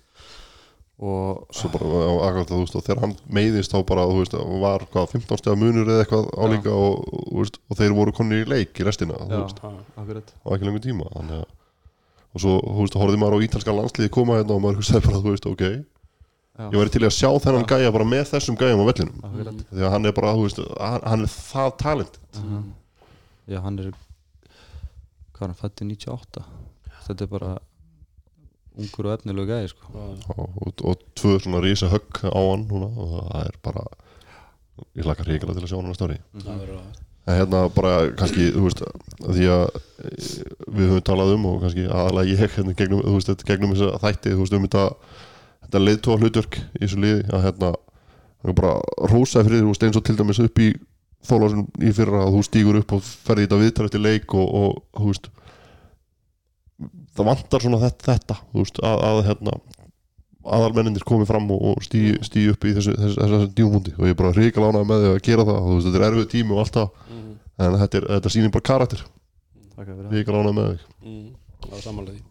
Og 1.03 1.47
svo 1.57 1.71
bara, 1.73 1.87
akkurat, 2.29 2.51
þú 2.53 2.59
veist, 2.61 2.77
og 2.79 2.85
þegar 2.87 3.01
hann 3.07 3.15
meiðist 3.33 3.73
þá 3.73 3.79
bara, 3.89 4.05
þú 4.11 4.19
veist, 4.21 4.37
var 4.63 4.85
hvað, 4.93 5.09
15 5.17 5.41
stega 5.41 5.57
munur 5.59 5.89
eða 5.89 6.05
eitthvað 6.05 6.29
álíka 6.37 6.75
og, 6.77 7.09
og, 7.33 7.57
og 7.71 7.79
þeir 7.81 7.97
voru 7.97 8.15
konir 8.15 8.45
í 8.45 8.51
leik 8.53 8.79
í 8.79 8.87
restina, 8.87 9.17
þú 9.19 9.33
Já. 9.33 9.41
veist, 9.47 9.65
akkurat. 9.97 10.35
Á 10.45 10.49
ekki 10.55 10.69
lengur 10.69 10.85
tíma 10.85 11.09
þannig 11.15 11.41
að 11.41 11.51
og 12.33 12.41
svo, 12.41 12.53
þú 12.65 12.85
veist, 12.85 13.01
horfði 13.01 13.19
maður 13.21 13.37
á 13.37 13.45
ítalska 13.49 13.75
landsliði 13.77 14.13
koma 14.15 14.39
hérna 14.39 14.55
og 14.57 14.63
maður 14.65 14.79
hugsaði 14.81 15.05
bara, 15.09 15.25
þú 15.25 15.35
veist, 15.35 15.49
ok. 15.51 15.65
Já. 16.53 16.65
ég 16.69 16.79
væri 16.79 16.93
til 16.93 17.05
að 17.09 17.15
sjá 17.17 17.29
þennan 17.41 17.67
gæja 17.69 17.93
bara 17.93 18.07
með 18.09 18.25
þessum 18.29 18.57
gæjum 18.61 18.81
á 18.85 18.89
vellinum. 18.89 19.21
Akkurat. 19.25 19.61
Því 19.73 19.85
að 19.89 19.93
hann 19.97 20.09
er 20.09 20.17
bara, 20.17 20.33
þú 20.37 20.47
veist, 20.47 20.63
hann, 20.77 21.05
hann 21.09 21.27
er 21.27 21.33
það 21.33 21.71
talent. 21.81 22.19
Já, 23.49 23.59
hann 23.65 23.79
er 23.81 23.91
hvað 25.33 25.43
er 25.43 25.51
hann 25.51 25.59
fætti 25.59 25.87
98 25.89 26.43
þetta 27.09 27.25
er 27.25 27.31
bara 27.33 27.53
ungur 28.79 29.09
og 29.09 29.15
efnilegu 29.19 29.49
gæði 29.51 29.71
sko. 29.73 29.93
og, 30.37 30.59
og, 30.67 30.85
og 30.89 31.07
tvö 31.19 31.39
svona 31.43 31.63
rísa 31.65 31.91
högg 31.93 32.25
á 32.25 32.41
hann 32.41 32.67
núna, 32.71 32.89
og 32.89 33.17
það 33.17 33.47
er 33.47 33.57
bara 33.65 33.87
ég 34.97 35.07
hlakka 35.07 35.29
ríkilega 35.29 35.59
til 35.59 35.67
að 35.67 35.73
sjá 35.73 35.81
hann 35.81 35.93
að 35.93 37.11
en 37.27 37.37
hérna 37.39 37.67
bara 37.71 38.11
kannski 38.19 38.49
þú 38.51 38.65
veist 38.67 38.81
því 39.23 39.49
að 39.55 39.67
e, 39.73 40.15
við 40.75 40.89
höfum 40.91 41.05
talað 41.07 41.35
um 41.37 41.45
og 41.53 41.61
kannski 41.63 41.85
aðalega 41.87 42.33
ég 42.33 42.55
hérna 42.57 42.75
gegnum, 42.79 43.03
þú 43.05 43.15
veist, 43.15 43.31
þetta 43.31 43.51
gegnum 43.51 43.75
þess 43.75 43.85
að 43.87 44.07
þætti 44.07 44.33
þú 44.33 44.41
veist 44.41 44.57
um 44.57 44.67
þetta, 44.67 44.87
þetta 45.67 45.83
leiðtóa 45.83 46.19
hlutverk 46.19 46.59
í 46.59 46.81
þessu 46.81 47.03
liði 47.05 47.29
að 47.31 47.45
hérna 47.47 47.71
er 48.43 48.57
bara 48.59 48.73
rósaði 49.13 49.49
fyrir 49.49 49.63
þú 49.63 49.71
veist, 49.71 49.87
eins 49.87 50.01
og 50.01 50.07
til 50.09 50.19
dæmis 50.19 50.43
upp 50.43 50.59
í 50.63 50.73
þólasun 51.23 51.69
í 51.79 51.95
fyrra 51.95 52.25
að 52.25 52.35
þú 52.35 52.43
stígur 52.49 52.81
upp 52.81 52.97
og 52.97 53.07
ferði 53.07 53.47
þetta 53.47 53.61
viðtal 53.61 53.87
eftir 53.87 54.03
leik 54.03 54.35
og, 54.35 54.49
og 54.59 54.83
þú 54.99 55.13
veist 55.13 55.31
það 57.17 57.29
vantar 57.29 57.65
svona 57.65 57.81
þetta, 57.83 58.09
þetta 58.09 58.37
veist, 58.57 58.81
að, 58.83 59.05
að 59.09 59.21
hérna 59.29 59.57
aðalmennindir 60.43 61.05
komið 61.07 61.29
fram 61.31 61.51
og, 61.55 61.63
og 61.71 61.85
stíu, 61.87 62.17
stíu 62.27 62.55
upp 62.55 62.65
í 62.67 62.73
þessu, 62.77 62.97
þessu, 62.99 63.19
þessu, 63.21 63.37
þessu 63.37 63.51
djúmundi 63.59 63.95
og 63.95 64.09
ég 64.09 64.15
er 64.15 64.19
bara 64.19 64.35
ríkala 64.37 64.73
ánægð 64.73 64.89
með 64.91 65.05
því 65.05 65.13
að 65.13 65.21
gera 65.29 65.47
það. 65.49 65.69
Veist, 65.69 65.87
þetta 65.87 66.01
er 66.01 66.07
erfið 66.09 66.29
tími 66.33 66.57
og 66.57 66.63
allt 66.65 66.79
það. 66.79 66.89
Mhm. 67.13 67.29
en 67.63 67.79
þetta, 67.83 67.99
er, 67.99 68.09
þetta 68.17 68.33
sýnir 68.35 68.55
bara 68.57 68.69
karakter. 68.71 69.05
Takk 69.77 69.87
fyrir 69.87 70.03
það. 70.03 70.17
ríkala 70.17 70.43
ánægð 70.43 70.59
með 70.59 70.71
því 70.73 70.91
Mm, 71.03 71.29
það 71.63 71.77
er 71.79 71.83
samanlega 71.83 72.17
því. 72.17 72.25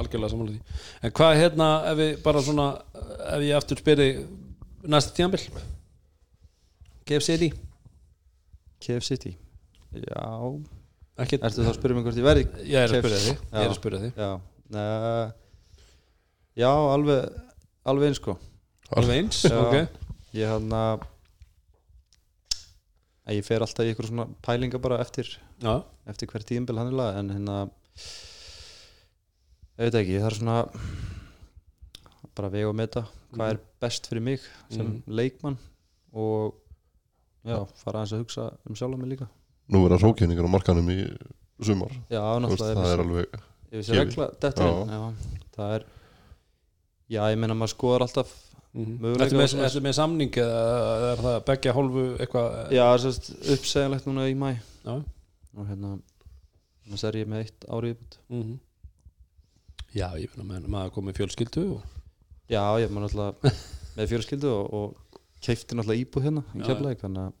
Algjörlega 0.00 0.30
samanlega 0.30 0.58
því. 0.58 0.78
En 1.02 1.12
hvað 1.18 1.36
hérna 1.40 1.68
ef 1.90 1.98
við 1.98 2.22
bara 2.22 2.42
svona 2.42 2.68
ef 3.34 3.44
ég 3.46 3.56
aftur 3.56 3.78
spyrir 3.82 4.22
næsta 4.86 5.14
tíðanbill 5.16 5.46
KFC 7.06 7.50
KF 8.80 9.04
City. 9.04 9.36
Já, 9.92 10.56
ertu 11.18 11.62
þá 11.64 11.70
að 11.70 11.76
spyrja 11.78 11.94
mig 11.96 12.04
hvort 12.06 12.16
ég 12.20 12.24
verði 12.26 12.44
ég 12.70 12.78
er 12.80 12.88
að 12.88 13.00
spyrja 13.02 13.18
því 13.20 13.32
ég 13.34 13.64
er 13.64 13.70
að 13.70 13.78
spyrja 13.80 13.98
því 14.00 14.10
Já, 14.16 14.30
uh, 14.80 15.26
já 16.56 16.70
alveg 16.70 17.20
alveg 17.90 18.08
eins 18.10 18.20
sko. 18.20 18.36
Alveg 18.96 19.16
eins? 19.24 19.42
Já. 19.44 19.56
ok. 19.60 19.74
Ég 20.36 20.46
hann 20.50 20.70
að 20.76 21.06
ég 23.30 23.44
fer 23.46 23.62
alltaf 23.62 23.86
í 23.86 23.92
ykkur 23.94 24.08
svona 24.10 24.26
pælinga 24.42 24.78
bara 24.82 24.98
eftir 25.02 25.28
já. 25.62 25.74
eftir 26.10 26.26
hver 26.30 26.42
tíðinbil 26.46 26.78
hann 26.80 26.90
er 26.90 26.96
lag 26.98 27.18
en 27.20 27.30
hérna 27.30 27.58
ég 29.78 29.86
veit 29.86 29.94
ekki, 30.00 30.18
það 30.18 30.30
er 30.30 30.36
svona 30.40 30.56
bara 32.36 32.50
vega 32.52 32.68
og 32.70 32.76
meta 32.78 33.04
hvað 33.34 33.52
er 33.54 33.60
best 33.82 34.08
fyrir 34.10 34.22
mig 34.26 34.40
sem 34.70 34.86
Mhm. 34.86 35.02
leikmann 35.06 35.58
og 36.12 36.54
já, 37.46 37.66
fara 37.78 38.00
aðeins 38.02 38.12
að 38.16 38.22
hugsa 38.24 38.48
um 38.66 38.74
sjálf 38.74 38.98
mig 38.98 39.08
líka 39.14 39.28
nú 39.70 39.84
verða 39.86 40.00
hrókjöningar 40.02 40.48
á 40.50 40.54
markanum 40.54 40.90
í 40.92 40.98
sumar. 41.62 41.92
Já, 42.10 42.22
náttúrulega 42.42 42.76
það 42.76 42.92
er 42.92 42.92
er 42.92 43.04
alveg 43.06 43.26
þetta 44.40 44.68
það 45.56 45.74
er 45.78 45.84
já, 47.10 47.22
ég 47.30 47.38
meina 47.38 47.54
maður 47.58 47.76
skoðar 47.76 48.06
alltaf 48.08 48.38
Mhm. 48.70 49.00
Möguleika 49.02 49.24
Ertu 49.26 49.34
og 49.34 49.62
með, 49.64 49.76
með 49.82 49.94
samning 49.98 50.36
eða 50.38 50.58
er 51.10 51.22
það 51.24 51.38
begja 51.48 51.72
hálfu 51.74 52.02
eitthvað? 52.22 52.52
Já, 52.70 52.84
sérst, 53.02 53.30
uppsegjanlegt 53.50 54.06
núna 54.06 54.26
í 54.30 54.36
mæ 54.38 54.50
já. 54.86 54.92
og 55.58 55.64
hérna 55.66 55.90
þess 56.86 57.06
er 57.08 57.18
ég 57.18 57.30
með 57.30 57.42
eitt 57.44 57.66
árið 57.66 58.04
Mm 58.30 58.60
já 59.90 60.06
ég 60.22 60.36
með 60.38 60.68
maður 60.70 60.92
komið 60.94 61.18
fjölskyldu 61.18 61.64
og 61.74 61.82
já, 62.46 62.62
ég 62.78 62.86
er 62.86 62.94
maður 62.94 63.08
náttúrulega 63.08 63.54
með 63.98 64.12
fjölskyldu 64.12 64.52
og, 64.54 64.70
og 64.70 65.18
keifti 65.42 65.74
náttúrulega 65.74 66.04
íbúð 66.04 66.28
hérna 66.28 66.44
í 66.54 66.62
Já, 66.62 66.66
keflaðik 66.70 67.02
þannig 67.02 67.26
að 67.26 67.34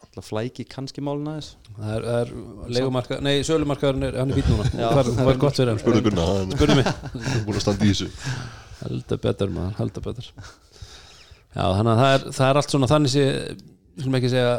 náttúrulega 0.00 0.26
flæki 0.26 0.64
kannski 0.70 1.02
málun 1.04 1.28
aðeins. 1.30 1.50
Það 1.76 1.92
er, 1.96 2.06
er 2.16 2.32
leigumarka 2.76 3.18
nei 3.24 3.42
sölumarkaðurinn 3.46 4.06
er 4.08 4.18
hann 4.20 4.32
er 4.32 4.40
fýtt 4.40 4.50
núna. 4.50 4.66
Það 4.72 5.10
það 5.18 5.30
er 5.32 5.40
gott 5.44 5.58
fyrir 5.60 5.72
hann. 5.72 5.80
Spurðu 5.82 6.02
Gunnar, 6.08 6.32
hann 6.40 6.54
spurðu 6.56 6.76
mig. 6.80 6.90
Er 7.20 7.44
búin 7.46 7.58
að 7.60 7.64
standa 7.66 7.86
í 7.86 7.92
þessu. 7.92 8.08
Heldur 8.80 9.20
betur 9.26 9.52
maður, 9.54 9.76
heldur 9.80 10.06
betur. 10.08 10.30
Já 11.50 11.64
þannig 11.76 11.92
að 11.92 12.00
það 12.00 12.14
er, 12.14 12.26
það 12.38 12.48
er 12.48 12.60
allt 12.60 12.74
svona 12.74 12.90
þannig 12.90 13.12
sé 13.14 13.24
við 13.90 14.04
skulum 14.04 14.18
ekki 14.20 14.32
segja 14.32 14.50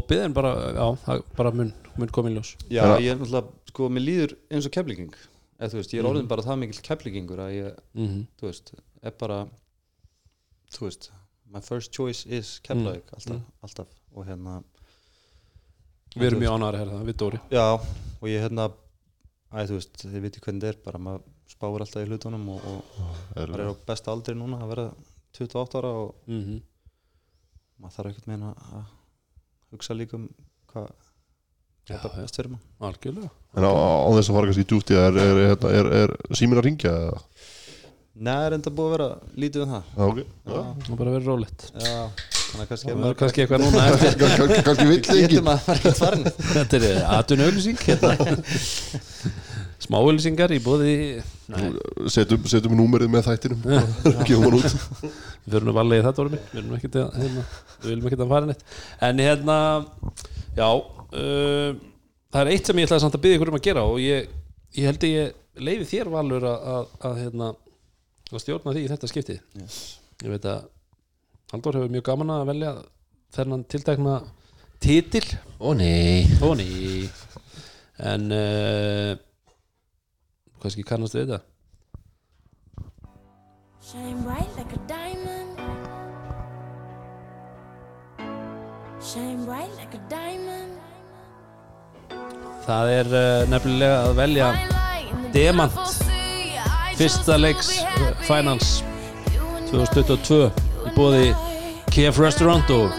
opið 0.00 0.22
en 0.24 0.34
bara, 0.34 0.52
já, 0.74 0.84
það 1.04 1.24
bara 1.38 1.52
mun, 1.54 1.72
mun 2.00 2.12
komin 2.16 2.36
ljós. 2.38 2.54
Já, 2.72 2.82
ég 2.98 3.12
er 3.12 3.18
náttúrulega, 3.20 3.52
sko, 3.70 3.88
mér 3.92 4.06
líður 4.06 4.36
eins 4.50 4.66
og 4.66 4.74
keflíking 4.74 5.12
eða 5.60 5.70
þú 5.74 5.80
veist, 5.82 5.92
ég 5.94 6.00
er 6.00 6.08
orðin 6.08 6.30
bara 6.30 6.44
það 6.46 6.62
mikil 6.62 6.84
keflíkingur 6.86 7.42
að 7.44 7.50
ég, 7.58 7.74
mm 7.92 8.06
-hmm. 8.06 8.22
þú 8.40 8.48
veist, 8.48 8.72
er 9.04 9.14
bara 9.20 9.38
þú 10.72 10.86
veist 10.88 11.10
my 11.52 11.60
first 11.60 11.92
choice 11.92 12.26
is 12.26 12.60
keflaðik 12.64 13.10
alltaf, 13.12 13.36
Mm. 13.36 13.46
alltaf. 13.62 13.86
Og 14.14 14.26
hérna 14.26 14.62
við 16.16 16.28
erum 16.30 16.42
mjög 16.42 16.56
ánægðar 16.56 16.80
að 16.80 16.94
það, 16.94 17.04
við 17.08 17.18
Dóri. 17.22 17.40
Já, 17.52 17.66
og 18.20 18.26
ég 18.30 18.44
hérna 18.44 18.66
æ, 19.50 19.58
þú 19.66 19.76
veist, 19.76 20.00
þið 20.02 20.24
viti 20.24 20.42
hvernig 20.44 20.64
þetta 20.64 20.72
er 20.72 20.80
bara 20.86 21.02
maður 21.06 21.28
spáir 21.50 21.84
alltaf 21.84 22.04
í 22.04 22.08
hlutunum 22.08 22.48
og, 22.54 22.66
og 22.70 22.80
er, 23.36 23.50
maður 23.50 23.64
er 23.64 23.70
á 23.70 23.82
besta 23.90 24.14
aldri 24.14 24.36
núna 24.38 24.60
að 24.62 24.72
vera 24.74 24.86
28 25.36 25.80
ára 25.80 25.92
og 26.00 26.10
mm 26.26 26.40
-hmm. 26.40 26.60
maður 27.82 27.96
þarf 27.96 28.10
ekkert 28.10 28.30
meina 28.30 28.54
að 28.70 28.84
hugsa 29.70 29.94
líka 29.94 30.16
um 30.18 30.28
hvað 30.70 30.90
þetta 31.90 32.10
er 32.10 32.22
best 32.22 32.36
fyrir 32.36 32.50
maður 32.50 32.90
algjörlega. 32.90 33.30
En 33.56 33.64
á, 33.66 33.72
á 33.74 34.10
þess 34.14 34.30
að 34.30 34.36
fara 34.36 34.46
kannski 34.50 34.66
í 34.66 34.82
það 34.90 35.06
er, 35.06 35.16
er, 35.22 35.38
er, 35.46 35.86
er, 36.02 36.16
er 36.30 36.36
símin 36.38 36.58
að 36.58 36.66
ringja 36.68 36.90
eða? 36.90 37.22
Nei, 38.20 38.36
er 38.46 38.52
enda 38.52 38.70
búið 38.70 38.86
að 38.86 38.94
vera 38.96 39.08
lítið 39.40 39.62
um 39.64 39.70
það. 39.74 39.84
Já, 39.96 40.04
ok. 40.06 40.18
Já, 40.44 40.60
og 40.92 40.98
bara 40.98 41.14
verið 41.14 41.28
rólegt. 41.30 41.72
Já. 41.72 42.02
að 42.04 42.39
kannski 42.70 42.96
kannski 43.20 43.44
eitthvað 43.44 43.64
núna 43.66 43.86
kannski 44.66 44.88
vill 44.88 45.00
getur 45.00 45.20
enginn. 45.20 45.46
maður 45.46 45.66
bara 45.66 45.78
ekkert 45.78 46.00
farin 46.00 46.26
þetta 46.54 46.80
er 46.80 47.04
atvinnu 47.18 47.48
auðlýsing 47.48 47.84
hérna. 47.86 48.14
smá 49.80 49.98
auðlýsingar 50.00 50.54
í 50.54 50.60
bóði 50.64 50.96
setjum, 52.10 52.46
setjum 52.48 52.76
númerið 52.78 53.10
með 53.12 53.26
þættinum. 53.28 53.62
Gefum 54.28 54.46
hann 54.46 54.56
út. 54.60 54.74
Við 55.44 55.54
fyrir 55.54 55.66
nú 55.66 55.74
valið 55.74 56.00
í 56.00 56.12
Dóri 56.16 56.32
minn 56.34 56.74
við 56.74 56.96
að, 57.00 57.14
hérna, 57.16 57.44
við 57.80 57.86
viljum 57.88 58.08
ekkert 58.10 58.24
að 58.24 58.32
fara 58.34 58.48
neitt. 58.50 58.64
En 59.06 59.22
hérna 59.24 59.56
já 60.58 60.66
uh, 60.68 61.70
það 62.30 62.42
er 62.42 62.50
eitt 62.52 62.68
sem 62.68 62.80
ég 62.80 62.88
ætlaði 62.88 63.04
samt 63.06 63.16
að 63.16 63.24
byggja 63.24 63.38
ykkur 63.38 63.52
um 63.52 63.56
að 63.56 63.64
gera 63.64 63.86
og 63.88 63.96
ég, 64.04 64.28
ég 64.76 64.90
held 64.90 65.06
að 65.08 65.14
ég 65.14 65.64
leiði 65.64 65.88
þér 65.90 66.12
valur 66.12 66.46
að, 66.50 66.68
að, 66.74 66.92
að, 67.08 67.16
hérna, 67.24 67.48
að 68.30 68.44
stjórna 68.44 68.76
því 68.76 68.84
í 68.84 68.90
þetta 68.92 69.10
skiptið. 69.10 69.40
Yes. 69.62 69.80
ég 70.20 70.36
veit 70.36 70.50
að 70.52 70.68
Halldór 71.50 71.80
hefur 71.80 71.90
mjög 71.90 72.04
gaman 72.06 72.30
að 72.34 72.44
velja 72.52 72.72
þennan 73.34 73.64
tiltekna 73.70 74.14
titil? 74.82 75.24
Ó 75.58 75.74
nei. 75.74 76.26
Ó 76.42 76.54
ný 76.58 76.68
en 78.00 78.30
uh, 78.32 79.12
kannski 80.62 80.84
kannast 80.86 81.16
við 81.18 81.32
þetta? 81.32 81.40
Shine 83.90 84.22
bright 84.22 84.54
like 84.56 84.72
a 84.76 84.80
diamond. 84.86 85.58
Shine 89.02 89.44
bright 89.44 89.74
like 89.76 89.98
a 89.98 90.02
diamond. 90.08 90.78
það 92.70 92.90
er 92.94 93.08
uh, 93.10 93.48
nefnilega 93.50 94.00
að 94.04 94.12
velja 94.18 94.48
Demant. 95.34 95.78
fyrsta 96.98 97.38
leiks 97.40 97.70
uh, 97.82 98.10
finance 98.28 98.84
2022 99.72 100.44
í 100.46 100.69
bóði 100.96 101.30
KF 101.90 102.18
Restaurant 102.22 102.70
og 102.74 102.90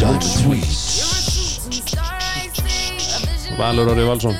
Dutch 0.00 0.26
Sweets 0.40 0.82
Valur 3.58 3.88
Orri 3.92 4.04
Valsson. 4.08 4.34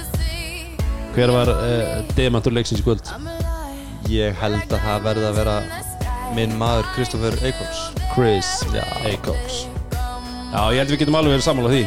Hver 1.14 1.30
var 1.30 1.50
uh, 1.52 2.00
demantur 2.18 2.52
leiksins 2.56 2.80
í 2.82 2.84
kvöld? 2.86 3.04
Ég 4.10 4.34
held 4.40 4.64
að 4.74 4.80
það 4.82 5.04
verði 5.06 5.28
að 5.28 5.36
vera 5.38 5.54
minn 6.34 6.56
maður 6.58 6.88
Kristoffer 6.96 7.36
Eikóks 7.46 7.84
Chris 8.14 8.48
Acox 9.06 9.60
Já, 10.50 10.60
ég 10.74 10.80
held 10.82 10.90
við 10.92 11.00
getum 11.04 11.16
alveg 11.18 11.32
verið 11.36 11.46
sammála 11.46 11.70
því. 11.72 11.84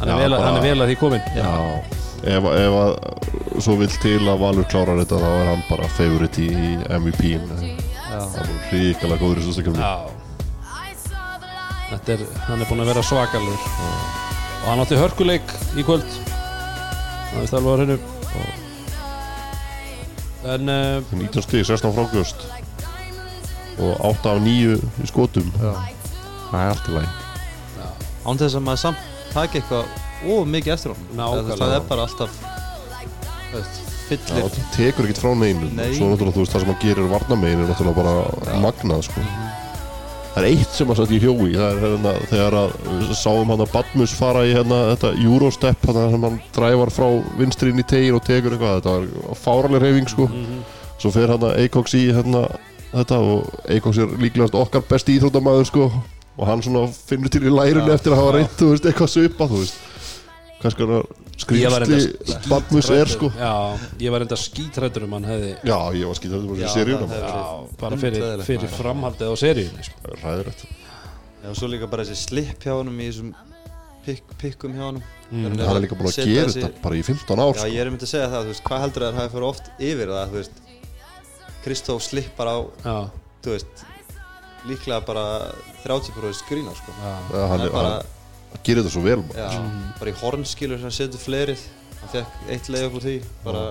Hann 0.00 0.08
er, 0.08 0.10
Já, 0.10 0.16
vel, 0.18 0.24
að- 0.24 0.32
bara- 0.32 0.46
hann 0.48 0.56
er 0.58 0.64
vel 0.66 0.80
að 0.84 0.90
því 0.90 0.96
komin 1.00 1.22
já. 1.36 1.52
Ef, 2.22 2.44
ef 2.56 2.74
að 2.80 2.92
svo 3.64 3.76
vill 3.80 3.94
til 4.02 4.18
að 4.32 4.40
Valur 4.42 4.66
klárar 4.72 5.00
þetta 5.02 5.20
þá 5.22 5.28
er 5.36 5.48
hann 5.52 5.62
bara 5.68 5.88
favorite 5.96 6.42
í 6.44 6.50
MVP-in 6.98 7.46
ríkala 8.72 9.16
góður 9.20 9.42
í 9.42 9.46
þessu 9.48 9.64
kemni 9.66 9.82
Já. 9.82 9.94
Þetta 11.92 12.14
er, 12.14 12.22
hann 12.46 12.62
er 12.62 12.68
búinn 12.70 12.82
að 12.86 12.88
vera 12.88 13.02
svakalur. 13.04 13.64
Og 14.62 14.68
hann 14.70 14.80
átti 14.80 14.96
hörkuleik 14.96 15.50
í 15.76 15.84
kvöld. 15.84 16.06
Það 17.28 17.42
veist 17.42 17.56
alveg 17.58 17.68
á 17.68 17.76
hreinu. 17.82 17.98
En 20.52 20.72
uh, 20.72 21.12
19 21.12 21.44
stig, 21.44 21.66
16 21.68 21.92
frákvöst 21.94 22.46
og 23.82 24.00
8 24.08 24.32
af 24.32 24.40
9 24.42 24.78
í 25.04 25.10
skotum. 25.10 25.52
Já. 25.60 25.74
það 26.48 26.62
er 26.62 26.72
allt 26.72 26.88
í 26.88 26.96
lagi. 26.96 27.12
Án 28.22 28.40
þess 28.40 28.56
að 28.56 28.66
maður 28.66 28.82
samt 28.86 29.06
taki 29.32 29.60
eitthvað 29.60 30.32
of 30.32 30.48
mikið 30.48 30.74
eftir 30.76 30.94
honum. 30.94 31.22
Það 31.52 31.76
er 31.76 31.86
bara 31.92 32.08
alltaf 32.08 32.40
veist, 33.52 33.91
fyllir. 34.12 34.42
Það 34.42 34.76
tekur 34.76 35.08
ekkert 35.08 35.22
frá 35.22 35.32
neinu. 35.38 35.70
Nei. 35.76 35.88
svo 35.96 36.10
náttúrulega 36.10 36.36
þú 36.36 36.44
veist 36.44 36.54
það 36.54 36.64
sem 36.64 36.70
hann 36.72 36.82
gerir 36.82 37.10
varnamegin 37.12 37.64
er 37.64 37.70
náttúrulega 37.72 37.98
bara 37.98 38.60
magnað 38.62 39.04
sko. 39.08 39.24
það 40.32 40.42
er 40.42 40.48
eitt 40.48 40.76
sem 40.78 40.92
að 40.92 40.98
satt 41.00 41.12
í 41.12 41.20
hjói 41.20 41.50
það 41.52 41.66
er 41.68 41.80
hérna 41.82 42.12
þegar 42.30 42.54
að 42.62 43.10
sáum 43.20 43.50
hann 43.52 43.64
að 43.66 43.72
Badmus 43.74 44.14
fara 44.16 44.46
í 44.48 44.54
hérna 44.56 44.78
þetta 44.94 45.10
Eurostep 45.26 45.88
hann 45.90 45.98
sem 46.14 46.26
hann 46.28 46.38
dræfar 46.56 46.92
frá 46.94 47.08
vinstri 47.36 47.72
inn 47.72 47.82
í 47.82 47.86
tegin 47.88 48.16
og 48.16 48.24
tegur 48.24 48.56
eitthvað. 48.56 48.80
Þetta 48.80 48.96
var 49.28 49.40
fáraleg 49.42 49.84
reyfing 49.84 50.08
sko. 50.08 50.28
Svo 51.02 51.12
fer 51.12 51.34
hann 51.34 51.44
að 51.50 51.58
Eikoks 51.64 51.96
í 51.98 52.06
hérna 52.14 52.46
þetta 52.92 53.20
og 53.20 53.68
Eikoks 53.72 54.00
er 54.00 54.18
líklegast 54.20 54.56
okkar 54.56 54.84
besti 54.88 55.18
íþróttamæður 55.18 55.68
sko. 55.68 55.88
Og 56.40 56.48
hann 56.48 56.62
finnur 57.06 57.28
til 57.28 57.44
í 57.44 57.52
lærunni 57.52 57.92
eftir 57.92 58.14
að 58.14 58.22
hafa 58.22 58.36
reynt 58.38 58.62
eitthvað 58.88 59.10
svipa 59.12 59.48
Ég 60.62 61.70
var 61.72 61.82
skrýmsli 61.86 62.48
Badmus 62.48 62.90
er 62.94 63.10
sko. 63.10 63.30
Já, 63.34 63.52
ég 63.98 64.12
var 64.14 64.20
enda 64.24 64.36
skítrættur 64.38 65.06
um 65.08 65.16
hann 65.16 65.24
hefði 65.26 65.54
já 65.66 65.78
ég 65.98 66.06
var 66.06 66.14
var 66.14 66.74
seríuna 66.76 67.08
það 67.08 67.16
hefur- 67.16 67.32
Já, 67.32 67.78
bara 67.80 67.96
fyrir, 67.96 68.44
fyrir 68.46 68.68
framhaldið 68.76 69.32
á 69.32 69.34
seríunni 69.42 69.84
sko. 69.88 70.14
ræðilegt 70.22 70.62
Já, 71.42 71.48
og 71.50 71.56
svo 71.58 71.66
líka 71.72 71.88
bara 71.90 72.04
þessi 72.06 72.16
slipp 72.28 72.62
hjá 72.62 72.76
honum 72.78 73.00
í 73.02 73.08
þessum 73.10 73.32
pikk, 74.06 74.22
pikkum 74.38 74.72
hjá 74.74 74.84
honum. 74.90 75.02
Mm. 75.32 75.58
hann 75.58 75.76
er 75.76 75.80
líka 75.82 75.96
búin 75.98 76.10
að 76.12 76.24
gera 76.26 76.46
þessi- 76.46 76.62
þetta 76.62 76.82
bara 76.82 76.94
í 76.94 77.02
15 77.02 77.38
ár 77.42 77.54
Já, 77.54 77.58
sko. 77.60 77.68
ég 77.72 77.80
er 77.80 77.90
myndið 77.90 78.06
að 78.06 78.12
segja 78.14 78.28
það, 78.28 78.42
þú 78.42 78.52
veist, 78.52 78.64
hvað 78.68 78.80
heldur 78.84 79.02
það 79.02 79.14
hafi 79.18 79.32
fyrir 79.34 79.48
oft 79.48 79.70
yfir 79.80 80.08
það, 80.12 80.28
þú 80.28 80.38
veist? 80.42 80.56
Kristóf 81.64 82.02
slippar 82.02 82.46
á, 82.46 82.56
Já, 82.84 83.10
þú 83.42 83.50
veist 83.56 83.84
líklega 84.66 85.00
bara 85.06 85.24
30% 85.82 86.34
skrína, 86.38 86.74
sko. 86.74 86.92
Já, 86.94 87.48
hann, 87.48 87.58
Það 87.58 87.64
er, 87.66 87.70
bara, 87.70 88.02
hann 88.52 88.62
gerir 88.66 88.82
þetta 88.82 88.94
svo 88.94 89.02
vel 89.06 89.20
bara. 89.28 89.48
já, 89.48 89.62
bara 89.98 90.12
í 90.12 90.16
hornskilur 90.22 90.78
sem 90.80 90.88
hann 90.88 90.96
setur 90.98 91.22
fleirið 91.22 91.66
hann 92.02 92.12
fekk 92.14 92.48
eitt 92.54 92.70
leið 92.72 92.86
upp 92.88 92.96
úr 92.98 93.06
því 93.06 93.16
bara 93.44 93.66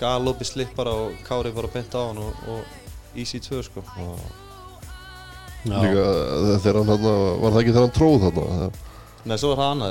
galoppi 0.00 0.46
slipp 0.48 0.76
bara 0.78 0.94
og 0.96 1.18
Kári 1.26 1.52
bara 1.54 1.68
bent 1.72 1.92
á 1.94 2.00
hann 2.08 2.20
og, 2.22 2.32
og 2.48 3.18
easy 3.18 3.40
2, 3.42 3.62
sko. 3.66 3.82
Já. 3.98 4.06
líka 5.66 6.04
uh, 6.06 6.54
þegar 6.62 6.78
hann 6.80 6.92
þarna, 6.94 7.12
var 7.42 7.52
það 7.52 7.60
ekki 7.60 7.74
þegar 7.74 7.84
hann 7.86 7.96
tróð 7.98 8.24
þarna? 8.24 8.70
Nei, 9.28 9.36
svo 9.36 9.50
er 9.52 9.60
það 9.60 9.72
annað, 9.74 9.90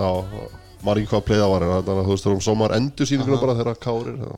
Já, 0.00 0.46
maður 0.80 1.02
ekki 1.02 1.10
hvað 1.12 1.26
pleiða 1.28 1.48
var 1.52 1.66
en 1.66 1.72
þannig 1.74 1.98
að 2.00 2.06
þú 2.06 2.14
veist 2.14 2.26
þú 2.26 2.36
svo 2.40 2.54
maður 2.56 2.76
endur 2.78 3.08
sýninguna 3.10 3.40
bara 3.42 3.56
þegar 3.58 3.80
kárir 3.84 4.16
já. 4.16 4.30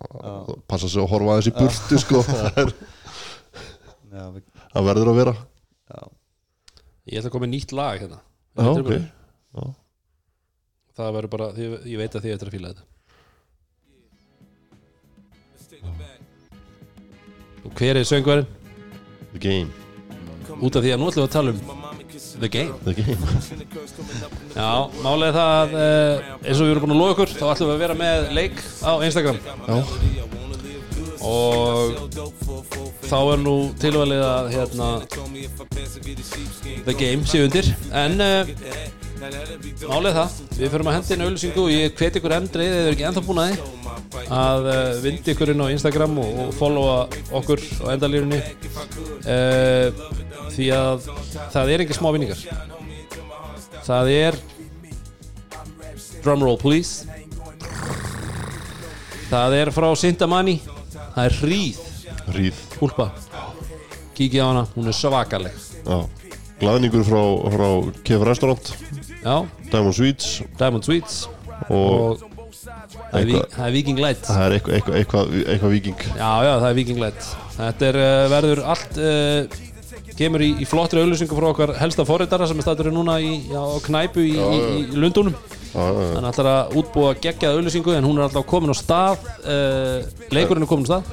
passa 0.73 0.89
sig 0.91 0.99
að 1.05 1.13
horfa 1.13 1.37
aðeins 1.37 1.51
í 1.53 1.55
burtu 1.61 2.01
sko. 2.03 2.19
Það 2.33 2.59
er- 2.65 2.75
verður 4.89 5.13
að 5.13 5.21
vera 5.21 5.35
Ég 7.11 7.19
ætla 7.19 7.29
að 7.31 7.35
koma 7.35 7.47
með 7.47 7.55
nýtt 7.57 7.73
lag 7.75 7.99
hérna. 7.99 8.21
Já, 8.55 8.67
ok. 8.71 8.93
Já. 9.53 9.63
Það 10.93 11.15
verður 11.17 11.33
bara, 11.33 11.47
ég, 11.59 11.77
ég 11.89 12.01
veit 12.03 12.15
að 12.15 12.25
þið 12.27 12.35
ættir 12.37 12.51
að 12.51 12.57
fíla 12.57 12.73
þetta. 12.73 12.89
Og 17.63 17.71
hver 17.79 17.99
er 17.99 18.07
söngvarinn? 18.07 18.51
the 19.33 19.41
game, 19.41 19.71
Út 20.61 20.77
af 20.77 20.85
því 20.85 20.91
að 20.93 21.01
nú 21.01 21.07
ætlum 21.09 21.25
við 21.25 21.29
að 21.31 21.33
tala 21.33 21.55
um 21.55 21.61
The 22.43 22.49
Game. 22.49 22.75
The 22.85 22.93
game. 22.97 23.17
Já, 24.57 24.69
málega 25.05 25.33
það 25.37 25.53
að 25.57 25.75
eh, 25.81 26.31
eins 26.43 26.61
og 26.61 26.67
við 26.67 26.73
erum 26.73 26.85
búin 26.85 26.95
að 26.95 27.01
loða 27.01 27.15
okkur 27.15 27.33
þá 27.33 27.45
ætlum 27.53 27.71
við 27.71 27.75
að 27.75 27.83
vera 27.83 27.97
með 27.99 28.29
leik 28.37 28.63
á 28.85 28.93
Instagram. 29.07 29.39
Já, 29.43 29.77
og 31.23 31.95
þá 33.07 33.19
er 33.21 33.43
nú 33.43 33.55
tilvalið 33.81 34.25
að 34.27 34.51
hérna 34.57 34.89
The 36.87 36.95
Game 36.99 37.27
sé 37.29 37.45
undir. 37.47 37.69
En 37.95 38.19
uh, 38.23 38.51
málega 39.87 40.25
það 40.25 40.41
við 40.59 40.73
förum 40.73 40.91
að 40.91 40.97
henda 40.99 41.15
inn 41.15 41.25
auðlýsingu 41.27 41.63
og 41.63 41.71
ég 41.71 41.95
hveti 41.99 42.21
ykkur 42.21 42.37
endrið 42.39 42.73
eða 42.73 42.89
er 42.89 42.97
ekki 42.97 43.07
ennþá 43.09 43.25
búin 43.27 43.43
að 43.43 43.53
því 43.53 44.27
að 44.33 44.69
uh, 44.73 44.81
vindi 45.05 45.35
ykkur 45.35 45.53
inn 45.53 45.63
á 45.63 45.73
Instagram 45.73 46.19
og, 46.23 46.33
og 46.43 46.55
followa 46.59 46.97
okkur 47.41 47.63
á 47.63 47.87
endalýrunni 47.95 48.41
uh, 48.43 50.03
því 50.53 50.69
að 50.77 51.07
það 51.55 51.75
er 51.77 51.85
ekki 51.85 51.97
smá 51.97 52.11
vinningar 52.15 52.43
það 53.87 54.13
er 54.17 54.41
drumroll 56.23 56.59
please. 56.59 57.07
Það 59.33 59.57
er 59.63 59.71
frá 59.75 59.89
Sintamani 59.97 60.61
það 61.15 61.29
er 61.29 61.39
hríð. 61.43 61.81
Ríð 62.33 62.59
Úlpa 62.85 63.09
Kíkja 64.17 64.45
á 64.45 64.47
hana, 64.51 64.67
hún 64.77 64.91
er 64.91 64.97
svakaleg. 64.97 65.55
Já, 65.83 65.99
glaðningur 66.61 67.07
frá, 67.07 67.23
frá 67.55 67.69
Kef 68.05 68.27
Restaurant. 68.29 68.75
Já, 69.23 69.37
Diamond 69.71 69.97
Sweets. 69.97 70.43
Diamond 70.61 70.85
Sweets. 70.85 71.23
Og, 71.73 72.21
Og 72.21 72.53
það 73.13 73.65
er, 73.65 73.73
Viking 73.75 74.01
Light. 74.03 74.27
Það 74.27 74.45
er 74.45 74.57
eitthvað 74.59 74.99
eitthva, 75.01 75.25
eitthva, 75.55 75.71
viking 75.73 76.05
Já, 76.13 76.31
já, 76.45 76.53
það 76.53 76.69
er 76.69 76.77
Viking 76.79 77.01
Light. 77.03 77.29
Þetta 77.57 77.89
er, 77.89 77.99
uh, 78.03 78.27
verður 78.33 78.63
allt 78.75 79.01
uh, 79.01 79.57
kemur 80.19 80.45
í, 80.45 80.51
í 80.61 80.69
flottri 80.69 81.03
auðlýsingu 81.03 81.39
frá 81.39 81.49
okkar 81.51 81.75
helsta 81.81 82.07
forritara 82.09 82.49
sem 82.51 82.61
er 82.61 82.67
staturinn 82.67 82.97
núna 82.97 83.19
í, 83.23 83.35
á 83.53 83.65
knæpu 83.87 84.25
í, 84.25 84.37
í, 84.37 84.61
í 84.93 85.01
Lundunum. 85.01 85.37
Hann 85.73 86.27
ætlar 86.29 86.49
að 86.53 86.75
útbúa 86.83 87.13
geggjað 87.17 87.57
auðlýsingu 87.59 87.95
en 87.97 88.05
hún 88.05 88.19
er 88.21 88.27
alltaf 88.27 88.45
komin 88.49 88.73
á 88.73 88.77
stað. 88.77 89.23
Uh, 89.43 90.03
Leikurinn 90.35 90.67
er 90.67 90.71
komin 90.71 90.85
á 90.85 90.91
stað. 90.91 91.13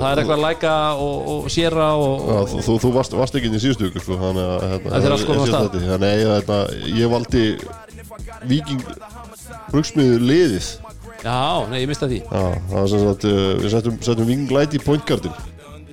Það 0.00 0.06
er 0.10 0.20
eitthvað 0.22 0.36
að 0.38 0.44
læka 0.46 0.74
og, 0.96 1.28
og 1.32 1.48
séra 1.52 1.88
og, 2.00 2.22
Já, 2.24 2.38
og 2.56 2.62
þú, 2.66 2.90
varst, 2.94 3.12
varst 3.20 3.36
ekki 3.36 3.50
inn 3.50 3.56
í 3.58 3.60
síðustu 3.62 3.90
ykkur 3.90 4.04
sko, 4.04 4.16
þannig 4.20 4.46
að 4.48 4.64
hérna, 4.64 4.92
er 4.96 5.12
ég- 5.12 5.26
ég- 5.44 5.52
stað. 5.52 5.66
þetta- 5.66 5.82
Þannig 5.90 6.08
að 6.10 6.20
ég, 6.20 6.28
ég 7.00 7.12
valdi 7.14 7.44
Viking 8.48 8.82
brugsmiður 9.70 10.24
liðið. 10.24 10.70
Já, 11.20 11.68
nei, 11.68 11.78
ég 11.82 11.88
mista 11.90 12.08
því. 12.08 12.22
Uh, 12.32 12.54
við 13.60 13.70
settum, 13.74 13.98
Light 14.50 14.72
í 14.74 14.80
point 14.84 15.04
guardin 15.06 15.32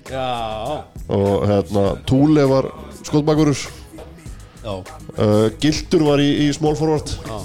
Já, 0.08 0.84
og 1.12 1.44
hérna, 1.50 1.98
Túle 2.08 2.46
var 2.48 2.70
skotbakurur 3.04 3.52
já, 3.60 3.68
uh, 4.74 5.48
Gildur 5.62 6.06
var 6.08 6.24
í, 6.24 6.28
í 6.46 6.50
small 6.56 6.76
forward. 6.80 7.14
Já. 7.28 7.38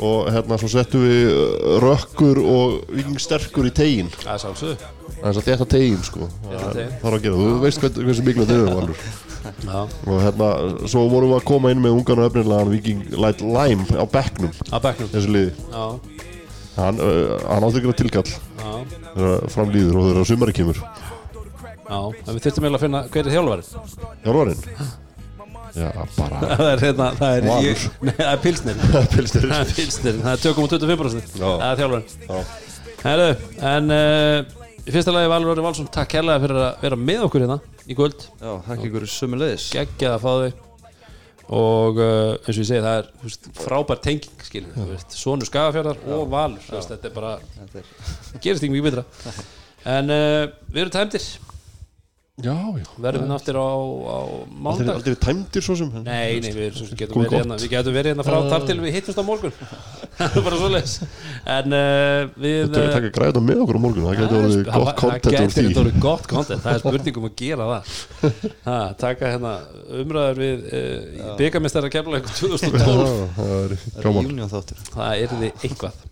Og 0.00 0.30
hérna 0.32 0.56
svo 0.56 0.70
settum 0.72 1.02
við 1.04 1.26
uh, 1.28 1.74
Rökkur 1.84 2.40
og 2.40 2.76
Viking 2.88 3.20
Sterkur 3.20 3.68
í 3.68 3.72
tegin 3.76 4.08
Það 4.14 4.30
er 4.32 4.40
sálsög 4.40 4.84
Það 5.20 5.26
er 5.28 5.34
svo 5.36 5.42
þetta 5.44 5.66
tegin 5.68 6.04
sko. 6.06 6.28
Þétta 6.46 6.70
tegin. 6.72 6.94
Það 6.94 7.02
þarf 7.02 7.16
að 7.18 7.24
gera, 7.26 7.40
þú 7.40 7.58
veist 7.64 7.82
hvern, 7.82 7.98
hversu 8.06 8.24
miklu 8.24 8.46
þetta 8.48 8.56
er 8.56 8.78
Valur. 8.78 9.02
Og 10.06 10.22
hérna, 10.24 10.48
svo 10.88 11.02
vorum 11.12 11.32
við 11.34 11.36
að 11.36 11.44
koma 11.50 11.72
inn 11.74 11.82
með 11.84 11.98
ungan 11.98 12.22
og 12.22 12.30
efnilegan 12.30 12.72
Viking 12.72 13.02
Light 13.20 13.44
Lime 13.44 13.84
á 14.00 14.04
bekknum. 14.14 14.54
Að 14.70 14.86
bekknum. 14.86 15.10
Þessu 15.12 15.34
liði. 15.34 15.52
Já, 15.74 15.84
hann, 16.78 17.04
uh, 17.04 17.36
hann 17.50 17.68
átti 17.68 17.82
ekki 17.82 17.92
að 17.92 18.00
tilkall. 18.00 18.26
Já, 18.32 18.72
þegar 19.10 19.46
fram 19.56 19.76
líður 19.76 20.00
og 20.00 20.08
þegar 20.08 20.30
sumari 20.32 20.56
kemur. 20.56 20.80
Já. 20.80 22.00
En 22.00 22.32
við 22.32 22.42
þurftum 22.46 22.64
eiginlega 22.64 22.80
að 22.80 22.84
finna 22.86 23.04
hver 23.10 23.26
er 23.26 23.36
þjálfarinn. 23.36 23.70
Hjálvarinn 24.24 25.08
já, 25.76 25.90
bara 26.16 26.40
Það 26.44 26.64
er 26.70 26.82
hérna, 26.84 27.08
það 27.18 27.36
er 27.36 27.46
Valur. 27.48 27.66
ég, 27.66 27.84
Nei, 28.06 28.14
það 28.16 28.30
er 28.32 28.40
pilsnir 28.46 28.80
pilstir 29.14 29.46
Það 29.50 29.60
er 29.60 29.74
pilsnir, 29.76 30.22
það 30.24 30.32
er 30.32 30.42
2,25% 30.46 31.36
Já. 31.40 31.50
Það 31.60 31.84
er 31.84 31.94
Já. 32.30 32.40
Herðu, 33.00 33.28
en 33.74 33.94
uh, 33.96 34.56
í 34.84 34.94
fyrsta 34.94 35.14
lagi 35.14 35.30
Valur 35.32 35.52
Orri 35.54 35.64
Valsson 35.64 35.92
Takk 35.92 36.10
kærlega 36.16 36.42
fyrir 36.44 36.62
að 36.64 36.82
vera 36.86 36.98
með 37.00 37.26
okkur 37.28 37.44
hérna 37.46 37.60
í 37.90 37.96
kvöld. 37.98 38.26
Já, 38.40 38.50
þakka 38.66 38.90
ykkur 38.90 39.06
sömulegis 39.10 39.70
Geggjað 39.74 40.16
að 40.16 40.26
fá 40.26 40.32
þau 40.40 40.66
og 41.50 41.96
uh, 41.98 42.36
eins 42.46 42.54
og 42.54 42.60
ég 42.60 42.66
segi 42.68 42.82
það 42.84 42.96
er 43.00 43.06
þú 43.10 43.26
veist, 43.26 43.48
frábær 43.58 43.98
tenging 44.04 44.44
skilur 44.46 44.76
þú 44.76 44.84
veist, 44.92 45.16
Sónu 45.18 45.48
Skagafjörðar 45.48 45.98
og 46.14 46.28
Valur 46.30 46.62
þú 46.62 46.76
veist, 46.76 46.92
þetta 46.92 47.08
er 47.10 47.14
bara, 47.16 47.32
Þetta 47.56 47.80
er 47.82 48.44
gerist 48.44 48.62
ekki 48.66 48.74
mjög 48.76 48.86
betra. 48.86 49.06
En 49.96 50.12
uh, 50.12 50.44
við 50.68 50.82
erum 50.84 50.92
tæmdir 50.92 51.24
já, 52.44 52.54
já. 52.80 52.86
Verðum 53.04 53.26
við 53.30 53.34
aftur 53.36 53.56
á, 53.60 53.68
á 53.70 54.18
mándag 54.66 54.90
aldrei 54.94 55.16
tæmdir 55.24 55.64
svo 55.66 55.74
sem? 55.78 55.90
Nei, 56.04 56.40
nei, 56.44 56.50
við 56.56 56.76
svo 56.78 56.86
sem 56.90 56.98
getum 57.00 57.22
verið 57.24 57.36
hérna. 57.40 57.58
Við 57.62 57.72
getum 57.74 57.96
verið 57.96 58.12
hérna 58.14 58.26
frá 58.26 58.36
þar 58.52 58.66
til 58.70 58.76
við 58.84 58.94
hittumst 58.98 59.20
á 59.20 59.24
morgun. 59.26 59.54
Það 60.20 60.36
er 60.36 60.44
bara 60.46 60.58
svoleiðis. 60.60 60.94
En 61.56 61.76
uh, 61.76 62.30
við 62.36 62.56
Þetta 62.66 62.80
er 62.80 62.86
að 62.90 62.96
taka 62.98 63.12
græða 63.18 63.42
með 63.46 63.62
okkur 63.64 63.78
á 63.78 63.82
morgun 63.86 64.06
Það 64.10 64.18
getur 64.20 64.40
orðið 64.40 64.60
það- 64.60 64.84
gott 64.84 65.00
content 65.00 65.54
Það 65.54 65.68
getur 65.68 65.82
orðið 65.84 66.00
gott 66.04 66.26
content 66.34 66.64
Það 66.66 66.74
er 66.76 66.82
spurning 66.84 67.20
um 67.22 67.28
að 67.30 67.36
gera 67.40 67.68
það. 67.70 67.94
Ha, 68.68 68.78
Taka 69.00 69.30
hérna 69.32 69.52
umræður 70.02 70.40
við 70.44 70.66
uh, 70.68 71.34
Byggamistara 71.40 71.88
kemlaug 71.92 72.28
2012 72.36 72.76
Já, 72.76 73.28
Það 73.38 73.54
er 73.56 73.76
gaman. 74.04 74.28
Reunion 74.28 74.52
þáttur 74.52 74.82
Það 74.92 75.24
er 75.24 75.34
því 75.40 75.52
eitthvað 75.64 76.06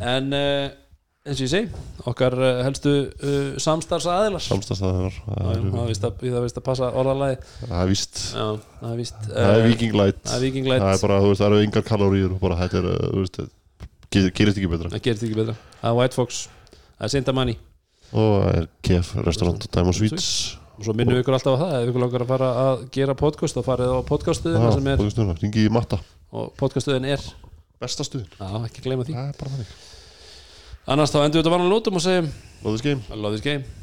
En 0.00 0.32
uh, 0.34 0.70
eins 1.28 1.36
og 1.36 1.44
ég 1.44 1.50
segi 1.52 1.80
Okkar 2.08 2.32
uh, 2.38 2.60
helstu 2.64 2.92
uh, 3.12 3.56
samstarfs 3.60 4.06
aðilar 4.08 4.40
Samstastæðar 4.40 5.16
Það 5.26 5.50
er 5.52 5.88
víst 5.90 6.06
að, 6.08 6.62
passa 6.64 6.88
orðalagi 6.96 7.36
Það 7.60 7.74
er 7.82 7.90
víst. 7.90 8.20
Já, 8.32 8.46
það 8.80 8.92
er 8.94 9.00
víst 9.02 9.26
Það 9.28 9.56
er 9.56 9.66
Viking 9.66 9.98
Light. 10.00 10.22
Það 10.30 10.94
er 10.94 11.02
bara, 11.02 11.18
þú 11.20 11.32
veist, 11.32 11.42
það 11.42 11.50
eru 11.50 11.66
yngar 11.66 11.84
kaloríur 11.90 12.36
og 12.36 12.40
bara 12.40 12.56
þetta 12.62 12.80
er, 12.80 12.88
þú 13.02 13.24
veist, 13.24 13.40
ge- 14.16 14.32
gerist 14.40 14.62
ekki 14.62 14.70
betra. 14.72 14.92
Það 14.94 15.04
gerist 15.08 15.26
ekki 15.28 15.38
betra. 15.42 15.56
Það 15.82 15.90
er 15.90 15.98
White 16.00 16.18
Fox. 16.18 16.40
Það 16.96 17.04
er 17.10 17.14
Sintamani 17.16 17.58
og 18.10 18.32
það 18.40 18.56
er 18.62 18.70
KF 18.88 19.12
Restaurant 19.28 19.68
Diamond 19.76 20.00
Sweets. 20.00 20.30
Og 20.80 20.88
svo 20.88 20.96
minnum 20.96 21.18
við 21.18 21.20
ykkur 21.26 21.36
alltaf 21.36 21.60
á 21.60 21.60
það 21.60 21.76
Ef 21.76 21.90
ykkur 21.92 22.04
langar 22.06 22.24
að 22.24 22.32
fara 22.32 22.50
að 22.64 22.82
gera 22.96 23.18
podcast 23.20 23.58
þá 23.58 23.62
farið 23.68 23.92
á 23.92 23.98
er 24.00 25.44
Ringi 25.44 25.68
í 25.68 25.72
matta. 25.76 26.00
Og 26.32 26.50
podcastuðin 26.56 27.12
er 27.12 27.28
Besta 27.80 28.08
stuðin. 28.08 28.32
Já, 28.40 28.64
ekki 28.64 28.88
gleyma 28.88 29.04
því 29.04 29.18
Það 29.18 29.28
er 29.28 29.38
bara 29.40 29.52
þannig 29.58 29.78
Annars 30.90 31.12
þá 31.14 31.20
endur 31.22 31.38
við 31.38 31.44
þetta 31.44 31.54
vanlega 31.54 31.74
lótum 31.76 32.00
og 32.00 32.02
segjum 32.02 32.32
Love 32.64 32.74
this 32.76 32.82
game. 32.84 33.00
Love 33.14 33.38
this 33.38 33.44
game 33.46 33.79